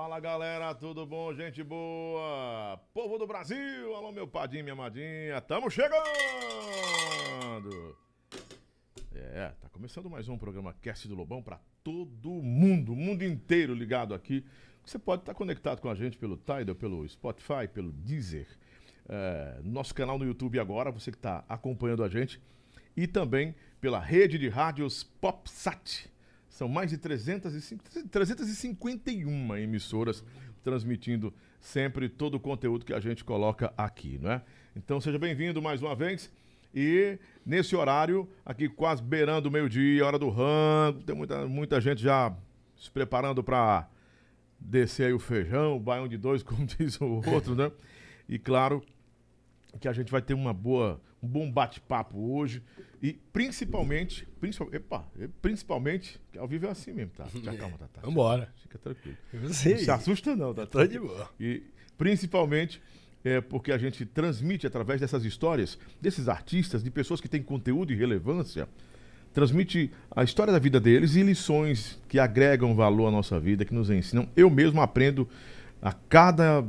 Fala 0.00 0.18
galera, 0.18 0.74
tudo 0.74 1.04
bom, 1.04 1.34
gente 1.34 1.62
boa? 1.62 2.80
Povo 2.94 3.18
do 3.18 3.26
Brasil, 3.26 3.94
alô 3.94 4.10
meu 4.10 4.26
padinho, 4.26 4.64
minha 4.64 4.74
madinha, 4.74 5.38
tamo 5.42 5.70
chegando! 5.70 6.00
É, 9.14 9.52
tá 9.60 9.68
começando 9.68 10.08
mais 10.08 10.26
um 10.26 10.38
programa 10.38 10.74
Cast 10.80 11.06
do 11.06 11.14
Lobão 11.14 11.42
para 11.42 11.60
todo 11.84 12.30
mundo, 12.30 12.94
o 12.94 12.96
mundo 12.96 13.22
inteiro 13.22 13.74
ligado 13.74 14.14
aqui. 14.14 14.42
Você 14.86 14.98
pode 14.98 15.20
estar 15.20 15.34
conectado 15.34 15.82
com 15.82 15.90
a 15.90 15.94
gente 15.94 16.16
pelo 16.16 16.38
Tidal, 16.38 16.74
pelo 16.74 17.06
Spotify, 17.06 17.68
pelo 17.70 17.92
Deezer, 17.92 18.48
é, 19.06 19.60
nosso 19.62 19.94
canal 19.94 20.18
no 20.18 20.24
YouTube 20.24 20.58
agora, 20.58 20.90
você 20.90 21.10
que 21.10 21.18
está 21.18 21.44
acompanhando 21.46 22.02
a 22.02 22.08
gente, 22.08 22.40
e 22.96 23.06
também 23.06 23.54
pela 23.82 24.00
rede 24.00 24.38
de 24.38 24.48
rádios 24.48 25.04
PopSat. 25.04 26.10
São 26.50 26.68
mais 26.68 26.90
de 26.90 26.98
305, 26.98 27.84
351 28.10 29.56
emissoras 29.56 30.24
transmitindo 30.62 31.32
sempre 31.60 32.08
todo 32.08 32.34
o 32.34 32.40
conteúdo 32.40 32.84
que 32.84 32.92
a 32.92 33.00
gente 33.00 33.24
coloca 33.24 33.72
aqui, 33.78 34.18
não 34.20 34.32
é? 34.32 34.42
Então 34.76 35.00
seja 35.00 35.18
bem-vindo 35.18 35.62
mais 35.62 35.80
uma 35.80 35.94
vez. 35.94 36.30
E 36.74 37.18
nesse 37.46 37.74
horário, 37.74 38.28
aqui 38.44 38.68
quase 38.68 39.00
beirando 39.00 39.48
o 39.48 39.52
meio-dia, 39.52 40.04
hora 40.04 40.18
do 40.18 40.28
rango, 40.28 41.02
tem 41.02 41.14
muita, 41.14 41.46
muita 41.46 41.80
gente 41.80 42.02
já 42.02 42.36
se 42.76 42.90
preparando 42.90 43.42
para 43.44 43.88
descer 44.58 45.06
aí 45.06 45.12
o 45.12 45.18
feijão, 45.20 45.76
o 45.76 45.80
baião 45.80 46.08
de 46.08 46.18
dois, 46.18 46.42
como 46.44 46.66
diz 46.66 47.00
o 47.00 47.22
outro, 47.32 47.54
né? 47.54 47.70
E 48.28 48.38
claro 48.38 48.82
que 49.80 49.86
a 49.86 49.92
gente 49.92 50.10
vai 50.10 50.20
ter 50.20 50.34
uma 50.34 50.52
boa, 50.52 51.00
um 51.22 51.28
bom 51.28 51.50
bate-papo 51.50 52.18
hoje 52.34 52.60
e 53.02 53.14
principalmente, 53.32 54.26
principal, 54.38 54.68
epa, 54.72 55.08
principalmente, 55.40 56.20
ao 56.36 56.46
vivo 56.46 56.66
é 56.66 56.70
assim 56.70 56.92
mesmo, 56.92 57.12
tá? 57.16 57.26
Já 57.42 57.56
calma, 57.56 57.78
tá, 57.78 57.88
tá. 57.88 58.00
Vambora. 58.02 58.52
Fica 58.62 58.78
tranquilo. 58.78 59.16
Não 59.32 59.52
se 59.52 59.90
assusta 59.90 60.36
não, 60.36 60.52
tá? 60.52 60.66
Tô 60.66 60.86
de 60.86 60.98
boa. 60.98 61.30
E 61.40 61.62
principalmente 61.96 62.80
é 63.24 63.40
porque 63.40 63.72
a 63.72 63.78
gente 63.78 64.04
transmite 64.04 64.66
através 64.66 65.00
dessas 65.00 65.24
histórias, 65.24 65.78
desses 66.00 66.28
artistas, 66.28 66.82
de 66.82 66.90
pessoas 66.90 67.20
que 67.20 67.28
têm 67.28 67.42
conteúdo 67.42 67.92
e 67.92 67.96
relevância, 67.96 68.68
transmite 69.32 69.90
a 70.10 70.22
história 70.22 70.52
da 70.52 70.58
vida 70.58 70.78
deles 70.78 71.14
e 71.14 71.22
lições 71.22 71.98
que 72.08 72.18
agregam 72.18 72.74
valor 72.74 73.08
à 73.08 73.10
nossa 73.10 73.40
vida, 73.40 73.64
que 73.64 73.72
nos 73.72 73.88
ensinam. 73.88 74.28
Eu 74.36 74.50
mesmo 74.50 74.80
aprendo 74.82 75.28
a 75.80 75.92
cada 75.92 76.64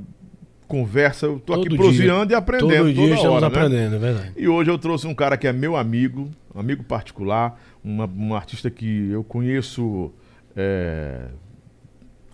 conversa, 0.71 1.25
eu 1.25 1.37
tô 1.37 1.53
aqui 1.53 1.67
Todo 1.67 1.75
proseando 1.75 2.27
dia. 2.27 2.37
e 2.37 2.39
aprendendo. 2.39 2.77
Todo 2.77 2.93
dia 2.93 3.15
estamos 3.15 3.25
hora, 3.25 3.41
né? 3.41 3.47
aprendendo, 3.47 3.95
é 3.97 3.99
verdade. 3.99 4.31
E 4.37 4.47
hoje 4.47 4.71
eu 4.71 4.77
trouxe 4.77 5.05
um 5.05 5.13
cara 5.13 5.35
que 5.35 5.45
é 5.45 5.51
meu 5.51 5.75
amigo, 5.75 6.31
amigo 6.55 6.81
particular, 6.81 7.59
uma, 7.83 8.05
um 8.05 8.33
artista 8.33 8.71
que 8.71 9.09
eu 9.11 9.21
conheço. 9.21 10.13
é, 10.55 11.25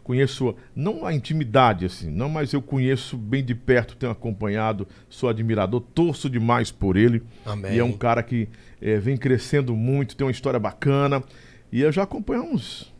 conheço, 0.03 0.55
não 0.75 1.03
a 1.03 1.13
intimidade, 1.13 1.83
assim, 1.83 2.09
não, 2.11 2.29
mas 2.29 2.53
eu 2.53 2.61
conheço 2.61 3.17
bem 3.17 3.43
de 3.43 3.53
perto, 3.53 3.97
tenho 3.97 4.11
acompanhado, 4.11 4.87
sou 5.09 5.27
admirador, 5.27 5.81
torço 5.81 6.29
demais 6.29 6.71
por 6.71 6.95
ele. 6.95 7.23
Amém. 7.43 7.73
E 7.73 7.79
é 7.79 7.83
um 7.83 7.91
cara 7.91 8.21
que 8.21 8.47
é, 8.79 8.97
vem 8.99 9.17
crescendo 9.17 9.75
muito, 9.75 10.15
tem 10.15 10.25
uma 10.25 10.31
história 10.31 10.59
bacana. 10.59 11.23
E 11.71 11.81
eu 11.81 11.91
já 11.91 12.03
acompanho 12.03 12.41
há 12.41 12.45
uns, 12.45 12.93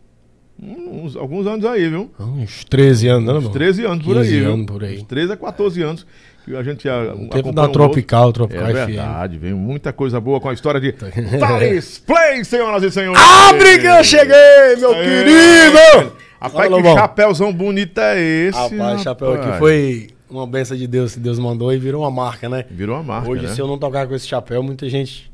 uns 0.62 1.16
alguns 1.16 1.46
anos 1.48 1.66
aí, 1.66 1.88
viu? 1.90 2.10
Uns 2.20 2.64
13 2.66 3.08
anos, 3.08 3.26
né, 3.26 3.34
Uns 3.34 3.38
irmão? 3.38 3.52
13 3.52 3.86
anos 3.86 4.06
por 4.06 4.16
15 4.16 4.34
aí. 4.34 4.40
viu? 4.42 4.54
anos 4.54 4.66
por 4.66 4.84
aí. 4.84 4.98
Uns 4.98 5.04
13 5.04 5.34
a 5.34 5.38
14 5.38 5.82
anos 5.84 6.08
que 6.46 6.56
a 6.56 6.64
gente 6.64 6.88
a, 6.88 7.14
O 7.14 7.28
tempo 7.30 7.52
da 7.52 7.64
um 7.64 7.66
outro. 7.66 7.82
Tropical, 7.84 8.32
Tropical 8.34 8.68
É 8.68 8.74
FM. 8.74 8.88
verdade, 8.88 9.38
vem 9.38 9.54
muita 9.54 9.92
coisa 9.94 10.20
boa 10.20 10.40
com 10.40 10.50
a 10.50 10.54
história 10.54 10.80
de 10.80 10.92
Thales 11.40 12.00
Play, 12.00 12.44
senhoras 12.46 12.84
e 12.84 12.92
senhores. 12.92 13.22
Abre 13.22 13.80
que 13.80 13.86
eu 13.86 14.04
cheguei, 14.04 14.76
meu 14.80 14.94
Aê, 14.94 15.04
querido! 15.04 16.14
Rapaz, 16.40 16.54
Fala, 16.54 16.64
que 16.68 16.70
Lobão. 16.70 16.96
chapéuzão 16.96 17.52
bonito 17.54 17.98
é 18.00 18.20
esse? 18.20 18.58
Rapaz, 18.78 19.02
chapéu 19.02 19.34
aqui 19.34 19.42
rapaz? 19.44 19.60
foi 19.60 20.08
uma 20.30 20.46
benção 20.46 20.78
de 20.78 20.86
Deus 20.88 21.14
que 21.16 21.20
Deus 21.20 21.40
mandou 21.40 21.74
e 21.74 21.78
virou 21.78 22.04
uma 22.04 22.12
marca, 22.12 22.48
né? 22.48 22.64
Virou 22.70 22.96
uma 22.96 23.04
marca, 23.04 23.30
Hoje, 23.30 23.48
né? 23.48 23.54
se 23.54 23.60
eu 23.60 23.68
não 23.68 23.78
tocar 23.78 24.08
com 24.08 24.14
esse 24.16 24.28
chapéu, 24.28 24.62
muita 24.62 24.88
gente. 24.90 25.30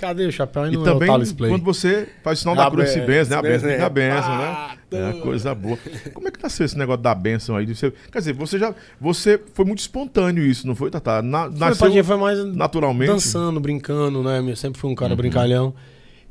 Cadê 0.00 0.24
o 0.26 0.32
chapéu? 0.32 0.66
E 0.66 0.74
E 0.74 0.80
é 0.80 0.82
também, 0.82 1.08
quando 1.36 1.62
você 1.62 2.08
faz 2.24 2.38
o 2.38 2.40
sinal 2.40 2.56
da 2.56 2.66
A 2.66 2.70
cruz 2.70 2.88
se 2.88 3.00
ben- 3.00 3.06
benze, 3.06 3.30
né? 3.30 3.36
A 3.36 3.42
benção, 3.42 3.68
benze, 3.68 3.82
a 3.84 3.88
benção, 3.90 4.38
né? 4.38 4.76
É 4.92 5.12
coisa 5.20 5.54
boa. 5.54 5.78
Como 6.14 6.26
é 6.26 6.30
que 6.30 6.42
nasceu 6.42 6.64
esse 6.64 6.78
negócio 6.78 7.02
da 7.02 7.14
benção 7.14 7.56
aí? 7.56 7.66
você- 7.66 7.92
quer 8.10 8.18
dizer, 8.18 8.32
você 8.32 8.58
já. 8.58 8.74
Você 9.00 9.38
foi 9.52 9.64
muito 9.66 9.80
espontâneo 9.80 10.42
isso, 10.44 10.66
não 10.66 10.74
foi, 10.74 10.90
Tatá? 10.90 11.20
Na, 11.20 11.50
Foi, 11.50 11.58
nasceu 11.58 11.86
Padinha, 11.86 12.02
foi 12.02 12.16
mais 12.16 12.42
naturalmente. 12.54 13.08
Uhum. 13.10 13.14
dançando, 13.16 13.60
brincando, 13.60 14.22
né? 14.22 14.42
Eu 14.44 14.56
sempre 14.56 14.80
fui 14.80 14.90
um 14.90 14.94
cara 14.94 15.14
brincalhão. 15.14 15.74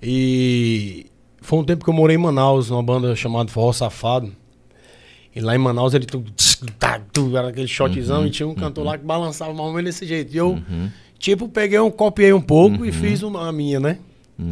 E 0.02 1.06
foi 1.42 1.60
um 1.60 1.64
tempo 1.64 1.84
que 1.84 1.90
eu 1.90 1.94
morei 1.94 2.16
em 2.16 2.20
Manaus, 2.20 2.70
numa 2.70 2.82
banda 2.82 3.16
chamada 3.16 3.50
Forró 3.52 3.72
Safado. 3.72 4.32
E 5.36 5.40
lá 5.42 5.54
em 5.56 5.60
Manaus 5.60 5.94
ele 5.94 6.06
tu, 6.08 6.24
tá, 6.80 7.00
tu, 7.14 7.38
era 7.38 7.50
aquele 7.50 7.68
shotzão 7.68 8.22
Uhum. 8.22 8.26
e 8.26 8.30
tinha 8.32 8.48
um 8.48 8.56
cantor 8.56 8.84
lá 8.84 8.98
que 8.98 9.06
balançava 9.06 9.54
menos 9.54 9.84
desse 9.84 10.06
jeito. 10.08 10.34
E 10.34 10.38
eu, 10.38 10.60
tipo, 11.20 11.48
peguei 11.50 11.80
um, 11.80 11.92
copiei 11.92 12.34
um 12.34 12.42
pouco 12.42 12.78
Uhum. 12.80 12.86
e 12.86 12.92
fiz 12.92 13.22
uma, 13.22 13.48
a 13.48 13.52
minha, 13.52 13.80
né? 13.80 14.00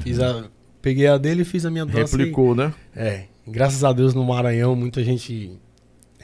Fiz 0.02 0.20
a, 0.20 0.46
peguei 0.82 1.08
a 1.08 1.18
dele 1.18 1.42
e 1.42 1.46
fiz 1.46 1.66
a 1.66 1.72
minha 1.72 1.86
dança. 1.86 1.98
e- 2.16 2.20
Replicou, 2.20 2.54
né? 2.54 2.74
é, 2.96 3.24
graças 3.48 3.84
a 3.84 3.92
Deus 3.94 4.14
no 4.14 4.24
Maranhão 4.26 4.76
muita 4.76 5.02
gente 5.04 5.58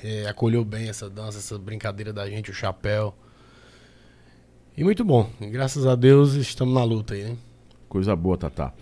é, 0.03 0.27
acolheu 0.27 0.63
bem 0.65 0.89
essa 0.89 1.09
dança, 1.09 1.37
essa 1.37 1.57
brincadeira 1.57 2.11
da 2.11 2.29
gente, 2.29 2.51
o 2.51 2.53
chapéu. 2.53 3.15
E 4.75 4.83
muito 4.83 5.03
bom. 5.05 5.29
E 5.39 5.47
graças 5.47 5.85
a 5.85 5.95
Deus 5.95 6.33
estamos 6.33 6.73
na 6.73 6.83
luta 6.83 7.13
aí, 7.13 7.23
né? 7.23 7.37
Coisa 7.87 8.15
boa, 8.15 8.37
Tatá. 8.37 8.73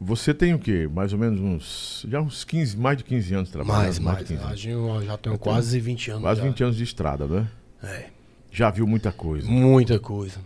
Você 0.00 0.32
tem 0.32 0.54
o 0.54 0.58
quê? 0.58 0.88
Mais 0.90 1.12
ou 1.12 1.18
menos 1.18 1.38
uns. 1.40 2.06
Já 2.08 2.20
uns 2.22 2.44
15, 2.44 2.76
mais 2.78 2.96
de 2.96 3.04
15 3.04 3.34
anos 3.34 3.50
trabalhando. 3.50 3.82
Mais, 3.82 3.98
mais. 3.98 4.18
15 4.28 4.34
anos. 4.34 4.52
Hoje 4.52 4.70
Eu 4.70 5.02
já 5.04 5.18
tenho 5.18 5.38
quase 5.38 5.78
20 5.80 6.10
anos. 6.12 6.22
Quase 6.22 6.40
já. 6.40 6.46
20 6.46 6.62
anos 6.64 6.76
de 6.76 6.84
estrada, 6.84 7.26
né? 7.26 7.48
É, 7.82 8.06
Já 8.50 8.70
viu 8.70 8.86
muita 8.86 9.10
coisa. 9.12 9.46
muita 9.50 9.98
coisa. 9.98 10.38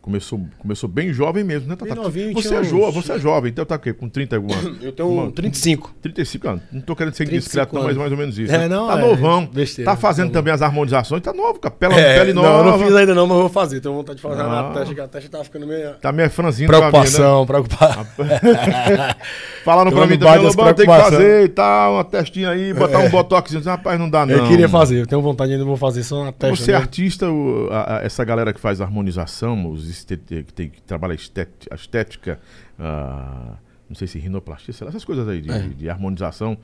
Começou, 0.00 0.40
começou 0.58 0.88
bem 0.88 1.12
jovem 1.12 1.44
mesmo, 1.44 1.68
né, 1.68 1.76
Tatá? 1.76 1.92
Bem 1.94 2.02
novinho, 2.02 2.32
você, 2.32 2.54
é 2.54 2.64
jovem, 2.64 2.92
você 3.02 3.12
é 3.12 3.18
jovem, 3.18 3.50
então 3.50 3.64
tá 3.66 3.74
o 3.74 3.78
quê? 3.78 3.92
Com 3.92 4.08
30 4.08 4.36
alguma? 4.36 4.54
Eu 4.80 4.90
tenho 4.92 5.08
Uma- 5.10 5.30
35. 5.32 5.92
35 6.00 6.48
anos. 6.48 6.62
Não 6.72 6.80
tô 6.80 6.96
querendo 6.96 7.12
ser 7.12 7.24
35 7.24 7.36
indiscreto, 7.36 7.74
não, 7.74 7.82
mas 7.82 7.96
mais 7.96 8.10
ou 8.12 8.16
menos 8.16 8.38
isso. 8.38 8.54
É, 8.54 8.58
né? 8.58 8.68
não, 8.68 8.86
tá 8.86 8.98
é, 8.98 9.00
novão. 9.02 9.44
besteira, 9.46 9.90
tá 9.90 9.96
fazendo 9.98 10.28
tá 10.28 10.38
também 10.38 10.54
as 10.54 10.62
harmonizações. 10.62 11.20
Tá 11.20 11.32
novo, 11.34 11.60
com 11.60 11.68
a 11.68 11.70
pele, 11.70 11.94
É, 11.94 12.18
pele 12.20 12.32
não, 12.32 12.42
nova. 12.42 12.58
eu 12.58 12.64
não 12.72 12.78
fiz 12.78 12.94
ainda 12.96 13.14
não, 13.14 13.26
mas 13.26 13.36
eu 13.36 13.40
vou 13.42 13.50
fazer. 13.50 13.80
Tenho 13.80 13.94
vontade 13.96 14.16
de 14.16 14.22
fazer 14.22 14.40
Ah. 14.40 14.48
na 14.48 14.70
testa, 14.72 14.94
que 14.94 15.00
a 15.00 15.08
testa 15.08 15.28
tá 15.30 15.44
ficando 15.44 15.66
meio... 15.66 15.90
Tá 16.00 16.12
meio 16.12 16.30
franzinho 16.30 16.68
pra 16.68 16.78
mim, 16.78 16.84
né? 16.84 16.90
Preocupação, 16.90 17.46
preocupação. 17.46 18.06
Falando 19.64 19.90
Tô 19.90 19.96
pra 19.96 20.06
mim 20.06 20.18
também, 20.18 20.38
Lobão, 20.38 20.72
tem 20.74 20.86
que 20.86 20.92
fazer 20.92 21.44
e 21.44 21.48
tal, 21.48 21.94
uma 21.94 22.04
testinha 22.04 22.50
aí, 22.50 22.72
botar 22.72 23.00
um 23.00 23.10
botoxinho. 23.10 23.62
Rapaz, 23.62 23.98
não 23.98 24.08
dá 24.08 24.24
não. 24.24 24.34
Eu 24.34 24.48
queria 24.48 24.68
fazer, 24.68 25.00
eu 25.00 25.06
tenho 25.06 25.20
vontade 25.20 25.52
ainda, 25.52 25.64
vou 25.64 25.76
fazer 25.76 26.02
só 26.02 26.24
na 26.24 26.32
testa. 26.32 26.56
Você 26.56 26.70
é 26.70 26.74
né? 26.74 26.80
artista, 26.80 27.26
essa 28.02 28.24
galera 28.24 28.52
que 28.52 28.60
faz 28.60 28.80
harmonização, 28.80 29.70
os 29.70 29.87
que, 30.46 30.52
tem, 30.52 30.68
que 30.70 30.82
trabalha 30.82 31.14
estet- 31.14 31.68
a 31.70 31.74
estética, 31.74 32.38
não 33.88 33.94
sei 33.96 34.06
se 34.06 34.18
rinoplastia, 34.18 34.72
sei 34.74 34.84
lá, 34.84 34.90
essas 34.90 35.04
coisas 35.04 35.26
aí 35.28 35.40
de, 35.40 35.50
É. 35.50 35.58
de 35.60 35.88
harmonização 35.90 36.56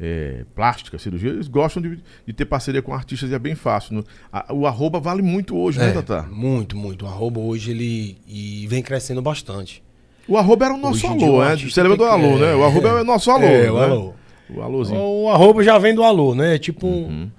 é, 0.00 0.44
plástica, 0.56 0.98
cirurgia, 0.98 1.30
eles 1.30 1.46
gostam 1.46 1.80
de, 1.80 2.00
de 2.26 2.32
ter 2.32 2.44
parceria 2.46 2.82
com 2.82 2.92
artistas 2.92 3.30
e 3.30 3.34
é 3.34 3.38
bem 3.38 3.54
fácil. 3.54 3.94
no- 3.94 4.04
a- 4.32 4.52
o 4.52 4.66
arroba 4.66 4.98
vale 4.98 5.22
muito 5.22 5.56
hoje, 5.56 5.78
né, 5.78 5.90
É, 5.90 5.92
Tatá? 5.92 6.22
muito, 6.28 6.76
muito. 6.76 7.04
O 7.04 7.08
arroba 7.08 7.38
hoje 7.38 7.70
ele 7.70 8.18
e 8.26 8.66
vem 8.66 8.82
crescendo 8.82 9.22
bastante. 9.22 9.84
O 10.26 10.36
arroba 10.36 10.64
era 10.64 10.74
o 10.74 10.78
nosso 10.78 11.06
Hoje 11.06 11.24
alô, 11.24 11.44
né? 11.44 11.56
Você 11.56 11.80
lembra 11.82 11.96
do 11.96 12.04
alô, 12.06 12.38
né? 12.38 12.54
O 12.56 12.64
arroba 12.64 12.88
é 12.88 13.00
o 13.02 13.04
nosso 13.04 13.30
alô. 13.30 13.44
É, 13.44 13.62
né? 13.64 13.70
o 13.70 13.76
alô. 13.78 14.14
O 14.50 14.60
alôzinho. 14.62 14.98
O 15.00 15.28
arroba 15.30 15.62
já 15.62 15.78
vem 15.78 15.94
do 15.94 16.02
alô, 16.02 16.34
né? 16.34 16.56
É 16.56 16.58
tipo 16.58 16.86
um, 16.88 17.06
Uhum. 17.06 17.30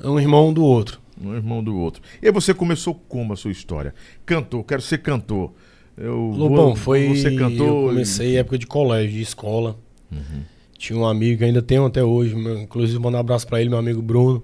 é 0.00 0.08
um 0.08 0.18
irmão 0.18 0.52
do 0.52 0.64
outro. 0.64 1.00
Um 1.22 1.34
irmão 1.34 1.62
do 1.62 1.76
outro. 1.76 2.02
E 2.22 2.26
aí 2.26 2.32
você 2.32 2.52
começou 2.52 2.94
como 3.08 3.32
a 3.32 3.36
sua 3.36 3.50
história? 3.50 3.94
Cantor, 4.26 4.64
quero 4.64 4.82
ser 4.82 4.98
cantor. 4.98 5.52
Eu 5.96 6.16
Lobão, 6.16 6.66
vou- 6.68 6.76
foi. 6.76 7.06
vou 7.06 7.16
ser 7.16 7.36
cantor. 7.36 7.66
Eu 7.66 7.88
comecei 7.88 8.36
época 8.36 8.58
de 8.58 8.66
colégio, 8.66 9.12
de 9.12 9.20
escola. 9.22 9.78
Uhum. 10.10 10.42
Tinha 10.78 10.98
um 10.98 11.06
amigo 11.06 11.38
que 11.38 11.44
ainda 11.44 11.62
tenho 11.62 11.84
até 11.86 12.02
hoje. 12.02 12.34
meu- 12.34 12.58
inclusive, 12.60 12.98
mandar 12.98 13.18
um 13.18 13.20
abraço 13.20 13.46
pra 13.46 13.60
ele, 13.60 13.70
meu 13.70 13.78
amigo 13.78 14.02
Bruno. 14.02 14.42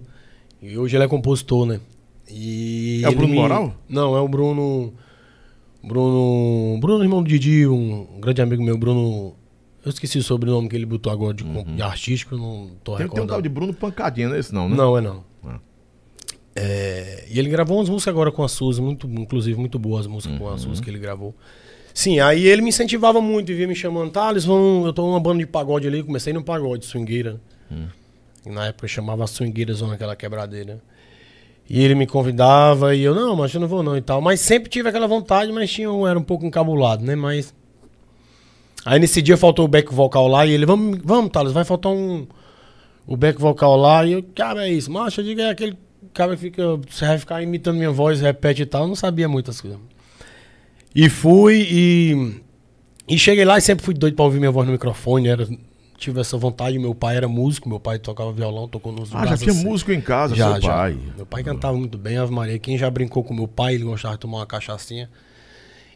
E 0.62 0.76
hoje 0.78 0.96
ele 0.96 1.04
é 1.04 1.08
compositor, 1.08 1.66
né? 1.66 1.80
E 2.30 3.00
É 3.04 3.08
o 3.08 3.14
Bruno 3.14 3.34
Moral? 3.34 3.74
Não, 3.88 4.16
é 4.16 4.20
o 4.20 4.28
Bruno. 4.28 4.92
Bruno. 5.82 6.78
Bruno, 6.80 7.02
irmão 7.04 7.22
do 7.22 7.28
Didi, 7.28 7.66
um 7.66 8.20
grande 8.20 8.42
amigo 8.42 8.62
meu, 8.62 8.76
Bruno. 8.76 9.34
Eu 9.84 9.90
esqueci 9.90 10.18
o 10.18 10.22
sobrenome 10.22 10.68
que 10.68 10.76
ele 10.76 10.84
botou 10.84 11.10
agora 11.12 11.32
de, 11.32 11.44
comp- 11.44 11.68
de 11.68 11.80
artístico, 11.82 12.36
não 12.36 12.70
tô 12.84 12.92
Uhum. 12.92 12.96
Tem, 12.98 13.06
tem 13.06 13.06
um 13.06 13.08
recordando. 13.08 13.28
tal 13.28 13.42
de 13.42 13.48
Bruno 13.48 13.72
Pancadinha, 13.72 14.28
não 14.28 14.34
é 14.36 14.38
esse 14.40 14.52
não, 14.52 14.68
né? 14.68 14.76
Não, 14.76 14.98
é 14.98 15.00
não. 15.00 15.24
É, 16.60 17.24
e 17.30 17.38
ele 17.38 17.48
gravou 17.48 17.78
umas 17.78 17.88
músicas 17.88 18.12
agora 18.12 18.32
com 18.32 18.42
a 18.42 18.48
Suzy, 18.48 18.80
muito, 18.82 19.06
inclusive 19.06 19.58
muito 19.58 19.78
boas 19.78 20.06
músicas 20.06 20.38
com 20.38 20.48
a 20.48 20.52
Uhum. 20.52 20.58
Suzy 20.58 20.82
que 20.82 20.90
ele 20.90 20.98
gravou. 20.98 21.34
Sim, 21.94 22.20
aí 22.20 22.46
ele 22.46 22.62
me 22.62 22.68
incentivava 22.68 23.20
muito, 23.20 23.48
vivia 23.48 23.66
me 23.68 23.74
chamando, 23.74 24.10
Thales, 24.10 24.44
vamos, 24.44 24.86
eu 24.86 24.92
tô 24.92 25.02
numa 25.06 25.20
banda 25.20 25.38
de 25.38 25.46
pagode 25.46 25.86
ali, 25.86 26.02
comecei 26.02 26.32
no 26.32 26.42
pagode, 26.42 26.84
swingueira. 26.86 27.40
Hum. 27.70 27.86
E 28.46 28.50
na 28.50 28.66
época 28.66 28.84
eu 28.84 28.88
chamava 28.88 29.26
swingueira 29.26 29.72
zona 29.74 29.94
aquela 29.94 30.14
quebradeira. 30.16 30.80
E 31.68 31.82
ele 31.84 31.94
me 31.94 32.06
convidava 32.06 32.94
e 32.94 33.02
eu, 33.02 33.14
não, 33.14 33.36
mas 33.36 33.52
eu 33.52 33.60
não 33.60 33.68
vou 33.68 33.82
não 33.82 33.96
e 33.96 34.00
tal. 34.00 34.20
Mas 34.22 34.40
sempre 34.40 34.70
tive 34.70 34.88
aquela 34.88 35.06
vontade, 35.06 35.52
mas 35.52 35.70
tinha, 35.70 35.90
um- 35.92 36.06
era 36.08 36.18
um 36.18 36.22
pouco 36.22 36.46
encabulado, 36.46 37.04
né? 37.04 37.14
Mas. 37.14 37.52
Aí 38.86 38.98
nesse 38.98 39.20
dia 39.20 39.36
faltou 39.36 39.64
o 39.64 39.68
back 39.68 39.92
vocal 39.92 40.28
lá 40.28 40.46
e 40.46 40.52
ele, 40.52 40.64
vamos, 40.64 40.98
vamos, 41.04 41.30
Thales, 41.30 41.52
vai 41.52 41.64
faltar 41.64 41.92
um, 41.92 42.26
o 43.06 43.16
back 43.16 43.38
vocal 43.40 43.76
lá, 43.76 44.06
e 44.06 44.12
eu, 44.12 44.22
cara, 44.34 44.66
é 44.66 44.72
isso. 44.72 44.90
Macho, 44.90 45.20
eu 45.20 45.24
digo, 45.24 45.40
é 45.42 45.50
aquele 45.50 45.76
cara 46.18 46.36
fica, 46.36 46.62
você 46.88 47.06
vai 47.06 47.16
ficar 47.18 47.42
imitando 47.42 47.76
minha 47.76 47.92
voz, 47.92 48.20
repete 48.20 48.62
e 48.62 48.66
tal. 48.66 48.82
Eu 48.82 48.88
não 48.88 48.96
sabia 48.96 49.28
muitas 49.28 49.60
coisas. 49.60 49.78
E 50.94 51.08
fui 51.08 51.64
e. 51.70 52.40
E 53.08 53.16
cheguei 53.16 53.44
lá 53.44 53.56
e 53.56 53.60
sempre 53.60 53.84
fui 53.84 53.94
doido 53.94 54.16
pra 54.16 54.24
ouvir 54.24 54.40
minha 54.40 54.50
voz 54.50 54.66
no 54.66 54.72
microfone. 54.72 55.28
Era, 55.28 55.46
tive 55.96 56.20
essa 56.20 56.36
vontade. 56.36 56.76
Meu 56.78 56.92
pai 56.94 57.16
era 57.16 57.28
músico, 57.28 57.68
meu 57.68 57.78
pai 57.78 58.00
tocava 58.00 58.32
violão, 58.32 58.66
tocou 58.66 58.92
nos 58.92 59.14
Ah, 59.14 59.24
já 59.26 59.36
tinha 59.36 59.54
músico 59.54 59.92
em 59.92 60.00
casa, 60.00 60.34
já, 60.34 60.52
seu 60.54 60.62
já. 60.62 60.68
pai. 60.68 60.98
Meu 61.16 61.24
pai 61.24 61.44
cantava 61.44 61.76
muito 61.78 61.96
bem, 61.96 62.18
Ave 62.18 62.32
Maria. 62.32 62.58
Quem 62.58 62.76
já 62.76 62.90
brincou 62.90 63.22
com 63.22 63.32
meu 63.32 63.46
pai, 63.46 63.74
ele 63.76 63.84
gostava 63.84 64.14
de 64.14 64.20
tomar 64.20 64.38
uma 64.38 64.46
cachaçinha. 64.46 65.08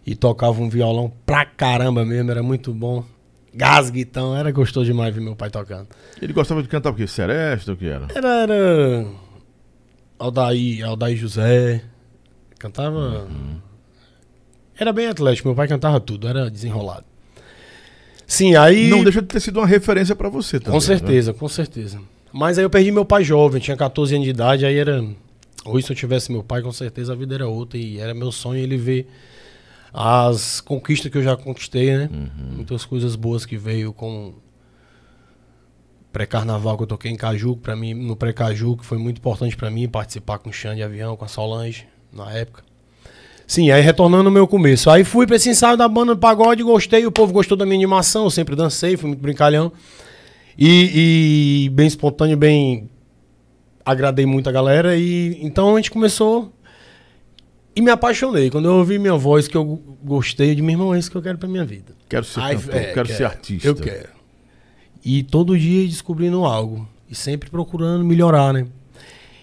E 0.07 0.15
tocava 0.15 0.61
um 0.63 0.69
violão 0.69 1.13
pra 1.27 1.45
caramba 1.45 2.05
mesmo, 2.05 2.31
era 2.31 2.43
muito 2.43 2.73
bom. 2.73 3.05
Gasguitão, 3.55 4.35
era 4.37 4.51
gostoso 4.51 4.87
demais 4.87 5.15
ver 5.15 5.21
meu 5.21 5.37
pai 5.37 5.51
tocando. 5.51 5.89
Ele 6.21 6.33
gostava 6.33 6.63
de 6.63 6.69
cantar 6.69 6.91
o 6.91 6.95
quê? 6.95 7.07
Seresta 7.07 7.73
ou 7.73 7.75
o 7.75 7.79
que 7.79 7.87
era? 7.87 8.07
Era, 8.15 8.29
era 8.43 9.07
Aldair, 10.23 10.87
Aldair 10.87 11.17
José. 11.17 11.83
Cantava. 12.59 13.29
Era 14.79 14.93
bem 14.93 15.09
atlético, 15.09 15.49
meu 15.49 15.57
pai 15.57 15.67
cantava 15.67 15.99
tudo, 15.99 16.29
era 16.29 16.49
desenrolado. 16.49 17.05
Sim, 18.27 18.55
aí. 18.55 18.89
Não 18.89 19.03
deixa 19.03 19.21
de 19.21 19.29
ter 19.29 19.41
sido 19.41 19.59
uma 19.59 19.67
referência 19.67 20.15
pra 20.15 20.29
você 20.29 20.61
também. 20.61 20.81
Com 20.81 20.87
né? 20.87 20.97
certeza, 20.97 21.35
com 21.35 21.49
certeza. 21.49 22.01
Mas 22.33 22.57
aí 22.57 22.65
eu 22.65 22.71
perdi 22.71 22.93
meu 22.93 23.05
pai 23.05 23.25
jovem, 23.25 23.61
tinha 23.61 23.77
14 23.77 24.15
anos 24.15 24.25
de 24.25 24.31
idade, 24.31 24.65
aí 24.65 24.79
era. 24.79 25.05
Hoje, 25.65 25.87
se 25.87 25.93
eu 25.93 25.97
tivesse 25.97 26.31
meu 26.33 26.43
pai, 26.43 26.63
com 26.63 26.73
certeza 26.73 27.13
a 27.13 27.17
vida 27.17 27.35
era 27.35 27.49
outra. 27.49 27.79
E 27.79 27.99
era 27.99 28.15
meu 28.15 28.31
sonho 28.31 28.63
ele 28.63 28.77
ver 28.77 29.09
as 29.93 30.61
conquistas 30.61 31.11
que 31.11 31.19
eu 31.19 31.23
já 31.23 31.37
conquistei, 31.37 31.97
né? 31.97 32.09
Muitas 32.55 32.85
coisas 32.85 33.17
boas 33.17 33.45
que 33.45 33.57
veio 33.57 33.93
com 33.93 34.35
pré-carnaval 36.13 36.77
que 36.77 36.83
eu 36.83 36.87
toquei 36.87 37.11
em 37.11 37.17
Caju, 37.17 37.57
para 37.57 37.75
mim, 37.75 37.95
no 37.95 38.15
pré-Caju, 38.15 38.77
que 38.77 38.85
foi 38.85 38.99
muito 38.99 39.19
importante 39.19 39.57
para 39.57 39.71
mim 39.71 39.89
participar 39.89 40.39
com 40.39 40.51
o 40.51 40.53
Xande 40.53 40.77
de 40.77 40.83
avião, 40.83 41.17
com 41.17 41.25
a 41.25 41.29
Solange, 41.29 41.87
na 42.13 42.31
época. 42.33 42.63
Sim, 43.47 43.71
aí 43.71 43.83
retornando 43.83 44.29
ao 44.29 44.33
meu 44.33 44.47
começo. 44.47 44.89
Aí 44.89 45.05
fui 45.05 45.27
pra 45.27 45.37
esse 45.37 45.49
ensaio 45.49 45.77
da 45.77 45.89
banda 45.89 46.15
do 46.15 46.21
pagode, 46.21 46.63
gostei, 46.63 47.07
o 47.07 47.13
povo 47.13 47.33
gostou 47.33 47.57
da 47.57 47.65
minha 47.65 47.77
animação, 47.77 48.25
eu 48.25 48.31
sempre 48.31 48.55
dancei, 48.55 48.97
fui 48.97 49.09
muito 49.09 49.21
brincalhão. 49.21 49.73
E, 50.57 51.65
e 51.65 51.69
bem 51.71 51.87
espontâneo, 51.87 52.37
bem. 52.37 52.91
Agradei 53.85 54.27
muito 54.27 54.49
a 54.49 54.53
galera. 54.53 54.97
E 54.97 55.39
então 55.43 55.75
a 55.75 55.77
gente 55.77 55.91
começou. 55.91 56.53
E 57.75 57.81
me 57.81 57.91
apaixonei. 57.91 58.51
Quando 58.51 58.67
eu 58.67 58.75
ouvi 58.75 58.99
minha 58.99 59.17
voz, 59.17 59.49
que 59.49 59.57
eu 59.57 59.83
gostei, 60.05 60.55
de 60.55 60.61
meu 60.61 60.73
irmão, 60.73 60.95
é 60.95 60.99
isso 60.99 61.11
que 61.11 61.17
eu 61.17 61.23
quero 61.23 61.39
pra 61.39 61.49
minha 61.49 61.65
vida. 61.65 61.95
Quero 62.09 62.25
ser 62.25 62.41
Aí, 62.41 62.57
cantor, 62.57 62.75
é, 62.75 62.93
quero 62.93 63.09
ser 63.09 63.25
artista. 63.25 63.67
Eu 63.67 63.75
quero. 63.75 64.22
E 65.05 65.23
todo 65.23 65.59
dia 65.59 65.87
descobrindo 65.87 66.45
algo. 66.45 66.89
E 67.09 67.15
sempre 67.15 67.51
procurando 67.51 68.05
melhorar, 68.05 68.53
né? 68.53 68.67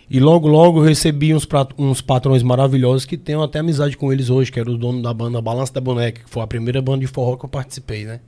E 0.09 0.19
logo, 0.19 0.47
logo 0.47 0.79
eu 0.79 0.83
recebi 0.83 1.35
uns, 1.35 1.47
uns 1.77 2.01
patrões 2.01 2.41
maravilhosos 2.41 3.05
que 3.05 3.15
tenho 3.15 3.43
até 3.43 3.59
amizade 3.59 3.95
com 3.95 4.11
eles 4.11 4.29
hoje, 4.29 4.51
que 4.51 4.59
era 4.59 4.69
o 4.69 4.77
dono 4.77 5.03
da 5.03 5.13
banda 5.13 5.39
Balança 5.39 5.71
da 5.73 5.81
Boneca, 5.81 6.23
que 6.23 6.29
foi 6.29 6.41
a 6.41 6.47
primeira 6.47 6.81
banda 6.81 7.01
de 7.01 7.07
forró 7.07 7.37
que 7.37 7.45
eu 7.45 7.49
participei, 7.49 8.05
né? 8.05 8.19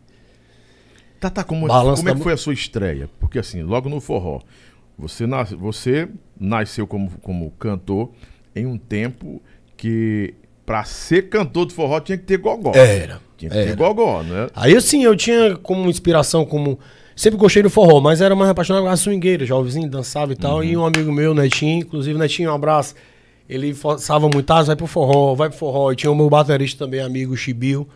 Tá, 1.19 1.30
tá, 1.30 1.44
como, 1.44 1.68
Balanço 1.68 1.98
como 1.98 2.10
é 2.10 2.12
da 2.12 2.18
que 2.18 2.24
foi 2.24 2.33
a 2.33 2.38
sua 2.38 2.54
estreia? 2.54 3.10
Porque 3.19 3.39
assim, 3.39 3.63
logo 3.63 3.89
no 3.89 4.00
forró, 4.00 4.42
você, 4.98 5.25
nas, 5.25 5.51
você 5.51 6.07
nasceu 6.39 6.86
como, 6.86 7.12
como 7.22 7.50
cantor 7.51 8.12
em 8.56 8.68
um 8.68 8.77
tempo 8.77 9.42
que 9.75 10.36
pra 10.66 10.84
ser 10.84 11.30
cantor 11.30 11.66
de 11.66 11.74
forró 11.74 12.00
tinha 12.00 12.18
que 12.18 12.24
ter 12.24 12.38
gogó. 12.38 12.74
Era. 12.75 13.19
Tinha 13.38 13.50
que 13.50 13.57
ter 13.57 13.68
era. 13.69 13.75
gogó, 13.75 14.22
né? 14.22 14.48
Aí 14.56 14.75
assim, 14.75 15.04
eu 15.04 15.16
tinha 15.16 15.56
como 15.57 15.89
inspiração, 15.89 16.45
como. 16.45 16.80
Sempre 17.16 17.38
gostei 17.38 17.62
do 17.62 17.69
forró, 17.69 18.00
mas 18.00 18.22
era 18.22 18.36
mais 18.36 18.50
apaixonado 18.50 18.84
pela 18.84 18.96
swingueira, 18.96 19.46
jovenzinho, 19.46 19.90
dançava 19.90 20.31
e 20.31 20.36
tal. 20.36 20.63
E 20.63 20.75
um 20.75 20.86
amigo 20.86 21.12
meu, 21.12 21.34
Netinho, 21.34 21.80
inclusive, 21.80 22.18
Netinho, 22.18 22.52
um 22.52 22.56
abraço. 22.56 22.96
Ele 23.50 23.74
forçava 23.74 24.30
muito, 24.30 24.50
ah, 24.52 24.63
vai 24.63 24.75
pro 24.75 24.88
forró, 24.88 25.36
vai 25.36 25.50
pro 25.50 25.58
forró. 25.58 25.92
E 25.92 25.96
tinha 25.96 26.12
o 26.12 26.16
meu 26.16 26.30
baterista 26.30 26.86
também, 26.86 27.02
amigo 27.02 27.36
Chibil. 27.36 27.88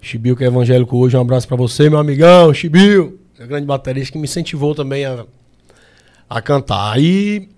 Chibil, 0.00 0.36
que 0.36 0.44
é 0.44 0.46
evangélico 0.46 0.96
hoje, 0.98 1.16
um 1.16 1.20
abraço 1.20 1.48
pra 1.48 1.56
você, 1.56 1.88
meu 1.88 1.98
amigão, 1.98 2.52
Chibil. 2.52 3.18
É 3.38 3.44
um 3.44 3.46
grande 3.46 3.66
baterista 3.66 4.12
que 4.12 4.18
me 4.18 4.24
incentivou 4.24 4.74
também 4.74 5.06
a, 5.06 5.24
a 6.28 6.42
cantar. 6.42 6.92
Aí. 6.92 7.48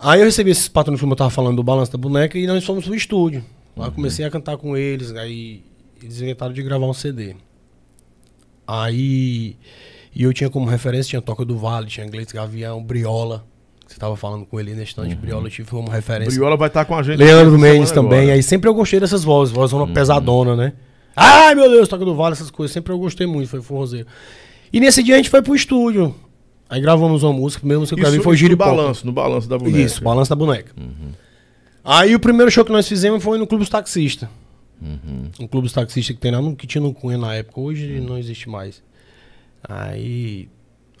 Aí 0.00 0.20
eu 0.20 0.26
recebi 0.26 0.50
esses 0.50 0.68
patrões, 0.68 1.00
como 1.00 1.12
eu 1.12 1.16
tava 1.16 1.30
falando, 1.30 1.56
do 1.56 1.62
Balanço 1.62 1.92
da 1.92 1.98
Boneca, 1.98 2.36
e 2.36 2.46
nós 2.46 2.64
fomos 2.64 2.84
pro 2.84 2.94
estúdio. 2.94 3.44
Lá 3.76 3.86
eu 3.86 3.92
comecei 3.92 4.24
a 4.24 4.30
cantar 4.30 4.56
com 4.56 4.76
eles, 4.76 5.14
aí 5.14 5.62
eles 6.02 6.20
inventaram 6.20 6.52
de 6.52 6.62
gravar 6.62 6.86
um 6.86 6.92
CD. 6.92 7.36
Aí. 8.68 9.56
E 10.14 10.22
eu 10.22 10.32
tinha 10.34 10.50
como 10.50 10.66
referência, 10.66 11.08
tinha 11.10 11.22
Toca 11.22 11.44
do 11.44 11.56
Vale, 11.56 11.86
tinha 11.86 12.04
Inglês 12.06 12.30
Gavião, 12.30 12.82
Briola. 12.82 13.44
que 13.86 13.94
Você 13.94 13.98
tava 13.98 14.14
falando 14.16 14.44
com 14.44 14.60
ele 14.60 14.72
nesse 14.72 14.90
instante, 14.90 15.14
Briola 15.14 15.46
eu 15.46 15.50
tive 15.50 15.70
como 15.70 15.88
referência. 15.88 16.32
Briola 16.34 16.56
vai 16.56 16.68
estar 16.68 16.84
com 16.84 16.94
a 16.94 17.02
gente. 17.02 17.16
Leandro 17.18 17.58
Mendes 17.58 17.90
também. 17.90 18.20
agora. 18.20 18.34
Aí 18.34 18.42
sempre 18.42 18.68
eu 18.68 18.74
gostei 18.74 19.00
dessas 19.00 19.24
vozes, 19.24 19.54
vozona 19.54 19.90
pesadona, 19.92 20.54
né? 20.54 20.74
Ai, 21.16 21.54
meu 21.54 21.68
Deus, 21.70 21.88
Toca 21.88 22.04
do 22.04 22.14
Vale, 22.14 22.34
essas 22.34 22.50
coisas. 22.50 22.72
Sempre 22.74 22.92
eu 22.92 22.98
gostei 22.98 23.26
muito, 23.26 23.48
foi 23.48 23.62
forrozeiro. 23.62 24.06
E 24.72 24.78
nesse 24.80 25.02
dia 25.02 25.14
a 25.14 25.16
gente 25.16 25.30
foi 25.30 25.40
pro 25.40 25.54
estúdio. 25.54 26.14
Aí 26.68 26.80
gravamos 26.82 27.22
uma 27.22 27.32
música, 27.32 27.60
a 27.60 27.62
primeira 27.62 27.80
música 27.80 27.96
que 27.96 28.00
eu 28.00 28.04
gravei 28.04 28.20
foi 28.20 28.34
isso 28.36 28.48
no 28.48 28.56
balanço, 28.56 29.06
no 29.06 29.12
balanço 29.12 29.48
da 29.48 29.56
boneca. 29.56 29.78
Isso, 29.78 30.04
balanço 30.04 30.30
da 30.30 30.36
boneca. 30.36 30.74
Aí 31.82 32.14
o 32.14 32.20
primeiro 32.20 32.50
show 32.50 32.64
que 32.64 32.70
nós 32.72 32.86
fizemos 32.86 33.24
foi 33.24 33.38
no 33.38 33.46
Clube 33.46 33.62
dos 33.62 33.70
Taxistas. 33.70 34.28
Um 34.80 35.46
clube 35.48 35.64
dos 35.66 35.72
taxistas 35.72 36.14
que 36.14 36.20
tem 36.20 36.30
lá 36.30 36.54
que 36.54 36.66
tinha 36.66 36.80
no 36.82 36.94
Cunha 36.94 37.18
na 37.18 37.34
época, 37.34 37.60
hoje 37.60 38.00
não 38.00 38.16
existe 38.16 38.48
mais. 38.48 38.82
Aí 39.62 40.48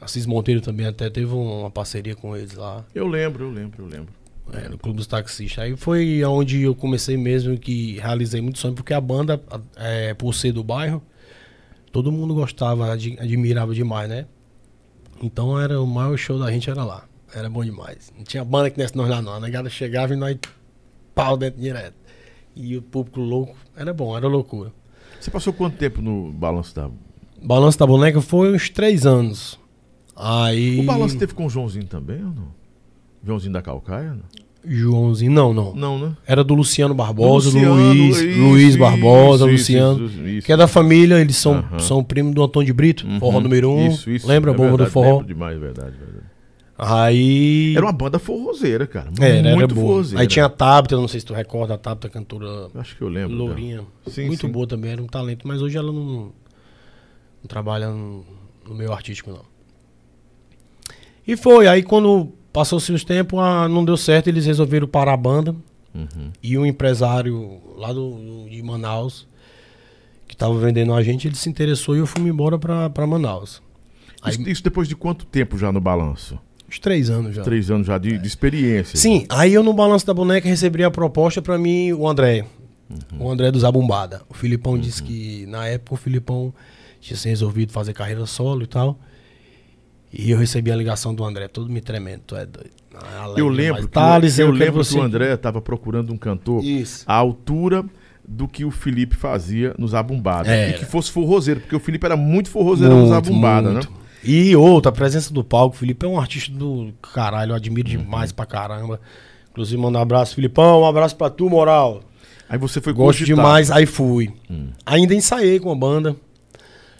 Assis 0.00 0.26
Monteiro 0.26 0.60
também 0.60 0.86
até 0.86 1.08
teve 1.10 1.32
um- 1.32 1.60
uma 1.60 1.70
parceria 1.70 2.14
com 2.14 2.36
eles 2.36 2.54
lá, 2.54 2.84
Eu 2.94 3.06
lembro, 3.06 3.44
eu 3.44 3.50
lembro, 3.50 3.84
eu 3.84 3.88
lembro. 3.88 4.12
é, 4.52 4.68
no 4.68 4.78
Clube 4.78 4.96
dos 4.96 5.06
Taxistas. 5.06 5.62
Aí 5.62 5.76
foi 5.76 6.24
onde 6.24 6.62
eu 6.62 6.74
comecei 6.74 7.16
mesmo 7.16 7.58
que 7.58 7.98
realizei 7.98 8.40
muito 8.40 8.58
sonho, 8.58 8.74
porque 8.74 8.94
a 8.94 9.00
banda, 9.00 9.40
é, 9.76 10.14
por 10.14 10.34
ser 10.34 10.52
do 10.52 10.64
bairro, 10.64 11.02
todo 11.92 12.10
mundo 12.10 12.34
gostava, 12.34 12.92
ad- 12.92 13.16
admirava 13.20 13.74
demais, 13.74 14.08
né? 14.08 14.26
Então 15.22 15.60
era 15.60 15.80
o 15.80 15.86
maior 15.86 16.16
show 16.16 16.38
da 16.38 16.50
gente 16.50 16.70
era 16.70 16.84
lá. 16.84 17.04
Era 17.34 17.50
bom 17.50 17.62
demais. 17.64 18.10
Não 18.16 18.24
tinha 18.24 18.42
banda 18.44 18.70
que 18.70 18.78
nesse 18.78 18.96
nós 18.96 19.08
lá 19.08 19.20
não. 19.20 19.34
A 19.34 19.40
negada 19.40 19.68
chegava 19.68 20.14
e 20.14 20.16
nós 20.16 20.36
pau 21.14 21.36
dentro 21.36 21.60
direto. 21.60 21.94
E 22.60 22.76
o 22.76 22.82
público 22.82 23.20
louco. 23.20 23.56
Era 23.76 23.94
bom, 23.94 24.16
era 24.16 24.26
loucura. 24.26 24.72
Você 25.20 25.30
passou 25.30 25.52
quanto 25.52 25.76
tempo 25.76 26.02
no 26.02 26.32
balanço 26.32 26.74
da. 26.74 26.90
Balanço 27.40 27.78
da 27.78 27.86
boneca 27.86 28.20
foi 28.20 28.52
uns 28.52 28.68
três 28.68 29.06
anos. 29.06 29.58
Aí. 30.16 30.80
O 30.80 30.82
balanço 30.82 31.16
teve 31.16 31.32
com 31.34 31.46
o 31.46 31.50
Joãozinho 31.50 31.86
também 31.86 32.16
ou 32.18 32.30
não? 32.32 32.48
Joãozinho 33.24 33.52
da 33.52 33.62
Calcaia? 33.62 34.10
Não, 34.12 34.22
Joãozinho, 34.66 35.30
não, 35.30 35.54
não. 35.54 35.72
não 35.74 35.98
né? 35.98 36.16
Era 36.26 36.42
do 36.42 36.52
Luciano 36.54 36.92
Barbosa, 36.92 37.50
do 37.50 37.54
Luciano, 37.58 37.74
Luiz, 37.76 38.16
isso, 38.18 38.40
Luiz 38.40 38.76
Barbosa, 38.76 39.44
isso, 39.50 39.52
Luciano. 39.72 40.04
isso. 40.28 40.44
Que 40.46 40.52
é 40.52 40.56
da 40.56 40.66
família, 40.66 41.20
eles 41.20 41.36
são, 41.36 41.58
Aham. 41.58 41.78
são 41.78 42.02
primo 42.02 42.34
do 42.34 42.42
Antônio 42.42 42.66
de 42.66 42.72
Brito, 42.72 43.06
forró 43.20 43.36
Uhum. 43.36 43.42
número 43.44 43.70
um. 43.70 43.86
Isso, 43.86 44.10
isso. 44.10 44.26
Lembra 44.26 44.50
a 44.50 44.54
é 44.54 44.56
bomba 44.56 44.70
verdade, 44.70 44.90
do 44.90 44.92
forró? 44.92 45.22
Demais, 45.22 45.58
verdade, 45.58 45.92
verdade. 45.96 46.26
Aí. 46.78 47.74
Era 47.76 47.84
uma 47.84 47.92
banda 47.92 48.20
forrozeira, 48.20 48.86
cara. 48.86 49.10
Era, 49.18 49.48
era 49.48 49.56
muito 49.56 49.74
forrozeira. 49.74 50.20
Aí 50.22 50.28
tinha 50.28 50.44
a 50.44 50.48
Tabita, 50.48 50.94
não 50.94 51.08
sei 51.08 51.18
se 51.18 51.26
tu 51.26 51.34
recorda, 51.34 51.74
a 51.74 51.78
Tabita 51.78 52.08
cantora 52.08 52.70
Acho 52.76 52.96
que 52.96 53.02
eu 53.02 53.08
lembro. 53.08 53.36
lourinha. 53.36 53.84
Sim, 54.06 54.26
muito 54.26 54.46
sim. 54.46 54.52
boa 54.52 54.64
também, 54.64 54.92
era 54.92 55.02
um 55.02 55.06
talento, 55.08 55.46
mas 55.48 55.60
hoje 55.60 55.76
ela 55.76 55.90
não, 55.90 56.04
não 57.42 57.48
trabalha 57.48 57.90
no, 57.90 58.24
no 58.64 58.74
meio 58.76 58.92
artístico, 58.92 59.30
não. 59.32 59.42
E 61.26 61.36
foi, 61.36 61.66
aí 61.66 61.82
quando 61.82 62.32
passou-se 62.52 62.92
os 62.92 63.02
tempos, 63.02 63.40
ah, 63.40 63.68
não 63.68 63.84
deu 63.84 63.96
certo, 63.96 64.28
eles 64.28 64.46
resolveram 64.46 64.86
parar 64.86 65.14
a 65.14 65.16
banda. 65.16 65.56
Uhum. 65.92 66.30
E 66.40 66.56
um 66.56 66.64
empresário 66.64 67.60
lá 67.76 67.92
do, 67.92 68.46
de 68.48 68.62
Manaus, 68.62 69.26
que 70.28 70.36
tava 70.36 70.56
vendendo 70.60 70.94
a 70.94 71.02
gente, 71.02 71.26
ele 71.26 71.34
se 71.34 71.48
interessou 71.48 71.96
e 71.96 71.98
eu 71.98 72.06
fui 72.06 72.22
embora 72.22 72.56
pra, 72.56 72.88
pra 72.88 73.04
Manaus. 73.04 73.60
Aí, 74.22 74.32
Isso, 74.32 74.48
isso 74.48 74.62
depois 74.62 74.86
de 74.86 74.94
quanto 74.94 75.26
tempo 75.26 75.58
já 75.58 75.72
no 75.72 75.80
balanço? 75.80 76.38
Uns 76.68 76.78
três 76.78 77.10
anos 77.10 77.34
já. 77.34 77.42
Três 77.42 77.70
anos 77.70 77.86
já 77.86 77.98
de, 77.98 78.18
de 78.18 78.26
experiência. 78.26 78.98
Sim, 78.98 79.26
aí 79.28 79.54
eu 79.54 79.62
no 79.62 79.72
Balanço 79.72 80.06
da 80.06 80.14
Boneca 80.14 80.48
recebi 80.48 80.84
a 80.84 80.90
proposta 80.90 81.40
pra 81.40 81.58
mim, 81.58 81.92
o 81.92 82.08
André. 82.08 82.44
O 83.18 83.30
André 83.30 83.50
do 83.50 83.60
Zabumbada. 83.60 84.22
O 84.28 84.34
Filipão 84.34 84.78
disse 84.78 85.02
que 85.02 85.44
na 85.46 85.66
época 85.66 85.94
o 85.94 85.96
Filipão 85.96 86.54
tinha 87.00 87.16
se 87.16 87.28
resolvido 87.28 87.72
fazer 87.72 87.92
carreira 87.92 88.24
solo 88.26 88.62
e 88.62 88.66
tal. 88.66 88.98
E 90.12 90.30
eu 90.30 90.38
recebi 90.38 90.72
a 90.72 90.76
ligação 90.76 91.14
do 91.14 91.22
André, 91.22 91.48
todo 91.48 91.70
me 91.70 91.82
tremendo, 91.82 92.22
tu 92.26 92.36
é 92.36 92.46
doido. 92.46 92.70
Ah, 92.94 93.24
alegre 93.24 93.42
Eu 93.42 93.48
lembro, 93.48 93.82
que, 93.82 93.88
Thales, 93.88 94.38
eu, 94.38 94.46
eu 94.46 94.52
lembro 94.52 94.80
que 94.80 94.88
você 94.88 94.98
o 94.98 95.02
André 95.02 95.34
estava 95.34 95.60
procurando 95.60 96.12
um 96.12 96.16
cantor 96.16 96.64
Isso. 96.64 97.04
à 97.06 97.14
altura 97.14 97.84
do 98.26 98.48
que 98.48 98.64
o 98.64 98.70
Felipe 98.70 99.16
fazia 99.16 99.74
nos 99.78 99.94
Abumbada. 99.94 100.48
Era. 100.48 100.70
E 100.70 100.78
que 100.78 100.86
fosse 100.86 101.10
forrozeiro, 101.10 101.60
porque 101.60 101.76
o 101.76 101.80
Felipe 101.80 102.06
era 102.06 102.16
muito 102.16 102.50
forrozeiro 102.50 102.94
nos 102.94 103.10
Muito, 103.10 103.14
Abumbada, 103.14 103.72
né? 103.72 103.80
E 104.24 104.54
outra, 104.56 104.90
a 104.90 104.92
presença 104.92 105.32
do 105.32 105.44
palco. 105.44 105.74
O 105.76 105.78
Felipe 105.78 106.04
é 106.04 106.08
um 106.08 106.18
artista 106.18 106.52
do 106.52 106.92
caralho, 107.14 107.52
eu 107.52 107.56
admiro 107.56 107.88
Uhum. 107.90 107.96
demais 107.98 108.32
pra 108.32 108.44
caramba. 108.46 109.00
Inclusive, 109.50 109.80
manda 109.80 109.98
um 109.98 110.02
abraço, 110.02 110.34
Filipão, 110.34 110.82
um 110.82 110.86
abraço 110.86 111.16
pra 111.16 111.30
tu, 111.30 111.48
moral. 111.48 112.02
Aí 112.48 112.58
você 112.58 112.80
foi 112.80 112.92
Gosto 112.92 113.18
cogitar. 113.20 113.36
demais, 113.36 113.70
aí 113.70 113.84
fui. 113.86 114.30
Hum. 114.50 114.68
Ainda 114.86 115.14
ensaiei 115.14 115.58
com 115.60 115.70
a 115.70 115.74
banda. 115.74 116.16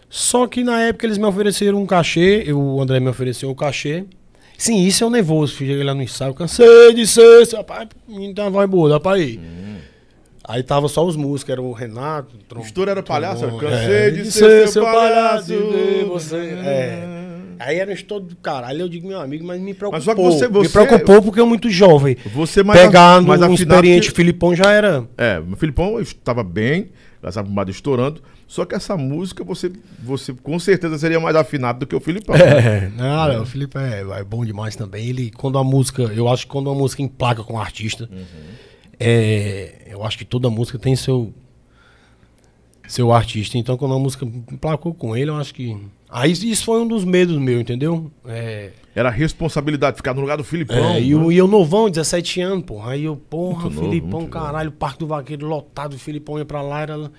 Só 0.09 0.47
que 0.47 0.63
na 0.63 0.81
época 0.81 1.05
eles 1.05 1.17
me 1.17 1.25
ofereceram 1.25 1.81
um 1.81 1.85
cachê, 1.85 2.43
eu, 2.45 2.59
o 2.59 2.81
André 2.81 2.99
me 2.99 3.09
ofereceu 3.09 3.49
um 3.49 3.55
cachê. 3.55 4.05
Sim, 4.57 4.83
isso 4.85 5.03
é 5.03 5.07
um 5.07 5.09
nervoso. 5.09 5.55
Cheguei 5.55 5.83
lá 5.83 5.93
no 5.93 6.01
ensaio, 6.01 6.33
cansei 6.33 6.93
de 6.93 7.05
ser, 7.07 7.47
rapaz, 7.55 7.87
então 8.09 8.51
vai 8.51 8.67
boa, 8.67 8.89
dá 8.89 8.99
pra 8.99 9.17
ir. 9.19 9.39
Aí 10.49 10.63
tava 10.63 10.87
só 10.87 11.05
os 11.05 11.15
músicos, 11.15 11.51
era 11.51 11.61
o 11.61 11.71
Renato. 11.71 12.35
O 12.35 12.39
trom- 12.39 12.61
estouro 12.61 12.89
era 12.89 13.03
palhaço, 13.03 13.41
trombone, 13.43 13.59
cansei 13.69 13.93
é, 14.07 14.09
de 14.09 14.31
ser 14.31 14.67
seu 14.67 14.83
palhaço. 14.83 15.45
de 15.45 15.55
ver 15.55 16.05
você. 16.05 16.35
É. 16.37 17.07
Aí 17.59 17.77
era 17.77 17.91
um 17.91 17.93
estouro 17.93 18.23
do 18.25 18.35
caralho. 18.37 18.81
Eu 18.81 18.89
digo, 18.89 19.07
meu 19.07 19.19
amigo, 19.21 19.45
mas 19.45 19.61
me 19.61 19.73
preocupou. 19.75 19.91
Mas 19.97 20.03
só 20.05 20.15
que 20.15 20.21
você- 20.21 20.47
Me 20.47 20.53
você- 20.53 20.69
preocupou 20.71 21.21
porque 21.21 21.39
eu 21.39 21.45
muito 21.45 21.69
jovem. 21.69 22.17
Você 22.33 22.63
mais, 22.63 22.81
Pegando 22.81 23.27
mais 23.27 23.41
um 23.41 23.53
experiente 23.53 24.09
que- 24.09 24.15
Filipão 24.15 24.55
já 24.55 24.71
era. 24.71 25.05
É, 25.17 25.39
o 25.39 25.55
Filipão 25.55 25.99
estava 25.99 26.43
bem, 26.43 26.89
essa 27.21 27.43
bombada 27.43 27.69
estourando, 27.69 28.21
só 28.47 28.65
que 28.65 28.73
essa 28.73 28.95
música 28.97 29.43
você, 29.43 29.71
você 30.01 30.33
com 30.41 30.57
certeza 30.57 30.97
seria 30.97 31.19
mais 31.19 31.35
afinado 31.35 31.79
do 31.79 31.85
que 31.85 31.95
o 31.95 31.99
Filipão. 31.99 32.35
né? 32.35 32.85
É, 32.87 32.91
não, 32.97 33.43
o 33.43 33.45
Felipe 33.45 33.77
é, 33.77 34.03
é 34.19 34.23
bom 34.23 34.43
demais 34.43 34.75
também. 34.75 35.05
Ele, 35.09 35.29
quando 35.29 35.57
a 35.59 35.63
música, 35.63 36.01
eu 36.03 36.27
acho 36.27 36.45
que 36.47 36.51
quando 36.51 36.67
uma 36.71 36.75
música 36.75 37.03
emplaca 37.03 37.43
com 37.43 37.53
o 37.53 37.59
artista, 37.59 38.09
é, 38.99 39.87
eu 39.87 40.03
acho 40.03 40.17
que 40.17 40.25
toda 40.25 40.49
música 40.49 40.77
tem 40.77 40.95
seu 40.95 41.33
seu 42.87 43.13
artista. 43.13 43.57
Então, 43.57 43.77
quando 43.77 43.93
a 43.93 43.99
música 43.99 44.25
emplacou 44.25 44.93
com 44.93 45.15
ele, 45.15 45.29
eu 45.29 45.35
acho 45.35 45.53
que. 45.53 45.77
Aí 46.09 46.31
isso 46.31 46.65
foi 46.65 46.81
um 46.81 46.87
dos 46.87 47.05
medos 47.05 47.37
meu, 47.37 47.61
entendeu? 47.61 48.11
É, 48.25 48.71
Era 48.95 49.09
a 49.09 49.11
responsabilidade 49.11 49.93
de 49.93 49.97
ficar 49.97 50.15
no 50.15 50.21
lugar 50.21 50.37
do 50.37 50.43
Filipão. 50.43 50.75
é, 50.75 50.99
e, 50.99 51.13
né? 51.13 51.13
eu, 51.13 51.31
e 51.31 51.37
eu 51.37 51.47
novão, 51.47 51.87
17 51.87 52.41
anos, 52.41 52.65
porra. 52.65 52.93
Aí 52.93 53.05
eu, 53.05 53.15
porra, 53.15 53.69
Muito 53.69 53.79
Filipão, 53.79 54.21
novo. 54.21 54.31
caralho, 54.31 54.71
Parque 54.71 54.99
do 54.99 55.07
Vaqueiro 55.07 55.45
lotado, 55.45 55.93
o 55.93 55.99
Filipão 55.99 56.39
ia 56.39 56.45
pra 56.45 56.63
lá, 56.63 56.81
era 56.81 57.11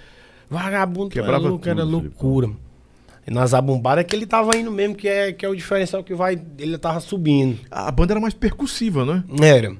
vagabundo, 0.51 1.11
Quebrava 1.11 1.45
era 1.45 1.49
louco, 1.49 1.69
era 1.69 1.83
tudo, 1.83 1.93
loucura. 1.93 2.51
E 3.25 3.31
nas 3.33 3.55
abumbadas 3.55 4.03
é 4.03 4.05
que 4.05 4.17
ele 4.17 4.27
tava 4.27 4.57
indo 4.57 4.73
mesmo, 4.73 4.97
que 4.97 5.07
é, 5.07 5.33
que 5.33 5.47
é 5.47 5.49
o 5.49 5.55
diferencial 5.55 6.03
que 6.03 6.15
vai, 6.15 6.41
ele 6.59 6.77
tava 6.79 6.99
subindo. 6.99 7.61
A 7.71 7.93
banda 7.93 8.15
era 8.15 8.21
mais 8.21 8.35
percussiva, 8.35 9.05
né? 9.05 9.23
Era. 9.41 9.77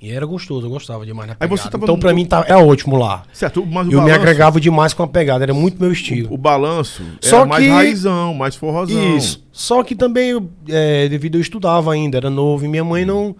E 0.00 0.10
era 0.12 0.26
gostoso, 0.26 0.66
eu 0.66 0.70
gostava 0.70 1.06
demais 1.06 1.28
na 1.30 1.36
Aí 1.40 1.48
você 1.48 1.64
tava 1.70 1.84
então 1.84 1.94
no- 1.96 2.00
pra 2.00 2.12
mim 2.12 2.26
tá, 2.26 2.44
é 2.46 2.54
ótimo 2.54 2.96
lá. 2.96 3.22
Certo, 3.32 3.64
mas 3.64 3.86
o 3.88 3.90
Eu 3.92 4.00
me 4.02 4.06
balanço, 4.08 4.20
agregava 4.20 4.60
demais 4.60 4.92
com 4.92 5.02
a 5.02 5.06
pegada, 5.08 5.42
era 5.44 5.54
muito 5.54 5.80
meu 5.80 5.90
estilo. 5.90 6.32
o 6.32 6.36
balanço 6.36 7.02
Só 7.20 7.38
era 7.38 7.46
mais 7.46 7.64
que- 7.64 7.70
raizão, 7.70 8.34
mais 8.34 8.54
forrozão. 8.56 9.16
Isso. 9.16 9.42
Só 9.50 9.82
que 9.82 9.94
também, 9.96 10.30
eu, 10.30 10.50
é, 10.68 11.08
devido 11.08 11.36
eu 11.36 11.40
estudava 11.40 11.92
ainda, 11.92 12.18
era 12.18 12.28
novo, 12.28 12.64
e 12.64 12.68
minha 12.68 12.84
mãe 12.84 13.04
não 13.06 13.34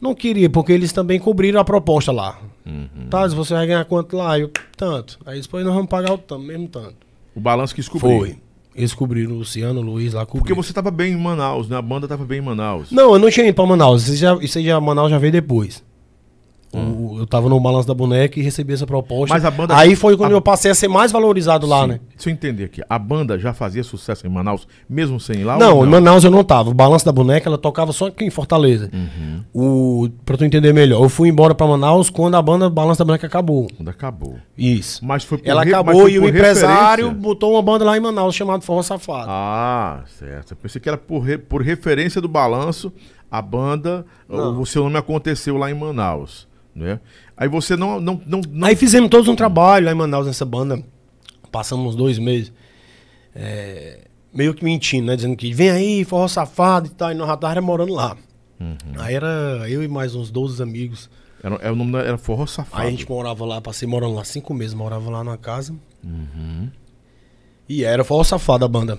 não 0.00 0.14
queria, 0.14 0.50
porque 0.50 0.72
eles 0.72 0.92
também 0.92 1.18
cobriram 1.18 1.58
a 1.60 1.64
proposta 1.64 2.12
lá. 2.12 2.38
Uhum. 2.66 3.08
Tá, 3.08 3.28
se 3.28 3.34
você 3.34 3.54
vai 3.54 3.66
ganhar 3.66 3.84
quanto 3.84 4.16
lá? 4.16 4.38
Eu, 4.38 4.50
tanto. 4.76 5.18
Aí 5.24 5.40
depois 5.40 5.64
nós 5.64 5.72
vamos 5.74 5.88
pagar 5.88 6.12
o 6.12 6.18
tanto, 6.18 6.42
mesmo 6.42 6.68
tanto. 6.68 6.96
O 7.34 7.40
balanço 7.40 7.74
que 7.74 7.80
descobriu. 7.80 8.18
Foi. 8.18 8.36
Eles 8.76 8.92
cobriram, 8.92 9.32
o 9.32 9.38
Luciano, 9.38 9.80
o 9.80 9.82
Luiz 9.82 10.12
lá 10.12 10.26
Porque 10.26 10.38
cobriram. 10.38 10.62
você 10.62 10.72
tava 10.72 10.90
bem 10.90 11.14
em 11.14 11.16
Manaus, 11.16 11.68
né? 11.68 11.76
A 11.76 11.82
banda 11.82 12.06
tava 12.06 12.24
bem 12.24 12.38
em 12.38 12.42
Manaus. 12.42 12.90
Não, 12.90 13.14
eu 13.14 13.18
não 13.18 13.30
tinha 13.30 13.46
ido 13.46 13.54
pra 13.54 13.64
Manaus. 13.64 14.06
Isso, 14.06 14.16
já, 14.16 14.36
isso 14.40 14.60
já, 14.60 14.78
Manaus 14.80 15.10
já 15.10 15.18
veio 15.18 15.32
depois. 15.32 15.82
O- 16.80 17.18
eu 17.20 17.26
tava 17.26 17.48
no 17.48 17.58
balanço 17.60 17.86
da 17.88 17.94
boneca 17.94 18.38
e 18.38 18.42
recebi 18.42 18.72
essa 18.74 18.86
proposta. 18.86 19.34
Mas 19.34 19.44
a 19.44 19.50
banda- 19.50 19.76
Aí 19.76 19.94
foi 19.96 20.16
quando 20.16 20.32
a- 20.32 20.34
eu 20.34 20.40
passei 20.42 20.70
a 20.70 20.74
ser 20.74 20.88
mais 20.88 21.10
valorizado 21.12 21.66
lá, 21.66 21.82
Sim. 21.82 21.86
né? 21.88 22.00
Deixa 22.14 22.28
eu 22.28 22.32
entender 22.32 22.64
aqui. 22.64 22.82
A 22.88 22.98
banda 22.98 23.38
já 23.38 23.52
fazia 23.52 23.82
sucesso 23.82 24.26
em 24.26 24.30
Manaus, 24.30 24.66
mesmo 24.88 25.18
sem 25.18 25.40
ir 25.40 25.44
lá? 25.44 25.58
Não, 25.58 25.78
ou 25.78 25.86
em 25.86 25.88
Manaus 25.88 26.24
eu 26.24 26.30
não 26.30 26.44
tava. 26.44 26.70
O 26.70 26.74
balanço 26.74 27.04
da 27.04 27.12
boneca, 27.12 27.48
ela 27.48 27.58
tocava 27.58 27.92
só 27.92 28.06
aqui 28.06 28.24
em 28.24 28.30
Fortaleza. 28.30 28.90
Uhum. 28.92 29.42
O, 29.54 30.08
pra 30.24 30.36
tu 30.36 30.44
entender 30.44 30.72
melhor, 30.72 31.02
eu 31.02 31.08
fui 31.08 31.28
embora 31.28 31.54
pra 31.54 31.66
Manaus 31.66 32.10
quando 32.10 32.34
a 32.36 32.42
banda 32.42 32.68
Balanço 32.68 32.98
da 32.98 33.04
Boneca 33.04 33.26
acabou. 33.26 33.68
Quando 33.76 33.88
acabou. 33.88 34.36
Isso. 34.56 35.04
Mas 35.04 35.24
foi 35.24 35.38
por 35.38 35.48
Ela 35.48 35.62
re- 35.62 35.70
acabou 35.72 36.08
e 36.08 36.18
o 36.18 36.28
empresário 36.28 37.04
referência? 37.06 37.22
botou 37.22 37.52
uma 37.52 37.62
banda 37.62 37.84
lá 37.84 37.96
em 37.96 38.00
Manaus 38.00 38.34
chamada 38.34 38.60
Forró 38.62 38.82
Safado. 38.82 39.26
Ah, 39.28 40.02
certo. 40.18 40.52
Eu 40.52 40.56
pensei 40.56 40.80
que 40.80 40.88
era 40.88 40.98
por, 40.98 41.20
re- 41.20 41.38
por 41.38 41.62
referência 41.62 42.20
do 42.20 42.28
balanço, 42.28 42.92
a 43.30 43.40
banda, 43.42 44.04
Não. 44.28 44.60
o 44.60 44.66
seu 44.66 44.84
nome 44.84 44.96
aconteceu 44.98 45.56
lá 45.56 45.70
em 45.70 45.74
Manaus, 45.74 46.46
né? 46.76 47.00
Aí 47.36 47.48
você 47.48 47.74
não, 47.76 48.00
não, 48.00 48.20
não, 48.26 48.40
não 48.48 48.68
Aí 48.68 48.76
fizemos 48.76 49.08
todos 49.10 49.26
um 49.28 49.34
trabalho 49.34 49.86
lá 49.86 49.92
em 49.92 49.94
Manaus 49.94 50.26
nessa 50.26 50.44
banda. 50.44 50.80
Passamos 51.50 51.86
uns 51.88 51.96
dois 51.96 52.18
meses. 52.18 52.52
é, 53.34 54.02
meio 54.32 54.52
que 54.54 54.62
mentindo, 54.62 55.06
né? 55.06 55.16
Dizendo 55.16 55.34
que 55.36 55.52
vem 55.54 55.70
aí, 55.70 56.04
forró 56.04 56.28
safado 56.28 56.86
e 56.88 56.90
tal. 56.90 57.10
E 57.10 57.14
nós 57.14 57.26
já 57.26 57.36
tava 57.36 57.60
morando 57.60 57.92
lá. 57.94 58.16
Uhum. 58.60 58.76
Aí 58.98 59.14
era 59.14 59.64
eu 59.68 59.82
e 59.82 59.88
mais 59.88 60.14
uns 60.14 60.30
12 60.30 60.62
amigos. 60.62 61.08
era, 61.42 61.54
era 61.56 61.72
o 61.72 61.76
nome 61.76 61.92
da- 61.92 62.00
era 62.02 62.16
Forró 62.18 62.46
Safado. 62.46 62.82
Aí 62.82 62.88
a 62.88 62.90
gente 62.90 63.08
morava 63.08 63.44
lá, 63.44 63.60
passei 63.60 63.86
morando 63.88 64.14
lá 64.14 64.24
cinco 64.24 64.52
meses, 64.54 64.72
morava 64.74 65.10
lá 65.10 65.22
na 65.24 65.36
casa. 65.36 65.74
Uhum. 66.04 66.70
E 67.68 67.84
era 67.84 68.02
forró 68.04 68.22
safado 68.24 68.64
a 68.64 68.68
banda. 68.68 68.98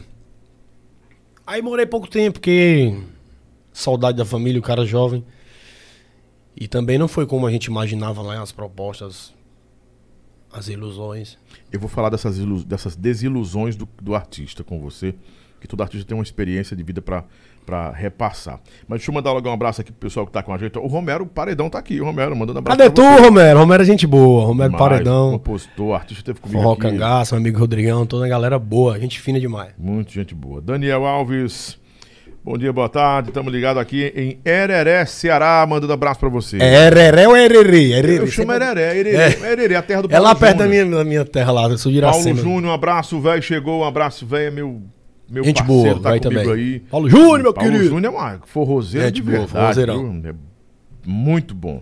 Aí 1.45 1.61
morei 1.61 1.85
pouco 1.85 2.07
tempo, 2.07 2.33
porque 2.39 2.95
saudade 3.71 4.17
da 4.17 4.25
família, 4.25 4.59
o 4.59 4.63
cara 4.63 4.85
jovem. 4.85 5.23
E 6.59 6.67
também 6.67 6.97
não 6.97 7.07
foi 7.07 7.25
como 7.27 7.45
a 7.45 7.51
gente 7.51 7.65
imaginava 7.65 8.21
lá 8.21 8.41
as 8.41 8.51
propostas, 8.51 9.33
as 10.51 10.67
ilusões. 10.67 11.37
Eu 11.71 11.79
vou 11.79 11.87
falar 11.89 12.09
dessas, 12.09 12.39
ilu- 12.39 12.63
dessas 12.63 12.95
desilusões 12.95 13.75
do, 13.75 13.87
do 14.01 14.15
artista 14.15 14.63
com 14.63 14.79
você, 14.79 15.13
que 15.61 15.67
todo 15.67 15.81
artista 15.81 16.07
tem 16.07 16.17
uma 16.17 16.23
experiência 16.23 16.75
de 16.75 16.81
vida 16.83 17.01
pra 17.01 17.91
repassar. 17.91 18.59
Mas 18.87 18.99
deixa 18.99 19.11
eu 19.11 19.13
mandar 19.13 19.33
logo 19.33 19.47
um 19.49 19.51
abraço 19.53 19.81
aqui 19.81 19.91
pro 19.91 19.99
pessoal 20.07 20.25
que 20.25 20.31
tá 20.31 20.41
com 20.41 20.53
a 20.53 20.57
gente. 20.57 20.77
O 20.79 20.87
Romero 20.87 21.25
Paredão 21.27 21.69
tá 21.69 21.77
aqui, 21.77 21.99
o 22.01 22.05
Romero, 22.05 22.35
mandando 22.35 22.59
abraço 22.59 22.77
Cadê 22.77 22.89
tu, 22.89 23.01
você. 23.03 23.21
Romero? 23.21 23.59
Romero 23.59 23.83
é 23.83 23.85
gente 23.85 24.07
boa. 24.07 24.45
Romero 24.45 24.71
Demais, 24.71 24.89
Paredão, 24.89 25.31
Compositor, 25.33 25.93
artista 25.95 26.23
teve 26.23 26.39
comigo 26.39 26.59
Forró. 26.61 26.75
Cangaço, 26.75 27.35
meu 27.35 27.41
amigo 27.41 27.59
Rodrigão, 27.59 28.05
toda 28.05 28.25
a 28.25 28.29
galera 28.29 28.57
boa, 28.57 28.99
gente 28.99 29.19
fina 29.19 29.39
demais. 29.39 29.73
Muito 29.77 30.11
gente 30.11 30.33
boa. 30.33 30.61
Daniel 30.61 31.05
Alves, 31.05 31.77
bom 32.47 32.57
dia, 32.57 32.71
boa 32.71 32.87
tarde. 32.87 33.27
Estamos 33.27 33.51
ligados 33.51 33.81
aqui 33.81 34.09
em 34.15 34.39
Ereré, 34.49 35.05
Ceará, 35.05 35.65
mandando 35.67 35.91
abraço 35.91 36.17
pra 36.17 36.29
você. 36.29 36.57
É 36.61 36.85
Ereré 36.87 37.27
ou 37.27 37.35
Ererê? 37.35 37.91
Ererê. 37.91 38.19
Eu 38.19 38.27
chamo 38.27 38.53
Ereré, 38.53 38.97
Ereré, 38.97 39.51
Ereré, 39.51 39.75
a 39.75 39.81
terra 39.81 40.03
do 40.03 40.07
É 40.07 40.11
Paulo 40.11 40.23
lá 40.23 40.33
perto 40.33 40.59
da 40.59 40.65
minha, 40.65 40.85
da 40.85 41.03
minha 41.03 41.25
terra 41.25 41.51
lá, 41.51 41.67
eu 41.67 41.77
sou 41.77 41.91
de 41.91 41.99
Paulo. 41.99 42.35
Júnior, 42.35 42.71
um 42.71 42.71
abraço, 42.71 43.19
velho. 43.19 43.41
Chegou, 43.41 43.81
um 43.81 43.83
abraço, 43.83 44.25
velho. 44.25 44.47
É 44.47 44.51
meu, 44.51 44.81
meu 45.29 45.43
Gente 45.43 45.57
parceiro, 45.57 45.83
boa, 45.83 46.01
tá 46.01 46.09
vai 46.09 46.19
também. 46.21 46.49
aí. 46.49 46.79
Paulo 46.79 47.09
Júnior, 47.09 47.43
meu 47.43 47.53
Paulo 47.53 47.69
querido. 47.69 47.89
Júnior 47.89 48.13
é 48.13 48.17
uma 48.17 48.39
forrozeiro 48.45 49.07
Gente 49.07 49.15
de 49.15 49.23
boa, 49.23 49.45
verdade. 49.45 49.81
É 50.29 50.33
muito 51.05 51.53
bom. 51.53 51.81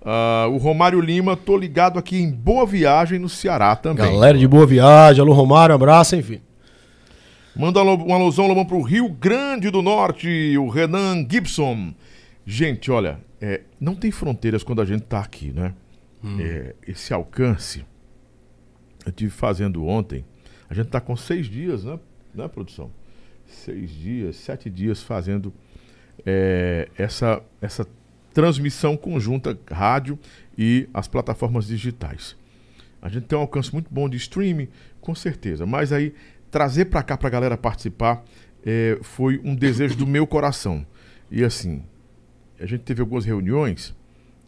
Ah, 0.00 0.46
o 0.48 0.58
Romário 0.58 1.00
Lima, 1.00 1.36
tô 1.36 1.56
ligado 1.56 1.98
aqui 1.98 2.22
em 2.22 2.30
Boa 2.30 2.64
Viagem, 2.64 3.18
no 3.18 3.28
Ceará 3.28 3.74
também. 3.74 4.04
Galera 4.04 4.38
de 4.38 4.46
boa 4.46 4.64
viagem, 4.64 5.20
alô 5.20 5.32
Romário, 5.32 5.72
um 5.72 5.76
abraço, 5.76 6.14
enfim. 6.14 6.40
Manda 7.56 7.78
um 7.78 7.82
alô- 7.82 8.04
um 8.04 8.14
alusão, 8.14 8.46
Lobão, 8.46 8.64
pro 8.64 8.82
Rio 8.82 9.08
Grande 9.08 9.70
do 9.70 9.80
Norte, 9.80 10.56
o 10.58 10.68
Renan 10.68 11.26
Gibson. 11.28 11.94
Gente, 12.44 12.90
olha, 12.90 13.20
é, 13.40 13.62
não 13.80 13.94
tem 13.94 14.10
fronteiras 14.10 14.62
quando 14.62 14.82
a 14.82 14.84
gente 14.84 15.02
tá 15.02 15.20
aqui, 15.20 15.52
né? 15.52 15.74
É, 16.40 16.74
esse 16.88 17.12
alcance, 17.12 17.84
eu 19.04 19.12
tive 19.12 19.30
fazendo 19.30 19.84
ontem, 19.86 20.24
a 20.70 20.74
gente 20.74 20.88
tá 20.88 20.98
com 21.00 21.14
seis 21.14 21.46
dias, 21.46 21.84
né, 21.84 22.00
né 22.34 22.48
produção? 22.48 22.90
Seis 23.46 23.90
dias, 23.90 24.36
sete 24.36 24.70
dias 24.70 25.02
fazendo 25.02 25.52
é, 26.24 26.88
essa, 26.96 27.42
essa 27.60 27.86
transmissão 28.32 28.96
conjunta 28.96 29.56
rádio 29.70 30.18
e 30.56 30.88
as 30.94 31.06
plataformas 31.06 31.66
digitais. 31.66 32.34
A 33.02 33.10
gente 33.10 33.24
tem 33.26 33.36
um 33.38 33.42
alcance 33.42 33.70
muito 33.70 33.92
bom 33.92 34.08
de 34.08 34.16
streaming, 34.16 34.68
com 35.02 35.14
certeza. 35.14 35.66
Mas 35.66 35.92
aí, 35.92 36.14
trazer 36.54 36.84
para 36.84 37.02
cá 37.02 37.16
para 37.16 37.26
a 37.26 37.30
galera 37.30 37.56
participar 37.56 38.22
é, 38.64 38.96
foi 39.02 39.40
um 39.42 39.56
desejo 39.56 39.96
do 39.96 40.06
meu 40.06 40.24
coração. 40.24 40.86
E 41.28 41.42
assim, 41.42 41.82
a 42.60 42.64
gente 42.64 42.82
teve 42.82 43.00
algumas 43.00 43.24
reuniões 43.24 43.92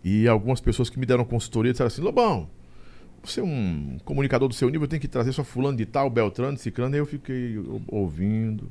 e 0.05 0.29
algumas 0.29 0.61
pessoas 0.61 0.89
que 0.89 1.01
me 1.01 1.05
deram 1.05 1.25
consultoria 1.25 1.73
disseram 1.73 1.89
assim: 1.89 2.01
Lobão, 2.01 2.49
você 3.25 3.41
é 3.41 3.43
um 3.43 3.99
comunicador 4.05 4.49
do 4.49 4.55
seu 4.55 4.69
nível, 4.71 4.87
tem 4.87 5.01
que 5.01 5.09
trazer 5.09 5.33
só 5.33 5.43
fulano 5.43 5.77
de 5.77 5.85
tal, 5.85 6.09
Beltrano, 6.09 6.57
Ciclano. 6.57 6.95
Aí 6.95 7.01
eu 7.01 7.07
fiquei 7.07 7.59
ou- 7.59 7.83
ouvindo. 7.89 8.71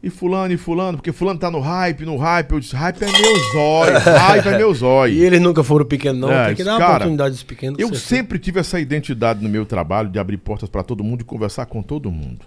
E 0.00 0.10
fulano, 0.10 0.54
e 0.54 0.56
fulano, 0.56 0.98
porque 0.98 1.10
fulano 1.10 1.40
tá 1.40 1.50
no 1.50 1.58
hype, 1.58 2.04
no 2.04 2.16
hype. 2.16 2.52
Eu 2.52 2.60
disse, 2.60 2.76
hype 2.76 3.02
é 3.02 3.10
meu 3.10 3.34
zóio, 3.52 3.98
hype 3.98 4.46
é 4.46 4.56
meu 4.56 4.74
zóio. 4.74 5.14
E 5.18 5.24
eles 5.24 5.40
nunca 5.40 5.64
foram 5.64 5.84
pequenos, 5.84 6.20
não. 6.20 6.30
É, 6.30 6.46
Tem 6.46 6.56
que 6.56 6.64
dar 6.64 6.74
uma 6.74 6.78
cara, 6.78 6.92
oportunidade 6.92 7.30
dos 7.32 7.42
pequenos. 7.42 7.78
Eu 7.80 7.92
sempre 7.94 8.38
tive 8.38 8.60
essa 8.60 8.78
identidade 8.78 9.42
no 9.42 9.48
meu 9.48 9.66
trabalho 9.66 10.08
de 10.08 10.18
abrir 10.18 10.36
portas 10.36 10.68
para 10.68 10.84
todo 10.84 11.02
mundo 11.02 11.22
e 11.22 11.24
conversar 11.24 11.66
com 11.66 11.82
todo 11.82 12.12
mundo. 12.12 12.46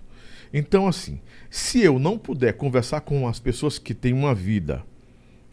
Então, 0.54 0.88
assim, 0.88 1.20
se 1.50 1.82
eu 1.82 2.00
não 2.00 2.18
puder 2.18 2.54
conversar 2.54 3.02
com 3.02 3.28
as 3.28 3.40
pessoas 3.40 3.78
que 3.78 3.94
têm 3.94 4.14
uma 4.14 4.34
vida, 4.34 4.84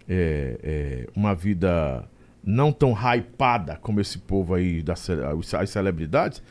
é, 0.09 0.59
é, 0.63 1.07
uma 1.17 1.35
vida 1.35 2.05
não 2.45 2.73
tão 2.73 2.93
hypada 2.93 3.77
como 3.83 4.01
esse 4.01 4.19
povo 4.19 4.55
aí, 4.55 4.83
das, 4.83 5.09
as 5.11 5.71
celebridades, 5.71 6.43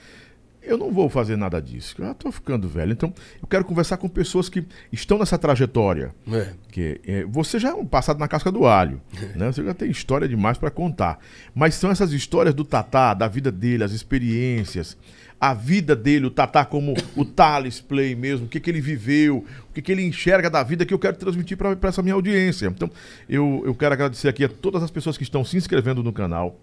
eu 0.68 0.78
não 0.78 0.92
vou 0.92 1.10
fazer 1.10 1.36
nada 1.36 1.62
disso. 1.62 1.96
Eu 1.98 2.06
já 2.06 2.14
tô 2.14 2.32
ficando 2.32 2.68
velho. 2.68 2.92
Então, 2.92 3.14
eu 3.42 3.48
quero 3.48 3.64
conversar 3.66 3.98
com 3.98 4.08
pessoas 4.08 4.50
que 4.50 4.66
estão 4.92 5.18
nessa 5.18 5.38
trajetória. 5.38 6.14
É. 6.32 6.54
Que, 6.72 7.02
é, 7.06 7.24
você 7.26 7.60
já 7.60 7.70
é 7.70 7.74
um 7.74 7.86
passado 7.86 8.20
na 8.20 8.28
casca 8.28 8.52
do 8.52 8.66
alho, 8.66 9.02
né? 9.36 9.52
Você 9.52 9.64
já 9.64 9.74
tem 9.74 9.90
história 9.90 10.28
demais 10.28 10.58
para 10.58 10.70
contar. 10.70 11.20
Mas 11.56 11.76
são 11.76 11.90
essas 11.90 12.12
histórias 12.12 12.54
do 12.54 12.64
Tatá, 12.64 13.14
da 13.14 13.28
vida 13.28 13.52
dele, 13.52 13.84
as 13.84 13.92
experiências, 13.92 14.98
a 15.40 15.54
vida 15.54 15.96
dele, 15.96 16.26
o 16.26 16.32
Tatá 16.32 16.66
como 16.66 16.94
o 17.16 17.24
Thales 17.24 17.80
Play 17.80 18.16
mesmo, 18.16 18.46
o 18.46 18.50
que, 18.50 18.60
que 18.60 18.70
ele 18.70 18.82
viveu, 18.82 19.46
o 19.70 19.74
que, 19.74 19.82
que 19.82 19.92
ele 19.92 20.04
enxerga 20.04 20.50
da 20.50 20.64
vida 20.64 20.86
que 20.86 20.94
eu 20.94 21.00
quero 21.00 21.18
transmitir 21.18 21.58
para 21.58 21.78
essa 21.84 22.02
minha 22.02 22.16
audiência. 22.16 22.68
Então, 22.68 22.90
eu, 23.30 23.62
eu 23.66 23.76
quero 23.76 23.94
agradecer 23.94 24.28
aqui 24.28 24.44
a 24.44 24.50
todas 24.50 24.84
as 24.84 24.92
pessoas 24.92 25.18
que 25.18 25.24
estão 25.24 25.46
se 25.46 25.56
inscrevendo 25.56 26.04
no 26.04 26.12
canal, 26.12 26.60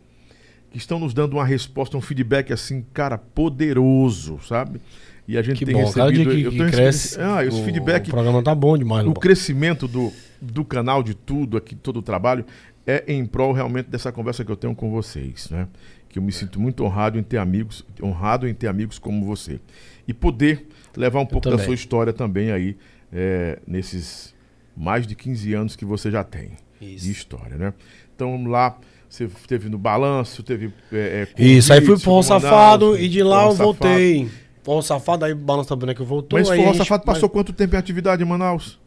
que 0.74 0.78
estão 0.78 0.98
nos 0.98 1.14
dando 1.14 1.34
uma 1.34 1.44
resposta, 1.44 1.96
um 1.96 2.00
feedback 2.00 2.52
assim, 2.52 2.84
cara, 2.92 3.16
poderoso, 3.16 4.40
sabe? 4.44 4.80
E 5.26 5.38
a 5.38 5.42
gente 5.42 5.58
Que 5.58 5.66
tem 5.66 5.74
bom, 5.76 5.90
cada 5.92 6.10
dia 6.12 6.24
recebido. 6.24 6.50
que, 6.50 6.56
que 6.58 6.70
cresce, 6.72 7.08
recebido- 7.16 7.30
ah, 7.30 7.44
esse 7.46 7.60
o, 7.60 7.64
feedback 7.64 8.08
o 8.08 8.10
programa 8.10 8.42
tá 8.42 8.52
bom 8.56 8.76
demais. 8.76 9.04
o 9.04 9.06
Lobão. 9.08 9.20
crescimento 9.22 9.86
do, 9.86 10.12
do 10.40 10.64
canal, 10.64 11.00
de 11.00 11.14
tudo 11.14 11.56
aqui, 11.56 11.76
todo 11.76 11.98
o 11.98 12.02
trabalho, 12.02 12.44
é 12.84 13.04
em 13.06 13.24
prol 13.24 13.52
realmente 13.52 13.86
dessa 13.88 14.10
conversa 14.10 14.44
que 14.44 14.50
eu 14.50 14.56
tenho 14.56 14.74
com 14.74 14.90
vocês, 14.90 15.48
né? 15.48 15.68
Que 16.08 16.18
eu 16.18 16.22
me 16.24 16.32
sinto 16.32 16.60
muito 16.60 16.84
honrado 16.84 17.18
em 17.20 17.22
ter 17.22 17.38
amigos, 17.38 17.86
honrado 18.02 18.48
em 18.48 18.52
ter 18.52 18.66
amigos 18.66 18.98
como 18.98 19.24
você. 19.24 19.60
E 20.08 20.12
poder 20.12 20.66
levar 20.96 21.20
um 21.20 21.26
pouco 21.26 21.48
da 21.50 21.58
sua 21.58 21.74
história 21.74 22.12
também 22.12 22.50
aí, 22.50 22.76
é, 23.12 23.60
nesses 23.66 24.34
mais 24.76 25.06
de 25.06 25.14
15 25.14 25.54
anos 25.54 25.76
que 25.76 25.84
você 25.84 26.10
já 26.10 26.24
tem 26.24 26.50
de 26.80 26.94
Isso. 26.96 27.10
história, 27.10 27.56
né? 27.56 27.72
Então 28.14 28.44
lá, 28.46 28.76
você 29.14 29.28
teve 29.46 29.68
no 29.68 29.78
balanço, 29.78 30.42
teve. 30.42 30.72
é, 30.92 31.26
é, 31.38 31.42
Isso, 31.42 31.72
aí 31.72 31.80
fui 31.80 31.98
pro 31.98 32.10
Manaus, 32.10 32.26
Safado 32.26 32.98
e 32.98 33.08
de 33.08 33.22
lá 33.22 33.44
eu 33.46 33.52
voltei. 33.54 34.28
Forró 34.62 34.80
Safado, 34.82 35.24
aí 35.24 35.34
Balança 35.34 35.70
da 35.70 35.76
Boneca 35.76 36.02
voltou. 36.02 36.38
Mas 36.38 36.50
a 36.50 36.56
gente- 36.56 36.76
Safado 36.78 37.04
passou 37.04 37.28
mas- 37.28 37.32
quanto 37.32 37.52
tempo 37.52 37.74
em 37.76 37.78
atividade 37.78 38.22
em 38.22 38.26
Manaus? 38.26 38.82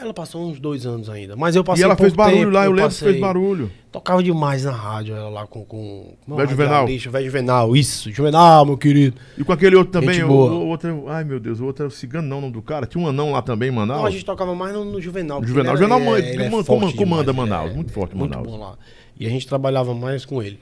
Ela 0.00 0.14
passou 0.14 0.48
uns 0.48 0.58
dois 0.58 0.86
anos 0.86 1.10
ainda. 1.10 1.36
Mas 1.36 1.54
eu 1.56 1.62
passei 1.64 1.82
e 1.82 1.84
ela 1.84 1.94
fez 1.96 2.14
barulho 2.14 2.38
tempo, 2.44 2.50
lá, 2.52 2.64
eu 2.64 2.70
lembro 2.70 2.84
que 2.88 2.94
passei- 2.94 3.08
fez 3.08 3.20
barulho. 3.20 3.70
Tocava 3.92 4.22
demais 4.22 4.64
na 4.64 4.70
rádio, 4.70 5.14
ela 5.14 5.28
lá 5.28 5.46
com. 5.46 5.62
com 5.64 6.14
como 6.24 6.30
é 6.30 6.32
o 6.32 6.36
Velho 6.36 6.50
Juvenal. 6.50 6.86
Velho 6.86 7.24
Juvenal, 7.26 7.76
isso, 7.76 8.10
Juvenal, 8.10 8.64
meu 8.64 8.78
querido. 8.78 9.16
E 9.36 9.44
com 9.44 9.52
aquele 9.52 9.76
outro 9.76 9.92
também, 9.92 10.22
o, 10.22 10.30
o 10.30 10.68
outro. 10.68 11.04
Ai 11.08 11.24
meu 11.24 11.38
Deus, 11.38 11.60
o 11.60 11.66
outro 11.66 11.82
era 11.82 11.88
o 11.88 11.94
cigano, 11.94 12.26
não, 12.26 12.38
o 12.38 12.40
nome 12.42 12.52
do 12.52 12.62
cara. 12.62 12.86
Tinha 12.86 13.02
um 13.04 13.08
anão 13.08 13.32
lá 13.32 13.42
também 13.42 13.68
em 13.68 13.72
Manaus. 13.72 14.00
Não, 14.00 14.06
a 14.06 14.10
gente 14.10 14.24
tocava 14.24 14.54
mais 14.54 14.72
no, 14.72 14.84
no 14.86 15.00
Juvenal. 15.02 15.44
Juvenal. 15.44 15.76
Juvenal 15.76 16.00
é- 16.00 16.04
man- 16.04 16.18
ele 16.18 16.42
é 16.44 16.50
comanda- 16.50 16.92
comanda 16.96 17.32
Manaus, 17.34 17.70
é 17.72 17.74
muito 17.74 17.92
forte 17.92 18.16
Muito 18.16 18.30
Manaus. 18.30 18.48
bom 18.48 18.58
lá. 18.58 18.78
E 19.20 19.26
a 19.26 19.30
gente 19.30 19.46
trabalhava 19.46 19.94
mais 19.94 20.24
com 20.24 20.42
ele. 20.42 20.58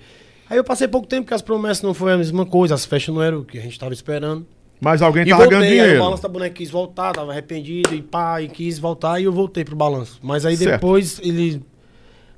Aí 0.50 0.56
eu 0.58 0.64
passei 0.64 0.86
pouco 0.88 1.06
tempo, 1.06 1.22
porque 1.22 1.34
as 1.34 1.40
promessas 1.42 1.82
não 1.82 1.94
foi 1.94 2.12
a 2.12 2.16
mesma 2.18 2.44
coisa, 2.44 2.74
as 2.74 2.84
festas 2.84 3.14
não 3.14 3.22
eram 3.22 3.38
o 3.40 3.44
que 3.44 3.56
a 3.58 3.62
gente 3.62 3.78
tava 3.78 3.92
esperando. 3.94 4.44
Mas 4.80 5.00
alguém 5.00 5.22
E 5.24 5.30
tava 5.30 5.42
voltei, 5.44 5.58
ganhando 5.58 5.72
aí 5.72 5.78
o 5.78 5.82
dinheiro. 5.84 6.02
balanço 6.04 6.22
da 6.22 6.28
boneca 6.28 6.54
quis 6.54 6.70
voltar, 6.70 7.12
tava 7.12 7.32
arrependido 7.32 7.94
e 7.94 8.02
pá, 8.02 8.42
e 8.42 8.48
quis 8.48 8.78
voltar 8.78 9.20
e 9.20 9.24
eu 9.24 9.32
voltei 9.32 9.64
pro 9.64 9.76
balanço. 9.76 10.18
Mas 10.22 10.44
aí 10.44 10.56
Certo. 10.56 10.72
depois 10.72 11.20
ele. 11.22 11.62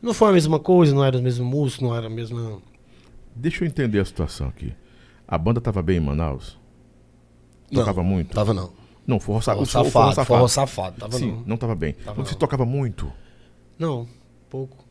Não 0.03 0.13
foi 0.15 0.31
a 0.31 0.33
mesma 0.33 0.59
coisa, 0.59 0.95
não 0.95 1.05
era 1.05 1.19
o 1.19 1.23
mesmo 1.23 1.45
músico, 1.45 1.85
não 1.85 1.95
era 1.97 2.07
a 2.07 2.11
mesma. 2.11 2.59
Deixa 3.35 3.65
eu 3.65 3.69
entender 3.69 4.01
a 4.01 4.05
situação 4.05 4.49
aqui. 4.49 4.73
A 5.29 5.39
banda 5.39 5.61
tava 5.61 5.83
bem 5.83 5.99
em 5.99 6.01
Manaus? 6.01 6.59
Não, 7.71 7.81
Tocava 7.81 8.03
muito? 8.03 8.35
Tava 8.35 8.53
não. 8.53 8.71
Não, 9.07 9.21
forró, 9.21 9.41
Forró 9.41 9.61
o 9.63 9.67
forró 9.67 9.85
safado, 9.85 10.15
safado. 10.15 10.27
forró 10.27 10.49
safado. 10.49 10.97
Tava 10.99 11.19
Sim, 11.19 11.31
não. 11.33 11.43
não 11.47 11.57
tava 11.57 11.75
bem. 11.75 11.93
Tava 11.93 12.25
você 12.25 12.33
não. 12.33 12.39
tocava 12.39 12.65
muito? 12.65 13.13
Não, 13.79 14.09
pouco. 14.49 14.85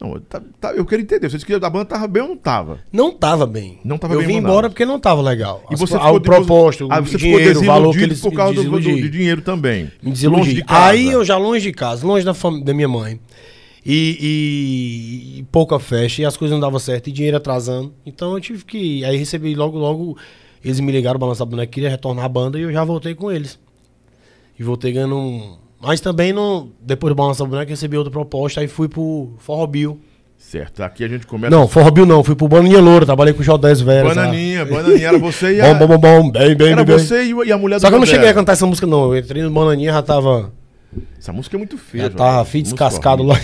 Não, 0.00 0.18
tá- 0.20 0.42
tá- 0.60 0.72
eu 0.72 0.84
quero 0.84 1.00
entender. 1.02 1.28
Você 1.30 1.36
disse 1.36 1.46
que 1.46 1.54
a 1.54 1.70
banda 1.70 1.84
tava 1.86 2.06
bem 2.08 2.22
ou 2.22 2.28
não 2.30 2.36
tava? 2.36 2.80
Não 2.92 3.12
tava 3.12 3.46
bem. 3.46 3.78
Não 3.84 3.96
tava 3.96 4.14
eu 4.14 4.18
bem 4.18 4.24
em 4.24 4.28
vim 4.28 4.34
Manaus. 4.36 4.50
embora 4.52 4.68
porque 4.68 4.84
não 4.84 4.98
tava 4.98 5.22
legal. 5.22 5.64
E 5.70 5.74
As- 5.74 5.80
você 5.80 5.94
ah, 5.94 6.00
ficou 6.00 6.16
o 6.16 6.18
depois- 6.18 6.38
propósito, 6.46 6.88
Ah, 6.90 7.00
o 7.00 7.06
você 7.06 7.16
dinheiro, 7.16 7.60
o 7.60 7.64
valor 7.64 7.94
que 7.96 8.02
eles 8.02 8.20
por 8.20 8.32
causa 8.32 8.62
do, 8.62 8.70
do- 8.70 8.80
de 8.80 9.08
dinheiro 9.08 9.40
também. 9.40 9.90
Me 10.02 10.10
desiludi. 10.10 10.38
Longe 10.40 10.54
de 10.54 10.64
casa. 10.64 10.86
Aí 10.86 11.06
eu 11.06 11.24
já 11.24 11.36
longe 11.38 11.62
de 11.62 11.72
casa, 11.72 12.06
longe 12.06 12.24
da, 12.24 12.34
fam- 12.34 12.60
da 12.60 12.74
minha 12.74 12.88
mãe. 12.88 13.18
E, 13.86 14.18
e- 14.20 15.38
e 15.40 15.42
pouca 15.44 15.78
festa, 15.78 16.22
e 16.22 16.24
as 16.24 16.36
coisas 16.36 16.52
não 16.54 16.60
davam 16.60 16.78
certo, 16.78 17.08
e 17.08 17.12
dinheiro 17.12 17.36
atrasando. 17.36 17.92
Então 18.04 18.32
eu 18.32 18.40
tive 18.40 18.64
que. 18.64 19.04
Aí 19.04 19.16
recebi 19.16 19.54
logo, 19.54 19.78
logo. 19.78 20.16
Eles 20.64 20.80
me 20.80 20.90
ligaram, 20.90 21.18
balançar 21.20 21.46
a 21.46 21.50
boneca, 21.50 21.70
queria 21.70 21.90
retornar 21.90 22.24
a 22.24 22.28
banda 22.28 22.58
e 22.58 22.62
eu 22.62 22.72
já 22.72 22.82
voltei 22.82 23.14
com 23.14 23.30
eles. 23.30 23.58
E 24.58 24.62
voltei 24.62 24.92
ganhando 24.92 25.16
um. 25.16 25.56
Mas 25.84 26.00
também 26.00 26.32
não. 26.32 26.70
Depois 26.80 27.10
do 27.10 27.14
balançar 27.14 27.46
a 27.46 27.50
boneca, 27.50 27.70
recebi 27.70 27.96
outra 27.96 28.10
proposta, 28.10 28.60
aí 28.60 28.68
fui 28.68 28.88
pro 28.88 29.32
Forró 29.38 29.66
Bill. 29.66 30.00
Certo, 30.36 30.82
aqui 30.82 31.04
a 31.04 31.08
gente 31.08 31.26
começa. 31.26 31.50
Não, 31.54 31.66
Forró 31.66 31.90
Bill 31.90 32.04
não, 32.06 32.22
fui 32.22 32.34
pro 32.34 32.46
Bananinha 32.48 32.80
Loura, 32.80 33.06
trabalhei 33.06 33.32
com 33.32 33.40
o 33.40 33.44
Jodés 33.44 33.80
Veras. 33.80 34.14
lá. 34.14 34.24
Bananinha, 34.24 34.64
bananinha, 34.64 35.08
era 35.08 35.18
você 35.18 35.54
e 35.56 35.60
a. 35.60 35.72
Bom, 35.74 35.86
bom, 35.86 35.98
bom, 35.98 36.22
bom, 36.22 36.30
bem, 36.30 36.54
bem, 36.54 36.72
Era 36.72 36.84
bem. 36.84 36.98
você 36.98 37.24
e 37.24 37.32
a- 37.32 37.44
e 37.46 37.52
a 37.52 37.56
mulher 37.58 37.80
Só 37.80 37.88
que 37.88 37.94
eu 37.94 37.98
não 37.98 38.06
cheguei 38.06 38.28
a 38.28 38.34
cantar 38.34 38.52
essa 38.52 38.66
música, 38.66 38.86
não. 38.86 39.14
Eu 39.14 39.18
entrei 39.18 39.42
no 39.42 39.50
Bananinha 39.50 39.92
já 39.92 40.02
tava. 40.02 40.52
Essa 41.18 41.32
música 41.32 41.56
é 41.56 41.58
muito 41.58 41.78
feia. 41.78 42.04
Já 42.04 42.10
tava 42.10 42.44
fio 42.44 42.62
descascado 42.62 43.22
lá. 43.22 43.36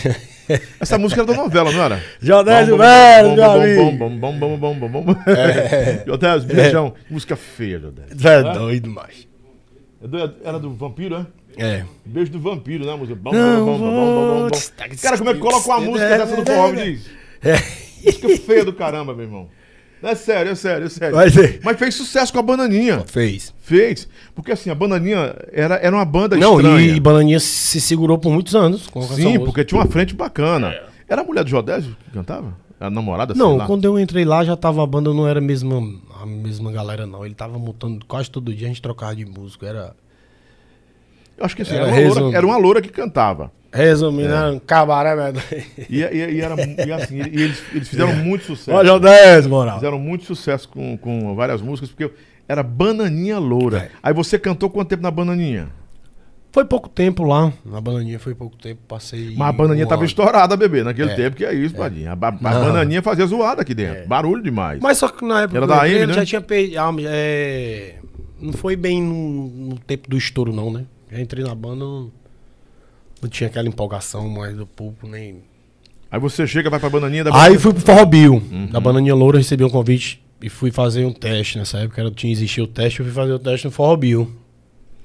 Essa 0.81 0.99
música 0.99 1.23
era 1.23 1.33
da 1.33 1.43
novela, 1.43 1.71
não 1.73 1.83
era? 1.83 2.03
Jodésio 2.21 2.77
bom, 2.77 2.83
meu 2.83 3.37
bom, 3.37 3.53
amigo. 3.63 3.83
bom, 3.93 4.17
bom, 4.19 4.39
bom, 4.39 4.59
bom, 4.59 4.75
bom, 4.75 4.89
bom, 4.89 5.03
bom. 5.05 5.15
É. 5.27 6.03
Jodésio, 6.07 6.49
beijão. 6.49 6.93
Música 7.09 7.37
feia, 7.37 7.79
Jodésio. 7.79 8.29
É 8.29 8.43
doido, 8.55 8.91
macho. 8.91 9.27
É 10.03 10.09
do- 10.09 10.35
Era 10.45 10.59
do 10.59 10.71
vampiro, 10.75 11.15
é? 11.17 11.27
É. 11.57 11.85
Beijo 12.05 12.31
do 12.33 12.41
vampiro, 12.41 12.85
né? 12.87 12.93
a 12.93 12.97
Música. 12.97 13.19
Bom, 13.21 13.33
Não 13.33 13.65
bom, 13.65 13.79
bom, 13.79 13.79
bom, 13.79 13.91
bom, 13.91 14.05
bom, 14.05 14.41
bom. 14.43 14.49
vou- 14.49 14.99
Cara, 15.03 15.19
como 15.19 15.31
é 15.31 15.35
que 15.35 15.41
coloca 15.41 15.67
uma 15.69 15.81
música 15.81 16.09
dessa 16.19 16.37
do 16.37 16.45
forró, 16.47 16.69
me 16.73 16.83
diz? 16.93 17.07
É. 17.43 17.55
Música 18.05 18.29
feia 18.39 18.65
do 18.65 18.73
caramba, 18.73 19.13
meu 19.15 19.25
irmão. 19.25 19.49
É 20.03 20.15
sério, 20.15 20.53
é 20.53 20.55
sério, 20.55 20.87
é 20.87 20.89
sério. 20.89 21.31
Ser. 21.31 21.61
Mas 21.63 21.79
fez 21.79 21.95
sucesso 21.95 22.33
com 22.33 22.39
a 22.39 22.43
Bananinha. 22.43 23.01
Fez. 23.07 23.53
Fez. 23.61 24.09
Porque 24.35 24.53
assim, 24.53 24.71
a 24.71 24.75
Bananinha 24.75 25.37
era, 25.53 25.75
era 25.75 25.95
uma 25.95 26.07
banda 26.07 26.39
Não, 26.39 26.57
estranha. 26.59 26.81
e 26.97 26.99
Bananinha 26.99 27.39
se 27.39 27.79
segurou 27.83 28.17
por 28.17 28.33
muitos 28.33 28.55
anos. 28.55 28.89
Sim, 29.15 29.39
porque 29.41 29.63
tinha 29.63 29.79
uma 29.79 29.87
frente 29.87 30.15
bacana. 30.15 30.75
Era 31.07 31.21
a 31.21 31.25
mulher 31.25 31.45
do 31.45 31.51
Jodésio 31.51 31.95
que 32.05 32.11
cantava? 32.13 32.57
A 32.81 32.89
namorada, 32.89 33.35
sei 33.35 33.43
Não, 33.43 33.59
lá. 33.59 33.67
quando 33.67 33.85
eu 33.85 33.99
entrei 33.99 34.25
lá 34.25 34.43
já 34.43 34.57
tava 34.57 34.83
a 34.83 34.87
banda, 34.87 35.13
não 35.13 35.29
era 35.29 35.39
a 35.39 35.43
mesma, 35.43 35.77
a 36.19 36.25
mesma 36.25 36.73
galera, 36.73 37.07
não. 37.07 37.27
Ele 37.27 37.35
tava 37.35 37.59
montando 37.59 38.03
quase 38.07 38.31
todo 38.31 38.55
dia, 38.55 38.67
a 38.67 38.71
gente 38.71 38.81
trocava 38.81 39.15
de 39.15 39.27
músico. 39.27 39.67
Era. 39.67 39.95
Eu 41.41 41.47
acho 41.47 41.57
que 41.57 41.63
assim, 41.63 41.73
É, 41.75 41.79
era, 41.79 41.87
uma 41.87 41.97
resumo. 41.97 42.21
loura, 42.27 42.37
era 42.37 42.47
uma 42.47 42.57
loura 42.59 42.83
que 42.83 42.91
cantava. 42.91 43.51
Resumindo, 43.73 44.29
era 44.33 44.51
um 44.53 44.59
cabaré, 44.59 45.15
velho. 45.17 45.43
E, 45.89 46.03
e- 46.03 46.33
e 46.35 46.41
era, 46.41 46.55
e 46.87 46.93
assim, 46.93 47.17
e 47.19 47.43
eles, 47.43 47.63
eles 47.73 47.89
fizeram 47.89 48.15
muito 48.17 48.45
sucesso. 48.45 48.77
Olha 48.77 48.93
o 48.95 48.99
10, 49.01 49.47
moral. 49.47 49.77
Fizeram 49.77 49.99
muito 49.99 50.25
sucesso 50.25 50.69
com, 50.69 50.97
com 50.99 51.35
várias 51.35 51.63
músicas, 51.63 51.89
porque 51.91 52.13
era 52.49 52.63
Bananinha 52.63 53.39
Loura. 53.39 53.79
É. 53.79 53.91
Aí 54.03 54.13
você 54.13 54.39
cantou 54.39 54.69
quanto 54.69 54.89
tempo 54.89 55.03
na 55.03 55.11
Bananinha? 55.11 55.69
Foi 56.53 56.65
pouco 56.65 56.89
tempo 56.89 57.23
lá. 57.23 57.53
Na 57.65 57.81
Bananinha 57.81 58.19
foi 58.19 58.35
pouco 58.35 58.57
tempo, 58.57 58.81
passei. 58.89 59.35
Mas 59.37 59.49
a 59.49 59.53
Bananinha 59.53 59.87
um 59.87 59.89
tava 59.89 60.01
ano. 60.03 60.07
estourada, 60.09 60.57
bebê, 60.57 60.83
naquele 60.83 61.13
É. 61.13 61.15
tempo, 61.15 61.37
que 61.37 61.45
é 61.45 61.55
isso, 61.55 61.77
Padinha. 61.77 62.11
A, 62.11 62.17
ba- 62.17 62.29
a. 62.29 62.33
Bananinha 62.33 63.01
fazia 63.03 63.25
zoada 63.25 63.63
aqui 63.63 63.73
dentro. 63.73 64.09
Barulho 64.09 64.43
demais. 64.43 64.81
Mas 64.83 64.99
só 64.99 65.07
que 65.09 65.25
na 65.25 65.43
época 65.43 65.59
Era 65.59 65.67
da 65.69 65.83
AM, 65.83 66.07
né? 66.09 66.13
já 66.13 66.27
tinha 66.27 66.41
perdido. 66.41 66.77
é, 67.07 67.95
Não 68.41 68.53
foi 68.53 68.75
bem 68.75 69.01
no, 69.01 69.47
no 69.47 69.79
tempo 69.79 70.11
do 70.11 70.17
estouro, 70.17 70.53
não, 70.53 70.73
né? 70.73 70.85
Já 71.11 71.21
entrei 71.21 71.45
na 71.45 71.55
banda, 71.55 71.77
não, 71.85 72.13
não 73.21 73.29
tinha 73.29 73.49
aquela 73.49 73.69
empolgação 73.69 74.29
mais 74.29 74.57
do 74.57 74.67
público, 74.67 75.07
nem. 75.07 75.43
Aí 76.11 76.19
você 76.21 76.47
chega, 76.47 76.71
vai 76.71 76.81
pra 76.81 76.91
Bananinha 76.91 77.25
da 77.25 77.43
Aí 77.43 77.59
fui 77.59 77.73
pro 77.73 77.83
Forró 77.83 78.05
Bill. 78.05 78.35
Uhum. 78.35 78.67
Da 78.67 78.81
Bananinha 78.81 79.15
Loura, 79.15 79.39
recebi 79.39 79.65
um 79.65 79.71
convite 79.71 80.23
e 80.43 80.49
fui 80.49 80.71
fazer 80.71 81.05
um 81.05 81.13
teste. 81.13 81.59
Nessa 81.59 81.79
época 81.79 82.01
era, 82.01 82.11
tinha 82.11 82.33
existido 82.33 82.65
o 82.65 82.69
teste, 82.69 83.01
eu 83.01 83.07
fui 83.07 83.15
fazer 83.15 83.33
o 83.33 83.39
teste 83.39 83.67
no 83.67 83.71
Forró 83.71 83.97
Bill. 83.97 84.31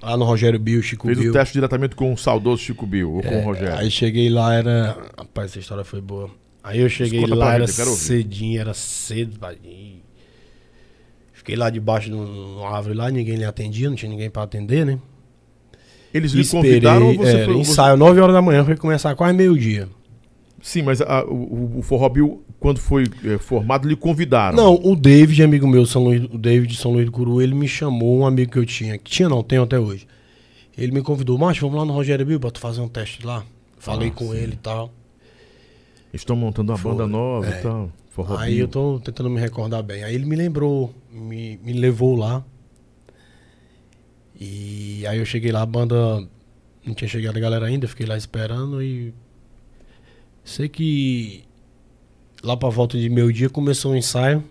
Lá 0.02 0.16
no 0.18 0.26
Rogério 0.26 0.60
Bill, 0.60 0.82
Chico 0.84 1.08
Fez 1.08 1.18
Bill. 1.18 1.32
o 1.32 1.34
teste 1.34 1.54
diretamente 1.54 1.96
com 1.96 2.14
o 2.14 2.18
saudoso 2.18 2.62
Chico 2.62 2.86
Bill, 2.86 3.12
ou 3.12 3.24
com 3.24 3.40
o 3.40 3.44
Rogério. 3.44 3.70
É, 3.74 3.80
Aí 3.80 3.90
cheguei 3.90 4.30
lá, 4.30 4.54
era. 4.54 4.98
Rapaz, 5.18 5.52
essa 5.52 5.60
história 5.60 5.84
foi 5.84 6.02
boa. 6.02 6.30
Aí 6.64 6.80
eu 6.82 6.90
cheguei 6.90 7.22
Conta 7.22 7.36
lá, 7.36 7.54
era 7.56 7.68
gente, 7.68 7.82
ouvir. 7.82 7.96
cedinho, 7.96 8.60
era 8.62 8.74
cedo, 8.74 9.38
vadinho. 9.40 10.02
Fiquei 11.34 11.56
lá 11.56 11.70
debaixo 11.70 12.10
de 12.10 12.16
uma 12.16 12.68
árvore 12.70 12.96
lá, 12.96 13.10
ninguém 13.12 13.36
lhe 13.36 13.46
atendia, 13.46 13.88
não 13.90 13.96
tinha 13.96 14.10
ninguém 14.10 14.30
pra 14.30 14.44
atender, 14.44 14.86
né? 14.86 15.00
Eles 16.16 16.32
lhe 16.32 16.42
Esperei, 16.42 16.72
convidaram 16.72 17.08
ou 17.08 17.16
você 17.16 17.30
era, 17.36 17.46
foi... 17.46 17.54
você- 17.56 17.72
ensaio 17.72 17.98
9 17.98 18.22
horas 18.22 18.34
da 18.34 18.42
manhã, 18.42 18.64
foi 18.64 18.76
começar 18.78 19.14
quase 19.16 19.36
meio-dia. 19.36 19.90
Sim, 20.62 20.82
mas 20.84 21.02
a- 21.02 21.26
o, 21.26 21.80
o 21.80 21.82
Forró 21.82 22.08
Bill, 22.10 22.44
quando 22.60 22.80
foi 22.80 23.04
eh, 23.24 23.38
formado, 23.38 23.88
lhe 23.88 23.96
convidaram. 23.96 24.56
Não, 24.56 24.76
o 24.82 24.96
David, 24.96 25.44
amigo 25.44 25.68
meu, 25.68 25.86
São 25.86 26.04
Luís, 26.06 26.24
o 26.24 26.38
David 26.38 26.72
de 26.74 26.80
São 26.80 26.92
Luís 26.94 27.06
do 27.06 27.12
Curu, 27.12 27.42
ele 27.42 27.54
me 27.54 27.68
chamou, 27.68 28.20
um 28.20 28.26
amigo 28.26 28.52
que 28.54 28.58
eu 28.60 28.66
tinha, 28.66 28.98
que 28.98 29.12
tinha 29.12 29.28
não, 29.30 29.44
tenho 29.44 29.64
até 29.64 29.78
hoje. 29.80 30.08
Ele 30.78 30.92
me 30.92 31.02
convidou, 31.02 31.38
macho, 31.38 31.62
vamos 31.62 31.78
lá 31.78 31.86
no 31.86 31.94
Rogério 31.94 32.26
Bill 32.26 32.40
pra 32.40 32.50
tu 32.50 32.60
fazer 32.60 32.82
um 32.82 32.88
teste 32.88 33.26
lá. 33.26 33.44
Falei 33.78 34.08
Ah, 34.10 34.12
com 34.12 34.32
sim. 34.32 34.38
ele 34.38 34.54
e 34.54 34.58
tal. 34.58 34.92
Estão 36.14 36.36
montando 36.36 36.72
uma 36.72 36.78
Foi, 36.78 36.92
banda 36.92 37.06
nova 37.08 37.46
é. 37.48 37.60
e 37.60 37.62
tal. 37.62 37.92
Forró 38.10 38.38
Aí 38.38 38.54
Bill. 38.56 38.62
eu 38.64 38.68
tô 38.70 39.00
tentando 39.04 39.30
me 39.30 39.40
recordar 39.40 39.84
bem. 39.84 40.04
Aí 40.04 40.16
ele 40.16 40.26
me 40.26 40.36
lembrou, 40.36 40.94
me, 41.14 41.60
me 41.64 41.74
levou 41.74 42.16
lá. 42.16 42.44
E 44.40 45.06
aí 45.08 45.20
eu 45.20 45.26
cheguei 45.26 45.52
lá, 45.52 45.62
a 45.62 45.66
banda 45.66 45.96
não 46.86 46.94
tinha 46.94 47.08
chegado 47.08 47.38
a 47.38 47.40
galera 47.40 47.66
ainda, 47.66 47.88
fiquei 47.88 48.06
lá 48.06 48.18
esperando 48.18 48.82
e 48.82 49.14
sei 50.44 50.68
que 50.70 51.44
lá 52.44 52.56
pra 52.56 52.70
volta 52.70 52.98
de 52.98 53.10
meio 53.10 53.32
dia 53.32 53.50
começou 53.50 53.94
o 53.94 53.96
ensaio. 53.96 54.44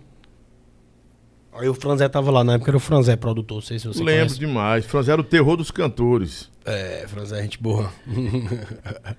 Aí 1.53 1.69
o 1.69 1.73
Franzé 1.73 2.09
tava 2.09 2.31
lá, 2.31 2.43
na 2.43 2.55
época 2.55 2.71
era 2.71 2.77
o 2.77 2.81
Franzé 2.81 3.15
produtor, 3.15 3.55
não 3.55 3.61
sei 3.61 3.79
se 3.79 3.87
você 3.87 3.99
Lembro 4.03 4.13
conhece. 4.13 4.39
demais. 4.39 4.85
Franzé 4.85 5.13
era 5.13 5.21
o 5.21 5.23
terror 5.23 5.55
dos 5.55 5.71
cantores. 5.71 6.51
É, 6.65 7.05
Franzé, 7.07 7.41
gente 7.43 7.61
boa. 7.61 7.89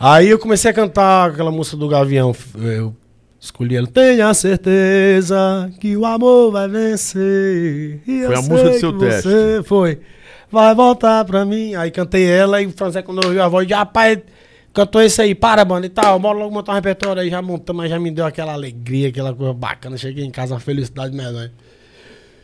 Aí 0.00 0.28
eu 0.28 0.38
comecei 0.38 0.68
a 0.70 0.74
cantar 0.74 1.30
aquela 1.30 1.52
música 1.52 1.76
do 1.76 1.88
Gavião. 1.88 2.34
Eu 2.56 2.96
escolhi 3.40 3.76
ela. 3.76 3.86
Tenha 3.86 4.32
certeza 4.34 5.70
que 5.80 5.96
o 5.96 6.04
amor 6.04 6.52
vai 6.52 6.68
vencer. 6.68 8.00
Foi 8.04 8.34
a 8.34 8.42
música 8.42 8.70
do 8.70 8.78
seu 8.78 8.98
teste. 8.98 9.28
Foi. 9.64 10.00
Vai 10.50 10.74
voltar 10.74 11.24
pra 11.24 11.44
mim. 11.44 11.74
Aí 11.74 11.90
cantei 11.90 12.24
ela 12.26 12.60
e 12.62 12.66
o 12.66 12.70
Franzé, 12.70 13.02
quando 13.02 13.24
ouviu 13.24 13.42
a 13.42 13.48
voz, 13.48 13.66
de 13.66 13.74
rapaz, 13.74 14.18
cantou 14.72 15.02
esse 15.02 15.20
aí, 15.20 15.34
para, 15.34 15.64
mano, 15.64 15.86
e 15.86 15.88
tal. 15.88 16.18
Bora 16.18 16.38
logo 16.38 16.52
montar 16.52 16.72
um 16.72 16.76
repertório 16.76 17.22
aí. 17.22 17.30
Já 17.30 17.42
montamos, 17.42 17.82
mas 17.82 17.90
já 17.90 17.98
me 17.98 18.10
deu 18.10 18.24
aquela 18.24 18.52
alegria, 18.52 19.08
aquela 19.08 19.34
coisa 19.34 19.52
bacana. 19.52 19.96
Cheguei 19.96 20.24
em 20.24 20.30
casa, 20.30 20.54
uma 20.54 20.60
felicidade 20.60 21.14
menor. 21.14 21.50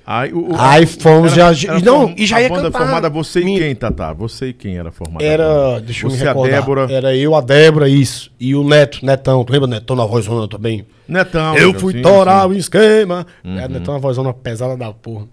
Aí, 0.05 0.33
o, 0.33 0.49
Aí 0.59 0.85
fomos 0.85 1.33
era- 1.39 1.53
já- 1.55 1.71
era 1.75 1.81
não, 1.81 2.01
form- 2.09 2.15
e 2.19 2.27
já 2.27 2.37
a 2.39 2.43
ia 2.43 2.49
banda 2.49 2.63
cantar. 2.63 2.79
formada 2.81 3.09
você 3.09 3.41
e 3.41 3.45
Me- 3.45 3.59
quem, 3.59 3.75
Tatá? 3.75 4.13
Você 4.13 4.49
e 4.49 4.53
quem 4.53 4.77
era 4.77 4.91
formada? 4.91 5.25
Era, 5.25 5.79
deixa 5.81 6.07
eu 6.07 6.11
Você, 6.11 6.25
me 6.25 6.29
a. 6.29 6.33
Débora. 6.35 6.93
Era 6.93 7.15
eu, 7.17 7.35
a 7.37 7.41
Débora, 7.41 7.89
isso. 7.89 8.31
E 8.41 8.55
o 8.57 8.65
Neto, 8.65 9.05
Netão. 9.07 9.45
Tu 9.45 9.53
lembra 9.53 9.69
Netão 9.69 9.95
na 9.95 10.05
vozona 10.05 10.49
também? 10.49 10.85
Netão. 11.07 11.57
eu 11.57 11.73
fui 11.79 11.93
Sim, 11.93 12.03
torar 12.03 12.49
sim. 12.49 12.55
o 12.55 12.59
esquema. 12.59 13.25
Era 13.45 13.69
Netão 13.69 13.95
na 13.95 14.01
vozona 14.01 14.33
pesada 14.35 14.77
da 14.77 14.93
porra. 14.93 15.27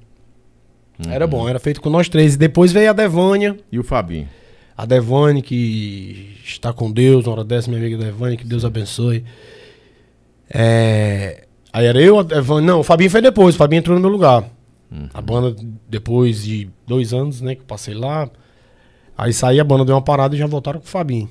Era 1.10 1.26
bom, 1.26 1.48
era 1.50 1.60
feito 1.60 1.82
com 1.82 1.90
nós 1.90 2.08
três. 2.10 2.36
E 2.36 2.38
depois 2.38 2.72
veio 2.72 2.90
a 2.92 2.94
Devânia. 2.94 3.58
E 3.72 3.80
o 3.80 3.84
Fabinho? 3.84 4.28
A 4.78 4.86
Devane, 4.86 5.42
que 5.42 6.36
está 6.46 6.72
com 6.72 6.92
Deus, 6.92 7.26
uma 7.26 7.34
hora 7.38 7.44
dessa, 7.44 7.70
minha 7.72 7.82
amiga 7.82 7.98
Devane, 7.98 8.38
que 8.38 8.46
Deus 8.46 8.64
abençoe. 8.64 9.24
É, 10.50 11.46
Aí 11.72 11.86
era 11.86 12.02
eu, 12.02 12.20
a 12.20 12.24
Devane. 12.24 12.66
Não, 12.66 12.80
o 12.80 12.84
Fabinho 12.84 13.10
foi 13.10 13.22
depois, 13.22 13.56
o 13.56 13.58
Fabinho 13.58 13.80
entrou 13.80 13.96
no 13.96 14.02
meu 14.02 14.10
lugar. 14.10 14.44
A 15.14 15.22
banda, 15.22 15.56
depois 15.88 16.44
de 16.44 16.70
dois 16.88 17.14
anos, 17.14 17.42
né, 17.42 17.56
que 17.56 17.62
eu 17.62 17.66
passei 17.66 17.94
lá. 17.94 18.30
Aí 19.18 19.34
saí, 19.34 19.60
a 19.60 19.64
banda 19.64 19.86
deu 19.86 19.96
uma 19.96 20.02
parada 20.02 20.36
e 20.36 20.40
já 20.40 20.48
voltaram 20.48 20.80
com 20.80 20.86
o 20.86 20.90
Fabinho. 20.90 21.30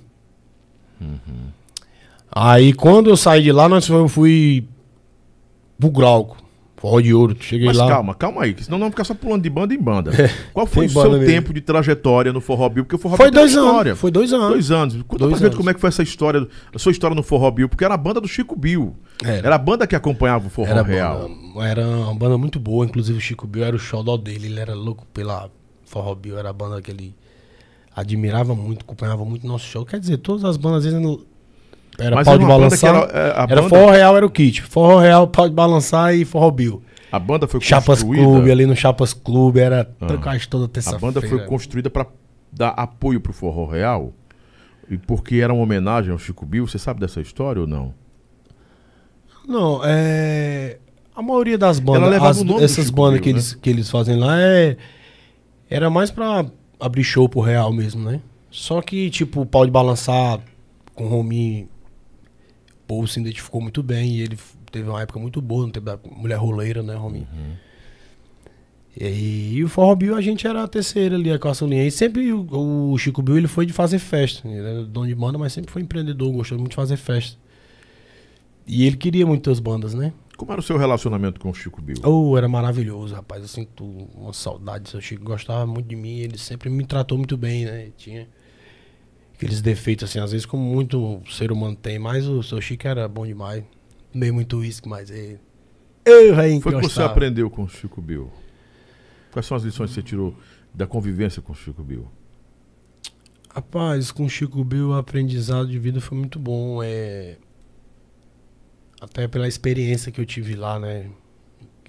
Aí 2.31 2.73
quando 2.73 3.11
eu 3.11 3.17
saí 3.17 3.43
de 3.43 3.51
lá, 3.53 3.69
nós, 3.69 3.89
eu 3.89 4.09
fui 4.09 4.67
pro 5.79 5.91
Glauco, 5.91 6.37
Forró 6.81 7.01
de 7.01 7.13
Ouro. 7.13 7.37
Cheguei 7.41 7.67
Mas 7.67 7.77
lá. 7.77 7.89
calma, 7.89 8.15
calma 8.15 8.43
aí, 8.45 8.55
senão 8.61 8.79
não 8.79 8.85
vamos 8.87 8.93
ficar 8.93 9.05
só 9.05 9.13
pulando 9.13 9.43
de 9.43 9.51
banda 9.51 9.75
em 9.75 9.79
banda. 9.81 10.13
Qual 10.55 10.65
foi 10.67 10.87
o 10.87 10.91
seu 10.91 11.11
mesmo. 11.11 11.27
tempo 11.27 11.53
de 11.53 11.61
trajetória 11.61 12.33
no 12.33 12.41
Forró 12.41 12.69
Bill? 12.69 12.85
Porque 12.85 12.95
o 12.95 12.99
Forró 12.99 13.17
Foi 13.17 13.31
Bill 13.31 13.41
dois 13.41 13.57
uma 13.57 13.65
história. 13.67 13.91
anos. 13.91 14.01
Foi 14.01 14.11
dois 14.13 14.33
anos. 14.33 14.49
Dois 14.49 14.71
anos. 14.71 14.95
Conta 15.09 15.19
Dois 15.25 15.31
pra 15.33 15.39
gente 15.39 15.45
anos. 15.47 15.57
como 15.57 15.71
é 15.71 15.75
que 15.75 15.81
foi 15.81 15.89
essa 15.89 16.03
história, 16.05 16.47
a 16.75 16.79
sua 16.79 16.93
história 16.93 17.15
no 17.17 17.23
Forró 17.23 17.51
Bill, 17.51 17.69
porque 17.69 17.85
era 17.85 17.95
a 17.95 17.97
banda 17.97 18.21
do 18.21 18.29
Chico 18.29 18.55
Bill. 18.55 18.95
Era. 19.25 19.47
Era 19.49 19.55
a 19.57 19.59
banda 19.59 19.87
que 19.87 19.97
acompanhava 19.97 20.47
o 20.47 20.51
Forró 20.51 20.71
Era, 20.71 20.83
Real. 20.83 21.29
banda, 21.55 21.67
era 21.69 21.85
uma 21.87 22.15
banda 22.15 22.39
muito 22.39 22.61
boa, 22.61 22.85
inclusive 22.87 23.19
o 23.19 23.21
Chico 23.21 23.47
Bill 23.47 23.65
era 23.65 23.75
o 23.75 23.79
xodó 23.79 24.17
dele, 24.17 24.47
ele 24.47 24.61
era 24.61 24.75
louco 24.75 25.05
pela 25.13 25.51
Forró 25.85 26.15
Bill, 26.15 26.39
era 26.39 26.51
a 26.51 26.53
banda 26.53 26.81
que 26.81 26.91
ele 26.93 27.13
admirava 27.95 28.55
muito, 28.55 28.83
acompanhava 28.83 29.25
muito 29.25 29.47
nosso 29.47 29.65
show. 29.67 29.85
Quer 29.85 29.99
dizer, 29.99 30.19
todas 30.19 30.45
as 30.45 30.57
bandas 30.57 30.79
às 30.79 30.93
vezes 30.93 31.01
não- 31.01 31.21
era 31.99 32.15
Mas 32.17 32.25
pau 32.25 32.35
era 32.35 32.43
de 32.43 32.49
balançar. 32.49 32.95
era, 32.95 33.07
é, 33.07 33.31
a 33.31 33.43
Era 33.43 33.47
banda- 33.63 33.69
Forró 33.69 33.91
Real, 33.91 34.17
era 34.17 34.27
o 34.27 34.31
kit. 34.31 34.63
Forró 34.63 34.99
Real, 35.01 35.27
pau 35.29 35.49
de 35.49 35.55
balançar 35.55 36.15
e 36.15 36.25
Forró 36.25 36.51
Bill. 36.51 36.83
A 37.11 37.19
banda 37.19 37.47
foi 37.49 37.61
Chapas 37.61 38.01
construída. 38.03 38.25
Clube, 38.25 38.51
ali 38.51 38.67
no 38.67 38.77
Chapas 38.77 39.13
Clube, 39.15 39.61
era 39.61 39.91
Ah. 40.01 40.07
trocagem 40.07 40.47
toda 40.49 40.67
A 40.67 40.69
terça-feira. 40.69 41.01
banda 41.15 41.27
foi 41.27 41.45
construída 41.47 41.89
pra 41.91 42.07
dar 42.53 42.69
apoio 42.71 43.21
pro 43.21 43.33
Forró 43.33 43.67
Real. 43.67 44.13
E 44.91 44.97
porque 44.97 45.37
era 45.37 45.53
uma 45.53 45.63
homenagem 45.63 46.11
ao 46.13 46.19
Chico 46.19 46.47
Bill, 46.47 46.67
você 46.67 46.79
sabe 46.79 47.01
dessa 47.01 47.21
história 47.21 47.61
ou 47.61 47.67
não? 47.67 47.93
Não, 49.47 49.81
é. 49.85 50.79
A 51.15 51.23
maioria 51.23 51.59
das 51.59 51.81
bandas, 51.81 52.23
as- 52.23 52.63
essas 52.63 52.91
bandas 52.91 53.15
Bill, 53.15 53.23
que, 53.23 53.29
né? 53.33 53.35
eles, 53.39 53.55
que 53.55 53.71
eles 53.71 53.91
fazem 53.91 54.17
lá 54.17 54.39
é. 54.41 54.77
Era 55.71 55.91
mais 55.91 56.11
pra 56.11 56.47
abrir 56.81 57.05
show 57.05 57.29
pro 57.29 57.41
real 57.41 57.73
mesmo, 57.73 58.03
né? 58.11 58.21
Só 58.51 58.81
que, 58.81 59.11
tipo, 59.11 59.41
o 59.43 59.47
pau 59.47 59.65
de 59.67 59.71
balançar 59.71 60.41
com 60.95 61.05
o 61.05 61.09
Romi, 61.09 61.69
o 61.78 61.78
povo 62.89 63.07
se 63.07 63.21
identificou 63.21 63.61
muito 63.61 63.83
bem 63.83 64.15
e 64.15 64.23
ele 64.23 64.39
teve 64.73 64.89
uma 64.89 65.03
época 65.03 65.21
muito 65.21 65.43
boa 65.43 65.67
no 65.67 65.73
tempo 65.73 65.85
da 65.85 65.99
mulher 66.11 66.37
roleira, 66.37 66.83
né, 66.83 66.95
Romi? 66.95 67.19
Uhum. 67.21 67.53
E, 68.97 69.05
aí, 69.05 69.53
e 69.57 69.65
o 69.65 69.69
Forró 69.69 69.95
Bill 69.95 70.17
a 70.17 70.21
gente 70.21 70.47
era 70.47 70.65
a 70.65 70.67
terceira 70.67 71.15
ali, 71.15 71.31
a 71.31 71.39
caçulinha. 71.39 71.87
E 71.87 71.91
sempre 71.91 72.33
o, 72.33 72.91
o 72.93 72.99
Chico 72.99 73.23
Bill 73.23 73.37
ele 73.37 73.47
foi 73.47 73.67
de 73.67 73.73
fazer 73.73 73.99
festa. 73.99 74.49
Ele 74.49 74.67
era 74.67 74.85
dono 74.85 75.07
de 75.07 75.15
banda, 75.15 75.39
mas 75.39 75.53
sempre 75.53 75.71
foi 75.71 75.83
empreendedor, 75.83 76.33
gostou 76.33 76.59
muito 76.59 76.71
de 76.71 76.77
fazer 76.77 76.97
festa. 76.97 77.39
E 78.67 78.87
ele 78.87 78.97
queria 78.97 79.27
muitas 79.27 79.61
bandas, 79.61 79.95
né? 79.95 80.13
Como 80.37 80.51
era 80.53 80.61
o 80.61 80.65
seu 80.65 80.77
relacionamento 80.77 81.41
com 81.41 81.51
o 81.51 81.55
Chico 81.55 81.83
Bill? 81.83 81.99
Oh, 82.05 82.37
era 82.37 82.49
maravilhoso, 82.49 83.15
rapaz. 83.15 83.43
Eu 83.43 83.49
sinto 83.49 83.85
uma 84.15 84.33
saudade 84.33 84.85
do 84.85 84.89
seu 84.89 85.01
Chico. 85.01 85.25
Gostava 85.25 85.67
muito 85.67 85.87
de 85.87 85.97
mim. 85.97 86.19
Ele 86.19 86.39
sempre 86.39 86.71
me 86.71 86.85
tratou 86.85 87.19
muito 87.19 87.37
bem, 87.37 87.65
né? 87.65 87.91
Tinha 87.97 88.29
aqueles 89.39 89.63
defeitos, 89.63 90.11
assim, 90.11 90.19
às 90.19 90.33
vezes, 90.33 90.45
como 90.45 90.63
muito 90.63 91.23
ser 91.31 91.53
humano 91.53 91.77
tem. 91.77 91.99
Mas 91.99 92.27
o 92.27 92.43
seu 92.43 92.61
Chico 92.61 92.87
era 92.89 93.07
bom 93.09 93.25
demais. 93.25 93.65
Meio 94.13 94.35
muito 94.35 94.59
uísque, 94.59 94.89
mas 94.89 95.09
ele. 95.11 95.39
Eu, 96.05 96.35
velho, 96.35 96.61
Foi 96.61 96.73
que 96.73 96.79
você 96.79 96.87
gostava. 96.87 97.13
aprendeu 97.13 97.49
com 97.49 97.63
o 97.63 97.69
Chico 97.69 98.03
Bill? 98.03 98.31
Quais 99.31 99.47
são 99.47 99.57
as 99.57 99.63
lições 99.63 99.91
que 99.91 99.95
você 99.95 100.03
tirou 100.03 100.35
da 100.75 100.87
convivência 100.87 101.41
com 101.41 101.53
o 101.53 101.55
Chico 101.55 101.83
Bill? 101.85 102.09
Rapaz, 103.51 104.11
com 104.11 104.25
o 104.25 104.29
Chico 104.29 104.63
Bill 104.65 104.89
o 104.91 104.95
aprendizado 104.95 105.69
de 105.69 105.79
vida 105.79 106.01
foi 106.01 106.17
muito 106.19 106.39
bom. 106.39 106.83
É... 106.83 107.37
Até 109.01 109.29
pela 109.29 109.47
experiência 109.47 110.11
que 110.11 110.21
eu 110.21 110.27
tive 110.27 110.57
lá, 110.57 110.79
né? 110.81 111.11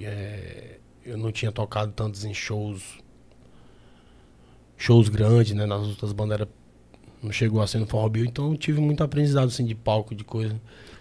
É, 0.01 0.77
Eu 1.05 1.17
não 1.17 1.31
tinha 1.31 1.51
tocado 1.51 1.91
tantos 1.93 2.23
em 2.25 2.33
shows. 2.33 2.99
Shows 4.77 5.09
grandes, 5.09 5.53
né? 5.53 5.65
Nas 5.65 5.87
outras 5.87 6.11
bandas 6.11 6.39
era- 6.41 6.49
não 7.21 7.31
chegou 7.31 7.61
a 7.61 7.67
ser 7.67 7.79
no 7.79 7.85
Forró 7.87 8.07
Bill, 8.09 8.25
então 8.25 8.51
eu 8.51 8.57
tive 8.57 8.79
muito 8.81 9.03
aprendizado 9.03 9.47
assim 9.47 9.65
de 9.65 9.75
palco, 9.75 10.13
de 10.15 10.23
coisa. 10.23 10.55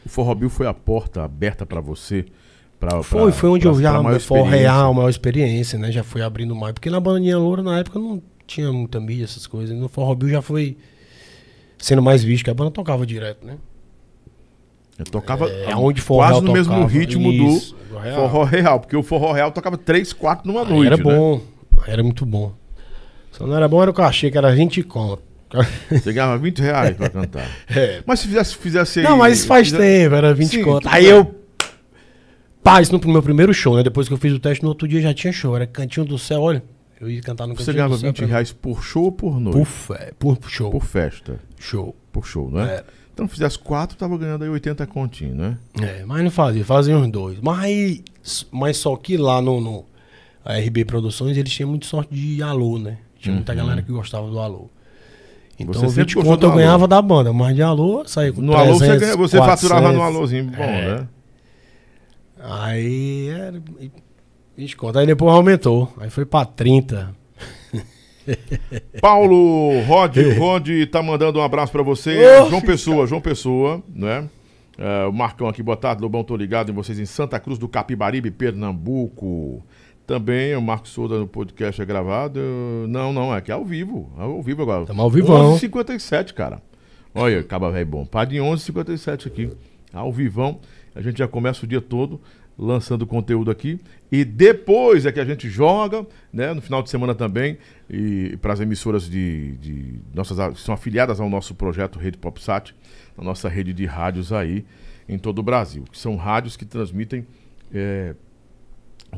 O 0.05 0.09
Forró 0.09 0.35
Bill 0.35 0.51
foi 0.51 0.67
a 0.67 0.75
porta 0.75 1.23
aberta 1.23 1.65
pra 1.67 1.81
você? 1.81 2.25
Pra, 2.81 3.03
Foi, 3.03 3.23
pra- 3.23 3.33
foi 3.33 3.51
onde 3.51 3.63
pra- 3.63 3.71
eu 3.73 3.83
já 3.83 4.01
maior 4.03 4.21
foi 4.21 4.41
real, 4.43 4.95
maior 4.95 5.09
experiência, 5.09 5.79
né? 5.79 5.91
Já 5.91 6.05
foi 6.05 6.23
abrindo 6.23 6.55
mais. 6.55 6.73
Porque 6.75 6.89
na 6.89 7.01
bandinha 7.01 7.37
loura, 7.37 7.61
na 7.63 7.79
época, 7.81 7.99
não 7.99 8.23
tinha 8.47 8.73
muita 8.73 9.01
mídia, 9.01 9.25
essas 9.25 9.47
coisas. 9.49 9.77
No 9.77 9.89
Forró 9.89 10.15
Bill 10.15 10.29
já 10.29 10.41
foi 10.41 10.77
sendo 11.77 12.01
mais 12.01 12.23
visto, 12.23 12.45
que 12.45 12.51
a 12.51 12.55
banda 12.55 12.71
tocava 12.71 13.05
direto, 13.05 13.45
né? 13.45 13.57
Eu 14.97 15.05
tocava 15.05 15.49
É 15.49 15.75
onde 15.77 16.01
Forró 16.01 16.21
quase 16.29 16.41
no 16.41 16.53
mesmo 16.53 16.73
tocava. 16.75 16.91
ritmo 16.93 17.33
Isso, 17.33 17.75
do 17.75 17.79
Forró 17.89 18.01
Real. 18.01 18.17
Forró 18.31 18.45
Real, 18.45 18.81
porque 18.81 18.97
o 18.97 19.03
Forró 19.03 19.33
Real 19.33 19.51
tocava 19.53 19.77
3, 19.79 20.13
4 20.13 20.47
numa 20.47 20.63
Aí 20.63 20.69
noite, 20.71 20.87
era 20.87 20.97
né? 20.97 21.03
bom, 21.03 21.41
era 21.87 22.03
muito 22.03 22.25
bom. 22.27 22.53
Só 23.33 23.47
não 23.47 23.57
era 23.57 23.69
bom, 23.69 23.81
era 23.83 23.91
o 23.91 23.95
cachê, 23.95 24.31
que 24.31 24.39
era 24.39 24.53
20 24.55 24.83
conto. 24.83 25.23
Você 25.91 26.13
ganhava 26.13 26.37
20 26.39 26.59
reais 26.61 26.97
pra 26.97 27.09
cantar. 27.09 27.49
É. 27.69 28.03
Mas 28.07 28.21
se 28.21 28.27
fizesse, 28.29 28.57
fizesse 28.57 29.03
Não, 29.03 29.17
mas 29.17 29.45
faz 29.45 29.69
fizesse- 29.69 29.83
tempo, 29.83 30.15
era 30.15 30.35
20 30.35 30.51
Sim, 30.51 30.63
conto. 30.63 30.83
tudo 30.83 30.93
Aí 30.93 31.07
eu. 31.07 31.35
Pá, 32.63 32.83
isso 32.83 32.93
no 32.93 33.13
meu 33.13 33.23
primeiro 33.23 33.55
show, 33.55 33.77
né? 33.77 33.83
Depois 33.83 34.09
que 34.09 34.15
eu 34.15 34.19
fiz 34.19 34.33
o 34.33 34.39
teste, 34.39 34.63
no 34.63 34.69
outro 34.69 34.87
dia 34.87 35.01
já 35.01 35.15
tinha 35.15 35.33
show. 35.33 35.57
Era 35.57 35.67
Cantinho 35.67 36.05
do 36.05 36.19
Céu, 36.19 36.43
olha. 36.43 36.63
Eu 37.01 37.09
ia 37.09 37.23
cantar 37.23 37.47
no 37.47 37.55
Você 37.55 37.59
Cantinho 37.61 37.75
ganhava 37.77 37.95
do 37.95 38.01
Céu. 38.01 38.11
20 38.11 38.17
pra- 38.19 38.27
reais 38.27 38.53
por 38.53 38.83
show 38.83 39.05
ou 39.05 39.13
por 39.13 39.41
noite? 39.41 39.57
Por, 39.57 39.65
fe- 39.65 40.13
por 40.19 40.39
show. 40.51 40.71
Por 40.71 40.85
festa. 40.85 41.39
Show. 41.59 41.95
Por 42.13 42.27
show, 42.27 42.51
não 42.51 42.61
é? 42.61 42.83
Então 43.15 43.27
se 43.27 43.33
fizesse 43.35 43.59
4, 43.59 43.97
tava 43.97 44.19
ganhando 44.19 44.45
aí 44.45 44.51
80 44.51 44.87
continho, 44.87 45.35
né? 45.35 45.57
É, 45.81 46.05
mas 46.05 46.23
não 46.23 46.31
fazia, 46.31 46.65
fazia 46.65 46.97
uns 46.97 47.11
dois. 47.11 47.39
Mas, 47.41 48.03
mas 48.51 48.77
só 48.77 48.95
que 48.97 49.17
lá 49.17 49.41
no, 49.41 49.61
no 49.61 49.85
RB 50.45 50.85
Produções, 50.85 51.37
eles 51.37 51.53
tinham 51.53 51.71
muito 51.71 51.87
sorte 51.87 52.15
de 52.15 52.43
alô, 52.43 52.79
né? 52.79 52.99
Tinha 53.19 53.35
muita 53.35 53.53
Uhum. 53.53 53.59
galera 53.59 53.83
que 53.83 53.91
gostava 53.93 54.29
do 54.29 54.39
alô. 54.39 54.69
Então, 55.59 55.75
Você 55.75 55.89
sempre 55.89 56.03
20 56.05 56.15
gostou 56.15 56.33
conto 56.35 56.47
eu 56.47 56.53
ganhava 56.53 56.87
da 56.87 57.03
banda, 57.03 57.33
mas 57.33 57.55
de 57.57 57.63
alô 57.63 58.05
saía 58.07 58.33
com 58.33 58.41
No 58.41 58.55
alô 58.57 58.75
você, 58.75 58.87
300, 58.87 59.01
ganha- 59.01 59.17
você 59.17 59.39
faturava 59.39 59.93
no 59.93 59.99
400. 59.99 60.17
alôzinho 60.17 60.45
bom, 60.45 60.63
É. 60.63 60.95
né? 60.99 61.09
Aí 62.41 63.29
era 63.29 63.61
20 64.57 64.77
conto. 64.77 64.99
Aí 64.99 65.07
depois 65.07 65.35
aumentou. 65.35 65.93
Aí 65.99 66.09
foi 66.11 66.25
pra 66.25 66.45
30. 66.45 67.15
Paulo 69.01 69.81
Rod, 69.83 70.17
Rod 70.39 70.69
tá 70.91 71.03
mandando 71.03 71.39
um 71.39 71.43
abraço 71.43 71.73
pra 71.73 71.83
você. 71.83 72.41
Ô, 72.43 72.49
João 72.49 72.61
Pessoa, 72.61 73.07
João 73.07 73.21
Pessoa, 73.21 73.83
né? 73.93 74.29
O 75.09 75.13
Marcão 75.13 75.49
aqui, 75.49 75.61
boa 75.61 75.77
tarde, 75.77 76.01
Lobão, 76.03 76.23
tô 76.23 76.37
ligado 76.37 76.71
em 76.71 76.75
vocês 76.75 77.01
em 77.01 77.05
Santa 77.05 77.41
Cruz 77.41 77.59
do 77.59 77.67
Capibaribe, 77.69 78.31
Pernambuco. 78.31 79.61
Também 80.09 80.57
o 80.57 80.63
Marcos 80.63 80.93
Souza 80.93 81.19
no 81.19 81.27
podcast 81.27 81.83
é 81.83 81.85
gravado. 81.85 82.41
Não, 82.89 83.13
não, 83.13 83.37
é 83.37 83.43
que 83.43 83.51
é 83.51 83.55
ao 83.55 83.63
vivo. 83.63 84.11
É 84.19 84.23
ao 84.23 84.43
vivo 84.43 84.63
agora. 84.63 84.87
Tamo 84.87 85.03
ao 85.03 85.11
vivão. 85.11 85.55
11h57, 85.55 86.33
cara. 86.33 86.63
Olha, 87.15 87.41
acaba 87.41 87.71
velho 87.71 87.85
bom. 87.85 88.07
Pá 88.07 88.25
de 88.25 88.37
11h57 88.39 89.27
aqui. 89.27 89.51
Ao 89.93 90.11
vivão. 90.11 90.61
A 90.95 91.03
gente 91.03 91.19
já 91.19 91.29
começa 91.29 91.67
o 91.67 91.69
dia 91.69 91.83
todo 91.83 92.23
lançando 92.59 93.07
conteúdo 93.07 93.51
aqui. 93.51 93.79
E 94.11 94.25
depois 94.25 95.05
é 95.05 95.13
que 95.13 95.21
a 95.21 95.27
gente 95.27 95.47
joga, 95.51 96.07
né? 96.33 96.55
No 96.55 96.63
final 96.63 96.83
de 96.83 96.89
semana 96.89 97.15
também. 97.15 97.59
E 97.91 98.39
para 98.41 98.55
as 98.55 98.61
emissoras 98.61 99.11
de, 99.11 99.59
de 99.59 100.01
nossas 100.15 100.39
que 100.55 100.63
são 100.63 100.73
afiliadas 100.73 101.21
ao 101.21 101.29
nosso 101.29 101.55
projeto 101.55 101.99
Rede 101.99 102.17
PopSat, 102.17 102.75
a 103.15 103.23
nossa 103.23 103.47
rede 103.47 103.75
de 103.75 103.85
rádios 103.85 104.33
aí 104.33 104.65
em 105.07 105.19
todo 105.19 105.41
o 105.41 105.43
Brasil. 105.43 105.85
Que 105.93 105.99
são 105.99 106.17
rádios 106.17 106.57
que 106.57 106.65
transmitem 106.65 107.27
é, 107.75 108.15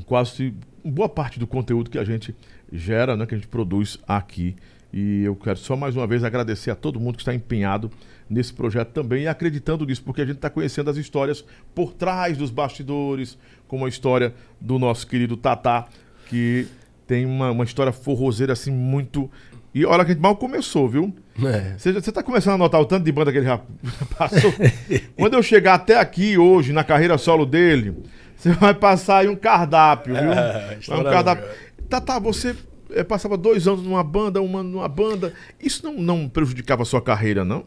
quase 0.04 0.52
boa 0.84 1.08
parte 1.08 1.38
do 1.38 1.46
conteúdo 1.46 1.90
que 1.90 1.98
a 1.98 2.04
gente 2.04 2.34
gera, 2.72 3.16
né, 3.16 3.26
que 3.26 3.34
a 3.34 3.38
gente 3.38 3.48
produz 3.48 3.98
aqui. 4.06 4.56
E 4.92 5.22
eu 5.22 5.36
quero 5.36 5.58
só 5.58 5.76
mais 5.76 5.96
uma 5.96 6.06
vez 6.06 6.24
agradecer 6.24 6.70
a 6.70 6.74
todo 6.74 6.98
mundo 6.98 7.16
que 7.16 7.22
está 7.22 7.34
empenhado 7.34 7.90
nesse 8.28 8.52
projeto 8.52 8.90
também 8.90 9.24
e 9.24 9.28
acreditando 9.28 9.84
nisso, 9.84 10.02
porque 10.02 10.20
a 10.20 10.24
gente 10.24 10.36
está 10.36 10.50
conhecendo 10.50 10.90
as 10.90 10.96
histórias 10.96 11.44
por 11.74 11.92
trás 11.92 12.36
dos 12.36 12.50
bastidores, 12.50 13.38
como 13.66 13.86
a 13.86 13.88
história 13.88 14.34
do 14.60 14.78
nosso 14.78 15.06
querido 15.06 15.36
Tatá, 15.36 15.86
que 16.28 16.66
tem 17.06 17.26
uma, 17.26 17.50
uma 17.50 17.64
história 17.64 17.92
forrozeira 17.92 18.52
assim 18.52 18.70
muito. 18.70 19.28
E 19.74 19.84
olha 19.84 20.04
que 20.04 20.12
a 20.12 20.14
gente 20.14 20.22
mal 20.22 20.36
começou, 20.36 20.88
viu? 20.88 21.14
É. 21.44 21.76
Você 21.76 21.90
está 21.90 22.22
começando 22.22 22.54
a 22.54 22.58
notar 22.58 22.80
o 22.80 22.84
tanto 22.84 23.04
de 23.04 23.12
banda 23.12 23.32
que 23.32 23.38
ele 23.38 23.46
já 23.46 23.60
passou. 24.16 24.52
Quando 25.16 25.34
eu 25.34 25.42
chegar 25.42 25.74
até 25.74 25.98
aqui 25.98 26.38
hoje, 26.38 26.72
na 26.72 26.84
carreira 26.84 27.18
solo 27.18 27.44
dele, 27.44 27.96
você 28.40 28.52
vai 28.52 28.72
passar 28.74 29.18
aí 29.18 29.28
um 29.28 29.36
cardápio, 29.36 30.14
viu? 30.14 30.32
É, 30.32 30.78
Vai 30.86 31.00
um 31.00 31.04
cardápio. 31.04 31.44
Tá, 31.88 32.00
tá, 32.00 32.18
você 32.18 32.56
eh, 32.90 33.04
passava 33.04 33.36
dois 33.36 33.66
anos 33.68 33.82
numa 33.82 34.02
banda, 34.02 34.40
um 34.40 34.56
ano 34.56 34.68
numa 34.70 34.88
banda. 34.88 35.32
Isso 35.60 35.84
não, 35.84 35.94
não 35.94 36.28
prejudicava 36.28 36.82
a 36.82 36.86
sua 36.86 37.02
carreira, 37.02 37.44
não? 37.44 37.64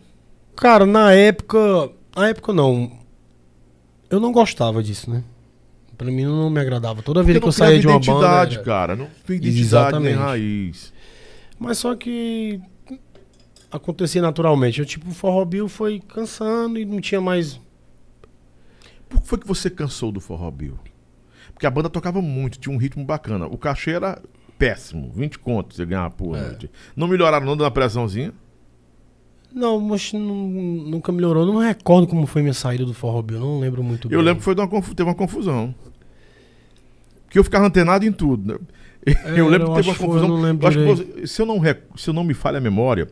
Cara, 0.56 0.86
na 0.86 1.12
época. 1.14 1.90
Na 2.16 2.30
época 2.30 2.54
não. 2.54 2.92
Eu 4.10 4.20
não 4.20 4.32
gostava 4.32 4.82
disso, 4.82 5.10
né? 5.12 5.24
Pra 5.98 6.08
mim 6.10 6.26
não 6.26 6.50
me 6.50 6.60
agradava. 6.60 7.02
Toda 7.02 7.22
vez 7.22 7.38
que 7.40 7.46
eu 7.48 7.52
saía 7.52 7.80
de 7.80 7.88
uma 7.88 7.98
identidade, 7.98 8.58
banda. 8.58 8.62
era- 8.62 8.64
cara. 8.64 8.96
Não 8.96 9.08
tem 9.26 9.36
identidade 9.38 10.00
nem 10.00 10.12
Exatamente. 10.14 10.18
raiz. 10.18 10.94
Mas 11.60 11.78
só 11.78 11.96
que 11.96 12.60
acontecia 13.72 14.22
naturalmente. 14.22 14.80
Eu, 14.80 14.86
tipo, 14.86 15.10
o 15.10 15.14
Forró 15.14 15.44
Bill 15.46 15.68
foi 15.68 16.00
cansando 16.00 16.80
e 16.80 16.86
não 16.86 17.00
tinha 17.00 17.22
mais. 17.22 17.60
Por 19.14 19.22
que 19.22 19.28
foi 19.28 19.38
que 19.40 19.48
você 19.48 19.70
cansou 19.70 20.12
do 20.12 20.20
Forró 20.20 20.50
Bill? 20.52 20.78
Porque 21.54 21.66
a 21.68 21.72
banda 21.72 21.90
tocava 21.90 22.22
muito, 22.22 22.58
tinha 22.60 22.74
um 22.74 22.78
ritmo 22.80 23.06
bacana. 23.06 23.46
O 23.46 23.58
cachê 23.58 23.92
era 23.92 24.22
péssimo, 24.58 25.12
20 25.14 25.40
contos 25.40 25.78
você 25.78 25.86
ganhava 25.86 26.10
por 26.12 26.36
É. 26.36 26.42
noite. 26.42 26.70
Não 26.96 27.08
melhoraram 27.08 27.46
não 27.46 27.54
dando 27.54 27.62
uma 27.66 27.72
pressãozinha? 27.72 28.34
Não, 29.54 29.80
mas 29.80 30.12
nu- 30.14 30.90
nunca 30.90 31.12
melhorou. 31.12 31.46
Não 31.46 31.58
recordo 31.60 32.08
como 32.08 32.26
foi 32.26 32.42
minha 32.42 32.54
saída 32.56 32.86
do 32.86 32.94
Forró 32.94 33.22
Bill. 33.22 33.40
Não 33.40 33.60
lembro 33.60 33.84
muito 33.84 34.08
bem. 34.10 34.18
Eu 34.18 34.22
lembro 34.24 34.40
que 34.40 34.44
foi 34.46 34.56
de 34.56 34.62
uma 34.62 34.82
teve 34.82 35.04
uma 35.04 35.14
confusão. 35.16 35.76
Que 37.30 37.38
eu 37.38 37.44
ficava 37.44 37.66
antenado 37.68 38.06
em 38.06 38.12
tudo. 38.12 38.54
né? 38.54 38.60
eu 39.38 39.48
lembro 39.48 39.68
eu 39.68 39.72
que 39.72 39.76
teve 39.76 39.90
uma 39.90 39.96
confusão. 39.98 40.30
eu 40.48 40.60
Eu 40.60 40.68
acho 40.68 40.78
que 41.06 41.28
se, 41.28 41.42
eu 41.42 41.46
não 41.46 41.60
rec- 41.60 41.84
se 41.96 42.10
eu 42.10 42.14
não 42.14 42.24
me 42.24 42.34
falha 42.34 42.58
a 42.58 42.62
memória, 42.62 43.08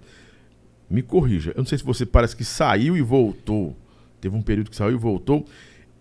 me 0.89 1.01
corrija. 1.03 1.51
Eu 1.51 1.59
não 1.59 1.65
sei 1.65 1.77
se 1.77 1.83
você 1.83 2.05
parece 2.05 2.35
que 2.35 2.43
saiu 2.43 2.97
e 2.97 3.01
voltou. 3.01 3.75
Teve 4.19 4.35
um 4.35 4.41
período 4.41 4.69
que 4.69 4.75
saiu 4.75 4.91
e 4.93 4.97
voltou. 4.97 5.45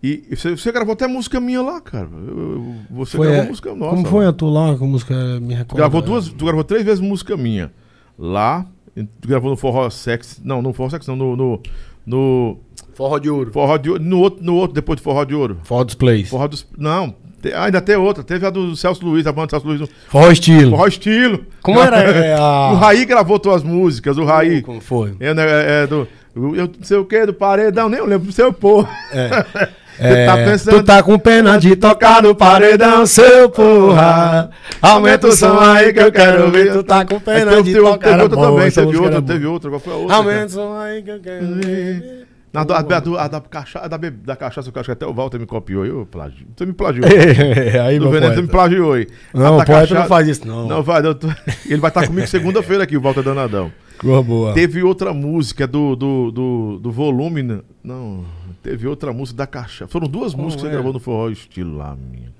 E 0.03 0.35
você, 0.35 0.51
você 0.55 0.71
gravou 0.71 0.93
até 0.93 1.05
música 1.07 1.39
minha 1.39 1.61
lá, 1.61 1.79
cara. 1.79 2.07
Eu- 2.27 2.75
você 2.89 3.17
Foi, 3.17 3.27
gravou 3.27 3.45
é, 3.45 3.49
música 3.49 3.75
nossa. 3.75 3.95
Como 3.95 4.07
foi 4.07 4.25
a 4.25 4.33
tu 4.33 4.47
lá 4.49 4.75
com 4.75 4.85
a 4.85 4.87
música? 4.87 5.13
Me 5.39 5.55
gravou 5.75 6.01
duas, 6.01 6.27
tu 6.29 6.45
gravou 6.45 6.63
três 6.63 6.83
vezes 6.83 6.99
música 6.99 7.37
minha. 7.37 7.71
Lá, 8.17 8.65
tu 8.95 9.27
gravou 9.27 9.51
no 9.51 9.57
Forró 9.57 9.89
Sex. 9.91 10.41
Não, 10.43 10.61
no 10.61 10.73
Forró 10.73 10.89
Sex, 10.89 11.05
não, 11.07 11.15
no. 11.15 11.35
no, 11.35 11.61
no 12.05 12.57
Forró 12.95 13.19
de 13.19 13.29
Ouro. 13.29 13.51
Forró 13.51 13.77
de 13.77 13.89
Ouro. 13.91 14.03
No 14.03 14.19
outro, 14.19 14.43
no 14.43 14.55
outro, 14.55 14.73
depois 14.73 14.97
de 14.97 15.03
Forró 15.03 15.23
de 15.23 15.35
Ouro. 15.35 15.59
Forró 15.63 15.83
dos 15.83 15.95
Plays. 15.95 16.29
Forró 16.29 16.47
dos. 16.47 16.65
Não, 16.77 17.13
te- 17.41 17.53
ainda 17.53 17.79
tem 17.79 17.95
outra. 17.95 18.23
Teve 18.23 18.45
a 18.45 18.49
do 18.49 18.75
Celso 18.75 19.05
Luiz, 19.05 19.25
a 19.27 19.31
banda 19.31 19.47
do 19.47 19.51
Celso 19.51 19.67
Luiz. 19.67 19.79
no 19.81 19.87
Forró 20.07 20.31
Estilo. 20.31 20.71
Forró 20.71 20.87
Estilo. 20.87 21.45
Como 21.61 21.79
era 21.79 21.97
é, 22.25 22.33
a... 22.35 22.71
O 22.73 22.75
Raí 22.77 23.05
gravou 23.05 23.37
tuas 23.39 23.61
músicas, 23.63 24.17
o 24.17 24.25
Raí. 24.25 24.61
Como 24.63 24.81
foi? 24.81 25.15
É, 25.19 25.31
né, 25.33 25.43
é, 25.47 25.83
é 25.83 25.87
do. 25.87 26.07
Eu 26.33 26.67
não 26.67 26.71
sei 26.83 26.97
o 26.97 27.03
que, 27.05 27.25
do 27.25 27.33
paredão, 27.33 27.89
nem 27.89 27.99
eu 27.99 28.05
lembro 28.05 28.27
do 28.27 28.31
seu 28.31 28.53
porra. 28.53 28.89
É, 29.11 29.29
tá 30.25 30.35
pensando- 30.37 30.77
Tu 30.77 30.83
tá 30.83 31.03
com 31.03 31.17
pena 31.19 31.57
de 31.57 31.75
tocar 31.75 32.21
no 32.23 32.35
paredão, 32.35 33.05
seu 33.05 33.49
porra. 33.49 34.49
Aumenta 34.81 35.27
o 35.27 35.31
som 35.31 35.59
aí 35.59 35.93
que 35.93 35.99
eu 35.99 36.11
quero 36.11 36.49
ver. 36.51 36.73
Tu 36.73 36.83
tá 36.83 37.05
com 37.05 37.19
pena 37.19 37.51
teve, 37.51 37.63
de 37.63 37.73
teve, 37.73 37.85
tocar. 37.85 38.17
teve 38.17 38.35
bom, 38.35 38.41
também, 38.41 38.67
essa 38.67 38.81
teve 38.81 38.85
música 38.87 39.03
outra, 39.03 39.15
era 39.17 39.21
boa. 39.21 39.33
teve 39.33 39.45
outra. 39.45 39.69
Qual 39.69 39.79
foi 39.79 39.93
a 39.93 39.95
outra? 39.97 40.15
Aumenta 40.15 40.45
o 40.45 40.49
som 40.49 40.75
aí 40.77 41.01
que 41.03 41.11
eu 41.11 41.19
quero 41.19 41.45
ver. 41.55 42.27
Na, 42.53 42.65
do- 42.65 42.73
a, 42.73 42.79
a, 42.79 42.99
do- 42.99 43.17
a 43.17 43.27
da, 43.29 43.39
cachaça, 43.39 43.87
da, 43.87 43.97
da 43.97 44.35
cachaça, 44.35 44.69
eu 44.69 44.73
acho 44.75 44.85
que 44.85 44.91
até 44.91 45.05
o 45.05 45.13
Walter 45.13 45.39
me 45.39 45.45
copiou. 45.45 45.85
Eu 45.85 46.05
plagio. 46.05 46.45
Você 46.53 46.65
me 46.65 46.73
plagiou. 46.73 47.05
aí, 47.85 47.97
Do 47.97 48.03
meu 48.05 48.11
veneno, 48.11 48.33
você 48.35 48.41
me 48.41 48.47
poeta. 48.47 48.51
plagiou 48.51 48.93
aí. 48.93 49.07
Não, 49.33 49.55
o 49.55 49.57
da 49.59 49.65
poeta 49.65 49.93
não 49.95 50.05
faz 50.05 50.27
isso, 50.27 50.45
não. 50.45 50.67
Não, 50.67 50.83
vai. 50.83 51.01
tô- 51.01 51.27
Ele 51.69 51.79
vai 51.79 51.89
estar 51.89 52.05
comigo 52.05 52.27
segunda-feira 52.27 52.83
aqui, 52.83 52.97
o 52.97 53.01
Walter 53.01 53.23
Danadão. 53.23 53.71
Coisa 53.97 54.21
boa. 54.21 54.53
Teve 54.53 54.83
outra 54.83 55.13
música 55.13 55.65
do, 55.65 55.95
do, 55.95 56.31
do, 56.31 56.79
do 56.79 56.91
volume. 56.91 57.41
né? 57.43 57.59
Não, 57.81 58.25
teve 58.61 58.87
outra 58.87 59.11
música 59.13 59.37
da 59.37 59.47
cachaça. 59.47 59.87
Foram 59.87 60.07
duas 60.07 60.33
Qual 60.33 60.43
músicas 60.43 60.61
que 60.63 60.67
é? 60.67 60.69
você 60.71 60.75
gravou 60.75 60.93
no 60.93 60.99
Forró 60.99 61.29
Estilo 61.29 61.77
lá, 61.77 61.95
minha. 61.95 62.31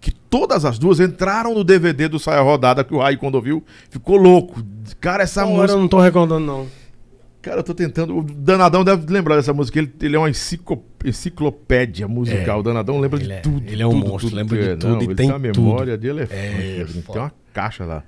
Que 0.00 0.10
todas 0.12 0.64
as 0.64 0.78
duas 0.78 1.00
entraram 1.00 1.54
no 1.54 1.64
DVD 1.64 2.06
do 2.06 2.18
Saia 2.18 2.40
Rodada, 2.42 2.84
que 2.84 2.94
o 2.94 2.98
Raí, 2.98 3.16
quando 3.16 3.36
ouviu, 3.36 3.64
ficou 3.88 4.16
louco. 4.16 4.62
Cara, 5.00 5.22
essa 5.22 5.42
Não, 5.42 5.52
música. 5.54 5.72
eu 5.72 5.78
não 5.80 5.88
tô 5.88 6.00
recordando, 6.00 6.44
não. 6.46 6.66
Cara, 7.40 7.60
eu 7.60 7.62
tô 7.64 7.72
tentando. 7.72 8.18
O 8.18 8.22
Danadão 8.22 8.84
deve 8.84 9.10
lembrar 9.10 9.36
dessa 9.36 9.54
música. 9.54 9.78
Ele, 9.78 9.90
ele 10.02 10.16
é 10.16 10.18
uma 10.18 10.28
enciclo- 10.28 10.82
enciclopédia 11.04 12.06
musical. 12.08 12.56
É. 12.58 12.60
o 12.60 12.62
Danadão 12.62 12.98
lembra 13.00 13.18
Ele 13.18 13.26
de 13.28 13.32
é- 13.34 13.40
tudo. 13.40 13.62
ele 13.66 13.82
é 13.82 13.86
um 13.86 13.90
tudo, 13.90 14.06
monstro, 14.08 14.28
tudo, 14.30 14.36
lembra 14.36 14.58
de 14.62 14.68
é, 14.68 14.76
tudo 14.76 15.00
e 15.02 15.04
ele 15.06 15.14
tem 15.14 15.26
tem 15.28 15.30
a 15.34 15.38
memória 15.38 15.96
de 15.96 16.08
elefante. 16.08 16.38
É, 16.40 16.84
né? 16.84 17.02
Tem 17.06 17.16
uma 17.22 17.32
caixa 17.52 17.84
lá. 17.84 18.02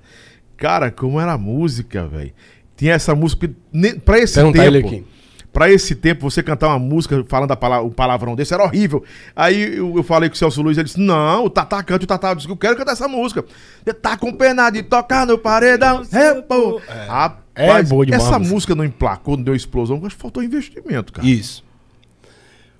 Cara, 0.57 0.91
como 0.91 1.19
era 1.19 1.33
a 1.33 1.37
música, 1.37 2.07
velho. 2.07 2.31
Tinha 2.75 2.93
essa 2.93 3.15
música. 3.15 3.49
ne- 3.73 3.93
Pra 3.95 4.19
esse 4.19 4.35
Perguntar 4.35 4.63
tempo. 4.63 4.75
ele 4.77 4.85
aqui. 4.87 5.05
Pra 5.51 5.69
esse 5.69 5.95
tempo, 5.95 6.29
você 6.29 6.43
cantar 6.43 6.67
uma 6.67 6.77
música 6.77 7.25
falando 7.27 7.51
a 7.51 7.55
pala- 7.55 7.81
o 7.81 7.89
palavrão 7.89 8.35
desse 8.35 8.53
era 8.53 8.63
horrível. 8.63 9.03
Aí 9.35 9.77
eu, 9.77 9.95
eu 9.97 10.03
falei 10.03 10.29
com 10.29 10.35
o 10.35 10.37
Celso 10.37 10.61
Luiz, 10.61 10.77
ele 10.77 10.85
disse: 10.85 10.99
Não, 10.99 11.45
o 11.45 11.49
Tatá 11.49 11.81
canta, 11.81 12.03
o 12.03 12.07
Tatá 12.07 12.33
disse 12.35 12.45
que 12.45 12.53
eu 12.53 12.57
quero 12.57 12.75
cantar 12.77 12.91
essa 12.91 13.07
música. 13.07 13.43
Você 13.83 13.93
tá 13.93 14.15
com 14.15 14.31
pena 14.31 14.69
de 14.69 14.83
tocar 14.83 15.25
no 15.25 15.37
paredão. 15.39 16.03
É, 16.13 16.35
pô. 16.41 16.79
Rapaz, 17.07 17.39
É 17.55 17.83
boa 17.83 18.05
demais 18.05 18.23
essa 18.23 18.37
música. 18.37 18.75
não 18.75 18.85
emplacou, 18.85 19.35
não 19.37 19.43
deu 19.43 19.55
explosão, 19.55 19.99
mas 20.01 20.13
faltou 20.13 20.43
investimento, 20.43 21.11
cara. 21.11 21.27
Isso. 21.27 21.63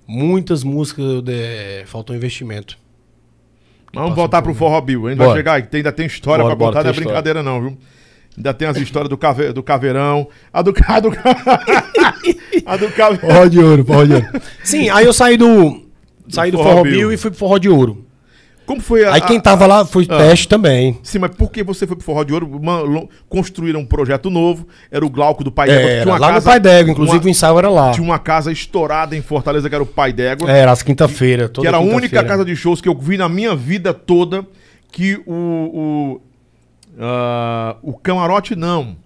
Muitas 0.06 0.64
músicas 0.64 1.22
de... 1.22 1.84
faltou 1.86 2.14
investimento. 2.14 2.78
Vamos 3.92 4.14
voltar 4.14 4.42
pro. 4.42 4.54
Forró 4.54 4.80
Bill. 4.80 5.08
Ainda 5.08 5.32
chegar, 5.34 5.60
tem- 5.66 5.78
ainda 5.78 5.90
tem 5.92 6.06
história 6.06 6.44
Bora, 6.44 6.54
pra 6.56 6.64
bora, 6.66 6.76
contar, 6.76 6.84
não 6.84 6.90
é 6.90 7.04
brincadeira 7.04 7.42
não, 7.42 7.60
viu? 7.60 7.78
Ainda 8.36 8.54
tem 8.54 8.68
as 8.68 8.76
histórias 8.76 9.08
do, 9.10 9.18
cave, 9.18 9.52
do 9.52 9.62
caveirão. 9.62 10.28
A 10.52 10.62
do, 10.62 10.72
a 10.86 11.00
do, 11.00 11.10
a 12.66 12.76
do 12.76 12.88
caveirão. 12.90 13.28
Forró 13.28 13.46
de 13.46 13.58
ouro, 13.58 13.84
forró 13.84 14.04
de 14.04 14.14
ouro. 14.14 14.26
Sim, 14.64 14.88
aí 14.90 15.04
eu 15.04 15.12
saí 15.12 15.36
do. 15.36 15.82
Saí 16.28 16.50
do 16.50 16.58
Forró 16.58 16.70
Forró 16.70 16.82
Bill. 16.84 16.92
Bill 16.92 17.12
e 17.12 17.16
fui 17.16 17.30
pro 17.30 17.38
Forró 17.38 17.58
de 17.58 17.68
Ouro. 17.68 18.06
Como 18.64 18.80
foi 18.80 19.04
a. 19.04 19.14
Aí 19.14 19.20
quem 19.20 19.38
a- 19.38 19.40
tava 19.40 19.66
lá 19.66 19.84
foi 19.84 20.06
Ah. 20.08 20.18
teste 20.18 20.46
também. 20.46 20.96
Sim, 21.02 21.18
mas 21.18 21.32
por 21.34 21.50
que 21.50 21.60
você 21.64 21.88
foi 21.88 21.96
pro 21.96 22.04
Forró 22.06 22.22
de 22.22 22.32
Ouro? 22.32 22.46
Lo- 22.86 23.08
construíram 23.28 23.80
um 23.80 23.84
projeto 23.84 24.30
novo, 24.30 24.66
era 24.92 25.04
o 25.04 25.10
Glauco 25.10 25.42
do 25.42 25.50
Pai 25.50 25.66
d'Égua. 25.68 25.90
Era, 25.90 26.10
lá 26.12 26.28
no 26.28 26.34
casa- 26.34 26.50
Pai 26.50 26.60
d'Égua, 26.60 26.92
inclusive 26.92 27.18
uma- 27.18 27.26
o 27.26 27.28
ensaio 27.28 27.58
era 27.58 27.68
lá. 27.68 27.90
Tinha 27.90 28.04
uma 28.04 28.18
casa 28.20 28.52
estourada 28.52 29.16
em 29.16 29.22
Fortaleza, 29.22 29.68
que 29.68 29.74
era 29.74 29.82
o 29.82 29.86
Pai 29.86 30.12
d'Égua. 30.12 30.48
Era 30.48 30.70
às 30.70 30.82
quinta-feira. 30.84 31.48
que 31.48 31.66
era 31.66 31.78
a 31.78 31.80
única 31.80 32.22
casa 32.22 32.44
de 32.44 32.54
shows 32.54 32.80
que 32.80 32.88
eu 32.88 32.96
vi 32.96 33.16
na 33.16 33.28
minha 33.28 33.56
vida 33.56 33.92
toda 33.92 34.46
que 34.92 35.20
o. 35.26 35.32
o, 35.34 36.20
ah, 36.98 37.76
o 37.82 37.92
camarote 37.94 38.54
não. 38.56 38.96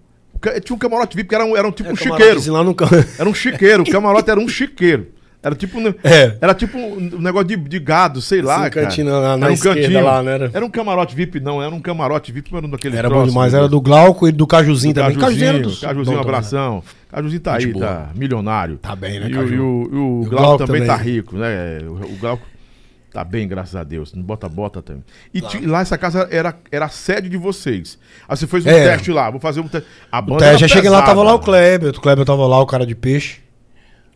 Tinha 0.62 0.76
um 0.76 0.78
camarote 0.78 1.16
VIP 1.16 1.30
que 1.30 1.34
era 1.34 1.44
um, 1.44 1.56
era 1.56 1.66
um 1.66 1.72
tipo 1.72 1.90
um 1.90 1.96
chiqueiro. 1.96 2.52
Lá 2.52 2.62
no 2.62 2.76
Era 3.18 3.28
um 3.28 3.34
chiqueiro. 3.34 3.82
O 3.82 3.90
camarote 3.90 4.30
era 4.30 4.38
um 4.38 4.46
chiqueiro. 4.48 5.08
Era 5.42 5.54
tipo, 5.54 5.78
um- 5.78 5.94
É. 6.02 6.36
era 6.40 6.54
tipo 6.54 6.78
um 6.78 7.20
negócio 7.20 7.48
de, 7.48 7.56
de 7.56 7.78
gado, 7.78 8.20
sei 8.22 8.40
lá. 8.40 8.68
Cara. 8.70 8.88
na- 9.04 9.36
na 9.36 9.46
Era 9.46 9.54
um 9.54 9.58
cantinho. 9.58 10.04
lá, 10.04 10.22
não 10.22 10.30
era? 10.32 10.64
um 10.64 10.70
camarote 10.70 11.14
VIP, 11.14 11.38
não. 11.40 11.62
Era 11.62 11.74
um 11.74 11.80
camarote 11.80 12.32
VIP, 12.32 12.48
mas 12.50 12.62
era 12.62 12.70
daquele 12.72 12.96
Era 12.96 13.10
bom 13.10 13.26
demais. 13.26 13.52
Era 13.52 13.68
do 13.68 13.78
Glauco 13.80 14.26
e 14.26 14.32
do 14.32 14.46
Cajuzinho 14.46 14.94
também. 14.94 15.16
Cajuzinho, 15.16 15.44
era 15.44 15.52
Cajuzinho, 15.58 15.76
do- 15.80 15.86
Cajuzinho 15.86 16.16
do- 16.16 16.22
abração. 16.22 16.82
Cajuzinho 17.10 17.40
tá 17.42 17.54
aí, 17.56 17.60
Gente 17.62 17.72
boa. 17.74 17.86
tá 17.86 18.08
milionário. 18.14 18.76
Tá 18.78 18.96
bem, 18.96 19.20
né, 19.20 19.28
Caju? 19.30 19.54
e 19.54 19.58
o, 19.60 19.82
e 19.92 19.96
o 19.96 20.22
E 20.22 20.26
o 20.26 20.30
Glauco 20.30 20.36
Glauco 20.36 20.66
também, 20.66 20.82
também. 20.82 20.96
tá 20.96 21.02
rico, 21.02 21.36
né? 21.36 21.78
O, 21.86 21.92
o 21.92 22.16
Glauco 22.18 22.42
tá 23.14 23.24
bem, 23.24 23.46
graças 23.48 23.74
a 23.76 23.82
Deus. 23.84 24.12
Não 24.12 24.22
bota 24.22 24.46
bota 24.48 24.82
também. 24.82 25.04
E 25.32 25.40
ti- 25.40 25.64
lá 25.64 25.80
essa 25.80 25.96
casa 25.96 26.28
era, 26.30 26.54
era 26.70 26.84
a 26.86 26.88
sede 26.90 27.28
de 27.30 27.36
vocês. 27.38 27.98
Aí 28.28 28.36
você 28.36 28.46
fez 28.46 28.66
um 28.66 28.68
Era. 28.68 28.90
teste 28.96 29.10
lá, 29.12 29.30
vou 29.30 29.40
fazer 29.40 29.60
um 29.60 29.68
teste. 29.68 29.88
A 30.12 30.18
O 30.18 30.22
banda 30.22 30.40
teste, 30.40 30.64
era 30.64 30.68
já 30.68 30.68
cheguei 30.68 30.90
lá, 30.90 31.00
tava 31.02 31.22
lá 31.22 31.32
o 31.34 31.38
Kleber. 31.38 31.90
O 31.90 32.00
Kleber 32.00 32.24
tava 32.26 32.46
lá, 32.46 32.60
o 32.60 32.66
cara 32.66 32.84
de 32.84 32.94
peixe. 32.94 33.38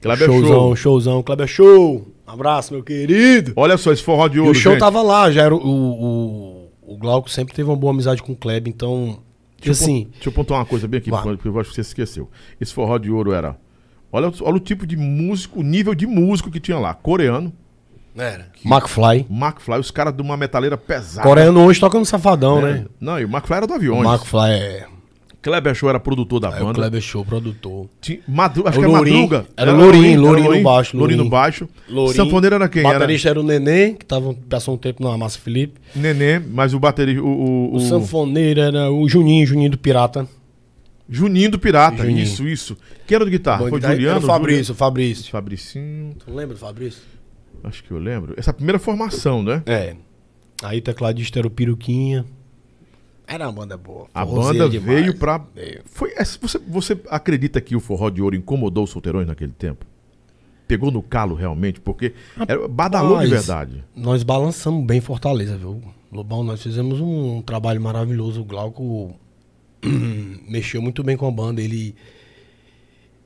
Kleber 0.02 0.26
showzão, 0.26 0.48
Show. 0.58 0.76
showzão. 0.76 1.22
Kleber 1.22 1.46
show. 1.46 2.06
Um 2.26 2.30
abraço, 2.30 2.74
meu 2.74 2.82
querido. 2.82 3.52
Olha 3.56 3.76
só, 3.78 3.92
esse 3.92 4.02
forró 4.02 4.28
de 4.28 4.37
E 4.37 4.40
ouro, 4.40 4.52
o 4.52 4.54
show 4.54 4.72
gente. 4.72 4.80
tava 4.80 5.00
lá, 5.00 5.30
já 5.30 5.44
era 5.44 5.54
o, 5.54 5.58
o, 5.58 6.70
o 6.82 6.96
Glauco 6.98 7.30
sempre 7.30 7.54
teve 7.54 7.68
uma 7.70 7.76
boa 7.76 7.92
amizade 7.92 8.22
com 8.22 8.32
o 8.32 8.37
Kleber, 8.37 8.68
então. 8.72 9.18
Deixa 9.61 9.70
eu 9.70 9.72
assim, 9.72 10.04
pon- 10.04 10.11
Deixa 10.12 10.28
eu 10.28 10.32
pontuar 10.32 10.61
uma 10.61 10.66
coisa 10.66 10.87
bem 10.87 10.98
aqui, 10.98 11.11
Vá. 11.11 11.22
porque 11.22 11.48
eu 11.48 11.58
acho 11.61 11.70
que 11.70 11.74
você 11.76 11.80
esqueceu. 11.80 12.28
Esse 12.61 12.72
forró 12.72 12.96
de 12.98 13.11
ouro 13.11 13.32
era. 13.32 13.56
Olha, 14.12 14.28
o- 14.28 14.32
olha 14.42 14.56
o 14.56 14.61
tipo 14.61 14.87
de 14.87 14.96
músico, 14.96 15.61
o 15.61 15.62
nível 15.62 15.94
de 15.94 16.06
músico 16.06 16.50
que 16.50 16.61
tinha 16.61 16.78
lá. 16.78 16.94
Coreano, 16.94 17.52
era. 18.22 18.46
McFly. 18.64 19.26
McFly, 19.31 19.78
os 19.78 19.90
caras 19.90 20.14
de 20.14 20.22
uma 20.22 20.37
metaleira 20.37 20.76
pesada. 20.76 21.26
Coreano 21.26 21.64
hoje 21.64 21.78
toca 21.81 21.98
no 21.98 22.04
Safadão, 22.04 22.59
É. 22.66 22.72
né? 22.72 22.85
Não, 23.00 23.18
e 23.20 23.24
o 23.24 23.28
McFly 23.28 23.57
era 23.57 23.66
do 23.66 23.72
O 23.72 23.76
aviões. 23.76 24.09
McFly 24.09 24.50
é. 24.50 24.87
Kleber 25.40 25.72
Show 25.72 25.88
era 25.88 26.00
produtor 26.00 26.40
da 26.40 26.48
Aí 26.48 26.61
o 26.61 26.64
banda. 26.66 26.74
Kleber 26.74 27.00
Show, 27.00 27.24
produtor. 27.24 27.88
Tinha, 28.00 28.18
Madru, 28.26 28.66
acho 28.66 28.76
O 28.78 28.83
que 28.83 28.87
é 28.88 28.92
Lourinho. 28.92 29.16
Madruga. 29.22 29.46
Era 29.57 29.72
Lourinho, 29.72 30.20
Lourinho 30.20 30.52
no 30.57 30.62
baixo, 30.62 30.96
Lourinho 30.96 31.22
no 31.24 31.31
baixo. 31.31 31.68
Lourinho. 31.88 32.16
Sanfoneiro 32.16 32.57
era 32.57 32.68
quem? 32.68 32.85
Era 32.85 32.98
baterista 32.98 33.28
era 33.28 33.40
o 33.40 33.42
Neném, 33.44 33.94
que 33.94 34.04
tava, 34.04 34.35
passou 34.48 34.74
um 34.74 34.76
tempo 34.76 35.02
na 35.02 35.16
Massa 35.16 35.38
Felipe. 35.38 35.81
Nenê, 35.94 36.40
mas 36.40 36.74
o 36.74 36.81
baterista. 36.81 37.22
O, 37.22 37.26
o, 37.26 37.72
O, 37.72 37.76
o- 37.76 37.81
sanfoneiro 37.81 38.61
era 38.61 38.90
o 38.90 39.09
Juninho, 39.09 39.46
Juninho 39.46 39.70
do 39.70 39.78
Pirata. 39.78 40.26
Juninho 41.09 41.52
do 41.52 41.59
Pirata. 41.59 41.98
Juninho. 42.02 42.18
Isso, 42.22 42.46
isso. 42.46 42.76
Quem 43.07 43.14
era 43.14 43.24
do 43.24 43.31
guitarra? 43.31 43.62
Bom, 43.64 43.70
Foi 43.70 43.81
Juliano? 43.81 44.07
Era 44.09 44.18
o 44.18 44.22
Fabrício, 44.22 44.72
o 44.72 44.76
Fabrício. 44.76 45.31
Fabricinho. 45.31 46.14
Tu 46.18 46.35
lembra 46.35 46.54
do 46.54 46.61
Fabrício? 46.61 47.00
Acho 47.64 47.83
que 47.85 47.90
eu 47.90 47.99
lembro. 47.99 48.35
Essa 48.37 48.53
primeira 48.53 48.79
formação, 48.79 49.42
né? 49.42 49.62
É. 49.66 49.97
Aí 50.62 50.79
o 50.79 50.83
tecladista 50.83 51.38
era 51.38 51.47
o 51.47 51.51
Peruquinha. 51.51 52.25
Era 53.27 53.47
uma 53.47 53.53
banda 53.53 53.77
boa. 53.77 54.07
A 54.14 54.25
banda 54.25 54.68
demais. 54.68 55.01
veio 55.01 55.18
pra. 55.18 55.38
Veio. 55.55 55.83
Foi, 55.85 56.11
é, 56.16 56.25
você, 56.25 56.59
você 56.59 56.99
acredita 57.11 57.61
que 57.61 57.77
o 57.77 57.81
forró 57.81 58.09
de 58.09 58.23
ouro 58.23 58.35
incomodou 58.35 58.85
os 58.85 58.90
solteirões 58.90 59.27
naquele 59.27 59.53
tempo? 59.53 59.85
Pegou 60.66 60.90
no 60.90 61.03
calo 61.03 61.35
realmente? 61.35 61.81
Porque 61.81 62.14
era, 62.47 62.66
badalou 62.66 63.21
de 63.21 63.27
verdade. 63.27 63.85
Nós 63.94 64.23
balançamos 64.23 64.85
bem 64.85 65.01
Fortaleza, 65.01 65.57
viu? 65.57 65.83
Lobão, 66.11 66.42
nós 66.42 66.62
fizemos 66.62 67.01
um 67.01 67.42
trabalho 67.42 67.81
maravilhoso. 67.81 68.40
O 68.40 68.44
Glauco 68.44 69.14
mexeu 70.49 70.81
muito 70.81 71.03
bem 71.03 71.16
com 71.16 71.29
a 71.29 71.31
banda. 71.31 71.61
Ele. 71.61 71.94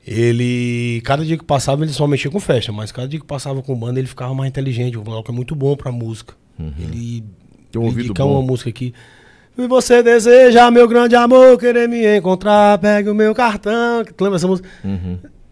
Ele. 0.05 1.01
Cada 1.05 1.23
dia 1.23 1.37
que 1.37 1.43
passava, 1.45 1.83
ele 1.83 1.93
só 1.93 2.05
mexia 2.07 2.29
com 2.29 2.39
festa, 2.39 2.71
mas 2.71 2.91
cada 2.91 3.07
dia 3.07 3.19
que 3.19 3.25
passava 3.25 3.61
com 3.61 3.75
banda, 3.75 3.99
ele 3.99 4.07
ficava 4.07 4.33
mais 4.33 4.49
inteligente. 4.49 4.97
O 4.97 5.01
Glauco 5.01 5.31
é 5.31 5.33
muito 5.33 5.55
bom 5.55 5.75
pra 5.75 5.91
música. 5.91 6.33
Ele. 6.79 7.23
Tem 7.71 7.81
um 7.81 7.85
ouvido 7.85 8.13
bom. 8.13 8.33
uma 8.33 8.41
música 8.41 8.69
aqui. 8.69 8.93
Se 9.55 9.67
você 9.67 10.01
deseja, 10.03 10.69
meu 10.71 10.87
grande 10.87 11.15
amor, 11.15 11.57
querer 11.59 11.87
me 11.87 12.17
encontrar, 12.17 12.77
pegue 12.79 13.09
o 13.09 13.15
meu 13.15 13.33
cartão. 13.33 14.03
Tu 14.03 14.23
lembra 14.23 14.37
essa 14.37 14.47
música? 14.47 14.67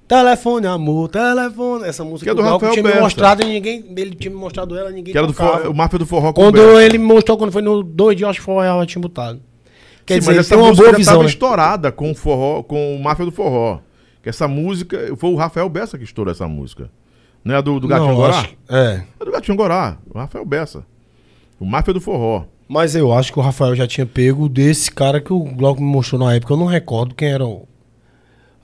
Telefone, 0.07 0.67
amor, 0.67 1.07
telefone. 1.07 1.85
Essa 1.85 2.03
música 2.03 2.25
Que 2.25 2.31
é 2.31 2.33
do 2.33 2.41
Rafael 2.41 2.73
tinha 2.73 2.83
me 2.83 2.89
Berta. 2.89 3.03
mostrado 3.03 3.43
e 3.43 3.45
ninguém. 3.45 3.85
Ele 3.95 4.13
tinha 4.13 4.29
me 4.31 4.37
mostrado 4.37 4.77
ela, 4.77 4.91
ninguém 4.91 5.13
Que 5.13 5.17
era 5.17 5.25
do 5.25 5.33
forró, 5.33 5.69
o 5.69 5.73
Máfia 5.73 5.97
do 5.99 6.05
Forró 6.05 6.33
com 6.33 6.41
Quando 6.41 6.55
Beto. 6.55 6.79
ele 6.81 6.97
me 6.97 7.05
mostrou, 7.05 7.37
quando 7.37 7.51
foi 7.51 7.61
no 7.61 7.81
dois 7.81 8.17
dias, 8.17 8.29
acho 8.31 8.39
que 8.39 8.45
foi 8.45 8.65
ela 8.65 8.85
tinha 8.85 9.01
botado. 9.01 9.39
Quer 10.05 10.15
Sim, 10.15 10.19
dizer, 10.19 10.31
mas 10.31 10.35
ele 10.35 10.39
essa 10.41 10.49
tem 10.49 10.57
uma 10.57 10.67
música 10.69 10.83
boa 10.83 10.91
já 10.91 10.97
visão, 10.97 11.23
né? 11.23 11.29
estourada 11.29 11.91
com 11.93 12.11
o 12.11 12.15
forró, 12.15 12.61
com 12.63 12.95
o 12.95 13.01
Máfia 13.01 13.23
do 13.23 13.31
Forró. 13.31 13.79
Que 14.21 14.29
essa 14.29 14.47
música 14.47 15.13
foi 15.17 15.29
o 15.31 15.35
Rafael 15.35 15.67
Bessa 15.69 15.97
que 15.97 16.03
estourou 16.03 16.31
essa 16.31 16.47
música. 16.47 16.89
Não 17.43 17.55
é 17.55 17.57
a 17.57 17.61
do, 17.61 17.79
do 17.79 17.87
Gatinho 17.87 18.09
Não, 18.09 18.15
Gorá? 18.15 18.39
acho- 18.39 18.55
É. 18.69 19.03
É 19.19 19.25
do 19.25 19.31
Gatinho 19.31 19.57
Gorá, 19.57 19.97
o 20.13 20.17
Rafael 20.17 20.45
Bessa. 20.45 20.85
O 21.59 21.65
Máfia 21.65 21.93
do 21.93 21.99
Forró. 22.01 22.43
Mas 22.67 22.95
eu 22.95 23.11
acho 23.11 23.33
que 23.33 23.39
o 23.39 23.41
Rafael 23.41 23.75
já 23.75 23.85
tinha 23.87 24.05
pego 24.05 24.47
desse 24.47 24.91
cara 24.91 25.19
que 25.19 25.33
o 25.33 25.39
Glauco 25.43 25.81
me 25.81 25.87
mostrou 25.87 26.19
na 26.23 26.33
época. 26.35 26.53
Eu 26.53 26.57
não 26.57 26.65
recordo 26.67 27.13
quem 27.15 27.29
era 27.29 27.45
o- 27.45 27.67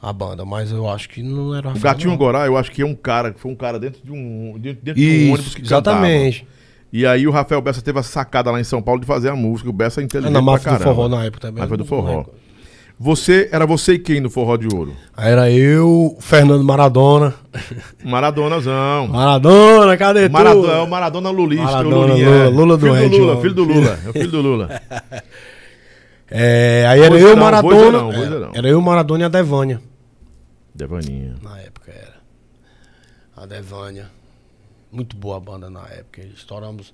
a 0.01 0.13
banda, 0.13 0.45
mas 0.45 0.71
eu 0.71 0.87
acho 0.87 1.09
que 1.09 1.21
não 1.23 1.53
era 1.55 1.67
o 1.67 1.71
O 1.71 1.73
Rafael. 1.73 1.93
Gatinho 1.93 2.11
não. 2.11 2.17
Gorá, 2.17 2.45
eu 2.45 2.55
acho 2.55 2.71
que 2.71 2.81
é 2.81 2.85
um 2.85 2.93
cara, 2.95 3.33
foi 3.35 3.51
um 3.51 3.55
cara 3.55 3.79
dentro 3.79 3.99
de 4.03 4.11
um, 4.11 4.53
dentro, 4.59 4.81
dentro 4.83 5.01
de 5.01 5.07
um 5.07 5.11
Isso, 5.11 5.33
ônibus 5.33 5.55
que 5.55 5.61
cantava. 5.63 6.07
exatamente. 6.07 6.47
E 6.93 7.05
aí 7.05 7.27
o 7.27 7.31
Rafael 7.31 7.61
Bessa 7.61 7.81
teve 7.81 7.99
a 7.99 8.03
sacada 8.03 8.49
lá 8.51 8.59
em 8.61 8.63
São 8.63 8.81
Paulo 8.81 9.01
de 9.01 9.07
fazer 9.07 9.29
a 9.29 9.35
música. 9.35 9.69
O 9.69 9.73
Bessa 9.73 9.99
é 9.99 10.03
Ah, 10.03 10.05
inteligente 10.05 10.33
na 10.33 10.39
pra 10.41 10.51
máfia 10.53 10.71
do 10.73 10.79
forró 10.83 11.09
na 11.09 11.25
época 11.25 11.41
também. 11.41 11.61
Máfia 11.61 11.77
do 11.77 11.85
forró. 11.85 12.07
recordo. 12.19 12.31
Você, 12.99 13.47
era 13.51 13.65
você 13.67 13.93
e 13.93 13.99
quem 13.99 14.19
no 14.19 14.27
Forró 14.29 14.57
de 14.57 14.67
Ouro? 14.75 14.95
Aí 15.15 15.31
era 15.31 15.51
eu, 15.51 16.17
Fernando 16.19 16.63
Maradona. 16.63 17.35
Maradonazão. 18.03 19.07
Maradona, 19.07 19.95
cadê 19.95 20.27
tu? 20.27 20.31
Maradona, 20.33 20.73
é 20.73 20.81
o 20.81 20.87
Maradona 20.87 21.29
Lulista, 21.29 21.63
Maradona, 21.63 21.95
o 21.95 22.07
Lulinha, 22.07 22.27
Lula, 22.27 22.45
é. 22.45 22.49
Lula 22.49 22.79
filho 22.79 22.91
doente, 22.91 23.09
do 23.11 23.17
Lula, 23.17 23.41
filho 23.41 23.53
do 23.53 23.63
Lula, 23.63 23.99
é 24.03 24.09
o 24.09 24.13
filho 24.13 24.31
do 24.31 24.41
Lula. 24.41 24.81
É, 26.29 26.85
aí 26.89 26.99
era 27.01 27.13
eu, 27.13 27.19
Vozeirão, 27.19 27.43
Maradona. 27.43 27.99
vozeirão, 27.99 28.49
era, 28.49 28.57
era 28.57 28.67
eu, 28.67 28.81
Maradona 28.81 29.23
e 29.23 29.25
a 29.25 29.29
Devânia. 29.29 29.81
Devaninha. 30.73 31.35
Na 31.41 31.59
época 31.59 31.91
era. 31.91 32.15
A 33.35 33.45
Devânia. 33.45 34.09
Muito 34.91 35.15
boa 35.15 35.37
a 35.37 35.39
banda 35.39 35.69
na 35.69 35.81
época. 35.89 36.21
Estouramos. 36.35 36.93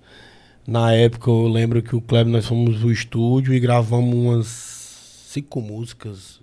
Na 0.68 0.94
época 0.94 1.30
eu 1.30 1.48
lembro 1.48 1.82
que 1.82 1.96
o 1.96 2.02
Kleber 2.02 2.32
nós 2.32 2.46
fomos 2.46 2.82
no 2.82 2.92
estúdio 2.92 3.54
e 3.54 3.60
gravamos 3.60 4.14
umas 4.14 4.83
cinco 5.34 5.62
músicas. 5.62 6.42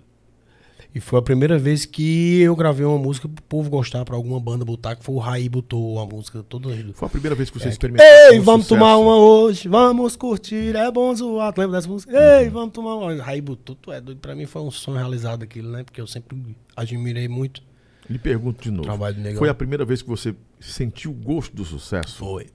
E 0.93 0.99
foi 0.99 1.19
a 1.19 1.21
primeira 1.21 1.57
vez 1.57 1.85
que 1.85 2.41
eu 2.41 2.53
gravei 2.53 2.85
uma 2.85 2.97
música 2.97 3.27
pro 3.27 3.41
povo 3.43 3.69
gostar, 3.69 4.03
pra 4.03 4.13
alguma 4.15 4.41
banda 4.41 4.65
botar, 4.65 4.93
que 4.97 5.05
foi 5.05 5.15
o 5.15 5.19
Raí 5.19 5.47
botou 5.47 5.97
a 5.99 6.05
música 6.05 6.43
toda. 6.43 6.69
Foi 6.93 7.07
a 7.07 7.09
primeira 7.09 7.33
vez 7.33 7.49
que 7.49 7.57
você 7.57 7.69
experimentou. 7.69 8.05
Ei, 8.05 8.39
um 8.39 8.43
vamos 8.43 8.65
sucesso. 8.65 8.81
tomar 8.81 8.97
uma 8.97 9.15
hoje, 9.15 9.69
vamos 9.69 10.17
curtir, 10.17 10.75
é 10.75 10.91
bom 10.91 11.15
zoar. 11.15 11.53
Tu 11.53 11.61
lembra 11.61 11.77
dessa 11.77 11.87
música? 11.87 12.11
Ei, 12.41 12.49
vamos 12.49 12.73
tomar 12.73 12.95
uma. 12.95 13.23
Raí 13.23 13.39
botou, 13.39 13.73
tu 13.73 13.89
é 13.89 14.01
doido. 14.01 14.19
Pra 14.19 14.35
mim 14.35 14.45
foi 14.45 14.61
um 14.61 14.69
sonho 14.69 14.97
realizado 14.97 15.43
aquilo, 15.43 15.71
né? 15.71 15.83
Porque 15.83 16.01
eu 16.01 16.07
sempre 16.07 16.37
admirei 16.75 17.29
muito 17.29 17.63
Lhe 18.11 18.19
pergunto 18.19 18.61
de 18.61 18.71
novo. 18.71 18.89
Foi 19.37 19.47
a 19.47 19.53
primeira 19.53 19.85
vez 19.85 20.01
que 20.01 20.09
você 20.09 20.35
sentiu 20.59 21.11
o 21.11 21.13
gosto 21.13 21.55
do 21.55 21.63
sucesso? 21.63 22.17
Foi. 22.17 22.47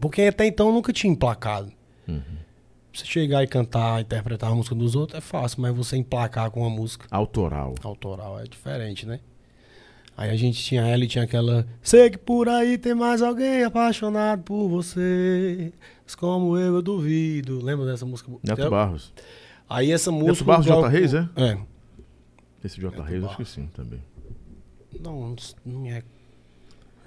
Porque 0.00 0.22
até 0.22 0.46
então 0.46 0.68
eu 0.68 0.72
nunca 0.72 0.92
tinha 0.92 1.12
emplacado. 1.12 1.70
Uhum. 2.08 2.22
Você 2.92 3.04
chegar 3.04 3.42
e 3.42 3.46
cantar, 3.46 4.00
interpretar 4.00 4.50
a 4.50 4.54
música 4.54 4.74
dos 4.74 4.96
outros 4.96 5.16
é 5.18 5.20
fácil, 5.20 5.60
mas 5.62 5.74
você 5.74 5.96
emplacar 5.96 6.50
com 6.50 6.60
uma 6.60 6.70
música 6.70 7.06
Autoral. 7.10 7.74
autoral 7.84 8.40
é 8.40 8.44
diferente, 8.44 9.06
né? 9.06 9.20
Aí 10.16 10.28
a 10.28 10.36
gente 10.36 10.62
tinha 10.62 10.82
ela 10.82 11.02
e 11.04 11.06
tinha 11.08 11.24
aquela. 11.24 11.66
Sei 11.80 12.10
que 12.10 12.18
por 12.18 12.48
aí 12.48 12.76
tem 12.76 12.94
mais 12.94 13.22
alguém 13.22 13.62
apaixonado 13.64 14.42
por 14.42 14.68
você. 14.68 15.72
Mas 16.04 16.14
como 16.14 16.58
eu, 16.58 16.74
eu 16.74 16.82
duvido. 16.82 17.64
Lembra 17.64 17.86
dessa 17.86 18.04
música? 18.04 18.30
Neto 18.42 18.60
Eu- 18.60 18.70
Barros. 18.70 19.12
Aí 19.68 19.92
essa 19.92 20.10
música. 20.10 20.44
Barros, 20.44 20.66
o 20.66 20.68
Glauco- 20.68 20.88
J. 20.90 20.98
Reis, 20.98 21.14
é? 21.14 21.28
É. 21.36 21.58
Esse 22.62 22.78
J. 22.80 23.00
Reis, 23.02 23.24
acho 23.24 23.36
que 23.36 23.44
sim, 23.46 23.68
também. 23.72 24.00
Não, 25.00 25.34
não 25.64 25.86
é. 25.86 26.02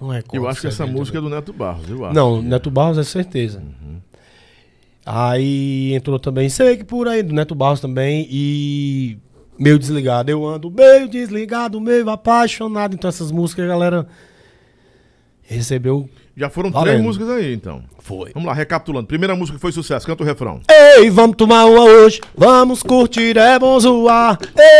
Não 0.00 0.12
é 0.12 0.22
Eu 0.32 0.48
acho 0.48 0.62
que 0.62 0.66
essa 0.66 0.86
música 0.86 1.18
é 1.18 1.20
do 1.20 1.28
Neto 1.28 1.52
Barros, 1.52 1.88
eu 1.88 2.04
acho. 2.04 2.14
Não, 2.14 2.42
Neto 2.42 2.70
Barros 2.70 2.98
é 2.98 3.04
certeza. 3.04 3.62
Aí 5.06 5.92
entrou 5.94 6.18
também, 6.18 6.48
sei 6.48 6.76
que 6.78 6.84
por 6.84 7.06
aí, 7.08 7.22
do 7.22 7.34
Neto 7.34 7.54
Barros 7.54 7.80
também, 7.80 8.26
e 8.30 9.18
meio 9.58 9.78
desligado. 9.78 10.30
Eu 10.30 10.46
ando 10.46 10.70
meio 10.70 11.08
desligado, 11.08 11.80
meio 11.80 12.08
apaixonado. 12.08 12.94
Então 12.94 13.08
essas 13.08 13.30
músicas 13.30 13.64
a 13.66 13.68
galera 13.68 14.06
recebeu. 15.42 16.08
Já 16.36 16.50
foram 16.50 16.70
Valendo. 16.70 16.90
três 16.90 17.02
músicas 17.04 17.28
aí, 17.30 17.54
então. 17.54 17.84
Foi. 18.00 18.32
Vamos 18.32 18.48
lá, 18.48 18.54
recapitulando. 18.54 19.06
Primeira 19.06 19.36
música 19.36 19.56
que 19.56 19.60
foi 19.62 19.70
sucesso, 19.70 20.04
canta 20.04 20.22
o 20.22 20.26
refrão. 20.26 20.60
Ei, 20.68 21.08
vamos 21.08 21.36
tomar 21.36 21.64
uma 21.66 21.84
hoje, 21.84 22.20
vamos 22.36 22.82
curtir, 22.82 23.36
é 23.38 23.56
bom 23.58 23.78
zoar. 23.78 24.38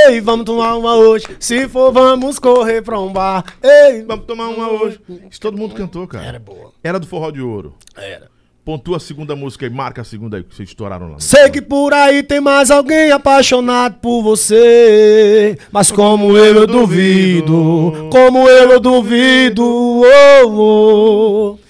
Ei, 0.08 0.20
vamos 0.20 0.44
tomar 0.44 0.74
uma 0.74 0.96
hoje, 0.96 1.26
se 1.38 1.68
for 1.68 1.92
vamos 1.92 2.40
correr 2.40 2.82
pra 2.82 2.98
um 2.98 3.12
bar. 3.12 3.44
Ei, 3.62 4.02
Vamos 4.02 4.26
tomar 4.26 4.48
uma 4.48 4.68
hoje. 4.68 4.98
Isso 5.30 5.40
todo 5.40 5.56
mundo 5.56 5.74
cantou, 5.74 6.06
cara. 6.08 6.26
Era 6.26 6.38
boa. 6.40 6.72
Era 6.82 6.98
do 6.98 7.06
Forró 7.06 7.30
de 7.30 7.40
Ouro. 7.40 7.74
Era. 7.96 8.33
Pontua 8.64 8.96
a 8.96 9.00
segunda 9.00 9.36
música 9.36 9.66
e 9.66 9.70
marca 9.70 10.00
a 10.00 10.04
segunda 10.04 10.38
aí 10.38 10.42
que 10.42 10.54
vocês 10.54 10.70
estouraram 10.70 11.12
lá. 11.12 11.20
Sei 11.20 11.50
que 11.50 11.60
por 11.60 11.92
aí 11.92 12.22
tem 12.22 12.40
mais 12.40 12.70
alguém 12.70 13.12
apaixonado 13.12 13.96
por 14.00 14.22
você. 14.22 15.58
Mas 15.70 15.90
como 15.90 16.34
eu, 16.34 16.54
eu 16.56 16.66
duvido. 16.66 18.08
Como 18.10 18.48
eu, 18.48 18.70
eu 18.70 18.80
duvido. 18.80 19.62
oh, 19.62 20.46
oh. 20.46 21.63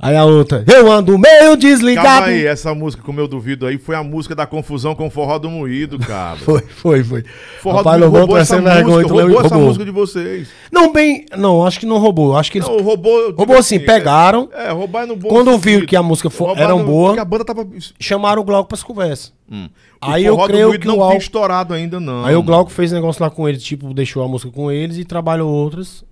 Aí 0.00 0.14
a 0.14 0.24
outra, 0.24 0.64
eu 0.72 0.90
ando 0.92 1.18
meio 1.18 1.56
desligado. 1.56 2.06
Calma 2.06 2.26
aí, 2.28 2.46
essa 2.46 2.72
música, 2.72 3.02
como 3.02 3.18
eu 3.18 3.26
duvido 3.26 3.66
aí, 3.66 3.78
foi 3.78 3.96
a 3.96 4.02
música 4.04 4.32
da 4.32 4.46
confusão 4.46 4.94
com 4.94 5.08
o 5.08 5.10
Forró 5.10 5.38
do 5.40 5.50
Moído, 5.50 5.98
cara. 6.06 6.36
Foi, 6.36 6.60
foi, 6.60 7.02
foi. 7.02 7.24
Forró 7.60 7.78
Rapaz, 7.78 7.96
do 8.00 8.02
Moído 8.06 8.18
roubou 8.18 8.38
é 8.38 8.40
essa 8.42 8.56
música, 8.60 8.74
vergonha, 8.74 9.02
roubou 9.02 9.16
lembra? 9.18 9.34
essa 9.40 9.48
Roubou. 9.48 9.66
música 9.66 9.84
de 9.84 9.90
vocês. 9.90 10.48
Não, 10.70 10.92
bem. 10.92 11.26
Não, 11.36 11.66
acho 11.66 11.80
que 11.80 11.86
não 11.86 11.98
roubou. 11.98 12.36
Acho 12.36 12.52
que 12.52 12.58
eles. 12.58 12.68
Não, 12.68 12.78
roubou... 12.80 13.26
digo 13.26 13.38
Roubou 13.38 13.56
assim, 13.56 13.80
pegaram. 13.80 14.48
É, 14.52 14.70
roubar 14.70 15.04
no 15.04 15.16
bom 15.16 15.28
Quando 15.28 15.58
viram 15.58 15.84
que 15.84 15.96
a 15.96 16.02
música 16.02 16.30
fo- 16.30 16.44
Roubar 16.44 16.62
era 16.62 16.74
no- 16.76 16.84
boa- 16.84 17.20
a 17.20 17.24
banda 17.24 17.44
tava... 17.44 17.66
Chamaram 17.98 18.42
o 18.42 18.44
Glauco 18.44 18.68
pras 18.68 18.84
conversas. 18.84 19.32
Hum. 19.50 19.68
Aí 20.00 20.30
o 20.30 20.34
eu 20.40 20.46
creio 20.46 20.68
Moído 20.68 20.82
que 20.82 20.86
não 20.86 20.98
o 20.98 21.02
Al- 21.02 21.16
estourado 21.16 21.74
ainda, 21.74 21.98
não. 21.98 22.24
Aí 22.24 22.36
o 22.36 22.42
Glauco 22.44 22.70
fez 22.70 22.92
negócio 22.92 23.20
lá 23.20 23.30
com 23.30 23.48
eles, 23.48 23.64
tipo, 23.64 23.92
deixou 23.92 24.22
a 24.22 24.28
música 24.28 24.52
com 24.52 24.70
eles 24.70 24.96
e 24.96 25.04
trabalhou 25.04 25.50
outras. 25.50 26.04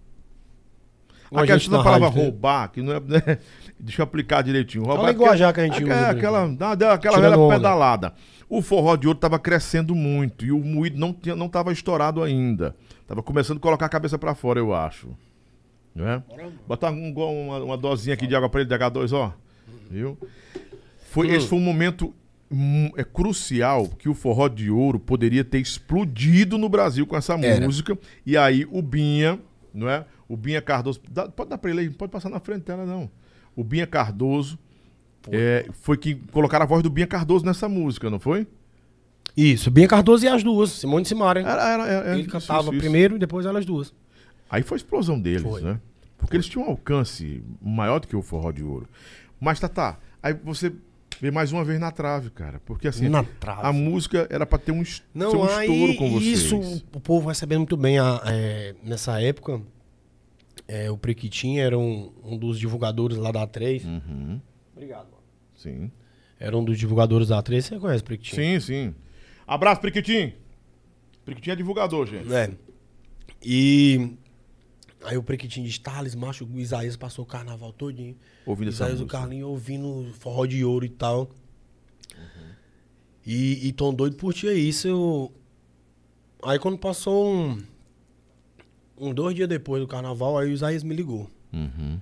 Com 1.30 1.40
a 1.40 1.46
gente 1.46 1.68
da 1.70 1.82
palavra 1.82 2.08
roubar, 2.08 2.68
que 2.72 2.80
não 2.82 2.92
é... 2.94 3.38
Deixa 3.78 4.00
eu 4.00 4.04
aplicar 4.04 4.42
direitinho. 4.42 4.84
Roubar 4.84 5.02
uma 5.04 5.10
linguajar 5.10 5.52
que 5.52 5.60
a 5.60 5.64
gente 5.64 5.80
é, 5.82 5.84
usa, 5.84 5.94
né? 5.94 6.10
Aquela, 6.10 6.46
dá- 6.48 6.92
aquela 6.94 7.20
velha 7.20 7.36
pedalada. 7.48 8.14
O 8.48 8.62
forró 8.62 8.96
de 8.96 9.06
ouro 9.06 9.18
tava 9.18 9.38
crescendo 9.38 9.94
muito 9.94 10.44
e 10.44 10.52
o 10.52 10.58
moído 10.58 10.98
não, 10.98 11.12
tinha, 11.12 11.34
não 11.36 11.48
tava 11.48 11.72
estourado 11.72 12.22
ainda. 12.22 12.74
Tava 13.06 13.22
começando 13.22 13.58
a 13.58 13.60
colocar 13.60 13.86
a 13.86 13.88
cabeça 13.88 14.18
pra 14.18 14.34
fora, 14.34 14.58
eu 14.58 14.74
acho. 14.74 15.08
Né? 15.94 16.22
Botar 16.66 16.90
um, 16.90 17.12
uma, 17.12 17.58
uma 17.58 17.76
dosinha 17.76 18.14
aqui 18.14 18.26
de 18.26 18.34
água 18.36 18.48
pra 18.48 18.60
ele 18.60 18.68
de 18.68 18.74
H2, 18.76 19.12
ó. 19.12 19.32
Viu? 19.90 20.16
Foi, 21.10 21.28
Esse 21.28 21.46
foi 21.48 21.58
um 21.58 21.62
momento 21.62 22.14
hum, 22.50 22.90
é 22.96 23.04
crucial 23.04 23.88
que 23.88 24.08
o 24.08 24.14
forró 24.14 24.48
de 24.48 24.70
ouro 24.70 24.98
poderia 24.98 25.44
ter 25.44 25.58
explodido 25.58 26.58
no 26.58 26.68
Brasil 26.68 27.06
com 27.06 27.16
essa 27.16 27.34
Era. 27.34 27.64
música. 27.64 27.96
E 28.24 28.36
aí 28.36 28.66
o 28.70 28.80
Binha, 28.82 29.38
não 29.72 29.88
é? 29.88 30.04
O 30.28 30.36
Binha 30.36 30.60
Cardoso. 30.60 31.00
dá- 31.10 31.28
pode 31.28 31.50
dar 31.50 31.58
pra 31.58 31.70
ele 31.70 31.80
aí, 31.80 31.86
não 31.88 31.94
pode 31.94 32.12
passar 32.12 32.28
na 32.28 32.40
frente 32.40 32.64
dela, 32.64 32.84
não. 32.84 33.08
O 33.56 33.64
Binha 33.64 33.86
Cardoso 33.86 34.58
é, 35.32 35.66
foi 35.80 35.96
que 35.96 36.14
colocaram 36.30 36.62
a 36.64 36.66
voz 36.68 36.82
do 36.82 36.90
Binha 36.90 37.06
Cardoso 37.06 37.44
nessa 37.44 37.68
música, 37.68 38.08
não 38.10 38.20
foi? 38.20 38.46
Isso, 39.36 39.70
Bia 39.70 39.86
Cardoso 39.88 40.24
e 40.24 40.28
as 40.28 40.42
duas, 40.42 40.70
Simone 40.70 41.04
e 41.04 41.08
Simaria. 41.08 41.42
Era, 41.42 41.68
era, 41.68 41.86
era, 41.86 42.12
Ele 42.12 42.20
isso, 42.22 42.30
cantava 42.30 42.60
isso, 42.62 42.72
isso. 42.72 42.80
primeiro 42.80 43.16
e 43.16 43.18
depois 43.18 43.44
elas 43.44 43.66
duas. 43.66 43.92
Aí 44.48 44.62
foi 44.62 44.76
a 44.76 44.78
explosão 44.78 45.20
deles, 45.20 45.42
Foi. 45.42 45.60
né? 45.60 45.78
Porque 46.16 46.36
eles 46.36 46.46
tinham 46.48 46.66
um 46.66 46.70
alcance 46.70 47.42
maior 47.60 47.98
do 48.00 48.06
que 48.06 48.16
o 48.16 48.22
forró 48.22 48.50
de 48.50 48.62
ouro. 48.62 48.88
Mas, 49.38 49.60
Tatá, 49.60 49.98
aí 50.22 50.32
você 50.32 50.72
vê 51.20 51.30
mais 51.30 51.52
uma 51.52 51.62
vez 51.64 51.78
na 51.78 51.90
trave, 51.90 52.30
cara. 52.30 52.60
Porque 52.64 52.88
assim, 52.88 53.08
Na 53.08 53.22
trave. 53.24 53.60
a 53.64 53.72
música 53.72 54.26
era 54.30 54.46
pra 54.46 54.58
ter 54.58 54.72
um, 54.72 54.82
Não, 55.14 55.32
um 55.40 55.44
aí 55.44 55.68
estouro 55.70 55.96
com 55.96 56.10
vocês. 56.10 56.38
isso 56.40 56.56
o 56.94 57.00
povo 57.00 57.28
recebendo 57.28 57.58
muito 57.58 57.76
bem. 57.76 57.98
a- 57.98 58.22
é, 58.24 58.74
nessa 58.82 59.20
época, 59.20 59.60
é, 60.68 60.90
o 60.90 60.98
Prequitinho 60.98 61.60
era 61.60 61.78
um, 61.78 62.12
um 62.24 62.36
dos 62.36 62.58
divulgadores 62.58 63.16
lá 63.16 63.30
da 63.30 63.46
A3. 63.46 63.84
Uhum, 63.84 64.40
Obrigado, 64.72 65.06
mano. 65.06 65.22
sim. 65.54 65.90
Era 66.38 66.56
um 66.56 66.62
dos 66.62 66.78
divulgadores 66.78 67.28
da 67.28 67.42
A3. 67.42 67.62
Você 67.62 67.78
conhece 67.78 68.02
o 68.02 68.04
Prequitinho? 68.04 68.60
Sim, 68.60 68.66
sim. 68.66 68.94
Abraço, 69.46 69.80
Priquitim. 69.80 70.34
Priquitim 71.24 71.50
é 71.50 71.56
divulgador, 71.56 72.06
gente. 72.06 72.30
É. 72.32 72.50
E 73.42 74.12
aí 75.02 75.16
o 75.16 75.22
Prequitinho 75.22 75.66
disse, 75.66 75.80
Thales, 75.80 76.14
macho, 76.14 76.44
o 76.44 76.58
Isaías 76.58 76.96
passou 76.96 77.24
o 77.24 77.28
carnaval 77.28 77.72
todinho. 77.72 78.16
Ouvindo 78.44 78.68
essa 78.68 78.84
Isaías, 78.84 79.00
o 79.00 79.04
música. 79.04 79.18
Carlinho 79.18 79.48
ouvindo 79.48 80.12
forró 80.18 80.44
de 80.44 80.64
ouro 80.64 80.84
e 80.84 80.90
tal. 80.90 81.30
E, 83.24 83.66
e 83.66 83.72
tão 83.72 83.94
doido 83.94 84.16
por 84.16 84.34
ti 84.34 84.46
isso. 84.46 84.86
Eu... 84.86 85.32
Aí 86.42 86.58
quando 86.58 86.78
passou 86.78 87.28
um, 87.28 87.62
um 88.98 89.12
dois 89.12 89.34
dias 89.34 89.48
depois 89.48 89.80
do 89.82 89.86
carnaval, 89.88 90.38
aí 90.38 90.48
o 90.48 90.52
Isaías 90.52 90.82
me 90.82 90.94
ligou. 90.94 91.28
Uhum. 91.52 91.98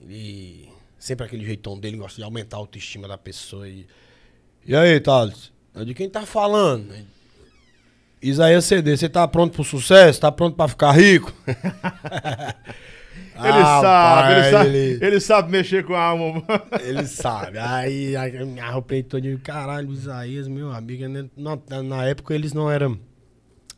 Ele 0.00 0.68
sempre 0.98 1.26
aquele 1.26 1.44
jeitão 1.44 1.78
dele, 1.78 1.96
gosta 1.96 2.16
de 2.16 2.24
aumentar 2.24 2.56
a 2.56 2.60
autoestima 2.60 3.06
da 3.08 3.16
pessoa. 3.18 3.68
E, 3.68 3.86
e 4.66 4.74
aí, 4.74 4.98
Thales? 5.00 5.52
De 5.86 5.94
quem 5.94 6.08
tá 6.08 6.26
falando? 6.26 6.92
Isaías 8.20 8.64
CD, 8.64 8.96
você 8.96 9.08
tá 9.08 9.26
pronto 9.26 9.54
pro 9.54 9.64
sucesso? 9.64 10.20
Tá 10.20 10.30
pronto 10.30 10.54
pra 10.56 10.68
ficar 10.68 10.92
rico? 10.92 11.32
Ele 13.34 13.50
sabe, 13.64 14.32
ele 14.32 14.40
Rapaz, 14.42 14.50
sabe, 14.50 14.68
ele- 14.68 15.04
ele 15.04 15.20
sabe 15.20 15.50
mexer 15.50 15.84
com 15.84 15.94
a 15.94 16.02
alma. 16.04 16.44
Ele 16.84 17.06
sabe. 17.06 17.58
Aí, 17.58 18.14
aí 18.14 18.36
eu 18.36 18.46
me 18.46 18.60
arrupei 18.60 19.02
todo 19.02 19.20
de 19.22 19.36
caralho, 19.38 19.90
Isaías, 19.90 20.46
meu 20.46 20.70
amigo. 20.70 21.08
né? 21.08 21.28
Na 21.82 22.04
época 22.06 22.34
eles 22.34 22.52
não 22.52 22.70
eram. 22.70 22.96